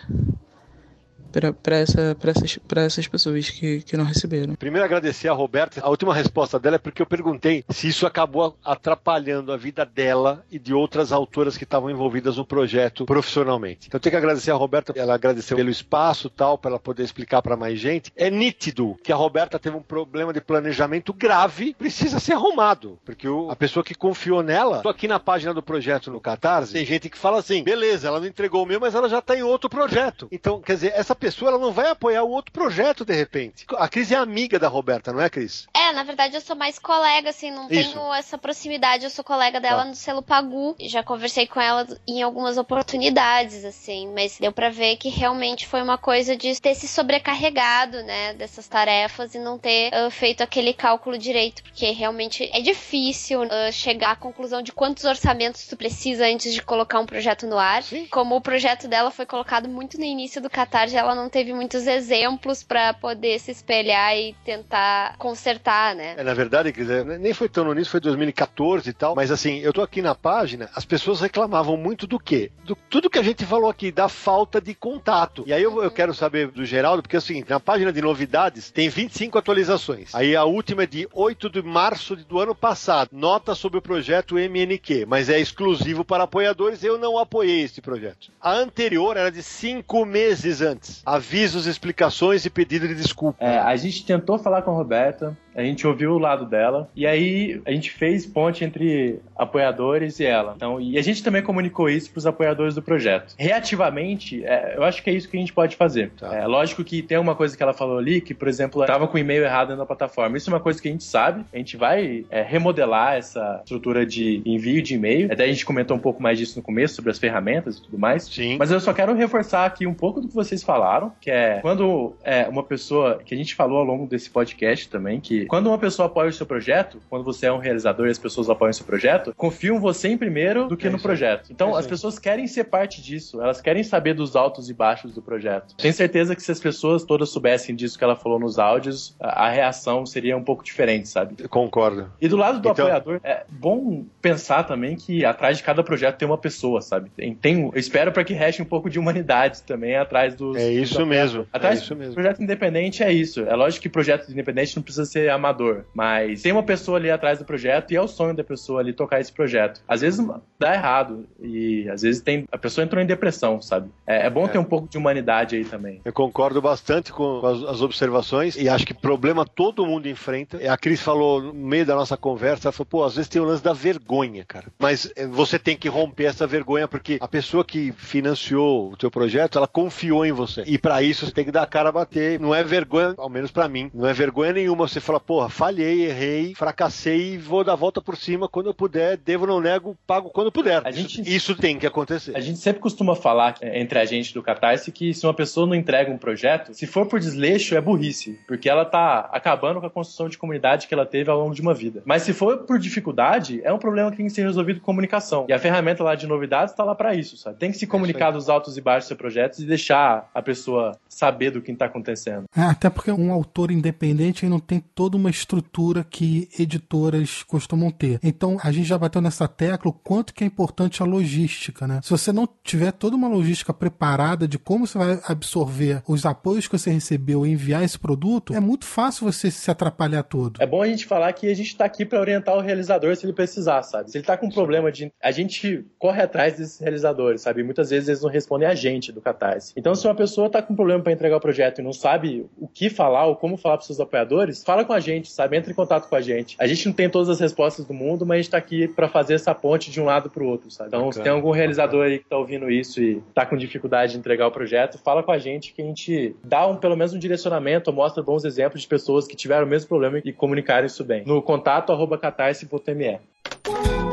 para 1.62 1.78
essa, 1.78 2.16
essas, 2.24 2.60
essas 2.76 3.08
pessoas 3.08 3.50
que, 3.50 3.82
que 3.82 3.98
não 3.98 4.06
receberam. 4.06 4.56
Primeiro, 4.56 4.86
agradecer 4.86 5.28
a 5.28 5.34
Roberta. 5.34 5.82
A 5.84 5.90
última 5.90 6.14
resposta 6.14 6.60
dela 6.60 6.76
é 6.76 6.80
porque 6.80 7.02
eu 7.02 7.06
perguntei 7.06 7.64
se 7.70 7.88
isso 7.88 8.06
acabou 8.06 8.58
atrapalhando 8.64 9.52
a 9.52 9.58
vida 9.58 9.86
dela 9.86 10.44
e 10.52 10.58
de 10.58 10.74
outras 10.74 11.12
autoras 11.12 11.58
que 11.58 11.64
estavam 11.64 11.90
envolvidas 11.90 12.38
no 12.38 12.46
projeto 12.46 13.06
profissionalmente. 13.06 13.88
Então, 13.88 13.98
eu 13.98 14.02
tenho 14.02 14.12
que 14.12 14.18
agradecer 14.18 14.52
a 14.52 14.56
Roberta. 14.56 14.94
Ela 14.96 15.16
agradeceu 15.16 15.58
pelo 15.58 15.70
espaço 15.70 16.30
tal, 16.30 16.58
para 16.58 16.72
ela 16.72 16.80
poder 16.80 17.04
explicar 17.04 17.42
para 17.42 17.58
mais 17.58 17.80
gente. 17.80 18.12
É 18.16 18.30
nítido 18.30 18.96
que 19.04 19.12
a 19.12 19.16
Roberta 19.16 19.60
teve 19.60 19.76
um 19.76 19.82
problema 19.82 20.34
de 20.34 20.42
planejamento 20.42 21.14
grave, 21.14 21.74
precisa 21.74 22.20
ser 22.20 22.34
arrumado. 22.34 23.00
Porque 23.06 23.28
o, 23.28 23.50
a 23.50 23.56
pessoa 23.56 23.84
que 23.84 23.96
confiou 23.96 24.42
nela, 24.42 24.82
tô 24.82 24.90
aqui 24.90 25.08
na 25.08 25.20
página 25.20 25.54
do 25.54 25.62
projeto 25.62 26.12
no 26.12 26.20
Catarse, 26.20 26.74
tem 26.74 26.86
gente 26.86 27.10
que 27.10 27.18
fala 27.18 27.40
assim: 27.40 27.64
beleza, 27.64 28.08
ela 28.08 28.20
não 28.20 28.28
entregou 28.28 28.64
o 28.64 28.66
meu, 28.66 28.80
mas 28.80 28.96
ela 28.96 29.10
já 29.10 29.20
está 29.20 29.36
em 29.36 29.44
outro 29.44 29.70
projeto. 29.70 30.28
Então, 30.32 30.62
quer 30.62 30.74
dizer, 30.74 30.94
essa 30.96 31.16
pessoa 31.16 31.25
ela 31.48 31.60
não 31.60 31.72
vai 31.72 31.90
apoiar 31.90 32.24
o 32.24 32.32
outro 32.32 32.52
projeto 32.52 33.06
de 33.06 33.14
repente. 33.14 33.66
A 33.78 33.88
Cris 33.88 34.12
é 34.12 34.16
amiga 34.16 34.60
da 34.60 34.68
Roberta, 34.68 35.12
não 35.12 35.22
é, 35.22 35.30
Cris? 35.30 35.68
É, 35.74 35.92
na 35.94 36.04
verdade 36.04 36.36
eu 36.36 36.42
sou 36.42 36.56
mais 36.56 36.80
colega, 36.80 37.30
assim, 37.30 37.52
não 37.52 37.68
Isso. 37.70 37.94
tenho 37.94 38.14
essa 38.14 38.38
proximidade. 38.38 39.04
Eu 39.04 39.10
sou 39.10 39.24
colega 39.24 39.60
dela 39.60 39.84
tá. 39.84 39.90
no 39.90 39.96
selo 39.96 40.22
Pagu. 40.22 40.76
Já 40.80 41.04
conversei 41.04 41.48
com 41.48 41.60
ela 41.60 41.88
em 42.08 42.22
algumas 42.22 42.58
oportunidades, 42.58 43.64
assim, 43.66 44.12
mas 44.14 44.38
deu 44.40 44.52
para 44.52 44.70
ver 44.70 44.98
que 44.98 45.10
realmente 45.10 45.68
foi 45.68 45.82
uma 45.82 45.98
coisa 45.98 46.36
de 46.36 46.60
ter 46.60 46.76
se 46.76 46.88
sobrecarregado, 46.88 48.04
né, 48.04 48.34
dessas 48.34 48.68
tarefas 48.68 49.34
e 49.34 49.40
não 49.40 49.58
ter 49.58 49.92
uh, 49.94 50.12
feito 50.12 50.42
aquele 50.42 50.74
cálculo 50.74 51.18
direito, 51.18 51.64
porque 51.64 51.90
realmente 51.92 52.50
é 52.54 52.62
difícil 52.62 53.44
uh, 53.44 53.72
chegar 53.72 54.12
à 54.12 54.16
conclusão 54.16 54.62
de 54.62 54.72
quantos 54.72 55.04
orçamentos 55.04 55.66
tu 55.68 55.76
precisa 55.76 56.26
antes 56.26 56.54
de 56.54 56.62
colocar 56.62 57.00
um 57.00 57.06
projeto 57.06 57.48
no 57.48 57.58
ar. 57.58 57.84
Sim. 57.84 58.06
Como 58.08 58.36
o 58.36 58.42
projeto 58.42 58.88
dela 58.88 59.12
foi 59.12 59.26
colocado 59.26 59.68
muito 59.68 59.98
no 59.98 60.04
início 60.04 60.42
do 60.42 60.50
Catarse, 60.50 60.96
ela 60.96 61.15
não 61.16 61.30
teve 61.30 61.54
muitos 61.54 61.88
exemplos 61.88 62.64
para 62.64 62.94
poder 62.94 63.40
se 63.40 63.52
espelhar 63.52 64.16
e 64.16 64.36
tentar 64.44 65.16
consertar, 65.18 65.96
né? 65.96 66.16
É, 66.18 66.24
na 66.24 66.34
verdade, 66.34 66.74
nem 67.20 67.34
foi 67.34 67.50
tão 67.50 67.64
no 67.64 67.72
início, 67.72 67.92
foi 67.92 68.00
2014 68.00 68.90
e 68.90 68.94
tal, 68.94 69.16
mas 69.16 69.32
assim, 69.32 69.60
eu 69.60 69.72
tô 69.72 69.82
aqui 69.82 70.02
na 70.02 70.14
página, 70.14 70.70
as 70.76 70.86
pessoas 70.86 71.22
reclamavam 71.22 71.78
muito 71.78 72.06
do 72.06 72.20
quê? 72.20 72.52
Do 72.64 72.76
tudo 72.90 73.10
que 73.10 73.20
a 73.20 73.24
gente 73.24 73.46
falou 73.46 73.70
aqui, 73.70 73.92
da 73.92 74.10
falta 74.10 74.60
de 74.60 74.76
contato. 74.76 75.44
E 75.48 75.54
aí 75.54 75.64
eu, 75.64 75.82
eu 75.82 75.92
quero 75.92 76.14
saber 76.14 76.50
do 76.50 76.66
Geraldo, 76.66 77.02
porque 77.02 77.16
é 77.16 77.20
o 77.20 77.22
seguinte, 77.22 77.50
na 77.50 77.60
página 77.60 77.92
de 77.92 78.02
novidades 78.02 78.70
tem 78.70 78.90
25 78.90 79.38
atualizações. 79.38 80.14
Aí 80.14 80.36
a 80.36 80.44
última 80.44 80.84
é 80.84 80.88
de 80.88 81.08
8 81.14 81.50
de 81.50 81.62
março 81.62 82.16
do 82.16 82.40
ano 82.40 82.54
passado. 82.54 83.10
Nota 83.12 83.56
sobre 83.56 83.80
o 83.80 83.82
projeto 83.82 84.38
MNQ, 84.38 85.06
mas 85.06 85.30
é 85.30 85.40
exclusivo 85.40 86.04
para 86.04 86.24
apoiadores. 86.24 86.84
Eu 86.84 86.98
não 86.98 87.18
apoiei 87.18 87.62
este 87.62 87.82
projeto. 87.82 88.32
A 88.42 88.52
anterior 88.52 89.16
era 89.16 89.32
de 89.32 89.42
cinco 89.42 90.06
meses 90.06 90.62
antes 90.62 91.05
avisos, 91.06 91.68
explicações 91.68 92.46
e 92.46 92.50
pedido 92.50 92.88
de 92.88 92.96
desculpa. 92.96 93.44
É, 93.44 93.60
a 93.60 93.76
gente 93.76 94.06
tentou 94.06 94.40
falar 94.40 94.64
com 94.64 94.72
a 94.72 94.74
Roberta, 94.74 95.38
a 95.56 95.64
gente 95.64 95.88
ouviu 95.88 96.12
o 96.12 96.18
lado 96.18 96.46
dela 96.46 96.90
e 96.96 97.08
aí 97.08 97.62
a 97.66 97.72
gente 97.72 97.92
fez 97.92 98.26
ponte 98.26 98.64
entre 98.64 99.20
apoiadores 99.36 100.20
e 100.20 100.26
ela. 100.26 100.54
Então, 100.56 100.80
e 100.80 100.98
a 100.98 101.02
gente 101.02 101.24
também 101.24 101.42
comunicou 101.42 101.90
isso 101.90 102.12
para 102.12 102.20
os 102.20 102.28
apoiadores 102.28 102.76
do 102.76 102.82
projeto. 102.82 103.34
Reativamente, 103.38 104.44
é, 104.44 104.74
eu 104.76 104.84
acho 104.84 105.02
que 105.02 105.10
é 105.10 105.14
isso 105.14 105.30
que 105.30 105.38
a 105.38 105.40
gente 105.40 105.54
pode 105.54 105.76
fazer. 105.76 106.12
Tá. 106.20 106.36
É 106.36 106.46
lógico 106.46 106.84
que 106.84 107.02
tem 107.02 107.18
uma 107.18 107.36
coisa 107.36 107.56
que 107.56 107.64
ela 107.64 107.74
falou 107.74 107.98
ali 107.98 108.20
que, 108.20 108.34
por 108.34 108.48
exemplo, 108.48 108.82
estava 108.82 109.08
com 109.08 109.16
o 109.16 109.20
e-mail 109.20 109.44
errado 109.44 109.76
na 109.76 109.86
plataforma. 109.86 110.38
Isso 110.38 110.50
é 110.50 110.54
uma 110.54 110.60
coisa 110.60 110.82
que 110.82 110.88
a 110.88 110.92
gente 110.92 111.04
sabe. 111.04 111.46
A 111.54 111.58
gente 111.58 111.78
vai 111.78 112.26
é, 112.30 112.42
remodelar 112.42 113.16
essa 113.16 113.62
estrutura 113.64 114.06
de 114.06 114.42
envio 114.46 114.82
de 114.82 114.96
e-mail. 114.96 115.32
Até 115.32 115.46
a 115.46 115.48
gente 115.48 115.66
comentou 115.66 115.96
um 115.96 116.00
pouco 116.00 116.22
mais 116.22 116.38
disso 116.38 116.58
no 116.58 116.64
começo 116.64 116.96
sobre 116.96 117.12
as 117.12 117.20
ferramentas 117.20 117.78
e 117.78 117.82
tudo 117.84 117.98
mais. 117.98 118.24
Sim. 118.24 118.58
Mas 118.58 118.72
eu 118.72 118.80
só 118.80 118.94
quero 118.94 119.14
reforçar 119.14 119.66
aqui 119.66 119.88
um 119.88 119.94
pouco 119.94 120.20
do 120.20 120.28
que 120.28 120.36
vocês 120.36 120.64
falaram, 120.64 121.14
que 121.22 121.32
é 121.32 121.60
quando 121.62 122.16
é, 122.24 122.48
uma 122.48 122.64
pessoa 122.64 123.22
que 123.24 123.34
a 123.34 123.38
gente 123.38 123.56
falou 123.56 123.80
ao 123.80 123.86
longo 123.86 124.08
desse 124.08 124.30
podcast 124.30 124.90
também 124.90 125.20
que 125.20 125.45
quando 125.48 125.68
uma 125.68 125.78
pessoa 125.78 126.08
apoia 126.08 126.30
o 126.30 126.34
seu 126.34 126.46
projeto, 126.46 127.00
quando 127.10 127.24
você 127.24 127.48
é 127.48 127.52
um 127.52 127.58
realizador 127.58 128.08
e 128.08 128.12
as 128.12 128.20
pessoas 128.20 128.50
apoiam 128.50 128.72
o 128.72 128.74
seu 128.74 128.86
projeto, 128.86 129.34
confiam 129.36 129.80
você 129.80 130.10
em 130.10 130.18
primeiro 130.18 130.68
do 130.68 130.78
que 130.78 130.88
é 130.88 130.90
no 130.90 131.00
projeto. 131.00 131.52
Então, 131.52 131.76
é 131.76 131.80
as 131.80 131.88
pessoas 131.88 132.20
querem 132.20 132.48
ser 132.48 132.66
parte 132.66 133.02
disso, 133.02 133.42
elas 133.42 133.62
querem 133.62 133.84
saber 133.84 134.14
dos 134.14 134.36
altos 134.36 134.70
e 134.70 134.74
baixos 134.74 135.14
do 135.14 135.22
projeto. 135.22 135.76
Tenho 135.76 135.94
certeza 135.94 136.36
que 136.36 136.42
se 136.42 136.52
as 136.52 136.60
pessoas 136.60 137.04
todas 137.04 137.30
soubessem 137.30 137.76
disso 137.76 137.98
que 137.98 138.04
ela 138.04 138.16
falou 138.16 138.40
nos 138.40 138.60
áudios, 138.60 139.16
a, 139.20 139.46
a 139.46 139.50
reação 139.50 140.06
seria 140.06 140.36
um 140.38 140.44
pouco 140.44 140.64
diferente, 140.64 141.08
sabe? 141.08 141.36
Eu 141.40 141.50
concordo. 141.50 142.12
E 142.22 142.28
do 142.28 142.38
lado 142.38 142.60
do 142.60 142.70
então... 142.70 142.86
apoiador, 142.86 143.20
é 143.24 143.44
bom 143.50 144.06
pensar 144.22 144.64
também 144.64 144.96
que 144.96 145.26
atrás 145.26 145.58
de 145.58 145.64
cada 145.64 145.84
projeto 145.84 146.18
tem 146.18 146.28
uma 146.28 146.38
pessoa, 146.38 146.82
sabe? 146.82 147.10
Tem, 147.10 147.34
tem 147.34 147.66
eu 147.66 147.80
espero 147.80 148.12
para 148.12 148.24
que 148.24 148.34
reste 148.34 148.62
um 148.62 148.66
pouco 148.66 148.90
de 148.90 149.00
humanidade 149.00 149.64
também 149.64 149.96
atrás 149.96 150.36
dos. 150.36 150.58
É 150.58 150.72
isso 150.72 151.00
dos 151.00 151.08
mesmo. 151.08 151.48
Atrás 151.52 151.80
é 151.80 151.84
isso 151.84 151.96
mesmo. 151.96 152.14
projeto 152.14 152.42
independente 152.42 153.04
é 153.04 153.12
isso. 153.12 153.42
É 153.42 153.56
lógico 153.56 153.84
que 153.84 153.90
projeto 153.90 154.32
independente 154.32 154.76
não 154.76 154.84
precisa 154.84 155.06
ser 155.06 155.30
amador, 155.36 155.86
mas 155.94 156.42
tem 156.42 156.52
uma 156.52 156.64
pessoa 156.64 156.98
ali 156.98 157.10
atrás 157.10 157.40
do 157.40 157.46
projeto 157.46 157.92
e 157.92 157.96
é 157.96 158.02
o 158.02 158.08
sonho 158.08 158.36
da 158.36 158.44
pessoa 158.44 158.80
ali 158.80 158.94
tocar 158.94 159.20
esse 159.20 159.32
projeto. 159.32 159.82
Às 159.88 160.02
vezes 160.02 160.26
dá 160.60 160.74
errado 160.74 161.26
e 161.42 161.88
às 161.90 162.02
vezes 162.02 162.22
tem 162.22 162.46
a 162.52 162.58
pessoa 162.58 162.84
entrou 162.84 163.02
em 163.02 163.06
depressão, 163.06 163.62
sabe? 163.62 163.90
É, 164.08 164.28
é 164.28 164.30
bom 164.30 164.46
é. 164.46 164.48
ter 164.48 164.58
um 164.58 164.64
pouco 164.64 164.88
de 164.88 164.98
humanidade 164.98 165.56
aí 165.56 165.66
também. 165.66 166.02
Eu 166.04 166.14
concordo 166.14 166.62
bastante 166.62 167.12
com 167.12 167.46
as, 167.46 167.64
as, 167.64 167.82
observações 167.82 168.56
e 168.56 168.70
acho 168.70 168.86
que 168.86 168.94
problema 168.94 169.46
todo 169.46 169.86
mundo 169.86 170.08
enfrenta. 170.08 170.58
A 170.72 170.78
Cris 170.78 171.02
falou 171.02 171.42
no 171.42 171.54
meio 171.54 171.86
da 171.86 171.96
nossa 171.96 172.18
conversa, 172.18 172.68
ela 172.68 172.72
falou, 172.72 172.86
pô, 172.86 173.04
às 173.04 173.16
vezes 173.16 173.30
tem 173.30 173.42
o 173.42 173.46
lance 173.46 173.64
da 173.64 173.74
vergonha, 173.74 174.44
cara. 174.46 174.68
Mas 174.80 175.12
eh, 175.16 175.28
você 175.28 175.60
tem 175.60 175.76
que 175.76 175.90
romper 175.90 176.26
essa 176.26 176.48
vergonha 176.48 176.88
porque 176.88 177.18
a 177.22 177.28
pessoa 177.28 177.64
que 177.64 177.92
financiou 177.92 178.92
o 178.92 178.98
teu 178.98 179.12
projeto, 179.12 179.58
ela 179.58 179.68
confiou 179.68 180.26
em 180.26 180.32
você. 180.32 180.64
E 180.66 180.78
para 180.78 181.02
isso 181.04 181.26
você 181.26 181.32
tem 181.32 181.46
que 181.46 181.52
dar 181.52 181.64
a 181.64 181.68
cara 181.68 181.90
a 181.90 181.92
bater. 181.92 182.40
Não 182.40 182.56
é 182.56 182.64
vergonha, 182.64 183.14
ao 183.18 183.30
menos 183.30 183.52
para 183.52 183.68
mim, 183.68 183.92
não 183.94 184.08
é 184.08 184.14
vergonha 184.14 184.54
nenhuma 184.54 184.88
você 184.88 185.00
falar, 185.00 185.20
porra, 185.20 185.50
falhei, 185.50 186.06
errei, 186.06 186.56
fracassei 186.56 187.34
e 187.34 187.38
vou 187.38 187.64
dar 187.64 187.76
volta 187.76 188.02
por 188.02 188.16
cima 188.16 188.48
quando 188.48 188.68
eu 188.68 188.74
puder, 188.74 189.18
devo, 189.18 189.46
não 189.46 189.60
nego, 189.60 189.98
pago 190.08 190.30
quando 190.30 190.45
puder. 190.52 190.82
A 190.86 190.92
gente, 190.92 191.22
isso, 191.22 191.30
isso 191.30 191.56
tem 191.56 191.78
que 191.78 191.86
acontecer. 191.86 192.36
A 192.36 192.40
gente 192.40 192.60
sempre 192.60 192.82
costuma 192.82 193.16
falar 193.16 193.56
é, 193.62 193.80
entre 193.80 194.00
a 194.00 194.06
gente 194.06 194.34
do 194.34 194.42
Catarse 194.42 194.92
que 194.92 195.14
se 195.14 195.26
uma 195.26 195.34
pessoa 195.34 195.68
não 195.68 195.76
entrega 195.76 196.12
um 196.12 196.18
projeto, 196.18 196.74
se 196.74 196.88
for 196.88 197.06
por 197.06 197.20
desleixo, 197.20 197.76
é 197.76 197.82
burrice, 197.82 198.40
porque 198.48 198.70
ela 198.70 198.86
tá 198.86 199.30
acabando 199.32 199.80
com 199.80 199.86
a 199.86 199.90
construção 199.90 200.28
de 200.28 200.38
comunidade 200.38 200.88
que 200.88 200.94
ela 200.94 201.06
teve 201.06 201.30
ao 201.30 201.40
longo 201.40 201.54
de 201.54 201.62
uma 201.62 201.74
vida. 201.74 202.02
Mas 202.06 202.24
se 202.24 202.34
for 202.34 202.60
por 202.60 202.80
dificuldade, 202.80 203.62
é 203.64 203.72
um 203.72 203.78
problema 203.78 204.12
que 204.12 204.18
tem 204.18 204.26
que 204.26 204.32
ser 204.32 204.44
resolvido 204.44 204.80
com 204.80 204.86
comunicação. 204.86 205.46
E 205.50 205.54
a 205.54 205.60
ferramenta 205.60 206.04
lá 206.04 206.16
de 206.16 206.26
novidades 206.26 206.72
está 206.74 206.84
lá 206.84 206.96
para 206.96 207.14
isso, 207.14 207.36
sabe? 207.38 207.58
Tem 207.58 207.72
que 207.72 207.78
se 207.78 207.86
comunicar 207.86 208.32
dos 208.32 208.50
altos 208.50 208.78
e 208.78 208.82
baixos 208.82 209.06
do 209.06 209.08
seu 209.10 209.18
projeto 209.18 209.60
e 209.60 209.66
deixar 209.66 210.30
a 210.34 210.42
pessoa 210.42 210.98
saber 211.08 211.52
do 211.52 211.62
que 211.62 211.72
está 211.72 211.86
acontecendo. 211.86 212.46
É, 212.56 212.62
até 212.62 212.90
porque 212.90 213.12
um 213.12 213.32
autor 213.32 213.72
independente 213.72 214.46
não 214.46 214.60
tem 214.60 214.80
toda 214.80 215.18
uma 215.18 215.30
estrutura 215.30 216.04
que 216.04 216.48
editoras 216.58 217.44
costumam 217.44 217.92
ter. 217.92 218.20
Então, 218.24 218.58
a 218.64 218.72
gente 218.72 218.88
já 218.88 218.98
bateu 218.98 219.22
nessa 219.22 219.48
tecla 219.48 219.92
o 219.92 219.94
quanto 219.94 220.34
que 220.36 220.44
é 220.44 220.48
importante 220.48 221.02
a 221.02 221.06
logística, 221.06 221.88
né? 221.88 222.02
Se 222.04 222.12
você 222.12 222.32
não 222.32 222.48
tiver 222.62 222.92
toda 222.92 223.16
uma 223.16 223.30
logística 223.30 223.74
preparada 223.74 224.48
de 224.48 224.60
como 224.60 224.86
você 224.86 224.98
vai 224.98 225.20
absorver 225.26 226.04
os 226.08 226.26
apoios 226.26 226.68
que 226.68 226.78
você 226.78 226.92
recebeu 226.92 227.46
e 227.46 227.52
enviar 227.52 227.84
esse 227.84 227.98
produto, 227.98 228.54
é 228.54 228.60
muito 228.60 228.86
fácil 228.86 229.32
você 229.32 229.50
se 229.50 229.72
atrapalhar 229.72 230.24
todo. 230.24 230.62
É 230.62 230.68
bom 230.68 230.82
a 230.82 230.88
gente 230.88 231.06
falar 231.06 231.32
que 231.32 231.48
a 231.48 231.54
gente 231.54 231.68
está 231.68 231.86
aqui 231.86 232.06
para 232.06 232.20
orientar 232.20 232.56
o 232.58 232.62
realizador 232.62 233.16
se 233.16 233.26
ele 233.26 233.32
precisar, 233.32 233.82
sabe? 233.84 234.12
Se 234.12 234.18
ele 234.18 234.24
está 234.24 234.36
com 234.36 234.48
um 234.48 234.52
problema 234.52 234.92
de. 234.92 235.12
A 235.24 235.32
gente 235.32 235.86
corre 235.98 236.22
atrás 236.22 236.58
desses 236.58 236.80
realizadores, 236.80 237.42
sabe? 237.42 237.64
Muitas 237.64 237.90
vezes 237.90 238.10
eles 238.10 238.22
não 238.22 238.30
respondem 238.30 238.68
a 238.68 238.76
gente 238.76 239.14
do 239.14 239.22
Catarse. 239.22 239.74
Então, 239.78 239.96
se 239.96 240.06
uma 240.06 240.16
pessoa 240.16 240.48
está 240.48 240.62
com 240.62 240.74
um 240.74 240.76
problema 240.76 241.02
para 241.02 241.14
entregar 241.14 241.38
o 241.38 241.42
projeto 241.42 241.80
e 241.80 241.84
não 241.84 241.94
sabe 241.94 242.46
o 242.58 242.68
que 242.68 242.90
falar 242.90 243.26
ou 243.26 243.38
como 243.38 243.56
falar 243.56 243.78
para 243.78 243.86
seus 243.86 244.02
apoiadores, 244.02 244.64
fala 244.64 244.84
com 244.84 244.92
a 244.92 245.00
gente, 245.00 245.32
sabe? 245.32 245.56
Entre 245.58 245.72
em 245.72 245.76
contato 245.76 246.10
com 246.10 246.16
a 246.16 246.22
gente. 246.22 246.58
A 246.60 246.68
gente 246.68 246.86
não 246.88 246.94
tem 246.94 247.10
todas 247.10 247.30
as 247.30 247.40
respostas 247.40 247.86
do 247.86 247.94
mundo, 247.94 248.26
mas 248.26 248.36
a 248.36 248.42
gente 248.42 248.52
tá 248.52 248.58
aqui 248.58 248.88
para 248.90 249.08
fazer 249.08 249.36
essa 249.36 249.56
ponte 249.56 249.90
de 249.90 250.02
um 250.02 250.06
lado 250.06 250.25
pro 250.30 250.46
outro, 250.46 250.70
sabe? 250.72 250.90
Então, 250.90 251.00
Bacana. 251.02 251.14
se 251.14 251.22
tem 251.22 251.32
algum 251.32 251.52
realizador 251.52 252.06
aí 252.06 252.20
que 252.20 252.30
tá 252.30 252.38
ouvindo 252.38 252.70
isso 252.70 253.02
e 253.02 253.22
tá 253.34 253.46
com 253.46 253.56
dificuldade 253.58 254.14
de 254.14 254.18
entregar 254.18 254.48
o 254.48 254.52
projeto, 254.52 254.98
fala 254.98 255.24
com 255.24 255.32
a 255.32 255.38
gente 255.38 255.74
que 255.74 255.82
a 255.82 255.86
gente 255.86 256.36
dá 256.44 256.68
um, 256.68 256.76
pelo 256.76 256.96
menos 256.96 257.14
um 257.14 257.20
direcionamento, 257.20 257.92
mostra 257.92 258.22
bons 258.22 258.46
exemplos 258.46 258.82
de 258.82 258.88
pessoas 258.88 259.28
que 259.28 259.36
tiveram 259.36 259.66
o 259.66 259.70
mesmo 259.70 259.88
problema 259.88 260.22
e 260.24 260.34
comunicaram 260.34 260.86
isso 260.86 261.04
bem. 261.04 261.24
No 261.26 261.42
contato 261.42 261.92
arroba 261.92 262.18
catarse.me. 262.18 264.05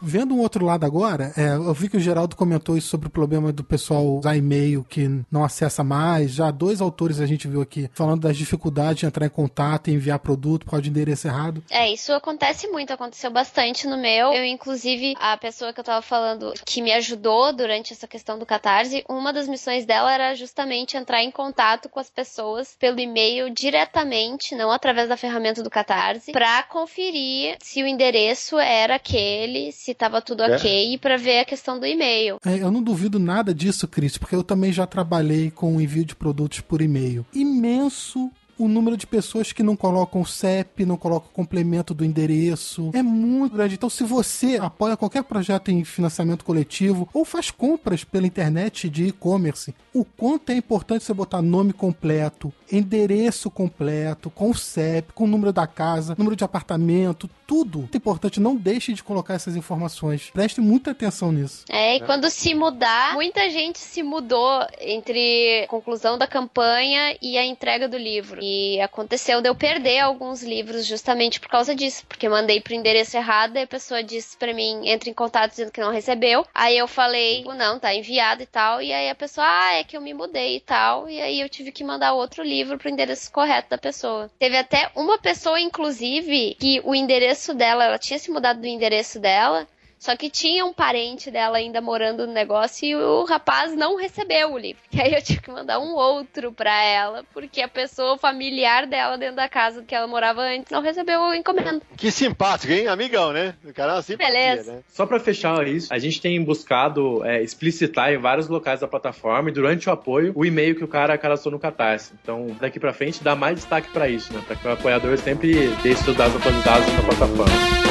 Vendo 0.00 0.34
um 0.34 0.40
outro 0.40 0.64
lado 0.64 0.86
agora, 0.86 1.32
é, 1.36 1.54
eu 1.54 1.74
vi 1.74 1.88
que 1.88 1.96
o 1.96 2.00
Geraldo 2.00 2.36
comentou 2.36 2.76
isso 2.76 2.88
sobre 2.88 3.08
o 3.08 3.10
problema 3.10 3.52
do 3.52 3.64
pessoal 3.64 4.04
usar 4.06 4.36
e-mail 4.36 4.84
que 4.88 5.08
não 5.30 5.44
acessa 5.44 5.82
mais. 5.82 6.32
Já 6.32 6.50
dois 6.50 6.80
autores 6.80 7.20
a 7.20 7.26
gente 7.26 7.48
viu 7.48 7.60
aqui 7.60 7.90
falando 7.92 8.22
das 8.22 8.36
dificuldades 8.36 9.00
de 9.00 9.06
entrar 9.06 9.26
em 9.26 9.30
contato 9.30 9.88
e 9.88 9.94
enviar 9.94 10.18
produto 10.18 10.64
por 10.64 10.70
causa 10.70 10.82
de 10.82 10.90
endereço 10.90 11.26
errado. 11.26 11.62
É, 11.70 11.90
isso 11.90 12.12
acontece 12.12 12.68
muito, 12.68 12.92
aconteceu 12.92 13.30
bastante 13.30 13.86
no 13.86 13.96
meu. 13.96 14.32
Eu, 14.32 14.44
inclusive, 14.44 15.14
a 15.18 15.36
pessoa 15.36 15.72
que 15.72 15.80
eu 15.80 15.84
tava 15.84 16.02
falando 16.02 16.52
que 16.64 16.80
me 16.80 16.92
ajudou 16.92 17.52
durante 17.52 17.92
essa 17.92 18.06
questão 18.06 18.38
do 18.38 18.46
Catarse, 18.46 19.04
uma 19.08 19.32
das 19.32 19.48
missões 19.48 19.84
dela 19.84 20.12
era 20.12 20.34
justamente 20.34 20.96
entrar 20.96 21.22
em 21.22 21.30
contato 21.30 21.88
com 21.88 21.98
as 21.98 22.10
pessoas 22.10 22.76
pelo 22.78 23.00
e-mail 23.00 23.50
diretamente, 23.50 24.54
não 24.54 24.70
através 24.70 25.08
da 25.08 25.16
ferramenta 25.16 25.62
do 25.62 25.70
Catarse, 25.70 26.32
para 26.32 26.62
conferir 26.62 27.56
se 27.60 27.82
o 27.82 27.86
endereço 27.86 28.58
era 28.58 28.94
aquele, 28.94 29.72
se 29.72 29.87
tava 29.94 30.20
tudo 30.20 30.42
É. 30.42 30.56
ok, 30.56 30.98
para 30.98 31.16
ver 31.16 31.40
a 31.40 31.44
questão 31.44 31.78
do 31.78 31.86
e-mail. 31.86 32.38
É, 32.44 32.62
eu 32.62 32.70
não 32.70 32.82
duvido 32.82 33.18
nada 33.18 33.54
disso, 33.54 33.86
Cris, 33.88 34.16
porque 34.16 34.34
eu 34.34 34.42
também 34.42 34.72
já 34.72 34.86
trabalhei 34.86 35.50
com 35.50 35.80
envio 35.80 36.04
de 36.04 36.14
produtos 36.14 36.60
por 36.60 36.80
e-mail. 36.80 37.24
Imenso 37.34 38.30
o 38.58 38.66
número 38.66 38.96
de 38.96 39.06
pessoas 39.06 39.52
que 39.52 39.62
não 39.62 39.76
colocam 39.76 40.20
o 40.20 40.26
CEP, 40.26 40.84
não 40.84 40.96
colocam 40.96 41.30
o 41.30 41.32
complemento 41.32 41.94
do 41.94 42.04
endereço. 42.04 42.90
É 42.92 43.02
muito 43.02 43.54
grande. 43.54 43.74
Então, 43.74 43.88
se 43.88 44.02
você 44.02 44.58
apoia 44.60 44.96
qualquer 44.96 45.22
projeto 45.22 45.70
em 45.70 45.84
financiamento 45.84 46.44
coletivo 46.44 47.08
ou 47.14 47.24
faz 47.24 47.50
compras 47.50 48.02
pela 48.02 48.26
internet 48.26 48.90
de 48.90 49.06
e-commerce, 49.06 49.74
o 49.98 50.04
quanto 50.04 50.50
é 50.50 50.54
importante 50.54 51.04
você 51.04 51.12
botar 51.12 51.42
nome 51.42 51.72
completo, 51.72 52.52
endereço 52.70 53.50
completo, 53.50 54.30
com 54.30 54.50
o 54.50 54.54
CEP, 54.54 55.12
com 55.12 55.24
o 55.24 55.26
número 55.26 55.52
da 55.52 55.66
casa, 55.66 56.14
número 56.16 56.36
de 56.36 56.44
apartamento, 56.44 57.28
tudo. 57.48 57.80
Muito 57.80 57.96
importante. 57.96 58.38
Não 58.38 58.54
deixe 58.54 58.92
de 58.92 59.02
colocar 59.02 59.34
essas 59.34 59.56
informações. 59.56 60.30
Preste 60.30 60.60
muita 60.60 60.90
atenção 60.90 61.32
nisso. 61.32 61.64
É, 61.68 61.96
e 61.96 62.00
quando 62.00 62.28
se 62.28 62.54
mudar, 62.54 63.14
muita 63.14 63.48
gente 63.48 63.78
se 63.78 64.02
mudou 64.02 64.66
entre 64.80 65.64
a 65.64 65.66
conclusão 65.66 66.18
da 66.18 66.26
campanha 66.26 67.16
e 67.22 67.38
a 67.38 67.44
entrega 67.44 67.88
do 67.88 67.96
livro. 67.96 68.38
E 68.42 68.78
aconteceu 68.82 69.40
de 69.40 69.48
eu 69.48 69.54
perder 69.54 70.00
alguns 70.00 70.42
livros 70.42 70.86
justamente 70.86 71.40
por 71.40 71.48
causa 71.48 71.74
disso, 71.74 72.04
porque 72.06 72.28
mandei 72.28 72.60
pro 72.60 72.74
endereço 72.74 73.16
errado 73.16 73.56
e 73.56 73.62
a 73.62 73.66
pessoa 73.66 74.02
disse 74.02 74.36
pra 74.36 74.52
mim, 74.52 74.86
entra 74.86 75.08
em 75.08 75.14
contato 75.14 75.50
dizendo 75.50 75.72
que 75.72 75.80
não 75.80 75.90
recebeu. 75.90 76.46
Aí 76.54 76.76
eu 76.76 76.86
falei, 76.86 77.44
não, 77.44 77.78
tá 77.78 77.94
enviado 77.94 78.42
e 78.42 78.46
tal. 78.46 78.82
E 78.82 78.92
aí 78.92 79.08
a 79.08 79.14
pessoa, 79.14 79.46
ah, 79.46 79.74
é 79.74 79.84
que 79.88 79.96
eu 79.96 80.00
me 80.00 80.12
mudei 80.12 80.56
e 80.56 80.60
tal. 80.60 81.08
E 81.08 81.20
aí 81.20 81.40
eu 81.40 81.48
tive 81.48 81.72
que 81.72 81.82
mandar 81.82 82.12
outro 82.12 82.44
livro 82.44 82.78
pro 82.78 82.90
endereço 82.90 83.32
correto 83.32 83.70
da 83.70 83.78
pessoa. 83.78 84.30
Teve 84.38 84.56
até 84.56 84.90
uma 84.94 85.18
pessoa, 85.18 85.58
inclusive, 85.58 86.54
que 86.60 86.80
o 86.84 86.94
endereço 86.94 87.54
dela, 87.54 87.84
ela 87.84 87.98
tinha 87.98 88.18
se 88.18 88.30
mudado 88.30 88.60
do 88.60 88.66
endereço 88.66 89.18
dela. 89.18 89.66
Só 90.08 90.16
que 90.16 90.30
tinha 90.30 90.64
um 90.64 90.72
parente 90.72 91.30
dela 91.30 91.58
ainda 91.58 91.82
morando 91.82 92.26
no 92.26 92.32
negócio 92.32 92.88
e 92.88 92.96
o 92.96 93.24
rapaz 93.24 93.76
não 93.76 93.94
recebeu 93.94 94.54
o 94.54 94.58
livro. 94.58 94.80
E 94.90 95.02
aí 95.02 95.14
eu 95.14 95.22
tive 95.22 95.40
que 95.42 95.50
mandar 95.50 95.78
um 95.78 95.94
outro 95.94 96.50
pra 96.50 96.82
ela, 96.82 97.22
porque 97.32 97.60
a 97.60 97.68
pessoa 97.68 98.18
familiar 98.18 98.84
dela 98.86 99.16
dentro 99.16 99.36
da 99.36 99.48
casa 99.48 99.84
que 99.84 99.94
ela 99.94 100.08
morava 100.08 100.40
antes 100.40 100.72
não 100.72 100.80
recebeu 100.80 101.20
o 101.20 101.34
encomenda. 101.34 101.80
Que 101.96 102.10
simpático, 102.10 102.72
hein? 102.72 102.88
Amigão, 102.88 103.32
né? 103.32 103.54
O 103.64 103.72
cara 103.72 103.92
é 103.92 103.94
uma 103.96 104.02
simpatia, 104.02 104.32
Beleza. 104.32 104.72
né? 104.72 104.80
Só 104.88 105.06
para 105.06 105.20
fechar 105.20 105.68
isso, 105.68 105.92
a 105.92 105.98
gente 105.98 106.20
tem 106.20 106.42
buscado 106.42 107.24
é, 107.24 107.42
explicitar 107.42 108.12
em 108.12 108.18
vários 108.18 108.48
locais 108.48 108.80
da 108.80 108.88
plataforma 108.88 109.50
e 109.50 109.52
durante 109.52 109.88
o 109.88 109.92
apoio 109.92 110.32
o 110.34 110.44
e-mail 110.44 110.74
que 110.74 110.82
o 110.82 110.88
cara 110.88 111.16
cadastrou 111.18 111.52
no 111.52 111.60
Catarse. 111.60 112.14
Então, 112.20 112.56
daqui 112.58 112.80
pra 112.80 112.92
frente, 112.92 113.22
dá 113.22 113.36
mais 113.36 113.56
destaque 113.56 113.90
para 113.90 114.08
isso, 114.08 114.32
né? 114.32 114.42
Para 114.44 114.56
que 114.56 114.66
o 114.66 114.72
apoiador 114.72 115.16
sempre 115.18 115.68
deixe 115.82 116.02
seus 116.02 116.16
dados 116.16 116.34
atualizados 116.34 116.92
na 116.94 117.02
plataforma. 117.02 117.87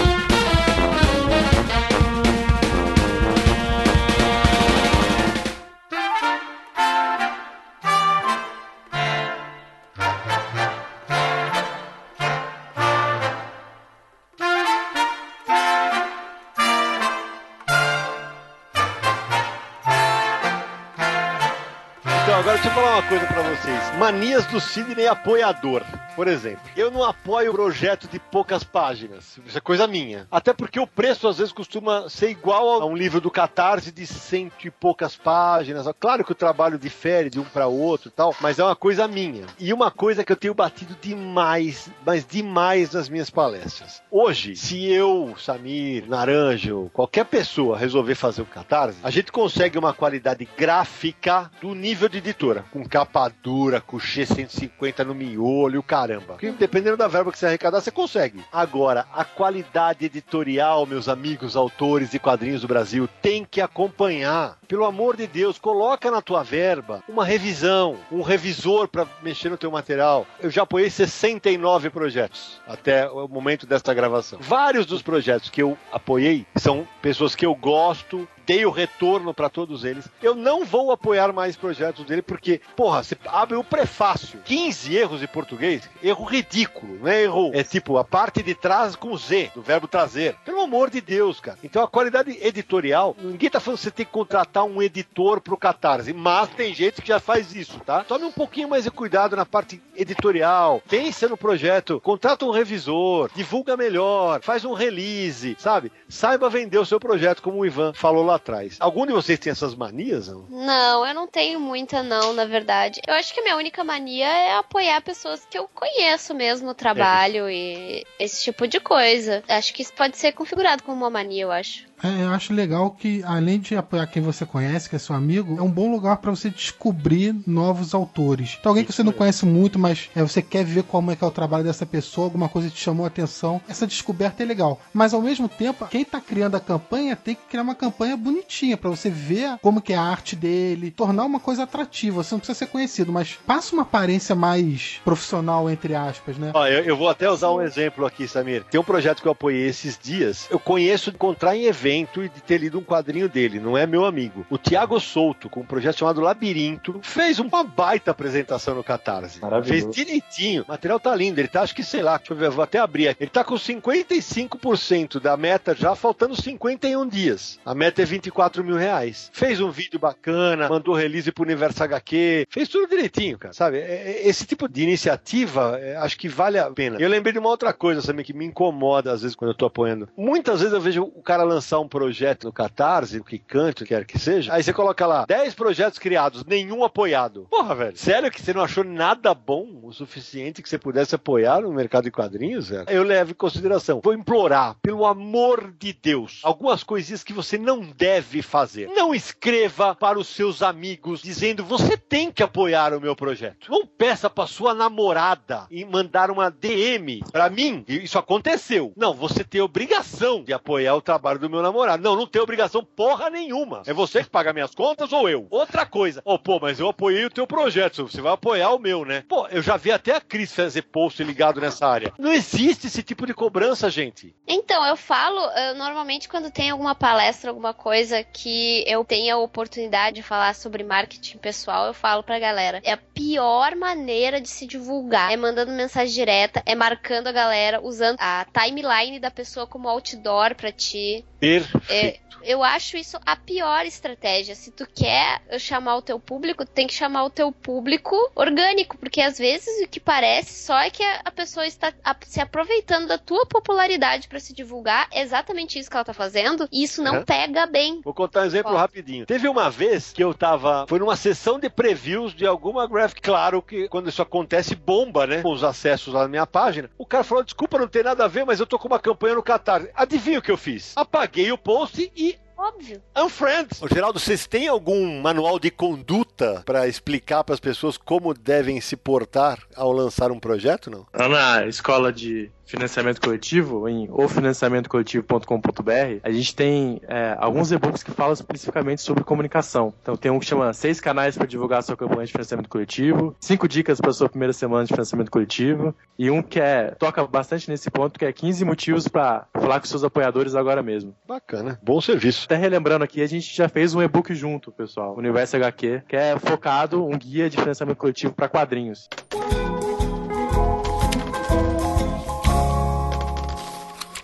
Manias 23.97 24.45
do 24.45 24.61
Sidney 24.61 25.07
apoiador. 25.07 25.83
Por 26.15 26.27
exemplo, 26.27 26.61
eu 26.75 26.89
não 26.89 27.03
apoio 27.03 27.51
projeto 27.51 28.07
de 28.07 28.19
poucas 28.19 28.63
páginas. 28.63 29.39
Isso 29.45 29.57
é 29.57 29.61
coisa 29.61 29.87
minha. 29.87 30.27
Até 30.31 30.51
porque 30.51 30.79
o 30.79 30.87
preço 30.87 31.27
às 31.27 31.37
vezes 31.37 31.53
costuma 31.53 32.09
ser 32.09 32.29
igual 32.29 32.81
a 32.81 32.85
um 32.85 32.95
livro 32.95 33.21
do 33.21 33.29
Catarse 33.29 33.91
de 33.91 34.05
cento 34.05 34.67
e 34.67 34.71
poucas 34.71 35.15
páginas. 35.15 35.87
Claro 35.99 36.23
que 36.23 36.31
o 36.31 36.35
trabalho 36.35 36.77
difere 36.77 37.29
de 37.29 37.39
um 37.39 37.43
para 37.43 37.67
outro 37.67 38.09
tal, 38.09 38.35
mas 38.39 38.57
é 38.57 38.63
uma 38.63 38.75
coisa 38.75 39.07
minha. 39.07 39.45
E 39.59 39.73
uma 39.73 39.91
coisa 39.91 40.23
que 40.23 40.31
eu 40.31 40.35
tenho 40.35 40.55
batido 40.55 40.95
demais, 40.99 41.89
mas 42.05 42.25
demais 42.25 42.93
nas 42.93 43.09
minhas 43.09 43.29
palestras. 43.29 44.01
Hoje, 44.09 44.55
se 44.55 44.85
eu, 44.85 45.35
Samir, 45.37 46.07
Naranjo, 46.07 46.89
qualquer 46.93 47.25
pessoa 47.25 47.77
resolver 47.77 48.15
fazer 48.15 48.41
o 48.41 48.45
Catarse, 48.45 48.97
a 49.03 49.11
gente 49.11 49.31
consegue 49.31 49.77
uma 49.77 49.93
qualidade 49.93 50.47
gráfica 50.57 51.51
do 51.61 51.75
nível 51.75 52.09
de 52.09 52.17
editora, 52.19 52.65
com 52.71 52.87
capa 52.87 53.31
dura, 53.43 53.81
couchê 53.87 54.25
150 54.25 55.03
no 55.05 55.15
miolho, 55.15 55.81
caramba. 55.81 56.33
Porque 56.33 56.51
dependendo 56.51 56.97
da 56.97 57.07
verba 57.07 57.31
que 57.31 57.39
você 57.39 57.45
arrecadar, 57.45 57.79
você 57.79 57.89
consegue. 57.89 58.43
Agora, 58.51 59.07
a 59.13 59.23
qualidade 59.23 60.05
editorial, 60.05 60.85
meus 60.85 61.07
amigos 61.07 61.55
autores 61.55 62.11
de 62.11 62.19
quadrinhos 62.19 62.61
do 62.61 62.67
Brasil, 62.67 63.07
tem 63.21 63.45
que 63.45 63.61
acompanhar. 63.61 64.57
Pelo 64.67 64.85
amor 64.85 65.15
de 65.15 65.25
Deus, 65.25 65.57
coloca 65.57 66.11
na 66.11 66.21
tua 66.21 66.43
verba 66.43 67.01
uma 67.07 67.23
revisão, 67.23 67.97
um 68.11 68.21
revisor 68.21 68.87
para 68.89 69.07
mexer 69.23 69.49
no 69.49 69.57
teu 69.57 69.71
material. 69.71 70.27
Eu 70.41 70.51
já 70.51 70.63
apoiei 70.63 70.89
69 70.89 71.89
projetos 71.89 72.61
até 72.67 73.09
o 73.09 73.27
momento 73.27 73.65
desta 73.65 73.93
gravação. 73.93 74.39
Vários 74.41 74.85
dos 74.85 75.01
projetos 75.01 75.49
que 75.49 75.61
eu 75.61 75.77
apoiei 75.91 76.45
são 76.57 76.85
pessoas 77.01 77.33
que 77.33 77.45
eu 77.45 77.55
gosto, 77.55 78.27
dei 78.47 78.65
o 78.65 78.71
retorno 78.71 79.33
para 79.33 79.49
todos 79.49 79.83
eles. 79.83 80.09
Eu 80.23 80.33
não 80.33 80.63
vou 80.63 80.89
apoiar 80.89 81.33
mais 81.33 81.57
projetos 81.57 82.05
dele 82.05 82.21
porque, 82.21 82.61
porra, 82.77 83.03
você 83.03 83.17
abre 83.27 83.57
o 83.57 83.63
prefácio, 83.63 84.39
15 84.45 84.95
erros 84.95 85.21
em 85.21 85.27
português, 85.27 85.87
erro 86.01 86.23
ridículo, 86.23 86.97
não 86.99 87.07
é 87.09 87.23
erro, 87.23 87.51
é 87.53 87.61
tipo 87.61 87.97
a 87.97 88.05
parte 88.05 88.41
de 88.41 88.55
trás 88.55 88.95
com 88.95 89.15
Z, 89.17 89.51
do 89.53 89.61
verbo 89.61 89.85
trazer. 89.85 90.35
Pelo 90.45 90.61
amor 90.61 90.89
de 90.89 91.01
Deus, 91.01 91.41
cara. 91.41 91.59
Então 91.61 91.83
a 91.83 91.87
qualidade 91.89 92.37
editorial, 92.41 93.15
ninguém 93.19 93.49
tá 93.49 93.59
falando 93.59 93.79
que 93.79 93.83
você 93.83 93.91
tem 93.91 94.05
que 94.05 94.11
contratar 94.13 94.63
um 94.63 94.81
editor 94.81 95.41
pro 95.41 95.57
Catarse, 95.57 96.13
mas 96.13 96.47
tem 96.49 96.73
gente 96.73 97.01
que 97.01 97.09
já 97.09 97.19
faz 97.19 97.53
isso, 97.53 97.79
tá? 97.81 98.05
Tome 98.05 98.23
um 98.23 98.31
pouquinho 98.31 98.69
mais 98.69 98.85
de 98.85 98.91
cuidado 98.91 99.35
na 99.35 99.45
parte 99.45 99.81
editorial, 99.93 100.81
pensa 100.87 101.27
no 101.27 101.35
projeto, 101.35 101.99
contrata 101.99 102.45
um 102.45 102.51
revisor, 102.51 103.29
divulga 103.35 103.75
melhor, 103.75 104.41
faz 104.41 104.63
um 104.63 104.73
release, 104.73 105.57
sabe? 105.59 105.91
Saiba 106.07 106.49
vender 106.49 106.77
o 106.77 106.85
seu 106.85 106.99
projeto, 106.99 107.41
como 107.41 107.59
o 107.59 107.65
Ivan 107.65 107.91
falou 107.93 108.23
lá 108.23 108.36
atrás. 108.37 108.77
Algum 108.79 109.05
de 109.05 109.13
vocês 109.13 109.37
tem 109.39 109.51
essas 109.51 109.75
manias? 109.75 110.27
Não? 110.27 110.45
Não, 110.49 111.05
eu 111.05 111.13
não 111.13 111.27
tenho 111.27 111.59
muita, 111.59 112.01
não, 112.01 112.33
na 112.33 112.45
verdade. 112.45 113.01
Eu 113.07 113.13
acho 113.13 113.33
que 113.33 113.39
a 113.39 113.43
minha 113.43 113.57
única 113.57 113.83
mania 113.83 114.27
é 114.27 114.55
apoiar 114.55 115.01
pessoas 115.01 115.45
que 115.49 115.57
eu 115.57 115.67
conheço 115.73 116.33
mesmo 116.33 116.69
o 116.69 116.75
trabalho 116.75 117.49
e 117.49 118.05
esse 118.19 118.43
tipo 118.43 118.67
de 118.67 118.79
coisa. 118.79 119.43
Acho 119.47 119.73
que 119.73 119.81
isso 119.81 119.93
pode 119.93 120.17
ser 120.17 120.31
configurado 120.31 120.83
como 120.83 120.97
uma 120.97 121.09
mania, 121.09 121.43
eu 121.43 121.51
acho. 121.51 121.86
É, 122.03 122.23
eu 122.23 122.29
acho 122.29 122.53
legal 122.53 122.91
que, 122.91 123.23
além 123.23 123.59
de 123.59 123.75
apoiar 123.75 124.05
quem 124.07 124.21
você 124.21 124.45
conhece, 124.45 124.89
que 124.89 124.95
é 124.95 124.99
seu 124.99 125.15
amigo, 125.15 125.57
é 125.57 125.61
um 125.61 125.71
bom 125.71 125.91
lugar 125.91 126.17
para 126.17 126.29
você 126.29 126.49
descobrir 126.49 127.35
novos 127.45 127.93
autores. 127.93 128.55
Então, 128.59 128.71
alguém 128.71 128.85
que 128.85 128.93
você 128.93 129.03
não 129.03 129.11
conhece 129.11 129.45
muito, 129.45 129.79
mas 129.79 130.09
é, 130.15 130.21
você 130.21 130.41
quer 130.41 130.63
ver 130.63 130.83
como 130.83 131.11
é 131.11 131.15
que 131.15 131.23
é 131.23 131.27
o 131.27 131.31
trabalho 131.31 131.63
dessa 131.63 131.85
pessoa, 131.85 132.27
alguma 132.27 132.47
coisa 132.47 132.69
te 132.69 132.79
chamou 132.79 133.05
a 133.05 133.07
atenção. 133.07 133.59
Essa 133.67 133.87
descoberta 133.87 134.43
é 134.43 134.45
legal. 134.45 134.79
Mas, 134.93 135.13
ao 135.13 135.21
mesmo 135.21 135.49
tempo, 135.49 135.87
quem 135.87 136.05
tá 136.05 136.21
criando 136.21 136.55
a 136.55 136.59
campanha 136.59 137.15
tem 137.15 137.35
que 137.35 137.41
criar 137.49 137.63
uma 137.63 137.75
campanha 137.75 138.15
bonitinha 138.15 138.77
para 138.77 138.89
você 138.89 139.09
ver 139.09 139.57
como 139.61 139.81
que 139.81 139.93
é 139.93 139.97
a 139.97 140.01
arte 140.01 140.35
dele, 140.35 140.91
tornar 140.91 141.25
uma 141.25 141.39
coisa 141.39 141.63
atrativa. 141.63 142.23
Você 142.23 142.35
não 142.35 142.39
precisa 142.39 142.59
ser 142.59 142.67
conhecido, 142.67 143.11
mas 143.11 143.37
passa 143.45 143.73
uma 143.73 143.81
aparência 143.81 144.35
mais 144.35 145.01
profissional, 145.03 145.69
entre 145.69 145.95
aspas, 145.95 146.37
né? 146.37 146.51
Ó, 146.53 146.67
eu, 146.67 146.83
eu 146.83 146.95
vou 146.95 147.09
até 147.09 147.29
usar 147.29 147.51
um 147.51 147.61
exemplo 147.61 148.05
aqui, 148.05 148.27
Samir. 148.27 148.63
Tem 148.65 148.79
um 148.79 148.83
projeto 148.83 149.21
que 149.21 149.27
eu 149.27 149.31
apoiei 149.31 149.67
esses 149.67 149.97
dias. 150.01 150.47
Eu 150.51 150.59
conheço 150.59 151.09
encontrar 151.09 151.55
em 151.55 151.65
evento 151.87 152.23
e 152.23 152.29
de 152.29 152.41
ter 152.41 152.57
lido 152.57 152.77
um 152.77 152.83
quadrinho 152.83 153.29
dele. 153.29 153.59
Não 153.59 153.77
é 153.77 153.87
meu 153.87 154.05
amigo. 154.05 154.45
O 154.49 154.57
Tiago 154.57 154.99
Souto, 154.99 155.49
com 155.49 155.61
um 155.61 155.65
projeto 155.65 155.99
chamado 155.99 156.19
Labirinto, 156.21 156.99
fez 157.01 157.39
uma 157.39 157.63
baita 157.63 158.11
apresentação 158.11 158.75
no 158.75 158.83
Catarse. 158.83 159.39
Maravilhoso. 159.41 159.91
Fez 159.93 159.95
direitinho. 160.05 160.63
O 160.63 160.67
material 160.71 160.99
tá 160.99 161.15
lindo. 161.15 161.39
Ele 161.39 161.47
tá, 161.47 161.61
acho 161.61 161.73
que, 161.75 161.83
sei 161.83 162.01
lá, 162.01 162.17
deixa 162.17 162.33
eu 162.33 162.37
ver, 162.37 162.49
vou 162.49 162.63
até 162.63 162.79
abrir 162.79 163.07
aqui. 163.07 163.23
Ele 163.23 163.29
tá 163.31 163.43
com 163.43 163.55
55% 163.55 165.19
da 165.19 165.35
meta 165.37 165.73
já, 165.73 165.95
faltando 165.95 166.35
51 166.39 167.07
dias. 167.07 167.59
A 167.65 167.73
meta 167.73 168.01
é 168.01 168.05
24 168.05 168.63
mil 168.63 168.75
reais. 168.75 169.29
Fez 169.33 169.61
um 169.61 169.71
vídeo 169.71 169.99
bacana, 169.99 170.67
mandou 170.69 170.93
release 170.93 171.31
pro 171.31 171.43
Universo 171.43 171.83
HQ, 171.83 172.47
fez 172.49 172.67
tudo 172.67 172.89
direitinho, 172.89 173.37
cara. 173.37 173.53
Sabe? 173.53 173.77
É- 173.77 173.81
é- 174.23 174.27
Esse 174.27 174.45
tipo 174.45 174.67
de 174.67 174.83
iniciativa, 174.83 175.77
é, 175.81 175.95
acho 175.97 176.17
que 176.17 176.27
vale 176.27 176.59
a 176.59 176.69
pena. 176.69 176.97
Eu 176.99 177.07
lembrei 177.09 177.31
de 177.31 177.39
uma 177.39 177.49
outra 177.49 177.71
coisa 177.71 178.01
também 178.01 178.25
que 178.25 178.33
me 178.33 178.45
incomoda 178.45 179.11
às 179.11 179.21
vezes 179.21 179.35
quando 179.35 179.51
eu 179.51 179.55
tô 179.55 179.65
apoiando. 179.65 180.09
Muitas 180.17 180.59
vezes 180.59 180.73
eu 180.73 180.81
vejo 180.81 181.03
o 181.03 181.21
cara 181.21 181.43
lançar 181.43 181.76
lançar 181.77 181.79
um 181.79 181.87
projeto 181.87 182.45
no 182.45 182.53
Catarse, 182.53 183.21
que 183.23 183.37
canto, 183.37 183.85
quer 183.85 184.05
que 184.05 184.17
seja, 184.17 184.53
aí 184.53 184.63
você 184.63 184.73
coloca 184.73 185.05
lá 185.05 185.25
10 185.25 185.53
projetos 185.53 185.99
criados, 185.99 186.43
nenhum 186.43 186.83
apoiado. 186.83 187.47
Porra, 187.49 187.75
velho, 187.75 187.97
sério 187.97 188.31
que 188.31 188.41
você 188.41 188.53
não 188.53 188.61
achou 188.61 188.83
nada 188.83 189.33
bom 189.33 189.79
o 189.83 189.93
suficiente 189.93 190.61
que 190.61 190.69
você 190.69 190.77
pudesse 190.77 191.15
apoiar 191.15 191.61
no 191.61 191.71
mercado 191.71 192.05
de 192.05 192.11
quadrinhos, 192.11 192.69
velho? 192.69 192.89
Eu 192.89 193.03
levo 193.03 193.31
em 193.31 193.35
consideração. 193.35 194.01
Vou 194.03 194.13
implorar, 194.13 194.75
pelo 194.81 195.05
amor 195.05 195.73
de 195.77 195.93
Deus, 195.93 196.41
algumas 196.43 196.83
coisinhas 196.83 197.23
que 197.23 197.33
você 197.33 197.57
não 197.57 197.81
deve 197.81 198.41
fazer. 198.41 198.87
Não 198.87 199.13
escreva 199.13 199.95
para 199.95 200.19
os 200.19 200.27
seus 200.27 200.61
amigos 200.61 201.21
dizendo 201.21 201.63
você 201.63 201.97
tem 201.97 202.31
que 202.31 202.43
apoiar 202.43 202.93
o 202.93 203.01
meu 203.01 203.15
projeto. 203.15 203.69
Não 203.69 203.85
peça 203.85 204.29
para 204.29 204.47
sua 204.47 204.73
namorada 204.73 205.67
e 205.69 205.85
mandar 205.85 206.31
uma 206.31 206.49
DM 206.49 207.21
para 207.31 207.49
mim. 207.49 207.83
Isso 207.87 208.17
aconteceu. 208.17 208.93
Não, 208.95 209.13
você 209.13 209.43
tem 209.43 209.61
obrigação 209.61 210.43
de 210.43 210.53
apoiar 210.53 210.95
o 210.95 211.01
trabalho 211.01 211.39
do 211.39 211.49
meu 211.49 211.61
namorado. 211.67 212.03
Não, 212.03 212.15
não 212.15 212.27
tem 212.27 212.41
obrigação 212.41 212.83
porra 212.83 213.29
nenhuma. 213.29 213.83
É 213.85 213.93
você 213.93 214.23
que 214.23 214.29
paga 214.29 214.53
minhas 214.53 214.73
contas 214.73 215.11
ou 215.13 215.29
eu? 215.29 215.47
Outra 215.49 215.85
coisa. 215.85 216.21
Oh, 216.25 216.39
pô, 216.39 216.59
mas 216.59 216.79
eu 216.79 216.89
apoiei 216.89 217.25
o 217.25 217.29
teu 217.29 217.45
projeto. 217.45 218.07
Você 218.07 218.21
vai 218.21 218.33
apoiar 218.33 218.71
o 218.71 218.79
meu, 218.79 219.05
né? 219.05 219.23
Pô, 219.27 219.47
eu 219.47 219.61
já 219.61 219.77
vi 219.77 219.91
até 219.91 220.15
a 220.15 220.21
Cris 220.21 220.53
fazer 220.53 220.83
post 220.83 221.23
ligado 221.23 221.61
nessa 221.61 221.87
área. 221.87 222.13
Não 222.17 222.31
existe 222.31 222.87
esse 222.87 223.03
tipo 223.03 223.25
de 223.25 223.33
cobrança, 223.33 223.89
gente. 223.89 224.35
Então, 224.47 224.85
eu 224.85 224.95
falo, 224.95 225.39
eu, 225.39 225.75
normalmente 225.75 226.27
quando 226.27 226.51
tem 226.51 226.69
alguma 226.69 226.95
palestra, 226.95 227.49
alguma 227.49 227.73
coisa 227.73 228.23
que 228.23 228.83
eu 228.87 229.03
tenha 229.03 229.35
a 229.35 229.37
oportunidade 229.37 230.17
de 230.17 230.23
falar 230.23 230.55
sobre 230.55 230.83
marketing 230.83 231.37
pessoal, 231.37 231.87
eu 231.87 231.93
falo 231.93 232.23
pra 232.23 232.39
galera. 232.39 232.81
É 232.83 232.93
a 232.93 232.97
pior 233.17 233.75
maneira 233.75 234.39
de 234.39 234.47
se 234.49 234.67
divulgar. 234.67 235.31
É 235.31 235.37
mandando 235.37 235.71
mensagem 235.71 236.13
direta, 236.13 236.61
é 236.65 236.75
marcando 236.75 237.27
a 237.27 237.31
galera, 237.31 237.81
usando 237.81 238.17
a 238.19 238.45
timeline 238.53 239.19
da 239.19 239.31
pessoa 239.31 239.65
como 239.65 239.89
outdoor 239.89 240.55
pra 240.55 240.71
ti. 240.71 241.25
Perfeito. 241.39 241.81
É, 241.91 242.19
eu 242.43 242.63
acho 242.63 242.97
isso 242.97 243.17
a 243.25 243.35
pior 243.35 243.85
estratégia. 243.85 244.55
Se 244.55 244.71
tu 244.71 244.87
quer 244.93 245.41
chamar 245.59 245.97
o 245.97 246.01
teu 246.01 246.19
público, 246.19 246.65
tem 246.65 246.87
que 246.87 246.93
chamar 246.93 247.25
o 247.25 247.29
teu 247.29 247.51
público 247.51 248.15
orgânico, 248.35 248.97
porque 248.97 249.21
às 249.21 249.37
vezes 249.37 249.83
o 249.83 249.87
que 249.87 249.99
parece 249.99 250.65
só 250.65 250.77
é 250.79 250.89
que 250.89 251.03
a 251.03 251.31
pessoa 251.31 251.65
está 251.65 251.91
se 252.25 252.39
aproveitando 252.39 253.07
da 253.07 253.17
tua 253.17 253.45
popularidade 253.45 254.27
para 254.27 254.39
se 254.39 254.53
divulgar. 254.53 255.07
É 255.11 255.21
exatamente 255.21 255.77
isso 255.79 255.89
que 255.89 255.95
ela 255.95 256.05
tá 256.05 256.13
fazendo, 256.13 256.67
e 256.71 256.83
isso 256.83 257.01
não 257.03 257.17
É. 257.17 257.23
pega 257.23 257.65
bem. 257.65 258.01
Vou 258.03 258.13
contar 258.13 258.41
um 258.41 258.45
exemplo 258.45 258.73
Ó. 258.73 258.77
rapidinho. 258.77 259.25
Teve 259.25 259.47
uma 259.47 259.69
vez 259.69 260.11
que 260.13 260.23
eu 260.23 260.33
tava. 260.33 260.85
Foi 260.87 260.99
numa 260.99 261.15
sessão 261.15 261.59
de 261.59 261.69
previews 261.69 262.33
de 262.33 262.45
alguma 262.45 262.87
graphic. 262.87 263.06
Claro 263.13 263.61
que 263.61 263.87
quando 263.87 264.09
isso 264.09 264.21
acontece, 264.21 264.75
bomba, 264.75 265.27
né? 265.27 265.41
Com 265.41 265.51
os 265.51 265.63
acessos 265.63 266.13
lá 266.13 266.23
na 266.23 266.27
minha 266.27 266.47
página. 266.47 266.89
O 266.97 267.05
cara 267.05 267.23
falou: 267.23 267.43
desculpa, 267.43 267.77
não 267.77 267.87
tem 267.87 268.03
nada 268.03 268.25
a 268.25 268.27
ver, 268.27 268.45
mas 268.45 268.59
eu 268.59 268.67
tô 268.67 268.77
com 268.77 268.87
uma 268.87 268.99
campanha 268.99 269.35
no 269.35 269.43
Qatar. 269.43 269.87
Adivinha 269.95 270.39
o 270.39 270.41
que 270.41 270.51
eu 270.51 270.57
fiz? 270.57 270.93
Apaguei 270.95 271.51
o 271.51 271.57
post 271.57 272.11
e. 272.15 272.37
Óbvio. 272.57 272.99
Unfriend. 273.15 273.67
Ô, 273.81 273.87
Geraldo, 273.87 274.19
vocês 274.19 274.47
têm 274.47 274.67
algum 274.67 275.21
manual 275.21 275.59
de 275.59 275.69
conduta 275.69 276.63
para 276.65 276.87
explicar 276.87 277.43
para 277.43 277.53
as 277.53 277.59
pessoas 277.59 277.97
como 277.97 278.33
devem 278.33 278.81
se 278.81 278.97
portar 278.97 279.59
ao 279.75 279.91
lançar 279.91 280.31
um 280.31 280.39
projeto, 280.39 280.89
não? 280.89 281.05
Lá 281.13 281.29
na 281.29 281.67
escola 281.67 282.11
de 282.11 282.51
financiamento 282.67 283.21
coletivo, 283.21 283.87
em 283.87 284.09
ofinanciamentocoletivo.com.br, 284.11 286.19
a 286.21 286.31
gente 286.31 286.55
tem 286.55 287.01
é, 287.07 287.35
alguns 287.39 287.71
e-books 287.71 288.03
que 288.03 288.11
falam 288.11 288.33
especificamente 288.33 289.01
sobre 289.01 289.23
comunicação. 289.23 289.93
Então 290.01 290.15
tem 290.15 290.29
um 290.29 290.39
que 290.39 290.45
chama 290.45 290.73
Seis 290.73 290.99
Canais 290.99 291.37
para 291.37 291.47
Divulgar 291.47 291.81
Sua 291.81 291.95
Campanha 291.95 292.25
de 292.25 292.31
Financiamento 292.31 292.67
Coletivo, 292.67 293.35
Cinco 293.39 293.67
Dicas 293.67 294.01
para 294.01 294.11
Sua 294.11 294.29
Primeira 294.29 294.53
Semana 294.53 294.83
de 294.83 294.93
Financiamento 294.93 295.31
Coletivo, 295.31 295.95
e 296.19 296.29
um 296.29 296.43
que 296.43 296.59
é, 296.59 296.91
toca 296.91 297.25
bastante 297.25 297.69
nesse 297.69 297.89
ponto, 297.89 298.19
que 298.19 298.25
é 298.25 298.33
15 298.33 298.65
motivos 298.65 299.07
para 299.07 299.47
falar 299.53 299.79
com 299.79 299.85
seus 299.85 300.03
apoiadores 300.03 300.53
agora 300.53 300.83
mesmo. 300.83 301.15
Bacana. 301.25 301.79
Bom 301.81 302.01
serviço. 302.01 302.45
Até 302.45 302.57
relembrando 302.57 303.03
aqui, 303.03 303.21
a 303.21 303.27
gente 303.27 303.55
já 303.55 303.69
fez 303.69 303.95
um 303.95 304.01
e-book 304.01 304.35
junto, 304.35 304.71
pessoal, 304.71 305.15
Universo 305.17 305.55
HQ, 305.55 306.03
que 306.07 306.15
é 306.15 306.37
focado 306.37 307.05
um 307.05 307.17
guia 307.17 307.49
de 307.49 307.57
financiamento 307.57 307.97
coletivo 307.97 308.33
para 308.33 308.49
quadrinhos. 308.49 309.07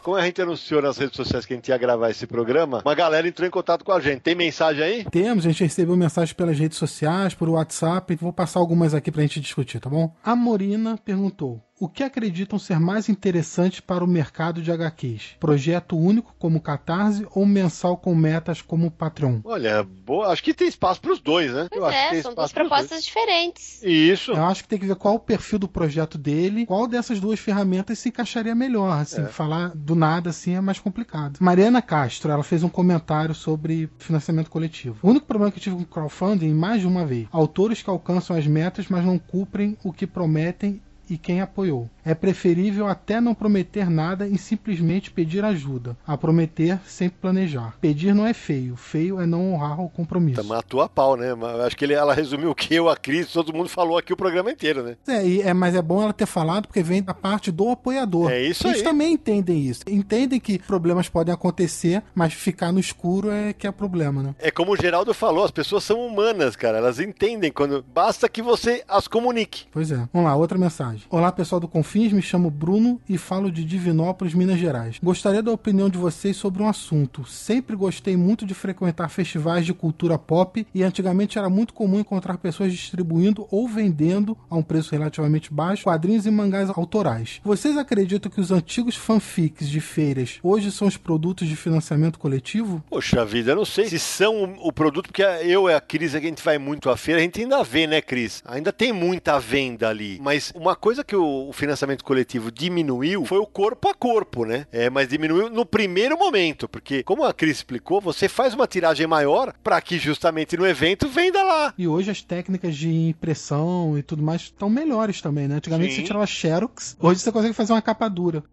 Como 0.04 0.18
a 0.18 0.26
gente 0.26 0.42
anunciou 0.42 0.82
nas 0.82 0.98
redes 0.98 1.16
sociais 1.16 1.46
que 1.46 1.54
a 1.54 1.56
gente 1.56 1.70
ia 1.70 1.78
gravar 1.78 2.10
esse 2.10 2.28
programa, 2.28 2.82
uma 2.84 2.94
galera 2.94 3.26
entrou 3.26 3.48
em 3.48 3.52
contato 3.52 3.86
com 3.86 3.92
a 3.94 4.02
gente. 4.02 4.20
Tem 4.20 4.36
mensagem 4.36 4.84
aí? 4.84 5.06
Temos, 5.06 5.46
a 5.46 5.50
gente 5.50 5.64
recebeu 5.64 5.96
mensagens 5.96 6.34
pelas 6.34 6.60
redes 6.60 6.78
sociais, 6.78 7.34
por 7.34 7.48
WhatsApp. 7.48 8.14
Vou 8.18 8.34
passar 8.34 8.60
algumas 8.60 8.94
aqui 8.94 9.10
pra 9.10 9.22
gente 9.22 9.40
discutir, 9.40 9.80
tá 9.80 9.90
bom? 9.90 10.14
A 10.22 10.36
Morina 10.36 10.98
perguntou: 10.98 11.62
o 11.80 11.90
que 11.90 12.04
acreditam 12.04 12.60
ser 12.60 12.80
mais 12.80 13.10
interessante 13.10 13.82
para 13.82 14.04
o 14.04 14.08
mercado 14.08 14.62
de 14.62 14.72
HQs? 14.72 15.36
Projeto 15.40 15.98
único 15.98 16.34
como 16.38 16.62
Catarse 16.62 17.26
ou 17.34 17.46
mensal 17.46 17.98
com 17.98 18.16
metas 18.16 18.62
como 18.62 18.92
Patreon? 18.92 19.40
Olha, 19.44 19.84
boa. 19.84 20.28
Acho 20.28 20.44
que 20.44 20.54
tem 20.54 20.68
espaço 20.68 21.02
para 21.02 21.12
os 21.12 21.20
dois, 21.20 21.52
né? 21.52 21.68
Pois 21.70 21.82
Eu 21.82 21.86
acho 21.88 21.98
que 21.98 22.06
é, 22.06 22.10
tem 22.12 22.22
são 22.22 22.34
duas 22.34 22.54
propostas 22.54 23.04
diferentes. 23.04 23.80
dois. 23.82 23.94
Isso. 23.94 24.32
Eu 24.32 24.46
acho 24.46 24.64
que 24.64 24.70
tem 24.70 24.80
que 24.80 24.86
ver 24.86 24.96
qual 24.96 25.16
o 25.16 25.20
perfil 25.20 25.60
do 25.60 25.68
projeto 25.68 26.18
dele, 26.18 26.66
qual 26.66 26.88
dessas 26.88 27.20
duas 27.20 27.40
ferramentas 27.40 28.00
se 28.00 28.10
encaixaria 28.10 28.56
melhor. 28.56 29.02
Assim, 29.02 29.26
falar 29.26 29.72
do 29.76 29.96
nada 29.96 30.30
assim 30.30 30.56
é 30.56 30.62
mais 30.62 30.80
complicado. 30.80 31.38
Mariana 31.40 31.82
Castro, 31.82 32.32
ela 32.32 32.44
fez 32.44 32.64
um 32.64 32.70
comentário 32.70 33.34
sobre 33.34 33.90
financiamento 33.98 34.50
coletivo. 34.50 34.98
O 35.02 35.10
único 35.10 35.26
problema 35.26 35.52
que 35.52 35.58
eu 35.58 35.64
tive 35.64 35.76
com 35.76 35.86
crowdfunding, 35.86 36.54
mais 36.54 36.82
de 36.82 36.88
uma 36.88 37.06
vez, 37.06 37.28
autores 37.32 37.82
que 37.82 37.90
alcançam 37.90 38.36
as 38.36 38.46
metas, 38.46 38.88
mas 38.88 39.04
não 39.04 39.18
cumprem 39.18 39.78
o 39.84 39.92
que 39.92 40.06
prometem 40.06 40.82
e 41.14 41.18
quem 41.18 41.42
apoiou. 41.42 41.88
É 42.06 42.14
preferível 42.14 42.88
até 42.88 43.22
não 43.22 43.34
prometer 43.34 43.90
nada 43.90 44.28
e 44.28 44.38
simplesmente 44.38 45.10
pedir 45.12 45.44
ajuda, 45.46 45.96
a 46.06 46.18
prometer 46.18 46.80
sem 46.86 47.10
planejar. 47.10 47.76
Pedir 47.80 48.14
não 48.14 48.26
é 48.26 48.34
feio, 48.34 48.76
feio 48.76 49.20
é 49.22 49.26
não 49.26 49.54
honrar 49.54 49.80
o 49.82 49.90
compromisso. 49.90 50.42
Tá, 50.42 50.48
Matou 50.48 50.82
a 50.82 50.90
pau, 50.90 51.16
né? 51.16 51.28
Acho 51.66 51.78
que 51.78 51.86
ele, 51.86 51.94
ela 51.94 52.14
resumiu 52.14 52.52
o 52.52 52.56
que 52.56 52.74
eu, 52.76 52.90
a 52.90 52.98
Cris, 52.98 53.32
todo 53.32 53.54
mundo 53.54 53.70
falou 53.70 53.98
aqui 53.98 54.12
o 54.14 54.18
programa 54.18 54.52
inteiro, 54.52 54.84
né? 54.84 54.96
É, 55.08 55.26
e- 55.26 55.42
é, 55.42 55.54
mas 55.54 55.76
é 55.76 55.82
bom 55.82 56.02
ela 56.04 56.12
ter 56.14 56.26
falado 56.26 56.68
porque 56.68 56.84
vem 56.84 57.02
da 57.02 57.14
parte 57.14 57.52
do 57.52 57.70
apoiador. 57.70 58.32
É 58.32 58.42
isso 58.42 58.68
Eles 58.68 58.80
aí. 58.80 58.84
também 58.84 59.14
entendem 59.14 59.60
isso. 59.62 59.82
Entendem 59.88 60.40
que 60.40 60.60
problemas 60.60 61.08
podem 61.10 61.34
acontecer, 61.34 62.04
mas 62.14 62.34
ficar 62.34 62.72
no 62.72 62.80
escuro 62.80 63.32
é 63.32 63.54
que 63.54 63.66
é 63.68 63.72
problema, 63.72 64.22
né? 64.22 64.36
É 64.40 64.52
como 64.52 64.74
o 64.74 64.78
Geraldo 64.78 65.14
falou, 65.14 65.46
as 65.46 65.52
pessoas 65.52 65.84
são 65.84 66.00
humanas, 66.06 66.56
cara. 66.56 66.78
Elas 66.78 67.00
entendem 67.00 67.52
quando. 67.52 67.84
Basta 67.94 68.28
que 68.28 68.42
você 68.42 68.84
as 68.88 69.08
comunique. 69.08 69.66
Pois 69.72 69.92
é. 69.92 70.08
Vamos 70.12 70.30
lá, 70.30 70.36
outra 70.36 70.58
mensagem. 70.58 71.04
Olá, 71.10 71.32
pessoal 71.32 71.60
do 71.62 71.68
Me 71.94 72.24
chamo 72.24 72.50
Bruno 72.50 73.00
e 73.08 73.20
falo 73.20 73.52
de 73.52 73.64
Divinópolis, 73.64 74.34
Minas 74.34 74.58
Gerais. 74.58 74.98
Gostaria 75.02 75.44
da 75.44 75.52
opinião 75.52 75.88
de 75.88 75.98
vocês 75.98 76.36
sobre 76.36 76.64
um 76.64 76.68
assunto. 76.68 77.24
Sempre 77.24 77.76
gostei 77.76 78.18
muito 78.18 78.48
de 78.48 78.56
frequentar 78.56 79.10
festivais 79.10 79.64
de 79.64 79.76
cultura 79.76 80.18
pop 80.18 80.66
e 80.74 80.82
antigamente 80.82 81.38
era 81.38 81.52
muito 81.52 81.72
comum 81.72 82.00
encontrar 82.00 82.40
pessoas 82.40 82.72
distribuindo 82.72 83.48
ou 83.52 83.68
vendendo 83.68 84.36
a 84.50 84.56
um 84.56 84.64
preço 84.64 84.92
relativamente 84.92 85.54
baixo 85.54 85.84
quadrinhos 85.84 86.26
e 86.26 86.32
mangás 86.32 86.68
autorais. 86.70 87.40
Vocês 87.44 87.78
acreditam 87.78 88.32
que 88.32 88.42
os 88.42 88.50
antigos 88.50 88.96
fanfics 88.96 89.70
de 89.70 89.80
feiras 89.80 90.40
hoje 90.42 90.72
são 90.72 90.88
os 90.88 90.98
produtos 90.98 91.48
de 91.48 91.56
financiamento 91.56 92.18
coletivo? 92.18 92.84
Poxa 92.90 93.24
vida, 93.24 93.52
eu 93.52 93.56
não 93.56 93.66
sei 93.66 93.86
se 93.86 94.00
são 94.00 94.56
o, 94.60 94.74
produto, 94.74 95.08
porque 95.10 95.22
eu 95.22 95.70
e 95.70 95.74
a 95.76 95.80
Cris, 95.80 96.16
a 96.16 96.20
gente 96.20 96.44
vai 96.44 96.58
muito 96.58 96.90
à 96.90 96.98
feira, 96.98 97.20
a 97.20 97.24
gente 97.24 97.40
ainda 97.40 97.64
vê, 97.64 97.86
né, 97.86 98.02
Cris? 98.02 98.42
Ainda 98.46 98.74
tem 98.74 98.92
muita 98.92 99.40
venda 99.40 99.90
ali. 99.90 100.20
Mas 100.20 100.52
uma 100.56 100.76
coisa 100.76 101.04
que 101.04 101.16
o, 101.16 101.50
o 101.50 101.54
financiamento 101.84 102.04
coletivo 102.04 102.52
diminuiu 102.52 103.26
foi 103.26 103.40
o 103.40 103.46
corpo 103.46 103.90
a 103.90 103.94
corpo, 103.94 104.46
né? 104.46 104.66
É, 104.72 104.90
mas 104.90 105.10
diminuiu 105.10 105.50
no 105.50 105.66
primeiro 105.66 106.18
momento, 106.18 106.68
porque, 106.68 107.04
como 107.04 107.24
a 107.24 107.34
Cris 107.34 107.58
explicou, 107.58 108.00
você 108.02 108.28
faz 108.28 108.54
uma 108.54 108.68
tiragem 108.68 109.06
maior 109.06 109.54
para 109.64 109.80
que 109.82 109.98
justamente 110.00 110.58
no 110.58 110.66
evento 110.66 111.08
venda 111.08 111.44
lá. 111.44 111.74
E 111.78 111.88
hoje 111.88 112.10
as 112.10 112.22
técnicas 112.22 112.76
de 112.76 113.10
impressão 113.10 113.98
e 113.98 114.04
tudo 114.04 114.24
mais 114.24 114.44
estão 114.44 114.70
melhores 114.70 115.22
também, 115.22 115.48
né? 115.48 115.56
Antigamente 115.56 115.94
Sim. 115.94 116.02
você 116.02 116.08
tirava 116.08 116.26
xerox, 116.26 116.98
hoje 117.00 117.20
você 117.20 117.32
consegue 117.32 117.54
fazer 117.54 117.74
uma 117.74 117.82
capa 117.82 118.08
dura. 118.08 118.44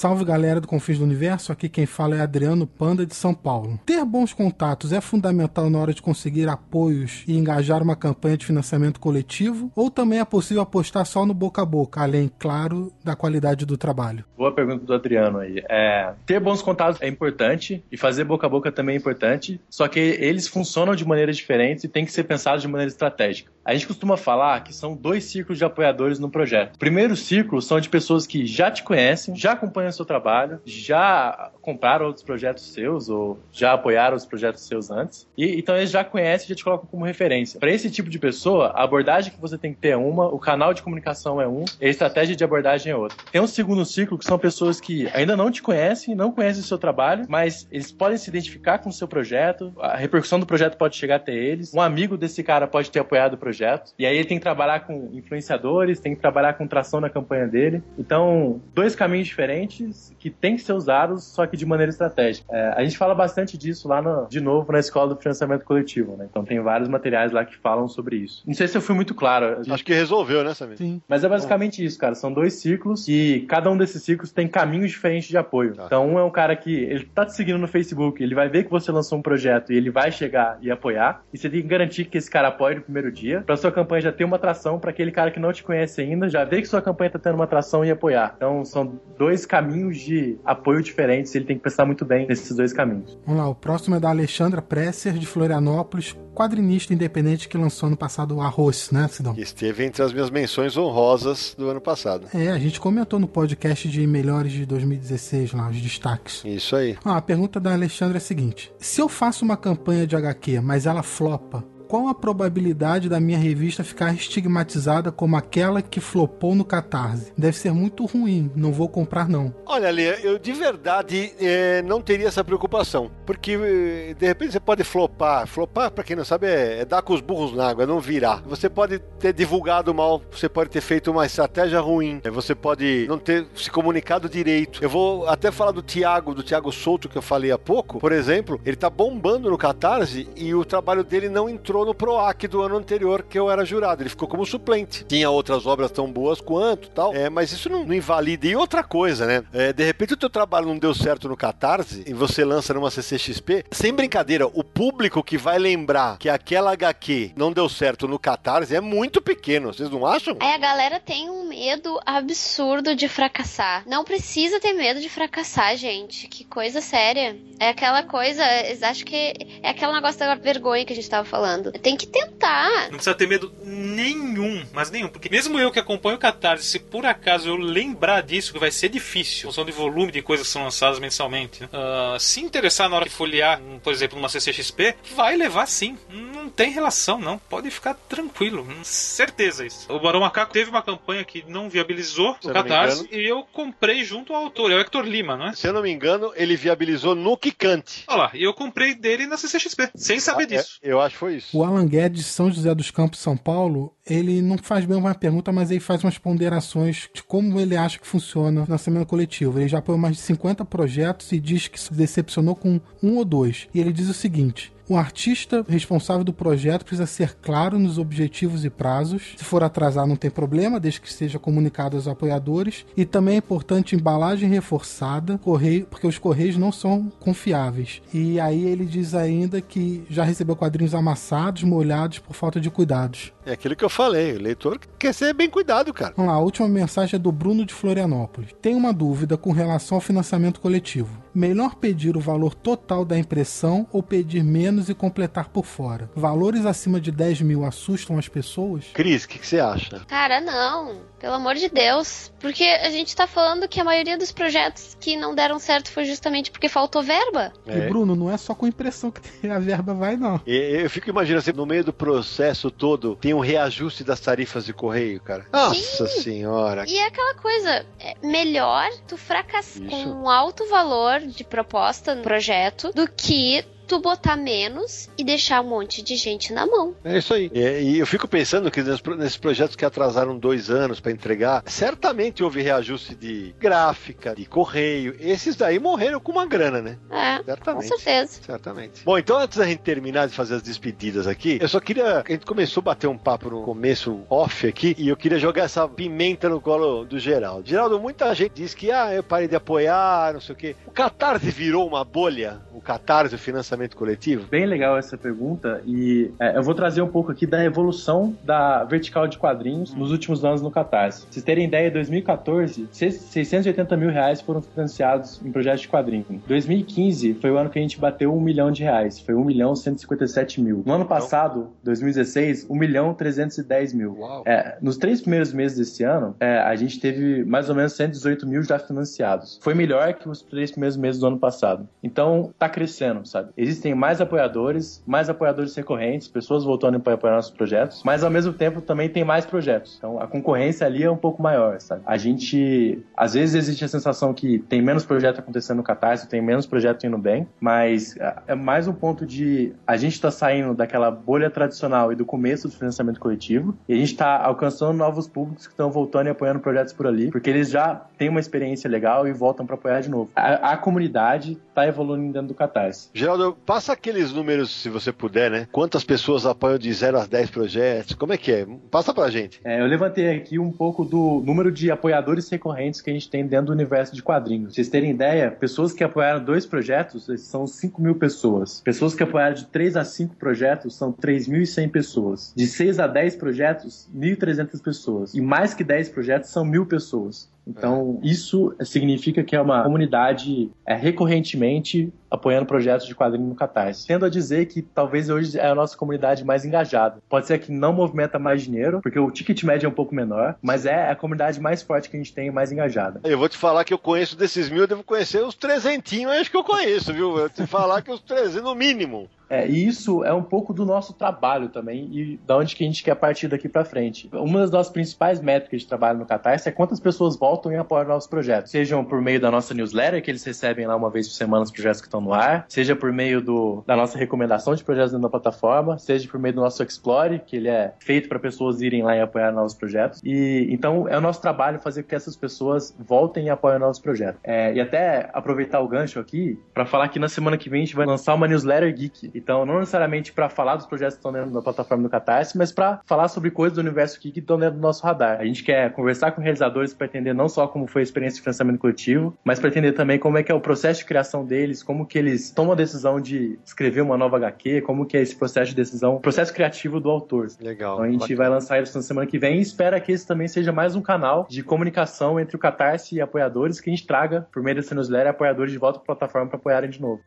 Salve 0.00 0.24
galera 0.24 0.62
do 0.62 0.66
Confins 0.66 0.96
do 0.96 1.04
Universo, 1.04 1.52
aqui 1.52 1.68
quem 1.68 1.84
fala 1.84 2.16
é 2.16 2.22
Adriano 2.22 2.66
Panda 2.66 3.04
de 3.04 3.14
São 3.14 3.34
Paulo. 3.34 3.78
Ter 3.84 4.02
bons 4.02 4.32
contatos 4.32 4.94
é 4.94 5.00
fundamental 5.02 5.68
na 5.68 5.78
hora 5.78 5.92
de 5.92 6.00
conseguir 6.00 6.48
apoios 6.48 7.22
e 7.28 7.36
engajar 7.36 7.82
uma 7.82 7.94
campanha 7.94 8.38
de 8.38 8.46
financiamento 8.46 8.98
coletivo? 8.98 9.70
Ou 9.76 9.90
também 9.90 10.18
é 10.18 10.24
possível 10.24 10.62
apostar 10.62 11.04
só 11.04 11.26
no 11.26 11.34
boca 11.34 11.60
a 11.60 11.66
boca, 11.66 12.00
além, 12.00 12.32
claro, 12.38 12.90
da 13.04 13.14
qualidade 13.14 13.66
do 13.66 13.76
trabalho? 13.76 14.24
Boa 14.38 14.54
pergunta 14.54 14.86
do 14.86 14.94
Adriano 14.94 15.38
aí. 15.38 15.62
É, 15.68 16.14
ter 16.24 16.40
bons 16.40 16.62
contatos 16.62 17.02
é 17.02 17.06
importante 17.06 17.84
e 17.92 17.96
fazer 17.98 18.24
boca 18.24 18.46
a 18.46 18.48
boca 18.48 18.72
também 18.72 18.94
é 18.94 18.98
importante, 18.98 19.60
só 19.68 19.86
que 19.86 20.00
eles 20.00 20.48
funcionam 20.48 20.94
de 20.96 21.06
maneiras 21.06 21.36
diferentes 21.36 21.84
e 21.84 21.88
tem 21.88 22.06
que 22.06 22.12
ser 22.12 22.24
pensados 22.24 22.62
de 22.62 22.68
maneira 22.68 22.90
estratégica. 22.90 23.52
A 23.62 23.74
gente 23.74 23.86
costuma 23.86 24.16
falar 24.16 24.64
que 24.64 24.74
são 24.74 24.96
dois 24.96 25.24
círculos 25.24 25.58
de 25.58 25.64
apoiadores 25.66 26.18
no 26.18 26.30
projeto. 26.30 26.76
O 26.76 26.78
primeiro 26.78 27.14
círculo 27.14 27.60
são 27.60 27.78
de 27.78 27.90
pessoas 27.90 28.26
que 28.26 28.46
já 28.46 28.70
te 28.70 28.82
conhecem, 28.82 29.36
já 29.36 29.52
acompanham 29.52 29.89
o 29.90 29.96
seu 29.96 30.04
trabalho, 30.04 30.60
já 30.64 31.50
compraram 31.60 32.06
outros 32.06 32.24
projetos 32.24 32.72
seus 32.72 33.08
ou 33.08 33.38
já 33.52 33.72
apoiaram 33.72 34.16
os 34.16 34.24
projetos 34.24 34.66
seus 34.66 34.90
antes. 34.90 35.28
E 35.36 35.58
então 35.58 35.76
eles 35.76 35.90
já 35.90 36.04
conhecem 36.04 36.46
e 36.46 36.48
já 36.50 36.54
te 36.54 36.64
colocam 36.64 36.88
como 36.90 37.04
referência. 37.04 37.60
Para 37.60 37.70
esse 37.70 37.90
tipo 37.90 38.08
de 38.08 38.18
pessoa, 38.18 38.68
a 38.68 38.84
abordagem 38.84 39.32
que 39.32 39.40
você 39.40 39.58
tem 39.58 39.72
que 39.72 39.80
ter 39.80 39.90
é 39.90 39.96
uma, 39.96 40.26
o 40.26 40.38
canal 40.38 40.72
de 40.72 40.82
comunicação 40.82 41.40
é 41.40 41.48
um, 41.48 41.64
a 41.80 41.86
estratégia 41.86 42.34
de 42.34 42.44
abordagem 42.44 42.92
é 42.92 42.96
outra. 42.96 43.16
Tem 43.30 43.40
um 43.40 43.46
segundo 43.46 43.84
ciclo 43.84 44.18
que 44.18 44.24
são 44.24 44.38
pessoas 44.38 44.80
que 44.80 45.08
ainda 45.12 45.36
não 45.36 45.50
te 45.50 45.62
conhecem, 45.62 46.14
não 46.14 46.32
conhecem 46.32 46.62
o 46.62 46.66
seu 46.66 46.78
trabalho, 46.78 47.26
mas 47.28 47.66
eles 47.70 47.92
podem 47.92 48.16
se 48.16 48.28
identificar 48.30 48.78
com 48.78 48.88
o 48.88 48.92
seu 48.92 49.08
projeto, 49.08 49.72
a 49.78 49.96
repercussão 49.96 50.38
do 50.38 50.46
projeto 50.46 50.76
pode 50.76 50.96
chegar 50.96 51.16
até 51.16 51.34
eles, 51.34 51.74
um 51.74 51.80
amigo 51.80 52.16
desse 52.16 52.42
cara 52.42 52.66
pode 52.66 52.90
ter 52.90 53.00
apoiado 53.00 53.34
o 53.34 53.38
projeto, 53.38 53.92
e 53.98 54.06
aí 54.06 54.16
ele 54.16 54.26
tem 54.26 54.38
que 54.38 54.42
trabalhar 54.42 54.80
com 54.80 55.10
influenciadores, 55.12 56.00
tem 56.00 56.14
que 56.14 56.20
trabalhar 56.20 56.54
com 56.54 56.66
tração 56.66 57.00
na 57.00 57.10
campanha 57.10 57.46
dele. 57.46 57.82
Então, 57.98 58.60
dois 58.74 58.94
caminhos 58.94 59.26
diferentes 59.28 59.79
que 60.18 60.30
tem 60.30 60.56
que 60.56 60.62
ser 60.62 60.72
usados, 60.72 61.24
só 61.24 61.46
que 61.46 61.56
de 61.56 61.66
maneira 61.66 61.90
estratégica. 61.90 62.46
É, 62.50 62.74
a 62.76 62.82
gente 62.82 62.96
fala 62.96 63.14
bastante 63.14 63.56
disso 63.56 63.88
lá, 63.88 64.00
no, 64.02 64.26
de 64.28 64.40
novo, 64.40 64.72
na 64.72 64.78
escola 64.78 65.14
do 65.14 65.20
financiamento 65.20 65.64
coletivo, 65.64 66.16
né? 66.16 66.26
Então 66.30 66.44
tem 66.44 66.60
vários 66.60 66.88
materiais 66.88 67.32
lá 67.32 67.44
que 67.44 67.56
falam 67.56 67.88
sobre 67.88 68.16
isso. 68.16 68.42
Não 68.46 68.54
sei 68.54 68.68
se 68.68 68.76
eu 68.76 68.82
fui 68.82 68.94
muito 68.94 69.14
claro. 69.14 69.60
Acho 69.70 69.84
que 69.84 69.94
resolveu, 69.94 70.44
né, 70.44 70.54
Samir? 70.54 70.76
Sim. 70.76 71.00
Mas 71.08 71.24
é 71.24 71.28
basicamente 71.28 71.84
isso, 71.84 71.98
cara. 71.98 72.14
São 72.14 72.32
dois 72.32 72.54
ciclos 72.54 73.08
e 73.08 73.44
cada 73.48 73.70
um 73.70 73.76
desses 73.76 74.02
ciclos 74.02 74.32
tem 74.32 74.48
caminhos 74.48 74.90
diferentes 74.90 75.28
de 75.28 75.36
apoio. 75.36 75.74
Tá. 75.74 75.84
Então, 75.86 76.08
um 76.08 76.18
é 76.18 76.24
um 76.24 76.30
cara 76.30 76.54
que 76.56 76.74
ele 76.74 77.04
tá 77.04 77.24
te 77.24 77.34
seguindo 77.34 77.58
no 77.58 77.68
Facebook, 77.68 78.22
ele 78.22 78.34
vai 78.34 78.48
ver 78.48 78.64
que 78.64 78.70
você 78.70 78.90
lançou 78.92 79.18
um 79.18 79.22
projeto 79.22 79.72
e 79.72 79.76
ele 79.76 79.90
vai 79.90 80.10
chegar 80.10 80.58
e 80.60 80.70
apoiar. 80.70 81.22
E 81.32 81.38
você 81.38 81.48
tem 81.48 81.62
que 81.62 81.68
garantir 81.68 82.04
que 82.04 82.18
esse 82.18 82.30
cara 82.30 82.48
apoie 82.48 82.74
no 82.74 82.82
primeiro 82.82 83.10
dia, 83.10 83.42
pra 83.42 83.56
sua 83.56 83.72
campanha 83.72 84.02
já 84.02 84.12
ter 84.12 84.24
uma 84.24 84.36
atração 84.36 84.78
para 84.78 84.90
aquele 84.90 85.10
cara 85.10 85.30
que 85.30 85.40
não 85.40 85.52
te 85.52 85.62
conhece 85.62 86.00
ainda, 86.00 86.28
já 86.28 86.44
ver 86.44 86.60
que 86.62 86.68
sua 86.68 86.82
campanha 86.82 87.10
tá 87.10 87.18
tendo 87.18 87.34
uma 87.34 87.44
atração 87.44 87.84
e 87.84 87.90
apoiar. 87.90 88.34
Então, 88.36 88.64
são 88.64 89.00
dois 89.18 89.46
caminhos 89.46 89.69
de 89.70 90.38
apoio 90.44 90.82
diferentes 90.82 91.34
ele 91.34 91.44
tem 91.44 91.56
que 91.56 91.62
pensar 91.62 91.84
muito 91.84 92.04
bem 92.04 92.26
nesses 92.26 92.56
dois 92.56 92.72
caminhos. 92.72 93.18
Vamos 93.26 93.40
lá, 93.40 93.48
o 93.48 93.54
próximo 93.54 93.96
é 93.96 94.00
da 94.00 94.10
Alexandra 94.10 94.60
Presser, 94.60 95.14
de 95.14 95.26
Florianópolis, 95.26 96.16
quadrinista 96.34 96.94
independente 96.94 97.48
que 97.48 97.56
lançou 97.56 97.86
ano 97.86 97.96
passado 97.96 98.36
o 98.36 98.40
Arroz, 98.40 98.90
né, 98.90 99.08
Sidão? 99.08 99.34
Esteve 99.36 99.84
entre 99.84 100.02
as 100.02 100.12
minhas 100.12 100.30
menções 100.30 100.76
honrosas 100.76 101.54
do 101.56 101.68
ano 101.68 101.80
passado. 101.80 102.26
É, 102.34 102.48
a 102.48 102.58
gente 102.58 102.80
comentou 102.80 103.18
no 103.18 103.28
podcast 103.28 103.88
de 103.88 104.06
melhores 104.06 104.52
de 104.52 104.64
2016 104.66 105.52
lá, 105.52 105.68
os 105.68 105.80
destaques. 105.80 106.42
Isso 106.44 106.76
aí. 106.76 106.96
Ah, 107.04 107.16
a 107.16 107.22
pergunta 107.22 107.60
da 107.60 107.72
Alexandra 107.72 108.16
é 108.16 108.18
a 108.18 108.20
seguinte: 108.20 108.72
se 108.78 109.00
eu 109.00 109.08
faço 109.08 109.44
uma 109.44 109.56
campanha 109.56 110.06
de 110.06 110.16
HQ, 110.16 110.60
mas 110.60 110.86
ela 110.86 111.02
flopa, 111.02 111.64
qual 111.90 112.06
a 112.06 112.14
probabilidade 112.14 113.08
da 113.08 113.18
minha 113.18 113.36
revista 113.36 113.82
ficar 113.82 114.14
estigmatizada 114.14 115.10
como 115.10 115.36
aquela 115.36 115.82
que 115.82 115.98
flopou 115.98 116.54
no 116.54 116.64
Catarse? 116.64 117.32
Deve 117.36 117.56
ser 117.56 117.72
muito 117.72 118.06
ruim, 118.06 118.48
não 118.54 118.72
vou 118.72 118.88
comprar 118.88 119.28
não. 119.28 119.52
Olha, 119.66 119.90
Lia, 119.90 120.20
eu 120.20 120.38
de 120.38 120.52
verdade 120.52 121.32
eh, 121.40 121.82
não 121.84 122.00
teria 122.00 122.28
essa 122.28 122.44
preocupação. 122.44 123.10
Porque 123.26 123.58
eh, 123.60 124.14
de 124.16 124.24
repente 124.24 124.52
você 124.52 124.60
pode 124.60 124.84
flopar. 124.84 125.48
Flopar, 125.48 125.90
pra 125.90 126.04
quem 126.04 126.14
não 126.14 126.24
sabe, 126.24 126.46
é, 126.46 126.82
é 126.82 126.84
dar 126.84 127.02
com 127.02 127.12
os 127.12 127.20
burros 127.20 127.56
na 127.56 127.68
água, 127.68 127.82
é 127.82 127.86
não 127.88 127.98
virar. 127.98 128.40
Você 128.46 128.68
pode 128.68 129.00
ter 129.18 129.32
divulgado 129.32 129.92
mal, 129.92 130.22
você 130.30 130.48
pode 130.48 130.70
ter 130.70 130.80
feito 130.80 131.10
uma 131.10 131.26
estratégia 131.26 131.80
ruim, 131.80 132.20
eh, 132.22 132.30
você 132.30 132.54
pode 132.54 133.06
não 133.08 133.18
ter 133.18 133.48
se 133.56 133.68
comunicado 133.68 134.28
direito. 134.28 134.78
Eu 134.80 134.88
vou 134.88 135.26
até 135.26 135.50
falar 135.50 135.72
do 135.72 135.82
Thiago, 135.82 136.36
do 136.36 136.44
Thiago 136.44 136.70
Souto, 136.70 137.08
que 137.08 137.18
eu 137.18 137.22
falei 137.22 137.50
há 137.50 137.58
pouco. 137.58 137.98
Por 137.98 138.12
exemplo, 138.12 138.60
ele 138.64 138.76
tá 138.76 138.88
bombando 138.88 139.50
no 139.50 139.58
Catarse 139.58 140.28
e 140.36 140.54
o 140.54 140.64
trabalho 140.64 141.02
dele 141.02 141.28
não 141.28 141.48
entrou 141.48 141.79
no 141.84 141.94
PROAC 141.94 142.46
do 142.48 142.62
ano 142.62 142.76
anterior, 142.76 143.22
que 143.22 143.38
eu 143.38 143.50
era 143.50 143.64
jurado. 143.64 144.02
Ele 144.02 144.10
ficou 144.10 144.28
como 144.28 144.44
suplente. 144.46 145.04
Tinha 145.04 145.30
outras 145.30 145.66
obras 145.66 145.90
tão 145.90 146.10
boas 146.10 146.40
quanto 146.40 146.90
tal. 146.90 147.14
É, 147.14 147.28
mas 147.28 147.52
isso 147.52 147.68
não, 147.68 147.84
não 147.84 147.94
invalida. 147.94 148.46
E 148.46 148.56
outra 148.56 148.82
coisa, 148.82 149.26
né? 149.26 149.44
É, 149.52 149.72
de 149.72 149.84
repente 149.84 150.14
o 150.14 150.16
teu 150.16 150.30
trabalho 150.30 150.66
não 150.66 150.78
deu 150.78 150.94
certo 150.94 151.28
no 151.28 151.36
Catarse 151.36 152.04
e 152.06 152.12
você 152.12 152.44
lança 152.44 152.74
numa 152.74 152.90
CCXP. 152.90 153.64
Sem 153.70 153.92
brincadeira, 153.92 154.46
o 154.46 154.64
público 154.64 155.22
que 155.22 155.38
vai 155.38 155.58
lembrar 155.58 156.18
que 156.18 156.28
aquela 156.28 156.72
HQ 156.72 157.32
não 157.36 157.52
deu 157.52 157.68
certo 157.68 158.08
no 158.08 158.18
Catarse 158.18 158.74
é 158.74 158.80
muito 158.80 159.20
pequeno. 159.20 159.72
Vocês 159.72 159.90
não 159.90 160.06
acham? 160.06 160.36
Aí 160.40 160.52
a 160.52 160.58
galera 160.58 161.00
tem 161.00 161.28
um 161.30 161.48
medo 161.48 162.00
absurdo 162.04 162.94
de 162.94 163.08
fracassar. 163.08 163.84
Não 163.86 164.04
precisa 164.04 164.60
ter 164.60 164.72
medo 164.72 165.00
de 165.00 165.08
fracassar, 165.08 165.76
gente. 165.76 166.28
Que 166.28 166.44
coisa 166.44 166.80
séria. 166.80 167.36
É 167.58 167.68
aquela 167.68 168.02
coisa, 168.02 168.42
acham 168.82 169.04
que 169.04 169.34
é 169.62 169.70
aquele 169.70 169.92
negócio 169.92 170.18
da 170.18 170.34
vergonha 170.34 170.84
que 170.84 170.92
a 170.92 170.96
gente 170.96 171.08
tava 171.08 171.24
falando. 171.26 171.69
Tem 171.78 171.96
que 171.96 172.06
tentar. 172.06 172.82
Não 172.84 172.90
precisa 172.96 173.14
ter 173.14 173.26
medo 173.28 173.52
nenhum, 173.62 174.64
mas 174.72 174.90
nenhum. 174.90 175.08
Porque 175.08 175.28
mesmo 175.28 175.58
eu 175.58 175.70
que 175.70 175.78
acompanho 175.78 176.16
o 176.16 176.18
Catarse, 176.18 176.64
se 176.64 176.78
por 176.78 177.04
acaso 177.06 177.48
eu 177.48 177.56
lembrar 177.56 178.22
disso, 178.22 178.52
que 178.52 178.58
vai 178.58 178.70
ser 178.70 178.88
difícil, 178.88 179.40
em 179.48 179.52
função 179.52 179.64
de 179.64 179.72
volume 179.72 180.12
de 180.12 180.22
coisas 180.22 180.46
que 180.46 180.52
são 180.52 180.64
lançadas 180.64 180.98
mensalmente, 180.98 181.62
né? 181.62 181.68
Ah, 181.72 182.16
se 182.18 182.40
interessar 182.40 182.88
na 182.88 182.96
hora 182.96 183.04
de 183.04 183.10
folhear, 183.10 183.60
um, 183.60 183.78
por 183.78 183.92
exemplo, 183.92 184.16
numa 184.16 184.28
CCXP, 184.28 184.96
vai 185.14 185.36
levar 185.36 185.66
sim. 185.66 185.96
Não 186.10 186.48
tem 186.48 186.70
relação, 186.70 187.18
não. 187.20 187.38
Pode 187.38 187.70
ficar 187.70 187.94
tranquilo. 187.94 188.62
Hum, 188.68 188.82
Certeza 188.82 189.64
isso. 189.66 189.90
O 189.92 189.98
Barão 190.00 190.20
Macaco 190.20 190.52
teve 190.52 190.70
uma 190.70 190.82
campanha 190.82 191.24
que 191.24 191.44
não 191.48 191.68
viabilizou 191.68 192.36
Se 192.40 192.48
o 192.48 192.52
Catarse 192.52 193.04
engano. 193.04 193.20
e 193.20 193.26
eu 193.28 193.44
comprei 193.52 194.04
junto 194.04 194.34
ao 194.34 194.44
autor, 194.44 194.70
é 194.70 194.74
o 194.76 194.80
Hector 194.80 195.04
Lima, 195.04 195.36
não 195.36 195.48
é? 195.48 195.54
Se 195.54 195.66
eu 195.66 195.72
não 195.72 195.82
me 195.82 195.90
engano, 195.90 196.32
ele 196.34 196.56
viabilizou 196.56 197.14
no 197.14 197.36
Kikante. 197.36 198.04
Olha 198.08 198.18
lá, 198.18 198.30
e 198.34 198.42
eu 198.42 198.52
comprei 198.54 198.94
dele 198.94 199.26
na 199.26 199.36
CCXP, 199.36 199.90
sem 199.94 200.18
saber 200.20 200.46
disso. 200.46 200.78
É, 200.82 200.90
eu 200.92 201.00
acho 201.00 201.14
que 201.14 201.18
foi 201.18 201.34
isso. 201.36 201.56
O 201.60 201.64
Alan 201.64 201.86
Guedes, 201.86 202.24
de 202.24 202.30
São 202.30 202.50
José 202.50 202.74
dos 202.74 202.90
Campos, 202.90 203.18
São 203.18 203.36
Paulo, 203.36 203.92
ele 204.06 204.40
não 204.40 204.56
faz 204.56 204.86
bem 204.86 204.96
uma 204.96 205.14
pergunta, 205.14 205.52
mas 205.52 205.70
ele 205.70 205.78
faz 205.78 206.02
umas 206.02 206.16
ponderações 206.16 207.10
de 207.14 207.22
como 207.22 207.60
ele 207.60 207.76
acha 207.76 207.98
que 207.98 208.06
funciona 208.06 208.62
o 208.62 208.64
financiamento 208.64 209.06
coletivo. 209.06 209.58
Ele 209.58 209.68
já 209.68 209.76
apoiou 209.76 209.98
mais 209.98 210.16
de 210.16 210.22
50 210.22 210.64
projetos 210.64 211.30
e 211.32 211.38
diz 211.38 211.68
que 211.68 211.78
se 211.78 211.92
decepcionou 211.92 212.56
com 212.56 212.80
um 213.02 213.16
ou 213.18 213.26
dois. 213.26 213.68
E 213.74 213.78
ele 213.78 213.92
diz 213.92 214.08
o 214.08 214.14
seguinte. 214.14 214.72
O 214.90 214.96
artista 214.96 215.64
responsável 215.68 216.24
do 216.24 216.32
projeto 216.32 216.84
precisa 216.84 217.06
ser 217.06 217.36
claro 217.40 217.78
nos 217.78 217.96
objetivos 217.96 218.64
e 218.64 218.68
prazos. 218.68 219.34
Se 219.36 219.44
for 219.44 219.62
atrasar, 219.62 220.04
não 220.04 220.16
tem 220.16 220.28
problema, 220.28 220.80
desde 220.80 221.00
que 221.00 221.12
seja 221.12 221.38
comunicado 221.38 221.96
aos 221.96 222.08
apoiadores. 222.08 222.84
E 222.96 223.04
também 223.04 223.36
é 223.36 223.38
importante 223.38 223.94
embalagem 223.94 224.48
reforçada, 224.48 225.38
correio, 225.38 225.86
porque 225.88 226.08
os 226.08 226.18
correios 226.18 226.56
não 226.56 226.72
são 226.72 227.08
confiáveis. 227.20 228.02
E 228.12 228.40
aí 228.40 228.64
ele 228.64 228.84
diz 228.84 229.14
ainda 229.14 229.60
que 229.60 230.02
já 230.10 230.24
recebeu 230.24 230.56
quadrinhos 230.56 230.92
amassados, 230.92 231.62
molhados 231.62 232.18
por 232.18 232.34
falta 232.34 232.60
de 232.60 232.68
cuidados. 232.68 233.32
É 233.46 233.52
aquilo 233.52 233.76
que 233.76 233.84
eu 233.84 233.88
falei. 233.88 234.32
O 234.32 234.42
leitor 234.42 234.80
quer 234.98 235.14
ser 235.14 235.32
bem 235.32 235.48
cuidado, 235.48 235.94
cara. 235.94 236.14
Vamos 236.16 236.32
lá, 236.32 236.36
a 236.36 236.42
última 236.42 236.68
mensagem 236.68 237.14
é 237.14 237.18
do 237.18 237.30
Bruno 237.30 237.64
de 237.64 237.72
Florianópolis. 237.72 238.50
Tem 238.60 238.74
uma 238.74 238.92
dúvida 238.92 239.36
com 239.36 239.52
relação 239.52 239.98
ao 239.98 240.00
financiamento 240.00 240.60
coletivo. 240.60 241.16
Melhor 241.34 241.74
pedir 241.76 242.16
o 242.16 242.20
valor 242.20 242.54
total 242.54 243.04
da 243.04 243.18
impressão 243.18 243.86
ou 243.92 244.02
pedir 244.02 244.42
menos 244.42 244.88
e 244.88 244.94
completar 244.94 245.48
por 245.48 245.64
fora? 245.64 246.10
Valores 246.14 246.66
acima 246.66 247.00
de 247.00 247.10
10 247.12 247.42
mil 247.42 247.64
assustam 247.64 248.18
as 248.18 248.28
pessoas? 248.28 248.86
Cris, 248.92 249.24
o 249.24 249.28
que, 249.28 249.38
que 249.38 249.46
você 249.46 249.60
acha? 249.60 250.00
Cara, 250.06 250.40
não. 250.40 250.96
Pelo 251.18 251.34
amor 251.34 251.54
de 251.54 251.68
Deus. 251.68 252.32
Porque 252.40 252.64
a 252.64 252.90
gente 252.90 253.14
tá 253.14 253.26
falando 253.26 253.68
que 253.68 253.78
a 253.80 253.84
maioria 253.84 254.16
dos 254.16 254.32
projetos 254.32 254.96
que 254.98 255.16
não 255.16 255.34
deram 255.34 255.58
certo 255.58 255.90
foi 255.90 256.04
justamente 256.04 256.50
porque 256.50 256.68
faltou 256.68 257.02
verba. 257.02 257.52
E 257.66 257.88
Bruno, 257.88 258.16
não 258.16 258.30
é 258.30 258.36
só 258.36 258.54
com 258.54 258.66
impressão 258.66 259.10
que 259.10 259.20
a 259.48 259.58
verba 259.58 259.92
vai, 259.94 260.16
não. 260.16 260.40
E- 260.46 260.80
Eu 260.82 260.88
fico 260.90 261.10
imaginando 261.10 261.40
assim, 261.40 261.52
no 261.52 261.66
meio 261.66 261.84
do 261.84 261.92
processo 261.92 262.70
todo, 262.70 263.16
tem 263.16 263.34
um 263.34 263.40
reajuste 263.40 264.02
das 264.02 264.18
tarifas 264.20 264.64
de 264.64 264.72
correio, 264.72 265.20
cara. 265.20 265.46
Nossa 265.52 266.06
senhora. 266.06 266.84
E 266.88 266.96
é 266.96 267.06
aquela 267.06 267.34
coisa, 267.34 267.86
é 267.98 268.14
melhor 268.22 268.88
tu 269.06 269.16
fracassar 269.16 269.82
com 269.88 270.04
um 270.06 270.28
alto 270.28 270.66
valor 270.68 271.19
de 271.26 271.44
proposta 271.44 272.14
no 272.14 272.22
projeto 272.22 272.92
do 272.92 273.06
que 273.08 273.64
tu 273.90 273.98
botar 274.00 274.36
menos 274.36 275.08
e 275.18 275.24
deixar 275.24 275.60
um 275.62 275.68
monte 275.68 276.00
de 276.00 276.14
gente 276.14 276.52
na 276.52 276.64
mão. 276.64 276.94
É 277.04 277.18
isso 277.18 277.34
aí. 277.34 277.50
E, 277.52 277.60
e 277.94 277.98
eu 277.98 278.06
fico 278.06 278.28
pensando 278.28 278.70
que 278.70 278.80
nes- 278.82 279.02
nesses 279.18 279.36
projetos 279.36 279.74
que 279.74 279.84
atrasaram 279.84 280.38
dois 280.38 280.70
anos 280.70 281.00
pra 281.00 281.10
entregar, 281.10 281.64
certamente 281.66 282.44
houve 282.44 282.62
reajuste 282.62 283.16
de 283.16 283.52
gráfica, 283.58 284.32
de 284.32 284.46
correio. 284.46 285.16
Esses 285.18 285.56
daí 285.56 285.80
morreram 285.80 286.20
com 286.20 286.30
uma 286.30 286.46
grana, 286.46 286.80
né? 286.80 286.98
É, 287.10 287.38
com 287.38 287.44
Certamente. 287.46 287.88
certeza. 287.88 288.40
Certamente. 288.46 289.04
Bom, 289.04 289.18
então 289.18 289.36
antes 289.38 289.58
da 289.58 289.66
gente 289.66 289.80
terminar 289.80 290.28
de 290.28 290.34
fazer 290.34 290.54
as 290.54 290.62
despedidas 290.62 291.26
aqui, 291.26 291.58
eu 291.60 291.68
só 291.68 291.80
queria. 291.80 292.20
A 292.24 292.30
gente 292.30 292.46
começou 292.46 292.80
a 292.82 292.84
bater 292.84 293.08
um 293.08 293.18
papo 293.18 293.50
no 293.50 293.62
começo 293.64 294.20
off 294.30 294.68
aqui 294.68 294.94
e 294.96 295.08
eu 295.08 295.16
queria 295.16 295.38
jogar 295.40 295.64
essa 295.64 295.88
pimenta 295.88 296.48
no 296.48 296.60
colo 296.60 297.04
do 297.04 297.18
Geraldo. 297.18 297.68
Geraldo, 297.68 297.98
muita 297.98 298.32
gente 298.36 298.52
diz 298.54 298.72
que, 298.72 298.92
ah, 298.92 299.12
eu 299.12 299.24
parei 299.24 299.48
de 299.48 299.56
apoiar, 299.56 300.32
não 300.34 300.40
sei 300.40 300.54
o 300.54 300.56
quê. 300.58 300.76
O 300.86 300.92
Catarse 300.92 301.50
virou 301.50 301.86
uma 301.88 302.04
bolha, 302.04 302.60
o 302.72 302.80
Catarse, 302.80 303.34
o 303.34 303.38
financiamento 303.38 303.79
financiamento 303.80 303.96
coletivo? 303.96 304.46
Bem 304.50 304.66
legal 304.66 304.98
essa 304.98 305.16
pergunta 305.16 305.82
e 305.86 306.30
é, 306.38 306.56
eu 306.56 306.62
vou 306.62 306.74
trazer 306.74 307.00
um 307.00 307.08
pouco 307.08 307.32
aqui 307.32 307.46
da 307.46 307.64
evolução 307.64 308.36
da 308.44 308.84
vertical 308.84 309.26
de 309.26 309.38
quadrinhos 309.38 309.94
nos 309.94 310.10
últimos 310.10 310.44
anos 310.44 310.60
no 310.60 310.70
Catarse. 310.70 311.22
Pra 311.22 311.32
vocês 311.32 311.44
terem 311.44 311.64
ideia, 311.64 311.88
em 311.88 311.92
2014, 311.92 312.88
680 312.90 313.96
mil 313.96 314.10
reais 314.10 314.40
foram 314.40 314.60
financiados 314.60 315.40
em 315.44 315.50
projetos 315.50 315.82
de 315.82 315.88
quadrinho. 315.88 316.42
2015 316.46 317.34
foi 317.34 317.50
o 317.50 317.56
ano 317.56 317.70
que 317.70 317.78
a 317.78 317.82
gente 317.82 317.98
bateu 317.98 318.34
um 318.34 318.40
milhão 318.40 318.70
de 318.70 318.82
reais, 318.82 319.18
foi 319.18 319.34
1 319.34 319.44
milhão 319.44 319.74
157 319.74 320.60
mil. 320.60 320.82
No 320.84 320.92
ano 320.92 321.06
passado, 321.06 321.70
2016, 321.82 322.66
1 322.68 322.74
milhão 322.74 323.14
310 323.14 323.94
mil. 323.94 324.18
É, 324.44 324.76
nos 324.80 324.96
três 324.96 325.20
primeiros 325.20 325.52
meses 325.52 325.78
desse 325.78 326.04
ano, 326.04 326.36
é, 326.38 326.58
a 326.58 326.74
gente 326.76 327.00
teve 327.00 327.44
mais 327.44 327.68
ou 327.68 327.74
menos 327.74 327.92
118 327.94 328.46
mil 328.46 328.62
já 328.62 328.78
financiados. 328.78 329.58
Foi 329.62 329.74
melhor 329.74 330.14
que 330.14 330.28
os 330.28 330.42
três 330.42 330.70
primeiros 330.70 330.96
meses 330.96 331.20
do 331.20 331.26
ano 331.26 331.38
passado. 331.38 331.88
Então, 332.02 332.52
tá 332.58 332.68
crescendo, 332.68 333.26
sabe? 333.26 333.50
Existem 333.70 333.94
mais 333.94 334.20
apoiadores, 334.20 335.00
mais 335.06 335.30
apoiadores 335.30 335.76
recorrentes, 335.76 336.26
pessoas 336.26 336.64
voltando 336.64 336.98
para 336.98 337.14
apoiar 337.14 337.36
nossos 337.36 337.52
projetos, 337.52 338.02
mas 338.04 338.24
ao 338.24 338.30
mesmo 338.30 338.52
tempo 338.52 338.80
também 338.80 339.08
tem 339.08 339.22
mais 339.22 339.46
projetos. 339.46 339.94
Então, 339.96 340.20
a 340.20 340.26
concorrência 340.26 340.84
ali 340.84 341.04
é 341.04 341.10
um 341.10 341.16
pouco 341.16 341.40
maior, 341.40 341.80
sabe? 341.80 342.02
A 342.04 342.16
gente, 342.16 343.00
às 343.16 343.34
vezes 343.34 343.54
existe 343.54 343.84
a 343.84 343.88
sensação 343.88 344.34
que 344.34 344.58
tem 344.58 344.82
menos 344.82 345.04
projeto 345.04 345.38
acontecendo 345.38 345.76
no 345.76 345.82
Catarse, 345.84 346.28
tem 346.28 346.42
menos 346.42 346.66
projeto 346.66 347.06
indo 347.06 347.16
bem, 347.16 347.46
mas 347.60 348.16
é 348.48 348.56
mais 348.56 348.88
um 348.88 348.92
ponto 348.92 349.24
de 349.24 349.72
a 349.86 349.96
gente 349.96 350.20
tá 350.20 350.32
saindo 350.32 350.74
daquela 350.74 351.10
bolha 351.10 351.48
tradicional 351.48 352.12
e 352.12 352.16
do 352.16 352.24
começo 352.24 352.66
do 352.66 352.74
financiamento 352.74 353.20
coletivo, 353.20 353.76
e 353.88 353.94
a 353.94 353.96
gente 353.96 354.16
tá 354.16 354.36
alcançando 354.36 354.94
novos 354.94 355.28
públicos 355.28 355.68
que 355.68 355.72
estão 355.72 355.92
voltando 355.92 356.26
e 356.26 356.30
apoiando 356.30 356.58
projetos 356.58 356.92
por 356.92 357.06
ali, 357.06 357.30
porque 357.30 357.48
eles 357.48 357.70
já 357.70 357.94
têm 358.18 358.28
uma 358.28 358.40
experiência 358.40 358.90
legal 358.90 359.28
e 359.28 359.32
voltam 359.32 359.64
para 359.64 359.76
apoiar 359.76 360.00
de 360.00 360.10
novo. 360.10 360.28
A, 360.34 360.72
a 360.72 360.76
comunidade 360.76 361.56
tá 361.72 361.86
evoluindo 361.86 362.32
dentro 362.32 362.48
do 362.48 362.54
Catarse. 362.54 363.10
Geraldo, 363.14 363.56
passa 363.64 363.92
aqueles 363.92 364.32
números, 364.32 364.70
se 364.70 364.88
você 364.88 365.12
puder, 365.12 365.50
né? 365.50 365.68
Quantas 365.70 366.04
pessoas 366.04 366.46
apoiam 366.46 366.78
de 366.78 366.92
0 366.92 367.18
a 367.18 367.26
10 367.26 367.50
projetos? 367.50 368.14
Como 368.14 368.32
é 368.32 368.36
que 368.36 368.52
é? 368.52 368.66
Passa 368.90 369.12
pra 369.14 369.30
gente. 369.30 369.60
É, 369.64 369.80
eu 369.80 369.86
levantei 369.86 370.34
aqui 370.34 370.58
um 370.58 370.70
pouco 370.70 371.04
do 371.04 371.42
número 371.44 371.70
de 371.70 371.90
apoiadores 371.90 372.48
recorrentes 372.48 373.00
que 373.00 373.10
a 373.10 373.12
gente 373.12 373.28
tem 373.28 373.46
dentro 373.46 373.66
do 373.66 373.72
universo 373.72 374.14
de 374.14 374.22
quadrinhos. 374.22 374.68
Pra 374.68 374.74
vocês 374.74 374.88
terem 374.88 375.10
ideia, 375.10 375.50
pessoas 375.50 375.92
que 375.92 376.04
apoiaram 376.04 376.44
dois 376.44 376.66
projetos 376.66 377.26
são 377.40 377.66
5 377.66 378.00
mil 378.00 378.14
pessoas. 378.14 378.80
Pessoas 378.80 379.14
que 379.14 379.22
apoiaram 379.22 379.54
de 379.54 379.66
3 379.66 379.96
a 379.96 380.04
5 380.04 380.36
projetos 380.36 380.94
são 380.94 381.12
3.100 381.12 381.90
pessoas. 381.90 382.52
De 382.56 382.66
6 382.66 382.98
a 382.98 383.06
10 383.06 383.36
projetos, 383.36 384.08
1.300 384.14 384.82
pessoas. 384.82 385.34
E 385.34 385.40
mais 385.40 385.74
que 385.74 385.84
10 385.84 386.08
projetos 386.08 386.50
são 386.50 386.64
mil 386.64 386.86
pessoas. 386.86 387.48
Então, 387.66 388.20
é. 388.22 388.26
isso 388.26 388.74
significa 388.80 389.42
que 389.42 389.54
é 389.54 389.60
uma 389.60 389.82
comunidade 389.82 390.70
é, 390.86 390.94
recorrentemente 390.94 392.12
apoiando 392.30 392.66
projetos 392.66 393.06
de 393.06 393.14
quadrinho 393.14 393.48
no 393.48 393.54
Catarse. 393.54 394.06
Tendo 394.06 394.24
a 394.24 394.28
dizer 394.28 394.66
que 394.66 394.82
talvez 394.82 395.28
hoje 395.28 395.58
é 395.58 395.66
a 395.66 395.74
nossa 395.74 395.96
comunidade 395.96 396.44
mais 396.44 396.64
engajada. 396.64 397.20
Pode 397.28 397.46
ser 397.46 397.58
que 397.58 397.72
não 397.72 397.92
movimenta 397.92 398.38
mais 398.38 398.62
dinheiro, 398.62 399.00
porque 399.02 399.18
o 399.18 399.30
ticket 399.30 399.62
médio 399.64 399.86
é 399.86 399.88
um 399.88 399.94
pouco 399.94 400.14
menor, 400.14 400.56
mas 400.62 400.86
é 400.86 401.10
a 401.10 401.16
comunidade 401.16 401.60
mais 401.60 401.82
forte 401.82 402.08
que 402.08 402.16
a 402.16 402.20
gente 402.20 402.32
tem 402.32 402.46
e 402.46 402.50
mais 402.50 402.70
engajada. 402.70 403.20
Eu 403.24 403.38
vou 403.38 403.48
te 403.48 403.56
falar 403.56 403.84
que 403.84 403.92
eu 403.92 403.98
conheço 403.98 404.36
desses 404.36 404.70
mil, 404.70 404.82
eu 404.82 404.86
devo 404.86 405.02
conhecer 405.02 405.42
os 405.42 405.54
trezentinhos, 405.54 406.32
acho 406.32 406.50
que 406.50 406.56
eu 406.56 406.64
conheço, 406.64 407.12
viu? 407.12 407.36
Eu 407.36 407.50
te 407.50 407.66
falar 407.66 408.02
que 408.02 408.12
os 408.12 408.20
trezentos 408.20 408.62
no 408.62 408.74
mínimo. 408.74 409.28
É, 409.50 409.66
e 409.68 409.86
isso 409.86 410.24
é 410.24 410.32
um 410.32 410.42
pouco 410.42 410.72
do 410.72 410.86
nosso 410.86 411.12
trabalho 411.12 411.68
também 411.68 412.08
e 412.12 412.40
da 412.46 412.56
onde 412.56 412.76
que 412.76 412.84
a 412.84 412.86
gente 412.86 413.02
quer 413.02 413.16
partir 413.16 413.48
daqui 413.48 413.68
para 413.68 413.84
frente. 413.84 414.30
Uma 414.32 414.60
das 414.60 414.70
nossas 414.70 414.92
principais 414.92 415.40
métricas 415.40 415.82
de 415.82 415.88
trabalho 415.88 416.20
no 416.20 416.26
Catarse 416.26 416.68
é 416.68 416.72
quantas 416.72 417.00
pessoas 417.00 417.36
voltam 417.36 417.72
e 417.72 417.76
apoiam 417.76 418.06
novos 418.06 418.28
projetos. 418.28 418.70
Sejam 418.70 419.04
por 419.04 419.20
meio 419.20 419.40
da 419.40 419.50
nossa 419.50 419.74
newsletter, 419.74 420.22
que 420.22 420.30
eles 420.30 420.44
recebem 420.44 420.86
lá 420.86 420.94
uma 420.94 421.10
vez 421.10 421.26
por 421.26 421.34
semana 421.34 421.64
os 421.64 421.70
projetos 421.70 422.00
que 422.00 422.06
estão 422.06 422.20
no 422.20 422.32
ar, 422.32 422.64
seja 422.68 422.94
por 422.94 423.12
meio 423.12 423.40
do, 423.40 423.82
da 423.86 423.96
nossa 423.96 424.16
recomendação 424.16 424.74
de 424.74 424.84
projetos 424.84 425.10
dentro 425.10 425.22
da 425.22 425.30
plataforma, 425.30 425.98
seja 425.98 426.28
por 426.28 426.38
meio 426.38 426.54
do 426.54 426.60
nosso 426.60 426.82
Explore, 426.82 427.40
que 427.40 427.56
ele 427.56 427.68
é 427.68 427.92
feito 427.98 428.28
para 428.28 428.38
pessoas 428.38 428.80
irem 428.80 429.02
lá 429.02 429.16
e 429.16 429.20
apoiar 429.20 429.50
novos 429.50 429.74
projetos. 429.74 430.20
E 430.24 430.68
então 430.70 431.08
é 431.08 431.18
o 431.18 431.20
nosso 431.20 431.40
trabalho 431.40 431.80
fazer 431.80 432.04
com 432.04 432.10
que 432.10 432.14
essas 432.14 432.36
pessoas 432.36 432.94
voltem 432.98 433.46
e 433.46 433.50
apoiem 433.50 433.80
novos 433.80 433.98
projetos. 433.98 434.40
É, 434.44 434.72
e 434.72 434.80
até 434.80 435.28
aproveitar 435.32 435.80
o 435.80 435.88
gancho 435.88 436.20
aqui 436.20 436.58
para 436.72 436.86
falar 436.86 437.08
que 437.08 437.18
na 437.18 437.28
semana 437.28 437.56
que 437.56 437.68
vem 437.68 437.82
a 437.82 437.84
gente 437.84 437.96
vai 437.96 438.06
lançar 438.06 438.34
uma 438.34 438.46
newsletter 438.46 438.94
geek. 438.94 439.39
Então, 439.40 439.64
não 439.64 439.78
necessariamente 439.78 440.32
para 440.32 440.48
falar 440.50 440.76
dos 440.76 440.86
projetos 440.86 441.14
que 441.14 441.20
estão 441.20 441.32
dentro 441.32 441.50
da 441.50 441.62
plataforma 441.62 442.02
do 442.02 442.10
Catarse, 442.10 442.56
mas 442.58 442.70
para 442.70 443.00
falar 443.06 443.28
sobre 443.28 443.50
coisas 443.50 443.76
do 443.76 443.80
universo 443.80 444.20
geek 444.20 444.32
que 444.32 444.40
estão 444.40 444.58
dentro 444.58 444.76
do 444.76 444.82
nosso 444.82 445.04
radar. 445.04 445.40
A 445.40 445.44
gente 445.44 445.64
quer 445.64 445.90
conversar 445.92 446.32
com 446.32 446.42
realizadores 446.42 446.92
para 446.92 447.06
entender 447.06 447.32
não 447.32 447.48
só 447.48 447.66
como 447.66 447.86
foi 447.86 448.02
a 448.02 448.04
experiência 448.04 448.36
de 448.36 448.42
financiamento 448.42 448.78
coletivo, 448.78 449.36
mas 449.42 449.58
para 449.58 449.70
entender 449.70 449.92
também 449.92 450.18
como 450.18 450.36
é 450.36 450.42
que 450.42 450.52
é 450.52 450.54
o 450.54 450.60
processo 450.60 451.00
de 451.00 451.06
criação 451.06 451.44
deles, 451.44 451.82
como 451.82 452.06
que 452.06 452.18
eles 452.18 452.50
tomam 452.50 452.72
a 452.72 452.76
decisão 452.76 453.20
de 453.20 453.58
escrever 453.64 454.02
uma 454.02 454.16
nova 454.16 454.36
HQ, 454.36 454.82
como 454.82 455.06
que 455.06 455.16
é 455.16 455.22
esse 455.22 455.34
processo 455.34 455.70
de 455.70 455.76
decisão, 455.76 456.16
o 456.16 456.20
processo 456.20 456.52
criativo 456.52 457.00
do 457.00 457.08
autor. 457.08 457.48
Legal. 457.60 457.94
Então 457.94 458.04
a 458.04 458.10
gente 458.10 458.20
bacana. 458.20 458.38
vai 458.38 458.48
lançar 458.48 458.82
isso 458.82 458.96
na 458.96 459.02
semana 459.02 459.26
que 459.26 459.38
vem 459.38 459.58
e 459.58 459.62
espera 459.62 459.98
que 460.00 460.12
esse 460.12 460.26
também 460.26 460.48
seja 460.48 460.70
mais 460.70 460.94
um 460.94 461.00
canal 461.00 461.46
de 461.48 461.62
comunicação 461.62 462.38
entre 462.38 462.56
o 462.56 462.58
Catarse 462.58 463.14
e 463.14 463.20
apoiadores 463.20 463.80
que 463.80 463.88
a 463.88 463.92
gente 463.92 464.06
traga, 464.06 464.46
por 464.52 464.62
meio 464.62 464.76
dessa 464.76 464.94
newsletter, 464.94 465.30
apoiadores 465.30 465.72
de 465.72 465.78
volta 465.78 465.98
para 465.98 466.12
a 466.12 466.16
plataforma 466.16 466.48
para 466.48 466.58
apoiarem 466.58 466.90
de 466.90 467.00
novo. 467.00 467.20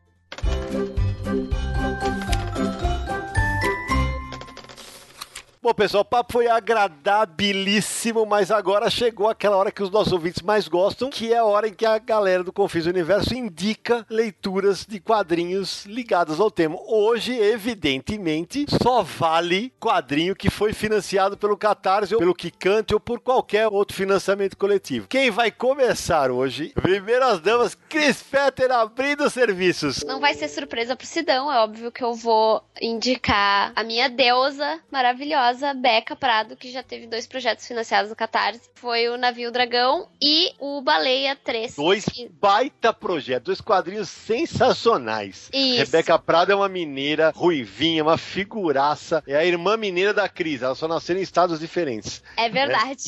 Bom, 5.64 5.73
pessoal, 5.73 6.02
o 6.02 6.06
papo 6.06 6.34
foi 6.34 6.45
agradabilíssimo, 6.45 8.26
mas 8.26 8.52
agora 8.52 8.90
chegou 8.90 9.30
aquela 9.30 9.56
hora 9.56 9.72
que 9.72 9.81
os 9.81 9.90
nossos 9.90 10.11
ouvintes 10.11 10.41
mais 10.41 10.68
gostam, 10.68 11.10
que 11.10 11.31
é 11.31 11.38
a 11.38 11.45
hora 11.45 11.69
em 11.69 11.73
que 11.73 11.85
a 11.85 11.98
galera 11.98 12.44
do 12.44 12.52
Confis 12.52 12.85
Universo 12.85 13.34
indica 13.34 14.06
leituras 14.10 14.85
de 14.85 14.99
quadrinhos 14.99 15.85
ligados 15.85 16.41
ao 16.41 16.52
tema. 16.52 16.76
Hoje, 16.85 17.34
evidentemente, 17.40 18.65
só 18.84 19.03
vale 19.03 19.72
quadrinho 19.80 20.35
que 20.35 20.49
foi 20.49 20.73
financiado 20.73 21.38
pelo 21.38 21.56
Catarse, 21.56 22.14
ou 22.14 22.19
pelo 22.19 22.35
Kikante 22.35 22.94
ou 22.94 22.99
por 22.99 23.22
qualquer 23.22 23.69
outro 23.69 23.95
financiamento 23.95 24.57
coletivo. 24.57 25.07
Quem 25.07 25.31
vai 25.31 25.49
começar 25.49 26.30
hoje? 26.30 26.73
Primeiras 26.76 27.40
damas, 27.40 27.73
Chris 27.88 28.22
Fetter 28.22 28.69
abrindo 28.69 29.30
serviços. 29.30 30.03
Não 30.03 30.19
vai 30.19 30.34
ser 30.34 30.49
surpresa 30.49 30.94
pro 30.94 31.07
Sidão, 31.07 31.49
é 31.49 31.60
óbvio 31.60 31.90
que 31.90 32.03
eu 32.03 32.14
vou 32.14 32.61
indicar 32.81 33.72
a 33.77 33.84
minha 33.85 34.10
deusa 34.10 34.81
maravilhosa 34.91 35.53
maravilhosa 35.54 35.74
Beca 35.74 36.16
Prado, 36.16 36.56
que 36.56 36.72
já 36.72 36.82
teve 36.82 37.08
dois 37.08 37.28
projetos 37.28 37.68
financiados 37.68 38.10
no 38.10 38.16
Catarse. 38.16 38.70
Foi 38.76 39.08
o 39.08 39.18
Navio 39.18 39.52
Dragão 39.52 40.10
e 40.22 40.52
o 40.60 40.82
Baleia 40.82 41.36
3. 41.36 41.76
Dois 41.76 42.06
que... 42.06 42.28
baita 42.30 42.92
projetos, 42.94 43.46
dois 43.46 43.62
quadrinhos 43.62 44.10
sensacionais. 44.10 45.50
Isso. 45.54 45.78
Rebeca 45.78 46.18
Prado 46.18 46.52
é 46.52 46.56
uma 46.56 46.70
mineira 46.70 47.32
ruivinha, 47.36 48.04
uma 48.04 48.18
figuraça. 48.18 49.24
É 49.28 49.36
a 49.36 49.46
irmã 49.46 49.78
mineira 49.78 50.14
da 50.14 50.28
Cris, 50.28 50.62
elas 50.62 50.78
só 50.78 50.88
nasceram 50.88 51.20
em 51.20 51.24
estados 51.24 51.60
diferentes. 51.60 52.24
É 52.36 52.50
verdade. 52.50 53.04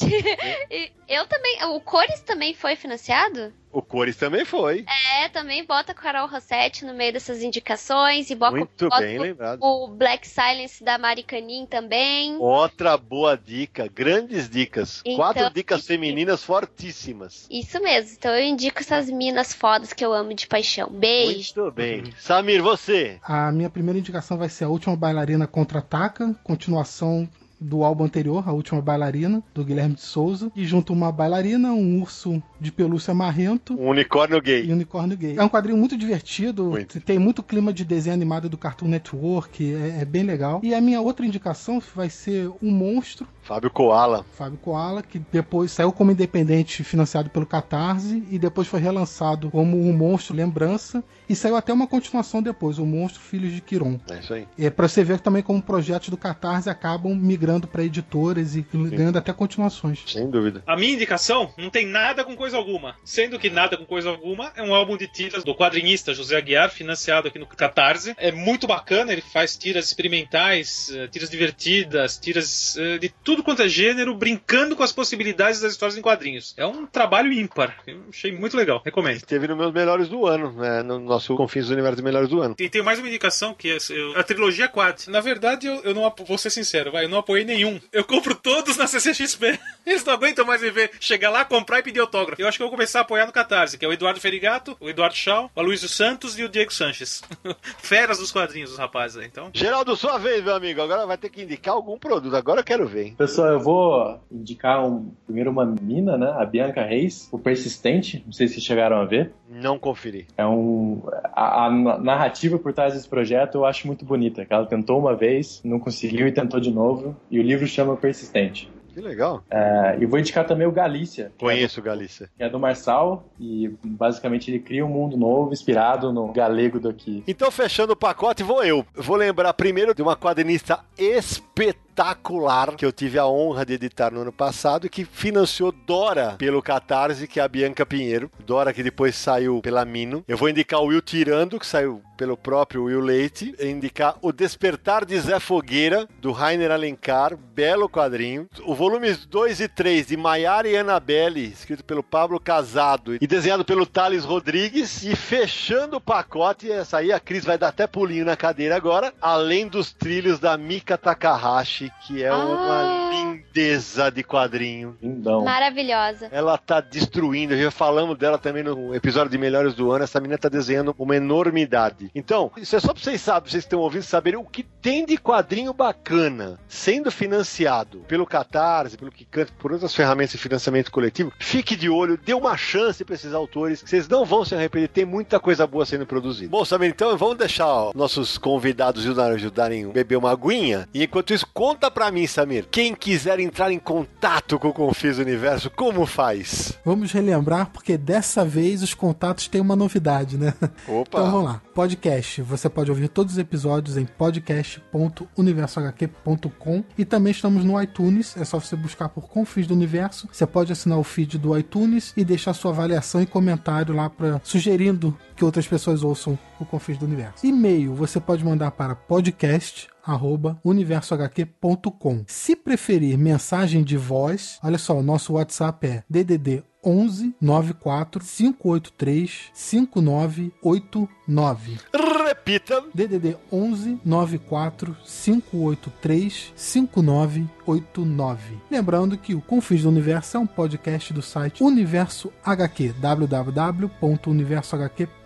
É. 0.70 0.92
eu 1.08 1.26
também. 1.28 1.64
O 1.66 1.82
Cores 1.82 2.22
também 2.22 2.54
foi 2.54 2.76
financiado? 2.76 3.54
O 3.76 3.82
Cores 3.82 4.16
também 4.16 4.46
foi. 4.46 4.86
É, 5.20 5.28
também 5.28 5.66
bota 5.66 5.94
Carol 5.94 6.30
Rossetti 6.30 6.86
no 6.86 6.94
meio 6.94 7.12
dessas 7.12 7.44
indicações 7.44 8.30
e 8.30 8.36
bota, 8.36 8.56
Muito 8.56 8.88
bota 8.88 9.02
bem 9.02 9.20
o, 9.20 9.22
lembrado. 9.22 9.60
o 9.62 9.88
Black 9.90 10.26
Silence 10.26 10.82
da 10.82 10.98
Maricanin 10.98 11.66
também. 11.66 12.38
Outra 12.38 12.96
boa 12.96 13.36
dica, 13.38 13.90
grandes 13.94 14.50
dicas. 14.50 15.02
Então, 15.04 15.18
Quatro 15.18 15.50
dicas 15.54 15.80
isso- 15.80 15.88
femininas 15.90 16.42
fortíssimas. 16.42 17.48
Isso 17.52 17.78
mesmo. 17.82 18.16
Então 18.18 18.34
eu 18.34 18.46
indico 18.46 18.80
essas 18.80 19.10
minas 19.10 19.54
fodas 19.54 19.92
que 19.92 20.06
eu 20.06 20.14
amo 20.14 20.34
de 20.34 20.48
paixão. 20.48 20.90
Beijo. 20.90 21.54
Muito 21.58 21.72
bem. 21.76 22.14
Samir, 22.18 22.62
você. 22.64 23.20
A 23.24 23.52
minha 23.52 23.70
primeira 23.70 24.00
indicação 24.00 24.38
vai 24.38 24.48
ser 24.48 24.64
a 24.64 24.70
última 24.70 24.96
bailarina 24.96 25.48
contra-ataca, 25.48 26.34
continuação 26.46 27.28
do 27.60 27.84
álbum 27.84 28.04
anterior, 28.04 28.44
A 28.48 28.52
Última 28.52 28.82
Bailarina, 28.82 29.42
do 29.54 29.64
Guilherme 29.64 29.96
de 29.96 30.02
Souza, 30.02 30.52
e 30.56 30.66
junto 30.66 30.92
uma 30.94 31.12
bailarina, 31.12 31.72
um 31.74 32.02
urso 32.02 32.42
de 32.60 32.72
pelúcia 32.72 33.14
marrento 33.14 33.74
Um 33.80 33.90
unicórnio 33.90 34.38
e 34.38 34.42
gay. 34.42 34.70
um 34.70 34.74
unicórnio 34.74 35.18
gay. 35.18 35.36
É 35.38 35.44
um 35.44 35.50
quadrinho 35.50 35.78
muito 35.78 35.98
divertido, 35.98 36.66
Muito. 36.72 37.00
tem 37.02 37.18
muito 37.20 37.42
clima 37.42 37.72
de 37.74 37.86
desenho 37.86 38.14
animado 38.14 38.50
do 38.50 38.58
Cartoon 38.58 38.88
Network, 38.88 39.74
é, 39.74 40.02
é 40.02 40.06
bem 40.06 40.24
legal. 40.24 40.60
E 40.64 40.74
a 40.74 40.82
minha 40.82 41.02
outra 41.02 41.26
indicação 41.26 41.82
vai 41.96 42.10
ser 42.10 42.50
Um 42.62 42.72
Monstro, 42.72 43.28
Fábio 43.46 43.70
Koala. 43.70 44.26
Fábio 44.34 44.58
Koala, 44.58 45.04
que 45.04 45.20
depois 45.32 45.72
saiu 45.72 45.92
como 45.92 46.12
independente 46.12 46.84
financiado 46.84 47.30
pelo 47.30 47.46
Catarse 47.46 48.24
e 48.32 48.40
depois 48.40 48.68
foi 48.68 48.80
relançado 48.80 49.52
como 49.52 49.78
Um 49.78 49.94
Monstro 49.94 50.36
Lembrança 50.36 51.04
e 51.30 51.36
saiu 51.36 51.56
até 51.56 51.72
uma 51.72 51.86
continuação 51.86 52.42
depois, 52.42 52.80
O 52.80 52.86
Monstro 52.88 53.22
Filhos 53.22 53.54
de 53.54 53.62
Quiron. 53.62 54.00
É 54.10 54.20
isso 54.20 54.34
aí. 54.34 54.48
É 54.58 54.72
para 54.72 54.88
você 54.88 55.04
ver 55.04 55.20
também 55.20 55.44
como 55.44 55.62
projetos 55.62 56.10
do 56.10 56.18
Catarse 56.18 56.72
acabam 56.72 57.16
migrando 57.16 57.68
para 57.68 57.84
editoras 57.84 58.56
e 58.56 58.66
ganhando 58.74 59.20
até 59.20 59.32
continuações. 59.32 60.04
Sem 60.08 60.28
dúvida. 60.28 60.64
A 60.66 60.76
minha 60.76 60.94
indicação 60.94 61.54
não 61.56 61.70
tem 61.70 61.86
nada 61.86 62.24
com 62.24 62.36
coisa 62.36 62.58
alguma. 62.58 62.96
Sendo 63.04 63.38
que 63.38 63.52
nada 63.52 63.78
com 63.78 63.86
coisa 63.86 64.10
alguma 64.10 64.52
é 64.56 64.64
um 64.64 64.74
álbum 64.74 64.98
de 64.98 65.08
tiras 65.08 65.44
do 65.44 65.54
quadrinista 65.54 66.16
José 66.16 66.36
Aguiar, 66.36 66.72
financiado 66.72 67.28
aqui 67.28 67.38
no 67.38 67.46
Catarse. 67.46 68.16
É 68.18 68.32
muito 68.32 68.66
bacana, 68.66 69.12
ele 69.12 69.22
faz 69.22 69.56
tiras 69.56 69.86
experimentais, 69.86 70.90
eh, 70.92 71.08
tiras 71.08 71.30
divertidas, 71.30 72.18
tiras 72.18 72.76
eh, 72.78 72.98
de 72.98 73.10
tudo 73.10 73.35
tudo 73.36 73.44
quanto 73.44 73.62
é 73.64 73.68
gênero, 73.68 74.16
brincando 74.16 74.78
com 74.78 74.84
as 74.84 74.94
possibilidades 74.94 75.60
das 75.60 75.74
histórias 75.74 75.98
em 75.98 76.02
quadrinhos. 76.02 76.54
É 76.56 76.66
um 76.66 76.86
trabalho 76.86 77.34
ímpar. 77.34 77.76
Eu 77.86 78.00
achei 78.10 78.32
muito 78.32 78.56
legal. 78.56 78.82
Recomendo. 78.84 79.22
Teve 79.24 79.46
nos 79.46 79.58
meus 79.58 79.74
melhores 79.74 80.08
do 80.08 80.26
ano, 80.26 80.54
né? 80.54 80.82
No 80.82 81.00
nosso 81.00 81.36
Confins 81.36 81.68
do 81.68 81.74
Universo 81.74 82.02
Melhores 82.02 82.30
do 82.30 82.42
Ano. 82.42 82.56
E 82.58 82.70
tem 82.70 82.82
mais 82.82 82.98
uma 82.98 83.10
indicação 83.10 83.54
que 83.54 83.72
é 83.72 83.78
a 84.18 84.24
trilogia 84.24 84.70
Quad. 84.70 85.08
Na 85.08 85.20
verdade, 85.20 85.68
eu, 85.68 85.82
eu 85.84 85.94
não 85.94 86.14
vou 86.26 86.38
ser 86.38 86.50
sincero, 86.50 86.94
vai, 86.94 87.04
eu 87.04 87.10
não 87.10 87.18
apoiei 87.18 87.44
nenhum. 87.44 87.80
Eu 87.92 88.06
compro 88.06 88.36
todos 88.36 88.78
na 88.78 88.88
CCXP. 88.88 89.60
Eles 89.86 90.06
não 90.06 90.14
aguentam 90.14 90.46
mais 90.46 90.62
me 90.62 90.72
ver 90.72 90.92
chegar 91.00 91.30
lá, 91.30 91.44
comprar 91.44 91.80
e 91.80 91.84
pedir 91.84 92.00
autógrafo. 92.00 92.42
Eu 92.42 92.48
acho 92.48 92.58
que 92.58 92.64
eu 92.64 92.68
vou 92.68 92.76
começar 92.76 93.00
a 93.00 93.02
apoiar 93.02 93.26
no 93.26 93.34
Catarse, 93.34 93.78
que 93.78 93.84
é 93.84 93.88
o 93.88 93.94
Eduardo 93.94 94.22
Ferigato, 94.22 94.78
o 94.80 94.90
Eduardo 94.90 95.16
Shaw, 95.16 95.52
o 95.54 95.60
Aloysio 95.60 95.90
Santos 95.90 96.40
e 96.40 96.44
o 96.44 96.50
Diego 96.50 96.74
Sanches. 96.74 97.22
Feras 97.80 98.18
dos 98.18 98.32
quadrinhos, 98.32 98.72
os 98.72 98.78
rapazes 98.78 99.18
aí, 99.18 99.28
então. 99.28 99.52
Geraldo, 99.54 99.96
sua 99.98 100.18
vez, 100.18 100.42
meu 100.42 100.56
amigo. 100.56 100.82
Agora 100.82 101.06
vai 101.06 101.18
ter 101.18 101.30
que 101.30 101.42
indicar 101.42 101.74
algum 101.74 102.00
produto. 102.00 102.36
Agora 102.36 102.62
eu 102.62 102.64
quero 102.64 102.88
ver, 102.88 103.08
hein? 103.08 103.16
Pessoal, 103.26 103.54
eu 103.54 103.60
vou 103.60 104.20
indicar 104.32 104.88
um, 104.88 105.12
primeiro 105.26 105.50
uma 105.50 105.66
mina, 105.66 106.16
né? 106.16 106.30
A 106.38 106.46
Bianca 106.46 106.84
Reis, 106.84 107.28
o 107.32 107.40
Persistente. 107.40 108.22
Não 108.24 108.32
sei 108.32 108.48
se 108.48 108.62
chegaram 108.62 108.98
a 108.98 109.04
ver. 109.04 109.32
Não 109.50 109.80
conferi. 109.80 110.28
É 110.38 110.46
um. 110.46 111.02
A, 111.34 111.66
a 111.66 111.72
narrativa 111.72 112.60
por 112.60 112.72
trás 112.72 112.94
desse 112.94 113.10
projeto 113.10 113.56
eu 113.56 113.66
acho 113.66 113.88
muito 113.88 114.06
bonita. 114.06 114.46
Ela 114.48 114.68
tentou 114.68 115.00
uma 115.00 115.16
vez, 115.16 115.60
não 115.66 115.80
conseguiu 115.80 116.28
e 116.28 116.32
tentou 116.32 116.60
de 116.60 116.70
novo. 116.70 117.16
E 117.32 117.40
o 117.40 117.42
livro 117.42 117.66
chama 117.66 117.98
Persistente. 117.98 118.72
Que 118.94 119.02
legal. 119.02 119.44
É, 119.50 119.98
e 120.00 120.06
vou 120.06 120.20
indicar 120.20 120.46
também 120.46 120.68
o 120.68 120.72
Galícia. 120.72 121.32
Conheço 121.40 121.80
o 121.80 121.84
Galícia. 121.84 122.30
Que 122.38 122.44
é 122.44 122.50
do 122.50 122.60
Marçal 122.60 123.26
e 123.40 123.76
basicamente 123.84 124.52
ele 124.52 124.60
cria 124.60 124.86
um 124.86 124.90
mundo 124.90 125.18
novo 125.18 125.52
inspirado 125.52 126.14
no 126.14 126.32
galego 126.32 126.80
daqui. 126.80 127.24
Então, 127.28 127.50
fechando 127.50 127.92
o 127.92 127.98
pacote, 127.98 128.44
vou 128.44 128.64
eu. 128.64 128.86
Vou 128.96 129.18
lembrar 129.18 129.52
primeiro 129.54 129.96
de 129.96 130.02
uma 130.02 130.16
quadrinista 130.16 130.80
espetacular 130.98 131.85
espetacular 131.96 132.76
que 132.76 132.86
eu 132.86 132.92
tive 132.92 133.18
a 133.18 133.26
honra 133.26 133.66
de 133.66 133.74
editar 133.74 134.12
no 134.12 134.22
ano 134.22 134.32
passado 134.32 134.86
e 134.86 134.90
que 134.90 135.06
financiou 135.06 135.72
Dora 135.72 136.36
pelo 136.38 136.62
Catarse, 136.62 137.28
que 137.28 137.40
é 137.40 137.44
a 137.44 137.48
Bianca 137.48 137.86
Pinheiro. 137.86 138.30
Dora 138.46 138.74
que 138.74 138.84
depois 138.84 139.16
saiu 139.16 139.62
pela 139.62 139.86
Mino. 139.86 140.24
Eu 140.28 140.38
vou 140.38 140.50
indicar 140.50 140.82
o 140.82 140.88
Will 140.88 141.02
Tirando, 141.02 141.58
que 141.58 141.66
saiu 141.66 142.02
pelo 142.18 142.36
próprio 142.36 142.84
Will 142.84 143.00
Leite. 143.00 143.56
Indicar 143.60 144.18
O 144.22 144.34
Despertar 144.34 145.06
de 145.06 145.18
Zé 145.20 145.40
Fogueira, 145.40 146.08
do 146.20 146.32
Rainer 146.34 146.72
Alencar. 146.72 147.38
Belo 147.38 147.88
quadrinho. 147.88 148.50
O 148.66 148.76
volumes 148.76 149.26
2 149.26 149.62
e 149.62 149.68
3 149.68 150.08
de 150.08 150.18
Maiara 150.18 150.68
e 150.68 150.76
Annabelle, 150.76 151.46
escrito 151.46 151.84
pelo 151.84 152.04
Pablo 152.04 152.40
Casado 152.40 153.16
e 153.16 153.28
desenhado 153.28 153.64
pelo 153.64 153.86
Thales 153.86 154.26
Rodrigues. 154.26 155.04
E 155.04 155.16
fechando 155.16 155.98
o 155.98 156.02
pacote, 156.02 156.70
essa 156.70 156.98
aí 156.98 157.14
a 157.14 157.20
Cris 157.20 157.46
vai 157.46 157.58
dar 157.58 157.70
até 157.70 157.88
pulinho 157.88 158.26
na 158.26 158.36
cadeira 158.36 158.76
agora. 158.76 159.14
Além 159.22 159.68
dos 159.68 159.94
trilhos 159.94 160.40
da 160.40 160.58
Mika 160.58 160.98
Takahashi 160.98 161.85
que 162.06 162.24
é 162.24 162.28
ah. 162.28 162.38
uma 162.38 163.10
lindeza 163.12 164.12
de 164.12 164.24
quadrinho. 164.24 164.96
Lindão. 165.02 165.44
Maravilhosa. 165.44 166.30
Ela 166.32 166.58
tá 166.58 166.80
destruindo, 166.80 167.58
já 167.58 167.72
falamos 167.72 168.18
dela 168.18 168.38
também 168.38 168.64
no 168.64 168.94
episódio 168.96 169.32
de 169.32 169.38
Melhores 169.38 169.74
do 169.74 169.92
Ano, 169.92 170.04
essa 170.04 170.20
menina 170.20 170.38
tá 170.38 170.50
desenhando 170.50 170.96
uma 170.98 171.16
enormidade. 171.16 172.12
Então, 172.14 172.52
isso 172.58 172.76
é 172.76 172.80
só 172.80 172.94
pra 172.94 173.02
vocês 173.02 173.22
saberem, 173.22 173.52
vocês 173.52 173.64
estão 173.64 173.80
ouvindo, 173.80 174.04
saberem 174.04 174.40
o 174.40 174.46
que 174.46 174.64
tem 174.64 175.06
de 175.06 175.18
quadrinho 175.18 175.74
bacana 175.74 176.60
sendo 176.68 177.12
financiado 177.12 178.00
pelo 178.08 178.26
Catarse, 178.26 178.98
pelo 178.98 179.12
Kikante, 179.12 179.52
por 179.54 179.72
outras 179.72 179.94
ferramentas 179.96 180.34
de 180.34 180.38
financiamento 180.38 180.92
coletivo. 180.92 181.32
Fique 181.40 181.76
de 181.76 181.90
olho, 181.90 182.18
dê 182.18 182.34
uma 182.34 182.56
chance 182.56 183.04
pra 183.04 183.16
esses 183.16 183.34
autores, 183.34 183.84
vocês 183.86 184.08
não 184.08 184.26
vão 184.26 184.46
se 184.46 184.56
arrepender, 184.56 184.88
tem 184.88 185.06
muita 185.06 185.40
coisa 185.40 185.66
boa 185.66 185.86
sendo 185.86 186.06
produzida. 186.06 186.50
Bom, 186.50 186.64
Samir, 186.64 186.90
então 186.90 187.18
vamos 187.18 187.38
deixar 187.38 187.68
ó, 187.68 187.92
nossos 187.96 188.38
convidados 188.38 189.06
ajudarem 189.06 189.86
a 189.86 189.90
beber 189.90 190.18
uma 190.18 190.32
aguinha, 190.32 190.88
e 190.94 191.04
enquanto 191.04 191.34
isso, 191.34 191.46
Conta 191.56 191.75
pra 191.76 192.12
mim, 192.12 192.26
Samir. 192.28 192.68
Quem 192.70 192.96
quiser 192.96 193.40
entrar 193.40 193.72
em 193.72 193.80
contato 193.80 194.58
com 194.58 194.70
o 194.70 194.74
Confis 194.74 195.18
Universo, 195.18 195.70
como 195.70 196.06
faz? 196.06 196.74
Vamos 196.84 197.12
relembrar, 197.12 197.70
porque 197.72 197.98
dessa 197.98 198.44
vez 198.46 198.82
os 198.82 198.94
contatos 198.94 199.48
têm 199.48 199.62
uma 199.62 199.76
novidade, 199.76 200.38
né? 200.38 200.54
Opa! 200.88 201.20
Então 201.20 201.32
vamos 201.32 201.46
lá. 201.46 201.62
Podcast. 201.76 202.42
Você 202.42 202.68
pode 202.70 202.90
ouvir 202.90 203.10
todos 203.10 203.34
os 203.34 203.38
episódios 203.38 203.98
em 203.98 204.06
podcast.universohq.com 204.06 206.84
e 206.98 207.04
também 207.04 207.32
estamos 207.32 207.66
no 207.66 207.82
iTunes. 207.82 208.38
É 208.38 208.46
só 208.46 208.62
você 208.62 208.78
buscar 208.78 209.10
por 209.10 209.28
Confis 209.28 209.68
do 209.68 209.74
Universo. 209.74 210.30
Você 210.32 210.48
pode 210.48 210.72
assinar 210.72 210.98
o 210.98 211.04
feed 211.04 211.38
do 211.38 211.58
iTunes 211.58 212.14
e 212.16 212.24
deixar 212.24 212.54
sua 212.54 212.72
avaliação 212.72 213.22
e 213.22 213.26
comentário 213.26 213.94
lá 213.94 214.10
para 214.10 214.40
sugerindo 214.42 215.14
que 215.36 215.44
outras 215.44 215.68
pessoas 215.68 216.02
ouçam 216.02 216.40
o 216.62 216.66
Confis 216.66 216.98
do 216.98 217.06
Universo. 217.06 217.46
E-mail 217.46 217.94
você 217.94 218.22
pode 218.22 218.46
mandar 218.46 218.72
para 218.72 218.96
podcast 218.96 219.90
arroba 220.02 220.58
universohq.com. 220.64 222.24
Se 222.28 222.56
preferir 222.56 223.18
mensagem 223.18 223.84
de 223.84 223.98
voz, 223.98 224.60
olha 224.64 224.78
só, 224.78 224.98
o 224.98 225.04
nosso 225.04 225.34
WhatsApp 225.34 225.88
é 225.88 226.06
DDD 226.10 226.64
11 226.86 227.36
94 227.42 228.24
583 228.24 229.50
5989. 229.54 231.80
Repita. 232.28 232.84
DDD 232.94 233.36
11 233.52 234.00
94 234.06 234.96
583 235.04 236.54
5989. 236.56 238.60
Lembrando 238.70 239.18
que 239.18 239.34
o 239.34 239.42
Confins 239.42 239.82
do 239.82 239.90
Universo 239.90 240.38
é 240.38 240.40
um 240.40 240.48
podcast 240.48 241.12
do 241.12 241.22
site 241.22 241.62
Universo 241.64 242.32
HQ, 242.44 242.94
www.universohq.com 243.00 245.25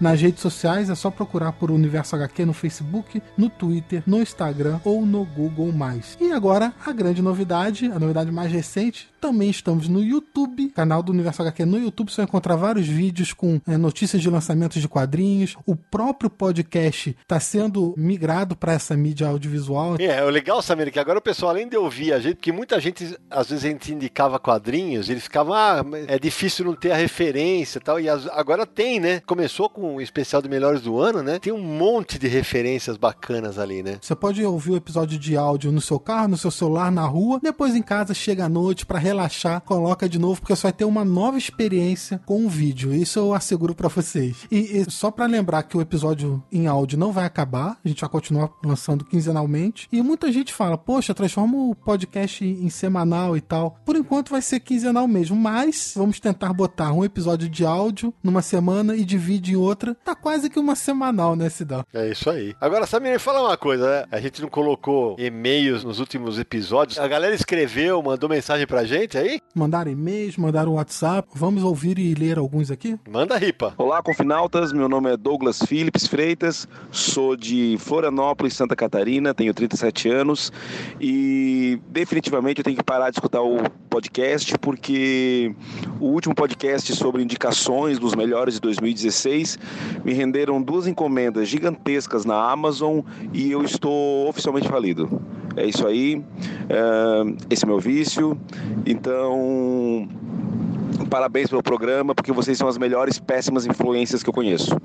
nas 0.00 0.20
redes 0.20 0.40
sociais 0.40 0.90
é 0.90 0.94
só 0.94 1.10
procurar 1.10 1.52
por 1.52 1.70
Universo 1.70 2.16
HQ 2.16 2.44
no 2.44 2.52
Facebook, 2.52 3.22
no 3.36 3.48
Twitter, 3.48 4.02
no 4.06 4.20
Instagram 4.20 4.80
ou 4.84 5.06
no 5.06 5.24
Google+. 5.24 5.72
E 6.20 6.32
agora 6.32 6.72
a 6.84 6.92
grande 6.92 7.22
novidade, 7.22 7.86
a 7.86 7.98
novidade 7.98 8.30
mais 8.32 8.50
recente, 8.50 9.12
também 9.20 9.50
estamos 9.50 9.86
no 9.86 10.02
YouTube, 10.02 10.70
canal 10.70 11.00
do 11.00 11.12
Universo 11.12 11.42
HQ 11.42 11.64
no 11.64 11.78
YouTube, 11.78 12.10
você 12.10 12.16
vai 12.16 12.24
encontrar 12.24 12.56
vários 12.56 12.88
vídeos 12.88 13.32
com 13.32 13.60
é, 13.68 13.76
notícias 13.76 14.20
de 14.20 14.28
lançamentos 14.28 14.82
de 14.82 14.88
quadrinhos. 14.88 15.56
O 15.64 15.76
próprio 15.76 16.28
podcast 16.28 17.16
está 17.22 17.38
sendo 17.38 17.94
migrado 17.96 18.56
para 18.56 18.72
essa 18.72 18.96
mídia 18.96 19.28
audiovisual. 19.28 19.94
É, 20.00 20.06
é 20.06 20.24
legal, 20.24 20.60
Samir, 20.60 20.90
que 20.90 20.98
agora 20.98 21.20
o 21.20 21.22
pessoal, 21.22 21.50
além 21.50 21.68
de 21.68 21.76
ouvir 21.76 22.12
a 22.12 22.18
gente, 22.18 22.34
porque 22.34 22.50
muita 22.50 22.80
gente, 22.80 23.16
às 23.30 23.48
vezes 23.48 23.64
a 23.64 23.68
gente 23.68 23.92
indicava 23.92 24.40
quadrinhos, 24.40 25.08
eles 25.08 25.22
ficavam, 25.22 25.54
ah, 25.54 25.84
é 26.08 26.18
difícil 26.18 26.64
não 26.64 26.74
ter 26.74 26.90
a 26.90 26.96
referência 26.96 27.78
e 27.78 27.82
tal, 27.82 28.00
e 28.00 28.08
agora 28.08 28.66
tem, 28.66 28.98
né? 29.02 29.20
Começou 29.20 29.68
com 29.68 29.96
o 29.96 30.00
especial 30.00 30.40
de 30.40 30.48
melhores 30.48 30.80
do 30.80 30.98
ano, 30.98 31.22
né? 31.22 31.38
Tem 31.38 31.52
um 31.52 31.62
monte 31.62 32.18
de 32.18 32.28
referências 32.28 32.96
bacanas 32.96 33.58
ali, 33.58 33.82
né? 33.82 33.98
Você 34.00 34.14
pode 34.14 34.42
ouvir 34.44 34.70
o 34.70 34.76
episódio 34.76 35.18
de 35.18 35.36
áudio 35.36 35.72
no 35.72 35.80
seu 35.80 35.98
carro, 35.98 36.28
no 36.28 36.38
seu 36.38 36.50
celular, 36.50 36.90
na 36.90 37.04
rua, 37.04 37.40
depois 37.42 37.74
em 37.74 37.82
casa, 37.82 38.14
chega 38.14 38.44
à 38.44 38.48
noite 38.48 38.86
para 38.86 38.98
relaxar, 38.98 39.60
coloca 39.60 40.08
de 40.08 40.18
novo, 40.18 40.40
porque 40.40 40.54
você 40.54 40.62
vai 40.62 40.72
ter 40.72 40.84
uma 40.84 41.04
nova 41.04 41.36
experiência 41.36 42.20
com 42.24 42.46
o 42.46 42.48
vídeo. 42.48 42.94
Isso 42.94 43.18
eu 43.18 43.34
asseguro 43.34 43.74
para 43.74 43.88
vocês. 43.88 44.46
E, 44.50 44.78
e 44.78 44.90
só 44.90 45.10
para 45.10 45.26
lembrar 45.26 45.64
que 45.64 45.76
o 45.76 45.80
episódio 45.80 46.42
em 46.50 46.66
áudio 46.66 46.96
não 46.96 47.12
vai 47.12 47.24
acabar, 47.24 47.78
a 47.84 47.88
gente 47.88 48.00
vai 48.00 48.10
continuar 48.10 48.50
lançando 48.64 49.04
quinzenalmente. 49.04 49.88
E 49.90 50.00
muita 50.00 50.30
gente 50.30 50.54
fala, 50.54 50.78
poxa, 50.78 51.12
transforma 51.12 51.56
o 51.56 51.74
podcast 51.74 52.44
em 52.44 52.70
semanal 52.70 53.36
e 53.36 53.40
tal. 53.40 53.76
Por 53.84 53.96
enquanto 53.96 54.30
vai 54.30 54.40
ser 54.40 54.60
quinzenal 54.60 55.08
mesmo, 55.08 55.36
mas 55.36 55.94
vamos 55.96 56.20
tentar 56.20 56.52
botar 56.52 56.92
um 56.92 57.04
episódio 57.04 57.48
de 57.48 57.64
áudio 57.64 58.14
numa 58.22 58.42
semana 58.42 58.91
e 58.96 59.04
divide 59.04 59.52
em 59.52 59.56
outra, 59.56 59.96
tá 60.04 60.14
quase 60.14 60.48
que 60.48 60.58
uma 60.58 60.74
semanal, 60.74 61.36
né, 61.36 61.48
Sidão? 61.48 61.84
É 61.92 62.10
isso 62.10 62.28
aí. 62.30 62.54
Agora, 62.60 62.86
Samir, 62.86 63.18
fala 63.18 63.40
uma 63.42 63.56
coisa, 63.56 63.88
né? 63.88 64.06
A 64.10 64.20
gente 64.20 64.40
não 64.42 64.48
colocou 64.48 65.16
e-mails 65.18 65.84
nos 65.84 65.98
últimos 65.98 66.38
episódios. 66.38 66.98
A 66.98 67.08
galera 67.08 67.34
escreveu, 67.34 68.02
mandou 68.02 68.28
mensagem 68.28 68.66
pra 68.66 68.84
gente 68.84 69.16
aí? 69.16 69.40
Mandaram 69.54 69.90
e-mails, 69.90 70.36
mandaram 70.36 70.74
WhatsApp. 70.74 71.28
Vamos 71.34 71.62
ouvir 71.62 71.98
e 71.98 72.14
ler 72.14 72.38
alguns 72.38 72.70
aqui? 72.70 72.98
Manda 73.08 73.36
ripa. 73.36 73.74
Olá, 73.76 74.02
confinautas. 74.02 74.72
Meu 74.72 74.88
nome 74.88 75.12
é 75.12 75.16
Douglas 75.16 75.60
Philips 75.62 76.06
Freitas. 76.06 76.66
Sou 76.90 77.36
de 77.36 77.76
Florianópolis, 77.78 78.54
Santa 78.54 78.76
Catarina. 78.76 79.34
Tenho 79.34 79.52
37 79.52 80.08
anos. 80.08 80.52
E 81.00 81.80
definitivamente 81.88 82.58
eu 82.60 82.64
tenho 82.64 82.76
que 82.76 82.82
parar 82.82 83.10
de 83.10 83.16
escutar 83.16 83.42
o 83.42 83.58
podcast 83.88 84.56
porque 84.58 85.54
o 86.00 86.06
último 86.06 86.34
podcast 86.34 86.94
sobre 86.94 87.22
indicações 87.22 87.98
dos 87.98 88.14
melhores 88.14 88.54
de 88.54 88.60
2016 88.82 89.58
me 90.04 90.12
renderam 90.12 90.60
duas 90.60 90.86
encomendas 90.86 91.48
gigantescas 91.48 92.24
na 92.24 92.50
Amazon 92.50 93.00
e 93.32 93.50
eu 93.50 93.62
estou 93.62 94.28
oficialmente 94.28 94.68
falido. 94.68 95.20
É 95.56 95.64
isso 95.66 95.86
aí, 95.86 96.22
é, 96.68 97.34
esse 97.50 97.64
é 97.64 97.68
meu 97.68 97.78
vício. 97.78 98.38
Então, 98.84 100.08
parabéns 101.08 101.48
pelo 101.48 101.62
programa, 101.62 102.14
porque 102.14 102.32
vocês 102.32 102.58
são 102.58 102.68
as 102.68 102.78
melhores 102.78 103.18
péssimas 103.18 103.66
influências 103.66 104.22
que 104.22 104.28
eu 104.28 104.32
conheço. 104.32 104.76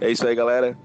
É 0.00 0.10
isso 0.10 0.26
aí, 0.26 0.34
galera. 0.34 0.76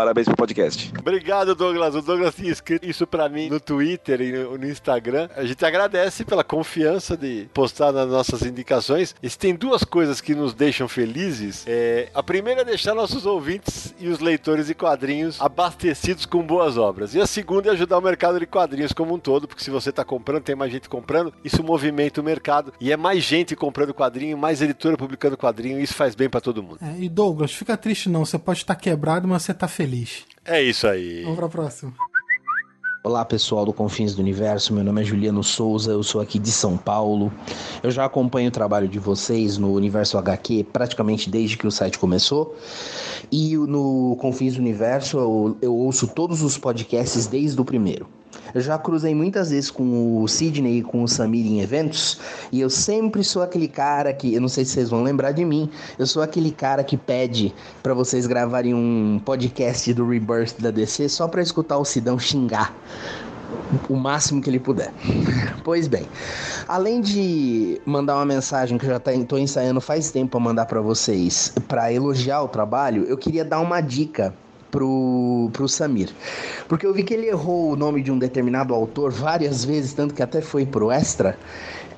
Parabéns 0.00 0.24
pro 0.24 0.34
podcast. 0.34 0.90
Obrigado, 0.98 1.54
Douglas. 1.54 1.94
O 1.94 2.00
Douglas 2.00 2.34
tinha 2.34 2.50
escrito 2.50 2.88
isso 2.88 3.06
pra 3.06 3.28
mim 3.28 3.50
no 3.50 3.60
Twitter 3.60 4.18
e 4.22 4.32
no, 4.32 4.56
no 4.56 4.66
Instagram. 4.66 5.28
A 5.36 5.44
gente 5.44 5.62
agradece 5.62 6.24
pela 6.24 6.42
confiança 6.42 7.18
de 7.18 7.50
postar 7.52 7.92
nas 7.92 8.08
nossas 8.08 8.40
indicações. 8.40 9.14
E 9.22 9.28
se 9.28 9.38
tem 9.38 9.54
duas 9.54 9.84
coisas 9.84 10.22
que 10.22 10.34
nos 10.34 10.54
deixam 10.54 10.88
felizes, 10.88 11.66
é, 11.66 12.08
a 12.14 12.22
primeira 12.22 12.62
é 12.62 12.64
deixar 12.64 12.94
nossos 12.94 13.26
ouvintes 13.26 13.94
e 14.00 14.08
os 14.08 14.20
leitores 14.20 14.68
de 14.68 14.74
quadrinhos 14.74 15.38
abastecidos 15.38 16.24
com 16.24 16.42
boas 16.42 16.78
obras. 16.78 17.14
E 17.14 17.20
a 17.20 17.26
segunda 17.26 17.68
é 17.68 17.72
ajudar 17.72 17.98
o 17.98 18.02
mercado 18.02 18.40
de 18.40 18.46
quadrinhos 18.46 18.94
como 18.94 19.12
um 19.12 19.18
todo, 19.18 19.46
porque 19.46 19.62
se 19.62 19.68
você 19.68 19.92
tá 19.92 20.02
comprando, 20.02 20.44
tem 20.44 20.56
mais 20.56 20.72
gente 20.72 20.88
comprando, 20.88 21.30
isso 21.44 21.62
movimenta 21.62 22.22
o 22.22 22.24
mercado. 22.24 22.72
E 22.80 22.90
é 22.90 22.96
mais 22.96 23.22
gente 23.22 23.54
comprando 23.54 23.92
quadrinho, 23.92 24.38
mais 24.38 24.62
editora 24.62 24.96
publicando 24.96 25.36
quadrinho, 25.36 25.78
e 25.78 25.82
isso 25.82 25.92
faz 25.92 26.14
bem 26.14 26.30
pra 26.30 26.40
todo 26.40 26.62
mundo. 26.62 26.78
É, 26.80 26.98
e 26.98 27.06
Douglas, 27.06 27.52
fica 27.52 27.76
triste 27.76 28.08
não. 28.08 28.24
Você 28.24 28.38
pode 28.38 28.60
estar 28.60 28.76
quebrado, 28.76 29.28
mas 29.28 29.42
você 29.42 29.52
tá 29.52 29.68
feliz. 29.68 29.89
É 30.44 30.62
isso 30.62 30.86
aí. 30.86 31.22
Vamos 31.22 31.38
pra 31.38 31.48
próxima. 31.48 31.92
Olá 33.02 33.24
pessoal 33.24 33.64
do 33.64 33.72
Confins 33.72 34.14
do 34.14 34.20
Universo, 34.20 34.74
meu 34.74 34.84
nome 34.84 35.00
é 35.00 35.04
Juliano 35.04 35.42
Souza, 35.42 35.90
eu 35.90 36.02
sou 36.02 36.20
aqui 36.20 36.38
de 36.38 36.52
São 36.52 36.76
Paulo. 36.76 37.32
Eu 37.82 37.90
já 37.90 38.04
acompanho 38.04 38.48
o 38.48 38.52
trabalho 38.52 38.86
de 38.86 38.98
vocês 38.98 39.56
no 39.56 39.72
Universo 39.72 40.18
HQ 40.18 40.64
praticamente 40.70 41.30
desde 41.30 41.56
que 41.56 41.66
o 41.66 41.70
site 41.70 41.98
começou. 41.98 42.54
E 43.32 43.56
no 43.56 44.16
Confins 44.20 44.54
do 44.54 44.60
Universo 44.60 45.18
eu, 45.18 45.58
eu 45.62 45.74
ouço 45.74 46.06
todos 46.08 46.42
os 46.42 46.58
podcasts 46.58 47.26
desde 47.26 47.58
o 47.58 47.64
primeiro. 47.64 48.06
Eu 48.54 48.60
já 48.60 48.78
cruzei 48.78 49.14
muitas 49.14 49.50
vezes 49.50 49.70
com 49.70 50.22
o 50.22 50.28
Sidney 50.28 50.78
e 50.78 50.82
com 50.82 51.02
o 51.02 51.08
Samir 51.08 51.46
em 51.46 51.60
eventos, 51.60 52.18
e 52.50 52.60
eu 52.60 52.70
sempre 52.70 53.22
sou 53.22 53.42
aquele 53.42 53.68
cara 53.68 54.12
que, 54.12 54.34
eu 54.34 54.40
não 54.40 54.48
sei 54.48 54.64
se 54.64 54.72
vocês 54.72 54.90
vão 54.90 55.02
lembrar 55.02 55.32
de 55.32 55.44
mim, 55.44 55.70
eu 55.98 56.06
sou 56.06 56.22
aquele 56.22 56.50
cara 56.50 56.82
que 56.82 56.96
pede 56.96 57.54
para 57.82 57.94
vocês 57.94 58.26
gravarem 58.26 58.74
um 58.74 59.20
podcast 59.24 59.92
do 59.94 60.08
Rebirth 60.08 60.54
da 60.58 60.70
DC 60.70 61.08
só 61.08 61.28
para 61.28 61.42
escutar 61.42 61.78
o 61.78 61.84
Sidão 61.84 62.18
xingar 62.18 62.74
o 63.88 63.96
máximo 63.96 64.40
que 64.40 64.50
ele 64.50 64.60
puder. 64.60 64.92
Pois 65.62 65.86
bem, 65.86 66.06
além 66.66 67.02
de 67.02 67.80
mandar 67.84 68.16
uma 68.16 68.24
mensagem 68.24 68.78
que 68.78 68.86
eu 68.86 68.90
já 68.90 68.96
estou 68.96 69.38
ensaiando 69.38 69.78
faz 69.80 70.10
tempo 70.10 70.32
para 70.32 70.40
mandar 70.40 70.64
para 70.64 70.80
vocês, 70.80 71.52
para 71.68 71.92
elogiar 71.92 72.42
o 72.42 72.48
trabalho, 72.48 73.04
eu 73.04 73.16
queria 73.16 73.44
dar 73.44 73.60
uma 73.60 73.80
dica 73.80 74.34
pro, 74.70 75.50
pro 75.52 75.68
Samir. 75.68 76.10
Porque 76.68 76.86
eu 76.86 76.94
vi 76.94 77.02
que 77.02 77.14
ele 77.14 77.26
errou 77.26 77.72
o 77.72 77.76
nome 77.76 78.02
de 78.02 78.10
um 78.10 78.18
determinado 78.18 78.74
autor 78.74 79.10
várias 79.10 79.64
vezes, 79.64 79.92
tanto 79.92 80.14
que 80.14 80.22
até 80.22 80.40
foi 80.40 80.64
pro 80.64 80.90
extra. 80.90 81.38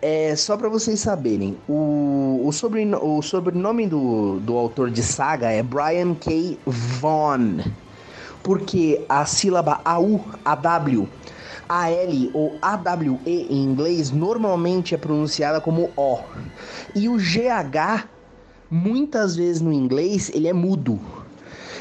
É, 0.01 0.35
só 0.35 0.57
para 0.57 0.69
vocês 0.69 0.99
saberem, 0.99 1.57
o, 1.69 2.43
o, 2.45 2.53
sobrenome, 2.53 3.05
o 3.05 3.23
sobrenome 3.23 3.87
do, 3.87 4.41
do 4.41 4.57
autor 4.57 4.91
de 4.91 5.03
saga 5.03 5.51
é 5.51 5.63
Brian 5.63 6.15
K. 6.15 6.59
Vaughan. 6.67 7.59
Porque 8.43 9.05
a 9.09 9.25
sílaba 9.25 9.81
AU, 9.85 10.21
AW, 10.45 11.09
AL 11.69 12.31
ou 12.35 12.59
AWE 12.61 13.47
em 13.49 13.63
inglês 13.63 14.11
normalmente 14.11 14.95
é 14.95 14.99
pronunciada 14.99 15.61
como 15.61 15.91
O. 15.97 16.19
E 16.97 17.09
o 17.09 17.17
GH, 17.17 18.09
muitas 18.69 19.37
vezes 19.37 19.63
no 19.63 19.73
inglês, 19.73 20.33
ele 20.35 20.49
é 20.49 20.53
mudo. 20.53 20.99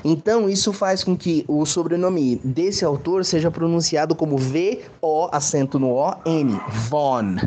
Então, 0.03 0.49
isso 0.49 0.73
faz 0.73 1.03
com 1.03 1.15
que 1.15 1.45
o 1.48 1.65
sobrenome 1.65 2.38
desse 2.44 2.84
autor 2.84 3.23
seja 3.23 3.52
pronunciado 3.52 4.15
como 4.15 4.38
V-O, 4.38 5.30
acento 5.32 5.78
no 5.80 5.91
O, 5.91 6.15
N, 6.26 6.60
Von. 6.90 7.38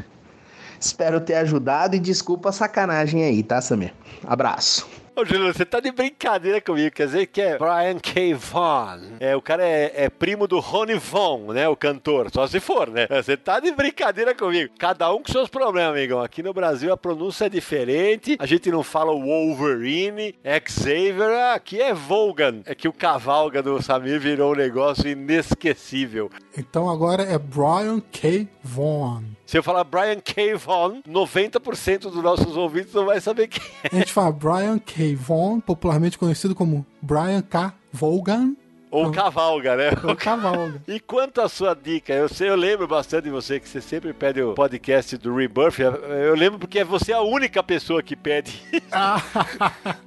Espero 0.78 1.20
ter 1.20 1.34
ajudado 1.34 1.96
e 1.96 1.98
desculpa 1.98 2.50
a 2.50 2.52
sacanagem 2.52 3.24
aí, 3.24 3.42
tá, 3.42 3.60
Samir? 3.60 3.92
Abraço. 4.24 4.86
Ô, 5.16 5.24
Juliano, 5.24 5.54
você 5.54 5.64
tá 5.64 5.78
de 5.78 5.92
brincadeira 5.92 6.60
comigo, 6.60 6.92
quer 6.92 7.06
dizer 7.06 7.26
que 7.26 7.40
é 7.40 7.56
Brian 7.56 8.00
K. 8.00 8.34
Vaughan. 8.34 9.00
É, 9.20 9.36
o 9.36 9.40
cara 9.40 9.64
é, 9.64 9.92
é 9.94 10.10
primo 10.10 10.48
do 10.48 10.58
Ronnie 10.58 10.98
Von, 10.98 11.52
né, 11.52 11.68
o 11.68 11.76
cantor, 11.76 12.32
só 12.32 12.48
se 12.48 12.58
for, 12.58 12.90
né? 12.90 13.06
Você 13.22 13.36
tá 13.36 13.60
de 13.60 13.70
brincadeira 13.70 14.34
comigo. 14.34 14.74
Cada 14.76 15.14
um 15.14 15.22
com 15.22 15.30
seus 15.30 15.48
problemas, 15.48 15.92
amigão. 15.92 16.20
Aqui 16.20 16.42
no 16.42 16.52
Brasil 16.52 16.92
a 16.92 16.96
pronúncia 16.96 17.44
é 17.44 17.48
diferente, 17.48 18.36
a 18.40 18.46
gente 18.46 18.68
não 18.72 18.82
fala 18.82 19.12
Wolverine, 19.12 20.34
Xavier, 20.68 21.54
aqui 21.54 21.80
é 21.80 21.94
Volgan. 21.94 22.62
É 22.66 22.74
que 22.74 22.88
o 22.88 22.92
cavalga 22.92 23.62
do 23.62 23.80
Samir 23.80 24.18
virou 24.18 24.52
um 24.52 24.56
negócio 24.56 25.08
inesquecível. 25.08 26.28
Então 26.58 26.90
agora 26.90 27.22
é 27.22 27.38
Brian 27.38 28.00
K. 28.00 28.48
Vaughan. 28.64 29.22
Se 29.46 29.58
eu 29.58 29.62
falar 29.62 29.84
Brian 29.84 30.20
K. 30.20 30.54
Vaughan, 30.54 31.02
90% 31.08 32.00
dos 32.00 32.22
nossos 32.22 32.56
ouvintes 32.56 32.94
não 32.94 33.04
vai 33.06 33.20
saber 33.20 33.48
quem 33.48 33.62
é. 33.82 33.88
A 33.92 33.98
gente 33.98 34.12
fala 34.12 34.32
Brian 34.32 34.78
K. 34.78 35.14
Vaughan, 35.14 35.60
popularmente 35.60 36.18
conhecido 36.18 36.54
como 36.54 36.84
Brian 37.00 37.42
K. 37.42 37.74
Vaughan. 37.92 38.54
Ou 38.90 39.10
cavalga, 39.10 39.74
né? 39.74 39.90
Ou 40.04 40.14
cavalga. 40.16 40.80
E 40.86 41.00
quanto 41.00 41.40
à 41.40 41.48
sua 41.48 41.74
dica, 41.74 42.12
eu 42.12 42.28
sei, 42.28 42.48
eu 42.48 42.54
lembro 42.54 42.86
bastante 42.86 43.24
de 43.24 43.30
você 43.30 43.58
que 43.58 43.68
você 43.68 43.80
sempre 43.80 44.12
pede 44.12 44.40
o 44.40 44.54
podcast 44.54 45.16
do 45.18 45.34
Rebirth. 45.34 45.80
Eu 45.80 46.36
lembro 46.36 46.60
porque 46.60 46.84
você 46.84 47.10
é 47.10 47.16
a 47.16 47.20
única 47.20 47.60
pessoa 47.60 48.02
que 48.04 48.14
pede. 48.14 48.62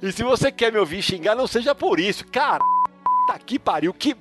e 0.02 0.10
se 0.10 0.22
você 0.22 0.50
quer 0.50 0.72
me 0.72 0.78
ouvir 0.78 1.02
xingar, 1.02 1.34
não 1.34 1.46
seja 1.46 1.74
por 1.74 2.00
isso. 2.00 2.26
Cara, 2.28 2.64
tá 3.26 3.38
que 3.38 3.58
pariu, 3.58 3.92
que 3.92 4.16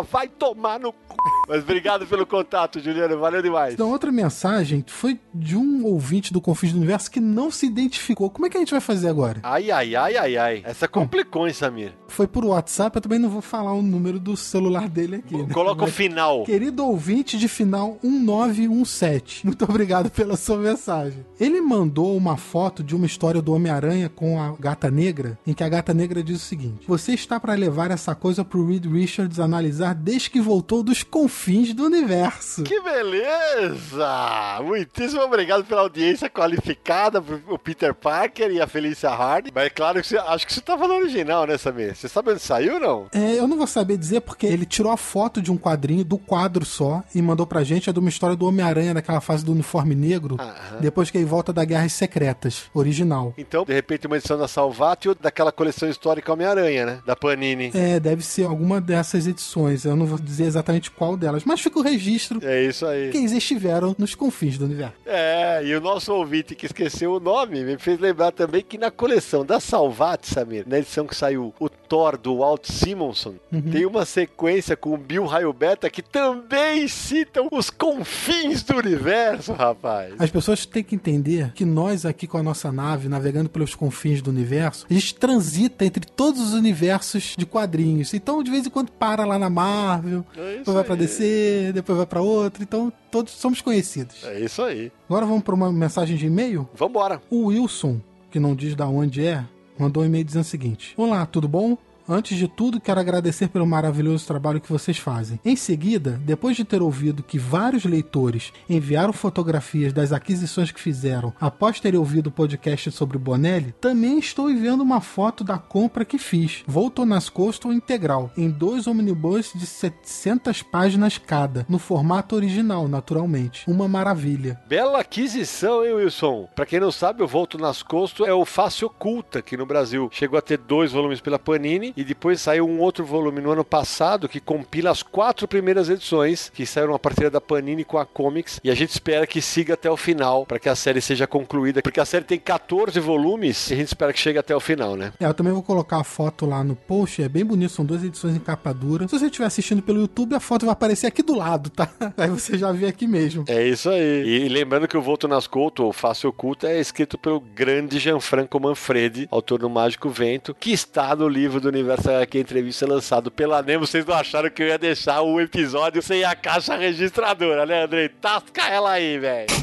vai 0.00 0.28
tomar 0.28 0.78
no 0.78 0.92
cu. 0.92 1.16
Mas 1.48 1.64
obrigado 1.64 2.06
pelo 2.06 2.24
contato, 2.24 2.78
Juliano. 2.78 3.18
Valeu 3.18 3.42
demais. 3.42 3.74
Então, 3.74 3.90
outra 3.90 4.12
mensagem 4.12 4.84
foi 4.86 5.18
de 5.34 5.56
um 5.56 5.84
ouvinte 5.84 6.32
do 6.32 6.40
Confins 6.40 6.72
do 6.72 6.78
Universo 6.78 7.10
que 7.10 7.18
não 7.18 7.50
se 7.50 7.66
identificou. 7.66 8.30
Como 8.30 8.46
é 8.46 8.48
que 8.48 8.56
a 8.56 8.60
gente 8.60 8.70
vai 8.70 8.80
fazer 8.80 9.08
agora? 9.08 9.40
Ai, 9.42 9.68
ai, 9.68 9.96
ai, 9.96 10.16
ai, 10.16 10.36
ai. 10.36 10.62
Essa 10.64 10.86
complicou, 10.86 11.48
hein, 11.48 11.52
Samir? 11.52 11.92
Foi 12.06 12.28
por 12.28 12.44
WhatsApp, 12.44 12.96
eu 12.96 13.02
também 13.02 13.18
não 13.18 13.28
vou 13.28 13.42
falar 13.42 13.72
o 13.72 13.82
número 13.82 14.20
do 14.20 14.36
celular 14.36 14.88
dele 14.88 15.16
aqui. 15.16 15.36
Né? 15.36 15.52
Coloca 15.52 15.82
Mas, 15.82 15.90
o 15.90 15.92
final. 15.92 16.44
Querido 16.44 16.86
ouvinte 16.86 17.36
de 17.36 17.48
final 17.48 17.98
1917, 18.00 19.44
muito 19.44 19.64
obrigado 19.64 20.08
pela 20.08 20.36
sua 20.36 20.56
mensagem. 20.56 21.26
Ele 21.40 21.60
mandou 21.60 22.16
uma 22.16 22.36
foto 22.36 22.84
de 22.84 22.94
uma 22.94 23.06
história 23.06 23.42
do 23.42 23.52
Homem-Aranha 23.52 24.08
com 24.08 24.40
a 24.40 24.54
gata 24.56 24.88
negra, 24.88 25.36
em 25.44 25.52
que 25.52 25.64
a 25.64 25.68
gata 25.68 25.92
negra 25.92 26.22
diz 26.22 26.36
o 26.36 26.44
seguinte: 26.44 26.86
Você 26.86 27.12
está 27.12 27.40
para 27.40 27.54
levar 27.54 27.90
essa 27.90 28.14
coisa 28.14 28.44
pro 28.44 28.64
Reed 28.66 28.86
Richards 28.86 29.40
analisar 29.40 29.79
desde 29.94 30.30
que 30.30 30.40
voltou 30.40 30.82
dos 30.82 31.02
confins 31.02 31.72
do 31.74 31.84
universo. 31.84 32.62
Que 32.62 32.80
beleza! 32.80 34.60
Muitíssimo 34.62 35.22
obrigado 35.22 35.64
pela 35.64 35.82
audiência 35.82 36.28
qualificada, 36.28 37.22
o 37.48 37.58
Peter 37.58 37.94
Parker 37.94 38.50
e 38.50 38.60
a 38.60 38.66
Felícia 38.66 39.10
Hardy. 39.10 39.50
Mas 39.54 39.66
é 39.66 39.70
claro 39.70 40.00
que 40.00 40.06
você, 40.06 40.18
acho 40.18 40.46
que 40.46 40.52
você 40.54 40.60
tá 40.60 40.76
falando 40.76 41.00
original, 41.00 41.46
né, 41.46 41.56
Samir? 41.58 41.94
Você 41.94 42.08
sabe 42.08 42.32
onde 42.32 42.40
saiu 42.40 42.74
ou 42.74 42.80
não? 42.80 43.06
É, 43.12 43.38
eu 43.38 43.46
não 43.46 43.56
vou 43.56 43.66
saber 43.66 43.96
dizer 43.96 44.20
porque 44.20 44.46
ele 44.46 44.66
tirou 44.66 44.92
a 44.92 44.96
foto 44.96 45.40
de 45.40 45.50
um 45.50 45.56
quadrinho, 45.56 46.04
do 46.04 46.18
quadro 46.18 46.64
só, 46.64 47.02
e 47.14 47.22
mandou 47.22 47.46
pra 47.46 47.62
gente. 47.62 47.88
É 47.88 47.92
de 47.92 47.98
uma 47.98 48.08
história 48.08 48.36
do 48.36 48.46
Homem-Aranha 48.46 48.94
naquela 48.94 49.20
fase 49.20 49.44
do 49.44 49.52
uniforme 49.52 49.94
negro, 49.94 50.36
depois 50.80 51.10
que 51.10 51.18
ele 51.18 51.24
volta 51.24 51.52
da 51.52 51.64
Guerras 51.64 51.92
Secretas, 51.92 52.64
original. 52.74 53.34
Então, 53.38 53.64
de 53.64 53.72
repente, 53.72 54.06
uma 54.06 54.16
edição 54.16 54.38
da 54.38 54.48
Salvatio 54.48 55.14
daquela 55.14 55.52
coleção 55.52 55.88
histórica 55.88 56.32
Homem-Aranha, 56.32 56.86
né? 56.86 56.98
Da 57.06 57.16
Panini. 57.16 57.70
É, 57.74 57.98
deve 58.00 58.22
ser 58.24 58.44
alguma 58.44 58.80
dessas 58.80 59.26
edições. 59.26 59.69
Eu 59.84 59.96
não 59.96 60.06
vou 60.06 60.18
dizer 60.18 60.44
exatamente 60.44 60.90
qual 60.90 61.16
delas, 61.16 61.44
mas 61.44 61.60
fica 61.60 61.78
o 61.78 61.82
registro 61.82 62.40
É 62.42 62.64
isso 62.64 62.86
aí. 62.86 63.10
que 63.10 63.18
eles 63.18 63.32
estiveram 63.32 63.94
nos 63.98 64.14
confins 64.14 64.58
do 64.58 64.64
universo. 64.64 64.94
É, 65.06 65.64
e 65.64 65.74
o 65.74 65.80
nosso 65.80 66.12
ouvinte 66.12 66.54
que 66.54 66.66
esqueceu 66.66 67.12
o 67.14 67.20
nome 67.20 67.64
me 67.64 67.78
fez 67.78 67.98
lembrar 67.98 68.32
também 68.32 68.62
que 68.62 68.78
na 68.78 68.90
coleção 68.90 69.44
da 69.44 69.60
Salvat, 69.60 70.26
Samir, 70.26 70.64
na 70.66 70.78
edição 70.78 71.06
que 71.06 71.14
saiu 71.16 71.54
o 71.58 71.68
Thor 71.68 72.16
do 72.16 72.38
Walt 72.38 72.66
Simonson, 72.66 73.34
tem 73.72 73.84
uma 73.86 74.04
sequência 74.04 74.76
com 74.76 74.94
o 74.94 74.96
Bill 74.98 75.24
Raio 75.26 75.52
Beta 75.52 75.90
que 75.90 76.02
também 76.02 76.86
citam 76.88 77.48
os 77.50 77.70
confins 77.70 78.62
do 78.62 78.76
universo, 78.76 79.52
rapaz. 79.52 80.14
As 80.18 80.30
pessoas 80.30 80.64
têm 80.66 80.84
que 80.84 80.94
entender 80.94 81.52
que 81.52 81.64
nós 81.64 82.06
aqui 82.06 82.26
com 82.26 82.38
a 82.38 82.42
nossa 82.42 82.70
nave, 82.70 83.08
navegando 83.08 83.48
pelos 83.48 83.74
confins 83.74 84.22
do 84.22 84.30
universo, 84.30 84.86
a 84.88 84.92
gente 84.94 85.14
transita 85.14 85.84
entre 85.84 86.06
todos 86.06 86.40
os 86.40 86.52
universos 86.52 87.34
de 87.36 87.44
quadrinhos. 87.46 88.14
Então, 88.14 88.42
de 88.42 88.50
vez 88.50 88.66
em 88.66 88.70
quando, 88.70 88.90
para 88.92 89.24
lá 89.24 89.38
na 89.38 89.50
Marvel, 89.60 90.24
É 90.36 90.58
depois 90.58 90.74
vai 90.74 90.84
pra 90.84 90.94
DC, 90.94 91.70
depois 91.74 91.96
vai 91.98 92.06
pra 92.06 92.20
outra. 92.22 92.62
Então, 92.62 92.92
todos 93.10 93.32
somos 93.32 93.60
conhecidos. 93.60 94.24
É 94.24 94.40
isso 94.40 94.62
aí. 94.62 94.90
Agora 95.08 95.26
vamos 95.26 95.42
para 95.42 95.54
uma 95.54 95.70
mensagem 95.72 96.16
de 96.16 96.26
e-mail? 96.26 96.68
Vambora. 96.74 97.20
O 97.30 97.46
Wilson, 97.46 98.00
que 98.30 98.40
não 98.40 98.54
diz 98.54 98.74
da 98.74 98.86
onde 98.86 99.24
é, 99.26 99.44
mandou 99.78 100.02
um 100.02 100.06
e-mail 100.06 100.24
dizendo 100.24 100.42
o 100.42 100.46
seguinte: 100.46 100.94
Olá, 100.96 101.24
tudo 101.26 101.46
bom? 101.48 101.76
Antes 102.12 102.36
de 102.36 102.48
tudo, 102.48 102.80
quero 102.80 102.98
agradecer 102.98 103.46
pelo 103.50 103.64
maravilhoso 103.64 104.26
trabalho 104.26 104.60
que 104.60 104.72
vocês 104.72 104.98
fazem. 104.98 105.38
Em 105.44 105.54
seguida, 105.54 106.20
depois 106.24 106.56
de 106.56 106.64
ter 106.64 106.82
ouvido 106.82 107.22
que 107.22 107.38
vários 107.38 107.84
leitores 107.84 108.52
enviaram 108.68 109.12
fotografias 109.12 109.92
das 109.92 110.10
aquisições 110.10 110.72
que 110.72 110.80
fizeram 110.80 111.32
após 111.40 111.78
terem 111.78 112.00
ouvido 112.00 112.26
o 112.26 112.32
podcast 112.32 112.90
sobre 112.90 113.16
Bonelli, 113.16 113.72
também 113.80 114.18
estou 114.18 114.50
enviando 114.50 114.80
uma 114.80 115.00
foto 115.00 115.44
da 115.44 115.56
compra 115.56 116.04
que 116.04 116.18
fiz. 116.18 116.64
Voltou 116.66 117.06
nas 117.06 117.28
Coastal 117.28 117.72
integral, 117.72 118.32
em 118.36 118.50
dois 118.50 118.88
omnibus 118.88 119.52
de 119.54 119.64
700 119.64 120.64
páginas 120.64 121.16
cada, 121.16 121.64
no 121.68 121.78
formato 121.78 122.34
original, 122.34 122.88
naturalmente. 122.88 123.70
Uma 123.70 123.86
maravilha. 123.86 124.60
Bela 124.66 124.98
aquisição, 124.98 125.84
hein, 125.84 125.92
Wilson? 125.92 126.48
Pra 126.56 126.66
quem 126.66 126.80
não 126.80 126.90
sabe, 126.90 127.22
o 127.22 127.28
Volto 127.28 127.56
nas 127.56 127.84
Costas 127.84 128.26
é 128.26 128.34
o 128.34 128.44
Face 128.44 128.84
Oculta 128.84 129.38
aqui 129.38 129.56
no 129.56 129.64
Brasil. 129.64 130.08
Chegou 130.10 130.36
a 130.36 130.42
ter 130.42 130.58
dois 130.58 130.90
volumes 130.90 131.20
pela 131.20 131.38
Panini 131.38 131.94
e 132.00 132.04
depois 132.04 132.40
saiu 132.40 132.66
um 132.66 132.80
outro 132.80 133.04
volume 133.04 133.42
no 133.42 133.50
ano 133.50 133.62
passado 133.62 134.26
que 134.26 134.40
compila 134.40 134.90
as 134.90 135.02
quatro 135.02 135.46
primeiras 135.46 135.90
edições 135.90 136.48
que 136.48 136.64
saíram 136.64 136.94
a 136.94 136.98
partir 136.98 137.28
da 137.28 137.42
Panini 137.42 137.84
com 137.84 137.98
a 137.98 138.06
Comics 138.06 138.58
e 138.64 138.70
a 138.70 138.74
gente 138.74 138.90
espera 138.90 139.26
que 139.26 139.42
siga 139.42 139.74
até 139.74 139.90
o 139.90 139.98
final 139.98 140.46
para 140.46 140.58
que 140.58 140.68
a 140.68 140.74
série 140.74 141.02
seja 141.02 141.26
concluída, 141.26 141.82
porque 141.82 142.00
a 142.00 142.06
série 142.06 142.24
tem 142.24 142.38
14 142.38 142.98
volumes 143.00 143.70
e 143.70 143.74
a 143.74 143.76
gente 143.76 143.88
espera 143.88 144.14
que 144.14 144.18
chegue 144.18 144.38
até 144.38 144.56
o 144.56 144.60
final, 144.60 144.96
né? 144.96 145.12
É, 145.20 145.26
eu 145.26 145.34
também 145.34 145.52
vou 145.52 145.62
colocar 145.62 145.98
a 145.98 146.04
foto 146.04 146.46
lá 146.46 146.64
no 146.64 146.74
post, 146.74 147.22
é 147.22 147.28
bem 147.28 147.44
bonito, 147.44 147.72
são 147.72 147.84
duas 147.84 148.02
edições 148.02 148.34
em 148.34 148.40
capa 148.40 148.72
dura. 148.72 149.06
Se 149.06 149.18
você 149.18 149.26
estiver 149.26 149.44
assistindo 149.44 149.82
pelo 149.82 150.00
YouTube, 150.00 150.34
a 150.34 150.40
foto 150.40 150.64
vai 150.64 150.72
aparecer 150.72 151.06
aqui 151.06 151.22
do 151.22 151.36
lado, 151.36 151.68
tá? 151.68 151.90
Aí 152.16 152.30
você 152.30 152.56
já 152.56 152.72
vê 152.72 152.86
aqui 152.86 153.06
mesmo. 153.06 153.44
É 153.46 153.66
isso 153.66 153.90
aí. 153.90 154.26
E 154.26 154.48
lembrando 154.48 154.88
que 154.88 154.96
o 154.96 155.02
Volto 155.02 155.28
Nascolto, 155.28 155.84
ou 155.84 155.92
Face 155.92 156.26
Oculta, 156.26 156.68
é 156.68 156.80
escrito 156.80 157.18
pelo 157.18 157.40
grande 157.40 157.98
Gianfranco 157.98 158.58
Manfredi, 158.58 159.28
autor 159.30 159.58
do 159.58 159.68
Mágico 159.68 160.08
Vento, 160.08 160.54
que 160.54 160.72
está 160.72 161.14
no 161.14 161.28
livro 161.28 161.60
do 161.60 161.70
Universo 161.80 162.10
HQ 162.10 162.38
Entrevista 162.38 162.86
lançado 162.86 163.30
pela 163.30 163.62
Nemo. 163.62 163.86
Vocês 163.86 164.04
não 164.04 164.14
acharam 164.14 164.50
que 164.50 164.62
eu 164.62 164.68
ia 164.68 164.78
deixar 164.78 165.22
o 165.22 165.40
episódio 165.40 166.02
sem 166.02 166.24
a 166.24 166.34
caixa 166.34 166.76
registradora, 166.76 167.64
né, 167.64 167.84
Andrei? 167.84 168.08
Tasca 168.08 168.68
ela 168.68 168.92
aí, 168.92 169.18
velho. 169.18 169.60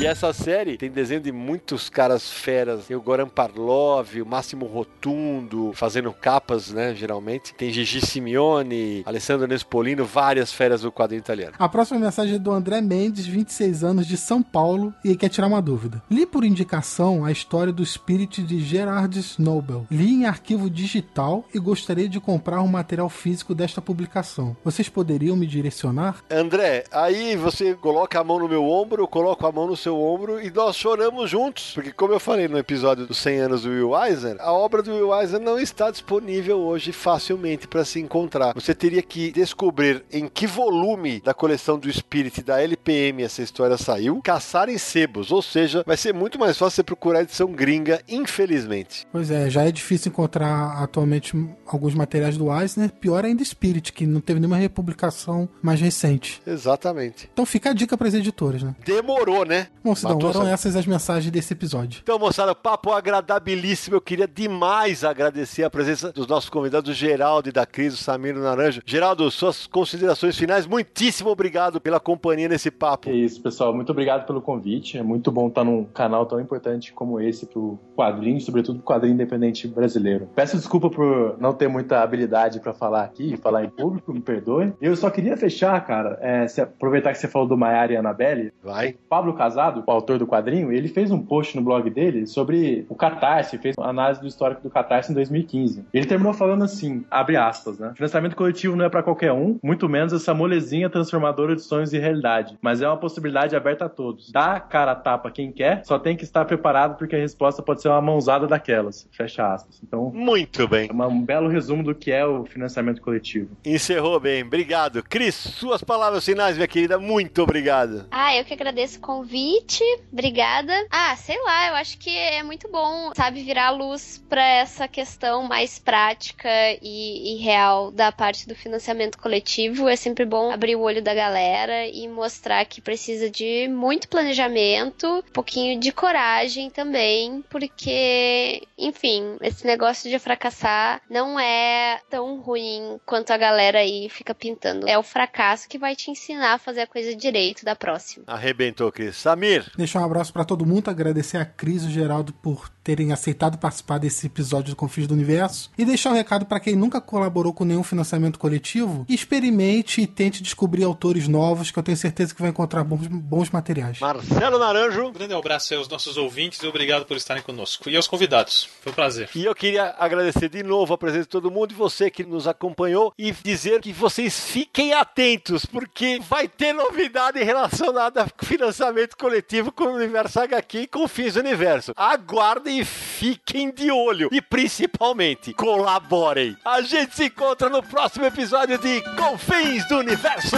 E 0.00 0.06
essa 0.06 0.32
série 0.32 0.78
tem 0.78 0.90
desenho 0.90 1.20
de 1.20 1.30
muitos 1.30 1.90
caras 1.90 2.32
feras. 2.32 2.86
Tem 2.86 2.96
o 2.96 3.02
Goran 3.02 3.28
Parlov, 3.28 4.18
o 4.18 4.24
Máximo 4.24 4.64
Rotundo, 4.64 5.72
fazendo 5.74 6.10
capas, 6.10 6.70
né, 6.70 6.94
geralmente. 6.94 7.52
Tem 7.52 7.70
Gigi 7.70 8.00
Simeone, 8.00 9.02
Alessandro 9.04 9.46
Nespolino, 9.46 10.06
várias 10.06 10.54
feras 10.54 10.80
do 10.80 10.90
quadrinho 10.90 11.20
italiano. 11.20 11.52
A 11.58 11.68
próxima 11.68 12.00
mensagem 12.00 12.36
é 12.36 12.38
do 12.38 12.50
André 12.50 12.80
Mendes, 12.80 13.26
26 13.26 13.84
anos, 13.84 14.06
de 14.06 14.16
São 14.16 14.42
Paulo, 14.42 14.94
e 15.04 15.14
quer 15.14 15.28
tirar 15.28 15.48
uma 15.48 15.60
dúvida. 15.60 16.02
Li 16.10 16.24
por 16.24 16.46
indicação 16.46 17.22
a 17.22 17.30
história 17.30 17.70
do 17.70 17.84
Spirit 17.84 18.42
de 18.42 18.58
Gerard 18.58 19.18
Snowbell. 19.18 19.86
Li 19.90 20.14
em 20.14 20.24
arquivo 20.24 20.70
digital 20.70 21.44
e 21.52 21.58
gostaria 21.60 22.08
de 22.08 22.20
comprar 22.20 22.62
um 22.62 22.68
material 22.68 23.08
físico 23.08 23.54
desta 23.54 23.80
publicação. 23.80 24.56
Vocês 24.64 24.88
poderiam 24.88 25.36
me 25.36 25.46
direcionar? 25.46 26.16
André, 26.30 26.84
aí 26.90 27.36
você 27.36 27.74
coloca 27.74 28.18
a 28.18 28.24
mão 28.24 28.38
no 28.38 28.48
meu 28.48 28.64
ombro, 28.64 29.02
eu 29.02 29.08
coloco 29.08 29.46
a 29.46 29.52
mão 29.52 29.66
no 29.66 29.76
seu 29.76 30.00
ombro 30.00 30.40
e 30.40 30.50
nós 30.50 30.76
choramos 30.76 31.30
juntos. 31.30 31.72
Porque, 31.74 31.92
como 31.92 32.12
eu 32.12 32.20
falei 32.20 32.48
no 32.48 32.58
episódio 32.58 33.06
dos 33.06 33.18
100 33.18 33.38
anos 33.40 33.62
do 33.62 33.70
Will 33.70 34.04
Eisner, 34.04 34.36
a 34.40 34.52
obra 34.52 34.82
do 34.82 34.92
Will 34.92 35.14
Eisner 35.14 35.40
não 35.40 35.58
está 35.58 35.90
disponível 35.90 36.58
hoje 36.58 36.92
facilmente 36.92 37.66
para 37.66 37.84
se 37.84 38.00
encontrar. 38.00 38.54
Você 38.54 38.74
teria 38.74 39.02
que 39.02 39.30
descobrir 39.30 40.04
em 40.12 40.28
que 40.28 40.46
volume 40.46 41.20
da 41.20 41.34
coleção 41.34 41.78
do 41.78 41.92
Spirit 41.92 42.42
da 42.42 42.62
LPM 42.62 43.22
essa 43.22 43.42
história 43.42 43.76
saiu, 43.76 44.20
caçar 44.22 44.68
em 44.68 44.78
sebos, 44.78 45.30
ou 45.30 45.42
seja, 45.42 45.82
vai 45.86 45.96
ser 45.96 46.14
muito 46.14 46.38
mais 46.38 46.56
fácil 46.56 46.76
você 46.76 46.82
procurar 46.82 47.20
a 47.20 47.22
edição 47.22 47.50
gringa, 47.52 48.00
infelizmente. 48.08 49.06
Pois 49.10 49.30
é, 49.30 49.50
já 49.50 49.64
é 49.64 49.72
difícil 49.72 50.10
encontrar 50.10 50.82
atualmente 50.82 51.36
alguns 51.66 51.94
materiais 51.94 52.36
do 52.36 52.52
Eisner, 52.52 52.92
pior 52.92 53.24
ainda 53.24 53.44
Spirit, 53.44 53.92
que 53.92 54.06
não 54.06 54.20
teve 54.20 54.40
nenhuma 54.40 54.56
republicação 54.56 55.48
mais 55.62 55.80
recente. 55.80 56.40
Exatamente. 56.46 57.28
Então 57.32 57.46
fica 57.46 57.70
a 57.70 57.72
dica 57.72 57.96
para 57.96 58.08
as 58.08 58.14
editoras, 58.14 58.62
né? 58.62 58.74
Demorou, 58.84 59.44
né? 59.44 59.68
Bom, 59.82 59.94
Sidão, 59.94 60.14
Matou 60.14 60.30
eram 60.30 60.46
essas 60.46 60.76
as 60.76 60.86
mensagens 60.86 61.30
desse 61.30 61.52
episódio. 61.52 62.00
Então, 62.02 62.18
moçada, 62.18 62.54
papo 62.54 62.92
agradabilíssimo. 62.92 63.96
Eu 63.96 64.00
queria 64.00 64.28
demais 64.28 65.04
agradecer 65.04 65.64
a 65.64 65.70
presença 65.70 66.12
dos 66.12 66.26
nossos 66.26 66.50
convidados, 66.50 66.90
o 66.90 66.94
Geraldo 66.94 67.48
e 67.48 67.52
da 67.52 67.66
Cris, 67.66 67.94
o 67.94 67.96
Samir 67.96 68.36
o 68.36 68.40
Naranjo. 68.40 68.82
Geraldo, 68.84 69.30
suas 69.30 69.66
considerações 69.66 70.36
finais, 70.36 70.66
muitíssimo 70.66 71.30
obrigado 71.30 71.80
pela 71.80 72.00
companhia 72.00 72.48
nesse 72.48 72.70
papo. 72.70 73.08
É 73.08 73.14
isso, 73.14 73.40
pessoal. 73.40 73.74
Muito 73.74 73.90
obrigado 73.90 74.26
pelo 74.26 74.40
convite. 74.40 74.98
É 74.98 75.02
muito 75.02 75.30
bom 75.30 75.48
estar 75.48 75.64
num 75.64 75.84
canal 75.84 76.26
tão 76.26 76.40
importante 76.40 76.92
como 76.92 77.20
esse 77.20 77.46
pro 77.46 77.78
quadrinho, 77.96 78.40
sobretudo 78.40 78.78
pro 78.78 78.86
quadrinho 78.86 79.14
independente 79.14 79.66
brasileiro. 79.66 80.28
Peço 80.34 80.56
desculpa 80.56 80.90
por 80.90 81.36
não 81.40 81.52
ter 81.52 81.68
muita 81.68 82.00
habilidade 82.02 82.60
pra 82.60 82.72
falar 82.72 83.02
aqui, 83.02 83.36
falar 83.36 83.64
em 83.64 83.68
público, 83.68 84.12
me 84.12 84.20
perdoe. 84.20 84.72
Eu 84.80 84.94
só 84.96 85.10
queria 85.10 85.36
fechar, 85.36 85.84
cara, 85.86 86.18
é, 86.20 86.46
se 86.46 86.60
aproveitar 86.60 87.12
que 87.12 87.18
você 87.18 87.28
falou 87.28 87.48
do 87.48 87.56
Maiara 87.56 87.92
e 87.92 87.96
Annabelle. 87.96 88.52
Vai. 88.62 88.94
Pablo 89.08 89.32
Casado, 89.34 89.82
o 89.86 89.90
autor 89.90 90.18
do 90.18 90.26
quadrinho, 90.26 90.72
ele 90.72 90.88
fez 90.88 91.10
um 91.10 91.20
post 91.20 91.56
no 91.56 91.62
blog 91.62 91.88
dele 91.90 92.26
sobre 92.26 92.84
o 92.88 92.94
Catarse, 92.94 93.58
fez 93.58 93.74
uma 93.78 93.88
análise 93.88 94.20
do 94.20 94.26
histórico 94.26 94.62
do 94.62 94.70
Catarse 94.70 95.10
em 95.10 95.14
2015. 95.14 95.84
Ele 95.92 96.06
terminou 96.06 96.32
falando 96.32 96.64
assim, 96.64 97.04
abre 97.10 97.36
aspas, 97.36 97.78
né? 97.78 97.92
Financiamento 97.94 98.36
coletivo 98.36 98.76
não 98.76 98.84
é 98.84 98.88
pra 98.88 99.02
qualquer 99.02 99.32
um, 99.32 99.58
muito 99.62 99.88
menos 99.88 100.12
essa 100.12 100.34
molezinha 100.34 100.90
transformadora 100.90 101.54
de 101.56 101.62
sonhos 101.62 101.92
em 101.94 101.98
realidade, 101.98 102.58
mas 102.60 102.82
é 102.82 102.86
uma 102.86 102.96
possibilidade 102.96 103.56
aberta 103.56 103.86
a 103.86 103.88
todos. 103.88 104.30
Dá 104.30 104.60
cara 104.60 104.92
a 104.92 104.96
tapa 104.96 105.30
quem 105.30 105.50
quer, 105.52 105.84
só 105.84 105.98
tem 105.98 106.16
que 106.16 106.24
estar 106.24 106.44
preparado 106.44 106.96
porque 106.96 107.16
a 107.16 107.18
resposta 107.18 107.62
pode 107.62 107.80
ser 107.82 107.88
uma 107.88 108.00
mãozada 108.00 108.46
daquelas. 108.46 109.08
Fecha 109.12 109.52
aspas. 109.52 109.80
Então, 109.82 110.10
Muito 110.14 110.66
bem. 110.68 110.88
é 110.88 110.92
uma- 110.92 111.06
um 111.06 111.24
belo 111.30 111.48
resumo 111.48 111.84
do 111.84 111.94
que 111.94 112.10
é 112.10 112.26
o 112.26 112.44
financiamento 112.44 113.00
coletivo. 113.00 113.56
Encerrou 113.64 114.18
bem. 114.18 114.42
Obrigado. 114.42 115.00
Cris, 115.00 115.36
suas 115.36 115.80
palavras 115.80 116.24
finais, 116.24 116.56
minha 116.56 116.66
querida. 116.66 116.98
Muito 116.98 117.40
obrigado. 117.40 118.08
Ah, 118.10 118.34
eu 118.36 118.44
que 118.44 118.52
agradeço 118.52 118.98
o 118.98 119.00
convite. 119.00 119.84
Obrigada. 120.12 120.72
Ah, 120.90 121.14
sei 121.14 121.40
lá, 121.40 121.68
eu 121.68 121.74
acho 121.76 121.98
que 121.98 122.10
é 122.10 122.42
muito 122.42 122.68
bom, 122.68 123.12
sabe, 123.14 123.44
virar 123.44 123.68
a 123.68 123.70
luz 123.70 124.20
pra 124.28 124.44
essa 124.44 124.88
questão 124.88 125.44
mais 125.44 125.78
prática 125.78 126.48
e, 126.82 127.34
e 127.34 127.36
real 127.36 127.92
da 127.92 128.10
parte 128.10 128.48
do 128.48 128.54
financiamento 128.56 129.16
coletivo. 129.16 129.88
É 129.88 129.94
sempre 129.94 130.24
bom 130.24 130.50
abrir 130.50 130.74
o 130.74 130.80
olho 130.80 131.00
da 131.00 131.14
galera 131.14 131.86
e 131.86 132.08
mostrar 132.08 132.64
que 132.64 132.80
precisa 132.80 133.30
de 133.30 133.68
muito 133.68 134.08
planejamento, 134.08 135.06
um 135.06 135.32
pouquinho 135.32 135.78
de 135.78 135.92
coragem 135.92 136.70
também, 136.70 137.44
porque, 137.48 138.66
enfim, 138.76 139.36
esse 139.40 139.64
negócio 139.64 140.10
de 140.10 140.18
fracassar 140.18 141.00
não 141.08 141.19
é 141.38 142.00
tão 142.08 142.40
ruim 142.40 142.98
quanto 143.04 143.32
a 143.32 143.36
galera 143.36 143.80
aí 143.80 144.08
fica 144.08 144.34
pintando. 144.34 144.88
É 144.88 144.98
o 144.98 145.02
fracasso 145.02 145.68
que 145.68 145.78
vai 145.78 145.94
te 145.96 146.10
ensinar 146.10 146.54
a 146.54 146.58
fazer 146.58 146.82
a 146.82 146.86
coisa 146.86 147.14
direito 147.14 147.64
da 147.64 147.74
próxima. 147.74 148.24
Arrebentou, 148.26 148.90
Cris. 148.92 149.16
Samir. 149.16 149.70
Deixar 149.76 150.00
um 150.00 150.04
abraço 150.04 150.32
pra 150.32 150.44
todo 150.44 150.66
mundo, 150.66 150.88
agradecer 150.88 151.36
a 151.36 151.44
Cris 151.44 151.82
e 151.82 151.86
o 151.86 151.90
Geraldo 151.90 152.32
por 152.32 152.68
terem 152.90 153.12
aceitado 153.12 153.56
participar 153.56 153.98
desse 153.98 154.26
episódio 154.26 154.70
do 154.70 154.76
Confins 154.76 155.06
do 155.06 155.14
Universo 155.14 155.70
e 155.78 155.84
deixar 155.84 156.10
um 156.10 156.14
recado 156.14 156.44
pra 156.44 156.58
quem 156.58 156.74
nunca 156.74 157.00
colaborou 157.00 157.54
com 157.54 157.64
nenhum 157.64 157.84
financiamento 157.84 158.36
coletivo, 158.36 159.06
experimente 159.08 160.00
e 160.00 160.08
tente 160.08 160.42
descobrir 160.42 160.82
autores 160.82 161.28
novos 161.28 161.70
que 161.70 161.78
eu 161.78 161.84
tenho 161.84 161.96
certeza 161.96 162.34
que 162.34 162.40
vai 162.40 162.50
encontrar 162.50 162.82
bons, 162.82 163.06
bons 163.06 163.48
materiais. 163.50 164.00
Marcelo 164.00 164.58
Naranjo. 164.58 165.06
Um 165.06 165.12
grande 165.12 165.32
abraço 165.34 165.72
aí 165.72 165.78
aos 165.78 165.88
nossos 165.88 166.16
ouvintes 166.16 166.60
e 166.60 166.66
obrigado 166.66 167.04
por 167.04 167.16
estarem 167.16 167.44
conosco. 167.44 167.88
E 167.88 167.94
aos 167.94 168.08
convidados. 168.08 168.68
Foi 168.80 168.90
um 168.90 168.94
prazer. 168.94 169.30
E 169.36 169.44
eu 169.44 169.54
queria 169.54 169.94
agradecer 169.96 170.48
de 170.48 170.64
novo 170.64 170.92
a 170.92 170.98
presença 170.98 171.22
de 171.22 171.28
todo 171.28 171.48
mundo 171.48 171.70
e 171.70 171.76
você 171.76 172.10
que 172.10 172.24
nos 172.24 172.48
acompanhou 172.48 173.14
e 173.16 173.30
dizer 173.30 173.80
que 173.82 173.92
vocês 173.92 174.40
fiquem 174.40 174.94
atentos, 174.94 175.64
porque 175.64 176.20
vai 176.28 176.48
ter 176.48 176.72
novidade 176.72 177.40
relacionada 177.40 178.24
a 178.24 178.44
financiamento 178.44 179.16
coletivo 179.16 179.70
com 179.70 179.84
o 179.84 179.94
Universo 179.94 180.40
HQ 180.40 180.78
e 180.80 180.86
com 180.88 181.06
Fins 181.06 181.34
do 181.34 181.40
Universo. 181.40 181.92
Aguardem 181.96 182.79
fiquem 182.84 183.70
de 183.70 183.90
olho. 183.90 184.28
E 184.32 184.40
principalmente, 184.40 185.52
colaborem. 185.52 186.56
A 186.64 186.80
gente 186.82 187.14
se 187.14 187.24
encontra 187.26 187.68
no 187.68 187.82
próximo 187.82 188.24
episódio 188.24 188.78
de 188.78 189.02
Confins 189.16 189.86
do 189.88 189.98
Universo. 189.98 190.56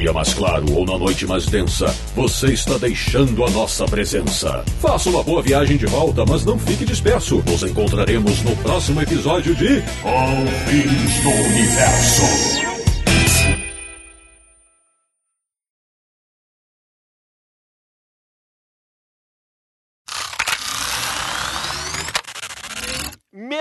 Dia 0.00 0.12
mais 0.12 0.34
claro 0.34 0.66
ou 0.72 0.84
na 0.84 0.98
noite 0.98 1.24
mais 1.24 1.46
densa, 1.46 1.86
você 2.16 2.48
está 2.48 2.76
deixando 2.78 3.44
a 3.44 3.50
nossa 3.50 3.84
presença. 3.84 4.64
Faça 4.80 5.08
uma 5.08 5.22
boa 5.22 5.40
viagem 5.40 5.76
de 5.76 5.86
volta, 5.86 6.24
mas 6.28 6.44
não 6.44 6.58
fique 6.58 6.84
disperso. 6.84 7.42
Nos 7.46 7.62
encontraremos 7.62 8.42
no 8.42 8.56
próximo 8.56 9.00
episódio 9.00 9.54
de 9.54 9.82
Confins 10.02 11.20
do 11.22 11.30
Universo. 11.30 12.73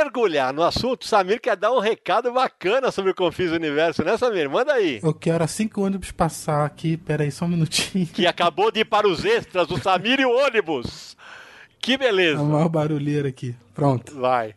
Mergulhar 0.04 0.52
no 0.54 0.64
assunto, 0.64 1.08
Samir 1.08 1.40
quer 1.40 1.56
dar 1.56 1.72
um 1.72 1.80
recado 1.80 2.30
bacana 2.34 2.92
sobre 2.92 3.12
o 3.12 3.16
Confins 3.16 3.52
do 3.52 3.56
Universo, 3.56 4.04
né, 4.04 4.18
Samir? 4.18 4.50
Manda 4.50 4.74
aí. 4.74 5.00
Eu 5.02 5.14
quero 5.14 5.42
assim 5.42 5.66
que 5.66 5.80
o 5.80 5.84
ônibus 5.84 6.12
passar 6.12 6.66
aqui, 6.66 6.98
pera 6.98 7.24
aí 7.24 7.32
só 7.32 7.46
um 7.46 7.48
minutinho. 7.48 8.06
Que 8.08 8.28
acabou 8.28 8.70
de 8.70 8.82
ir 8.82 8.86
para 8.86 9.08
os 9.08 9.24
extras, 9.24 9.72
o 9.72 9.78
Samir 9.80 10.20
e 10.20 10.26
o 10.26 10.30
ônibus. 10.46 11.16
Que 11.80 11.94
É 11.94 11.98
beleza. 11.98 12.42
a 12.42 12.44
maior 12.44 12.68
barulheira 12.68 13.30
aqui. 13.30 13.56
Pronto. 13.74 14.14
Vai. 14.20 14.56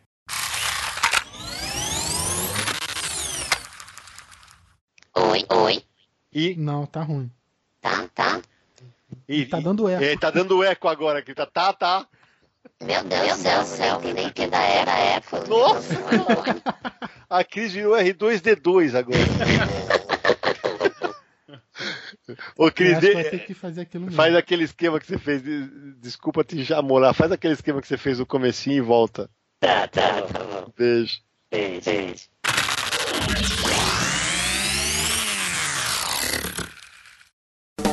Oi, 5.15 5.45
oi. 5.49 5.83
E, 6.33 6.55
Não, 6.55 6.85
tá 6.85 7.01
ruim. 7.03 7.31
Tá, 7.81 8.05
tá. 8.13 8.41
e 9.29 9.45
Tá 9.45 9.59
dando 9.61 9.87
eco. 9.87 10.03
Ele 10.03 10.17
tá 10.17 10.29
dando 10.29 10.61
eco 10.63 10.87
agora, 10.89 11.21
que 11.21 11.33
tá, 11.33 11.45
tá, 11.45 11.71
tá. 11.73 12.05
Meu 12.83 13.03
Deus 13.03 13.43
do 13.43 13.65
céu, 13.65 13.99
nem 14.01 14.13
nem 14.13 14.29
que 14.31 14.47
da 14.47 14.61
era 14.61 15.17
Apple. 15.17 15.47
Nossa! 15.49 15.95
A 17.29 17.43
Cris 17.43 17.73
virou 17.73 17.93
R2D2 17.95 18.95
agora. 18.95 19.17
Ô, 22.57 22.69
Cris, 22.71 22.93
vai 22.93 23.01
de- 23.01 23.23
ter 23.29 23.45
que 23.45 23.53
fazer 23.53 23.81
aquilo 23.81 24.05
mesmo. 24.05 24.15
faz 24.15 24.35
aquele 24.35 24.63
esquema 24.63 24.99
que 24.99 25.07
você 25.07 25.17
fez. 25.17 25.41
de- 25.41 25.67
Desculpa 25.99 26.43
te 26.43 26.63
jamolar. 26.63 27.13
Faz 27.13 27.31
aquele 27.31 27.53
esquema 27.53 27.81
que 27.81 27.87
você 27.87 27.97
fez 27.97 28.19
no 28.19 28.25
comecinho 28.25 28.77
e 28.77 28.81
volta. 28.81 29.29
Tá, 29.59 29.87
tá, 29.87 30.21
tá 30.21 30.43
bom. 30.43 30.71
Beijo. 30.77 31.19
Beijo, 31.51 31.81
beijo. 31.85 32.27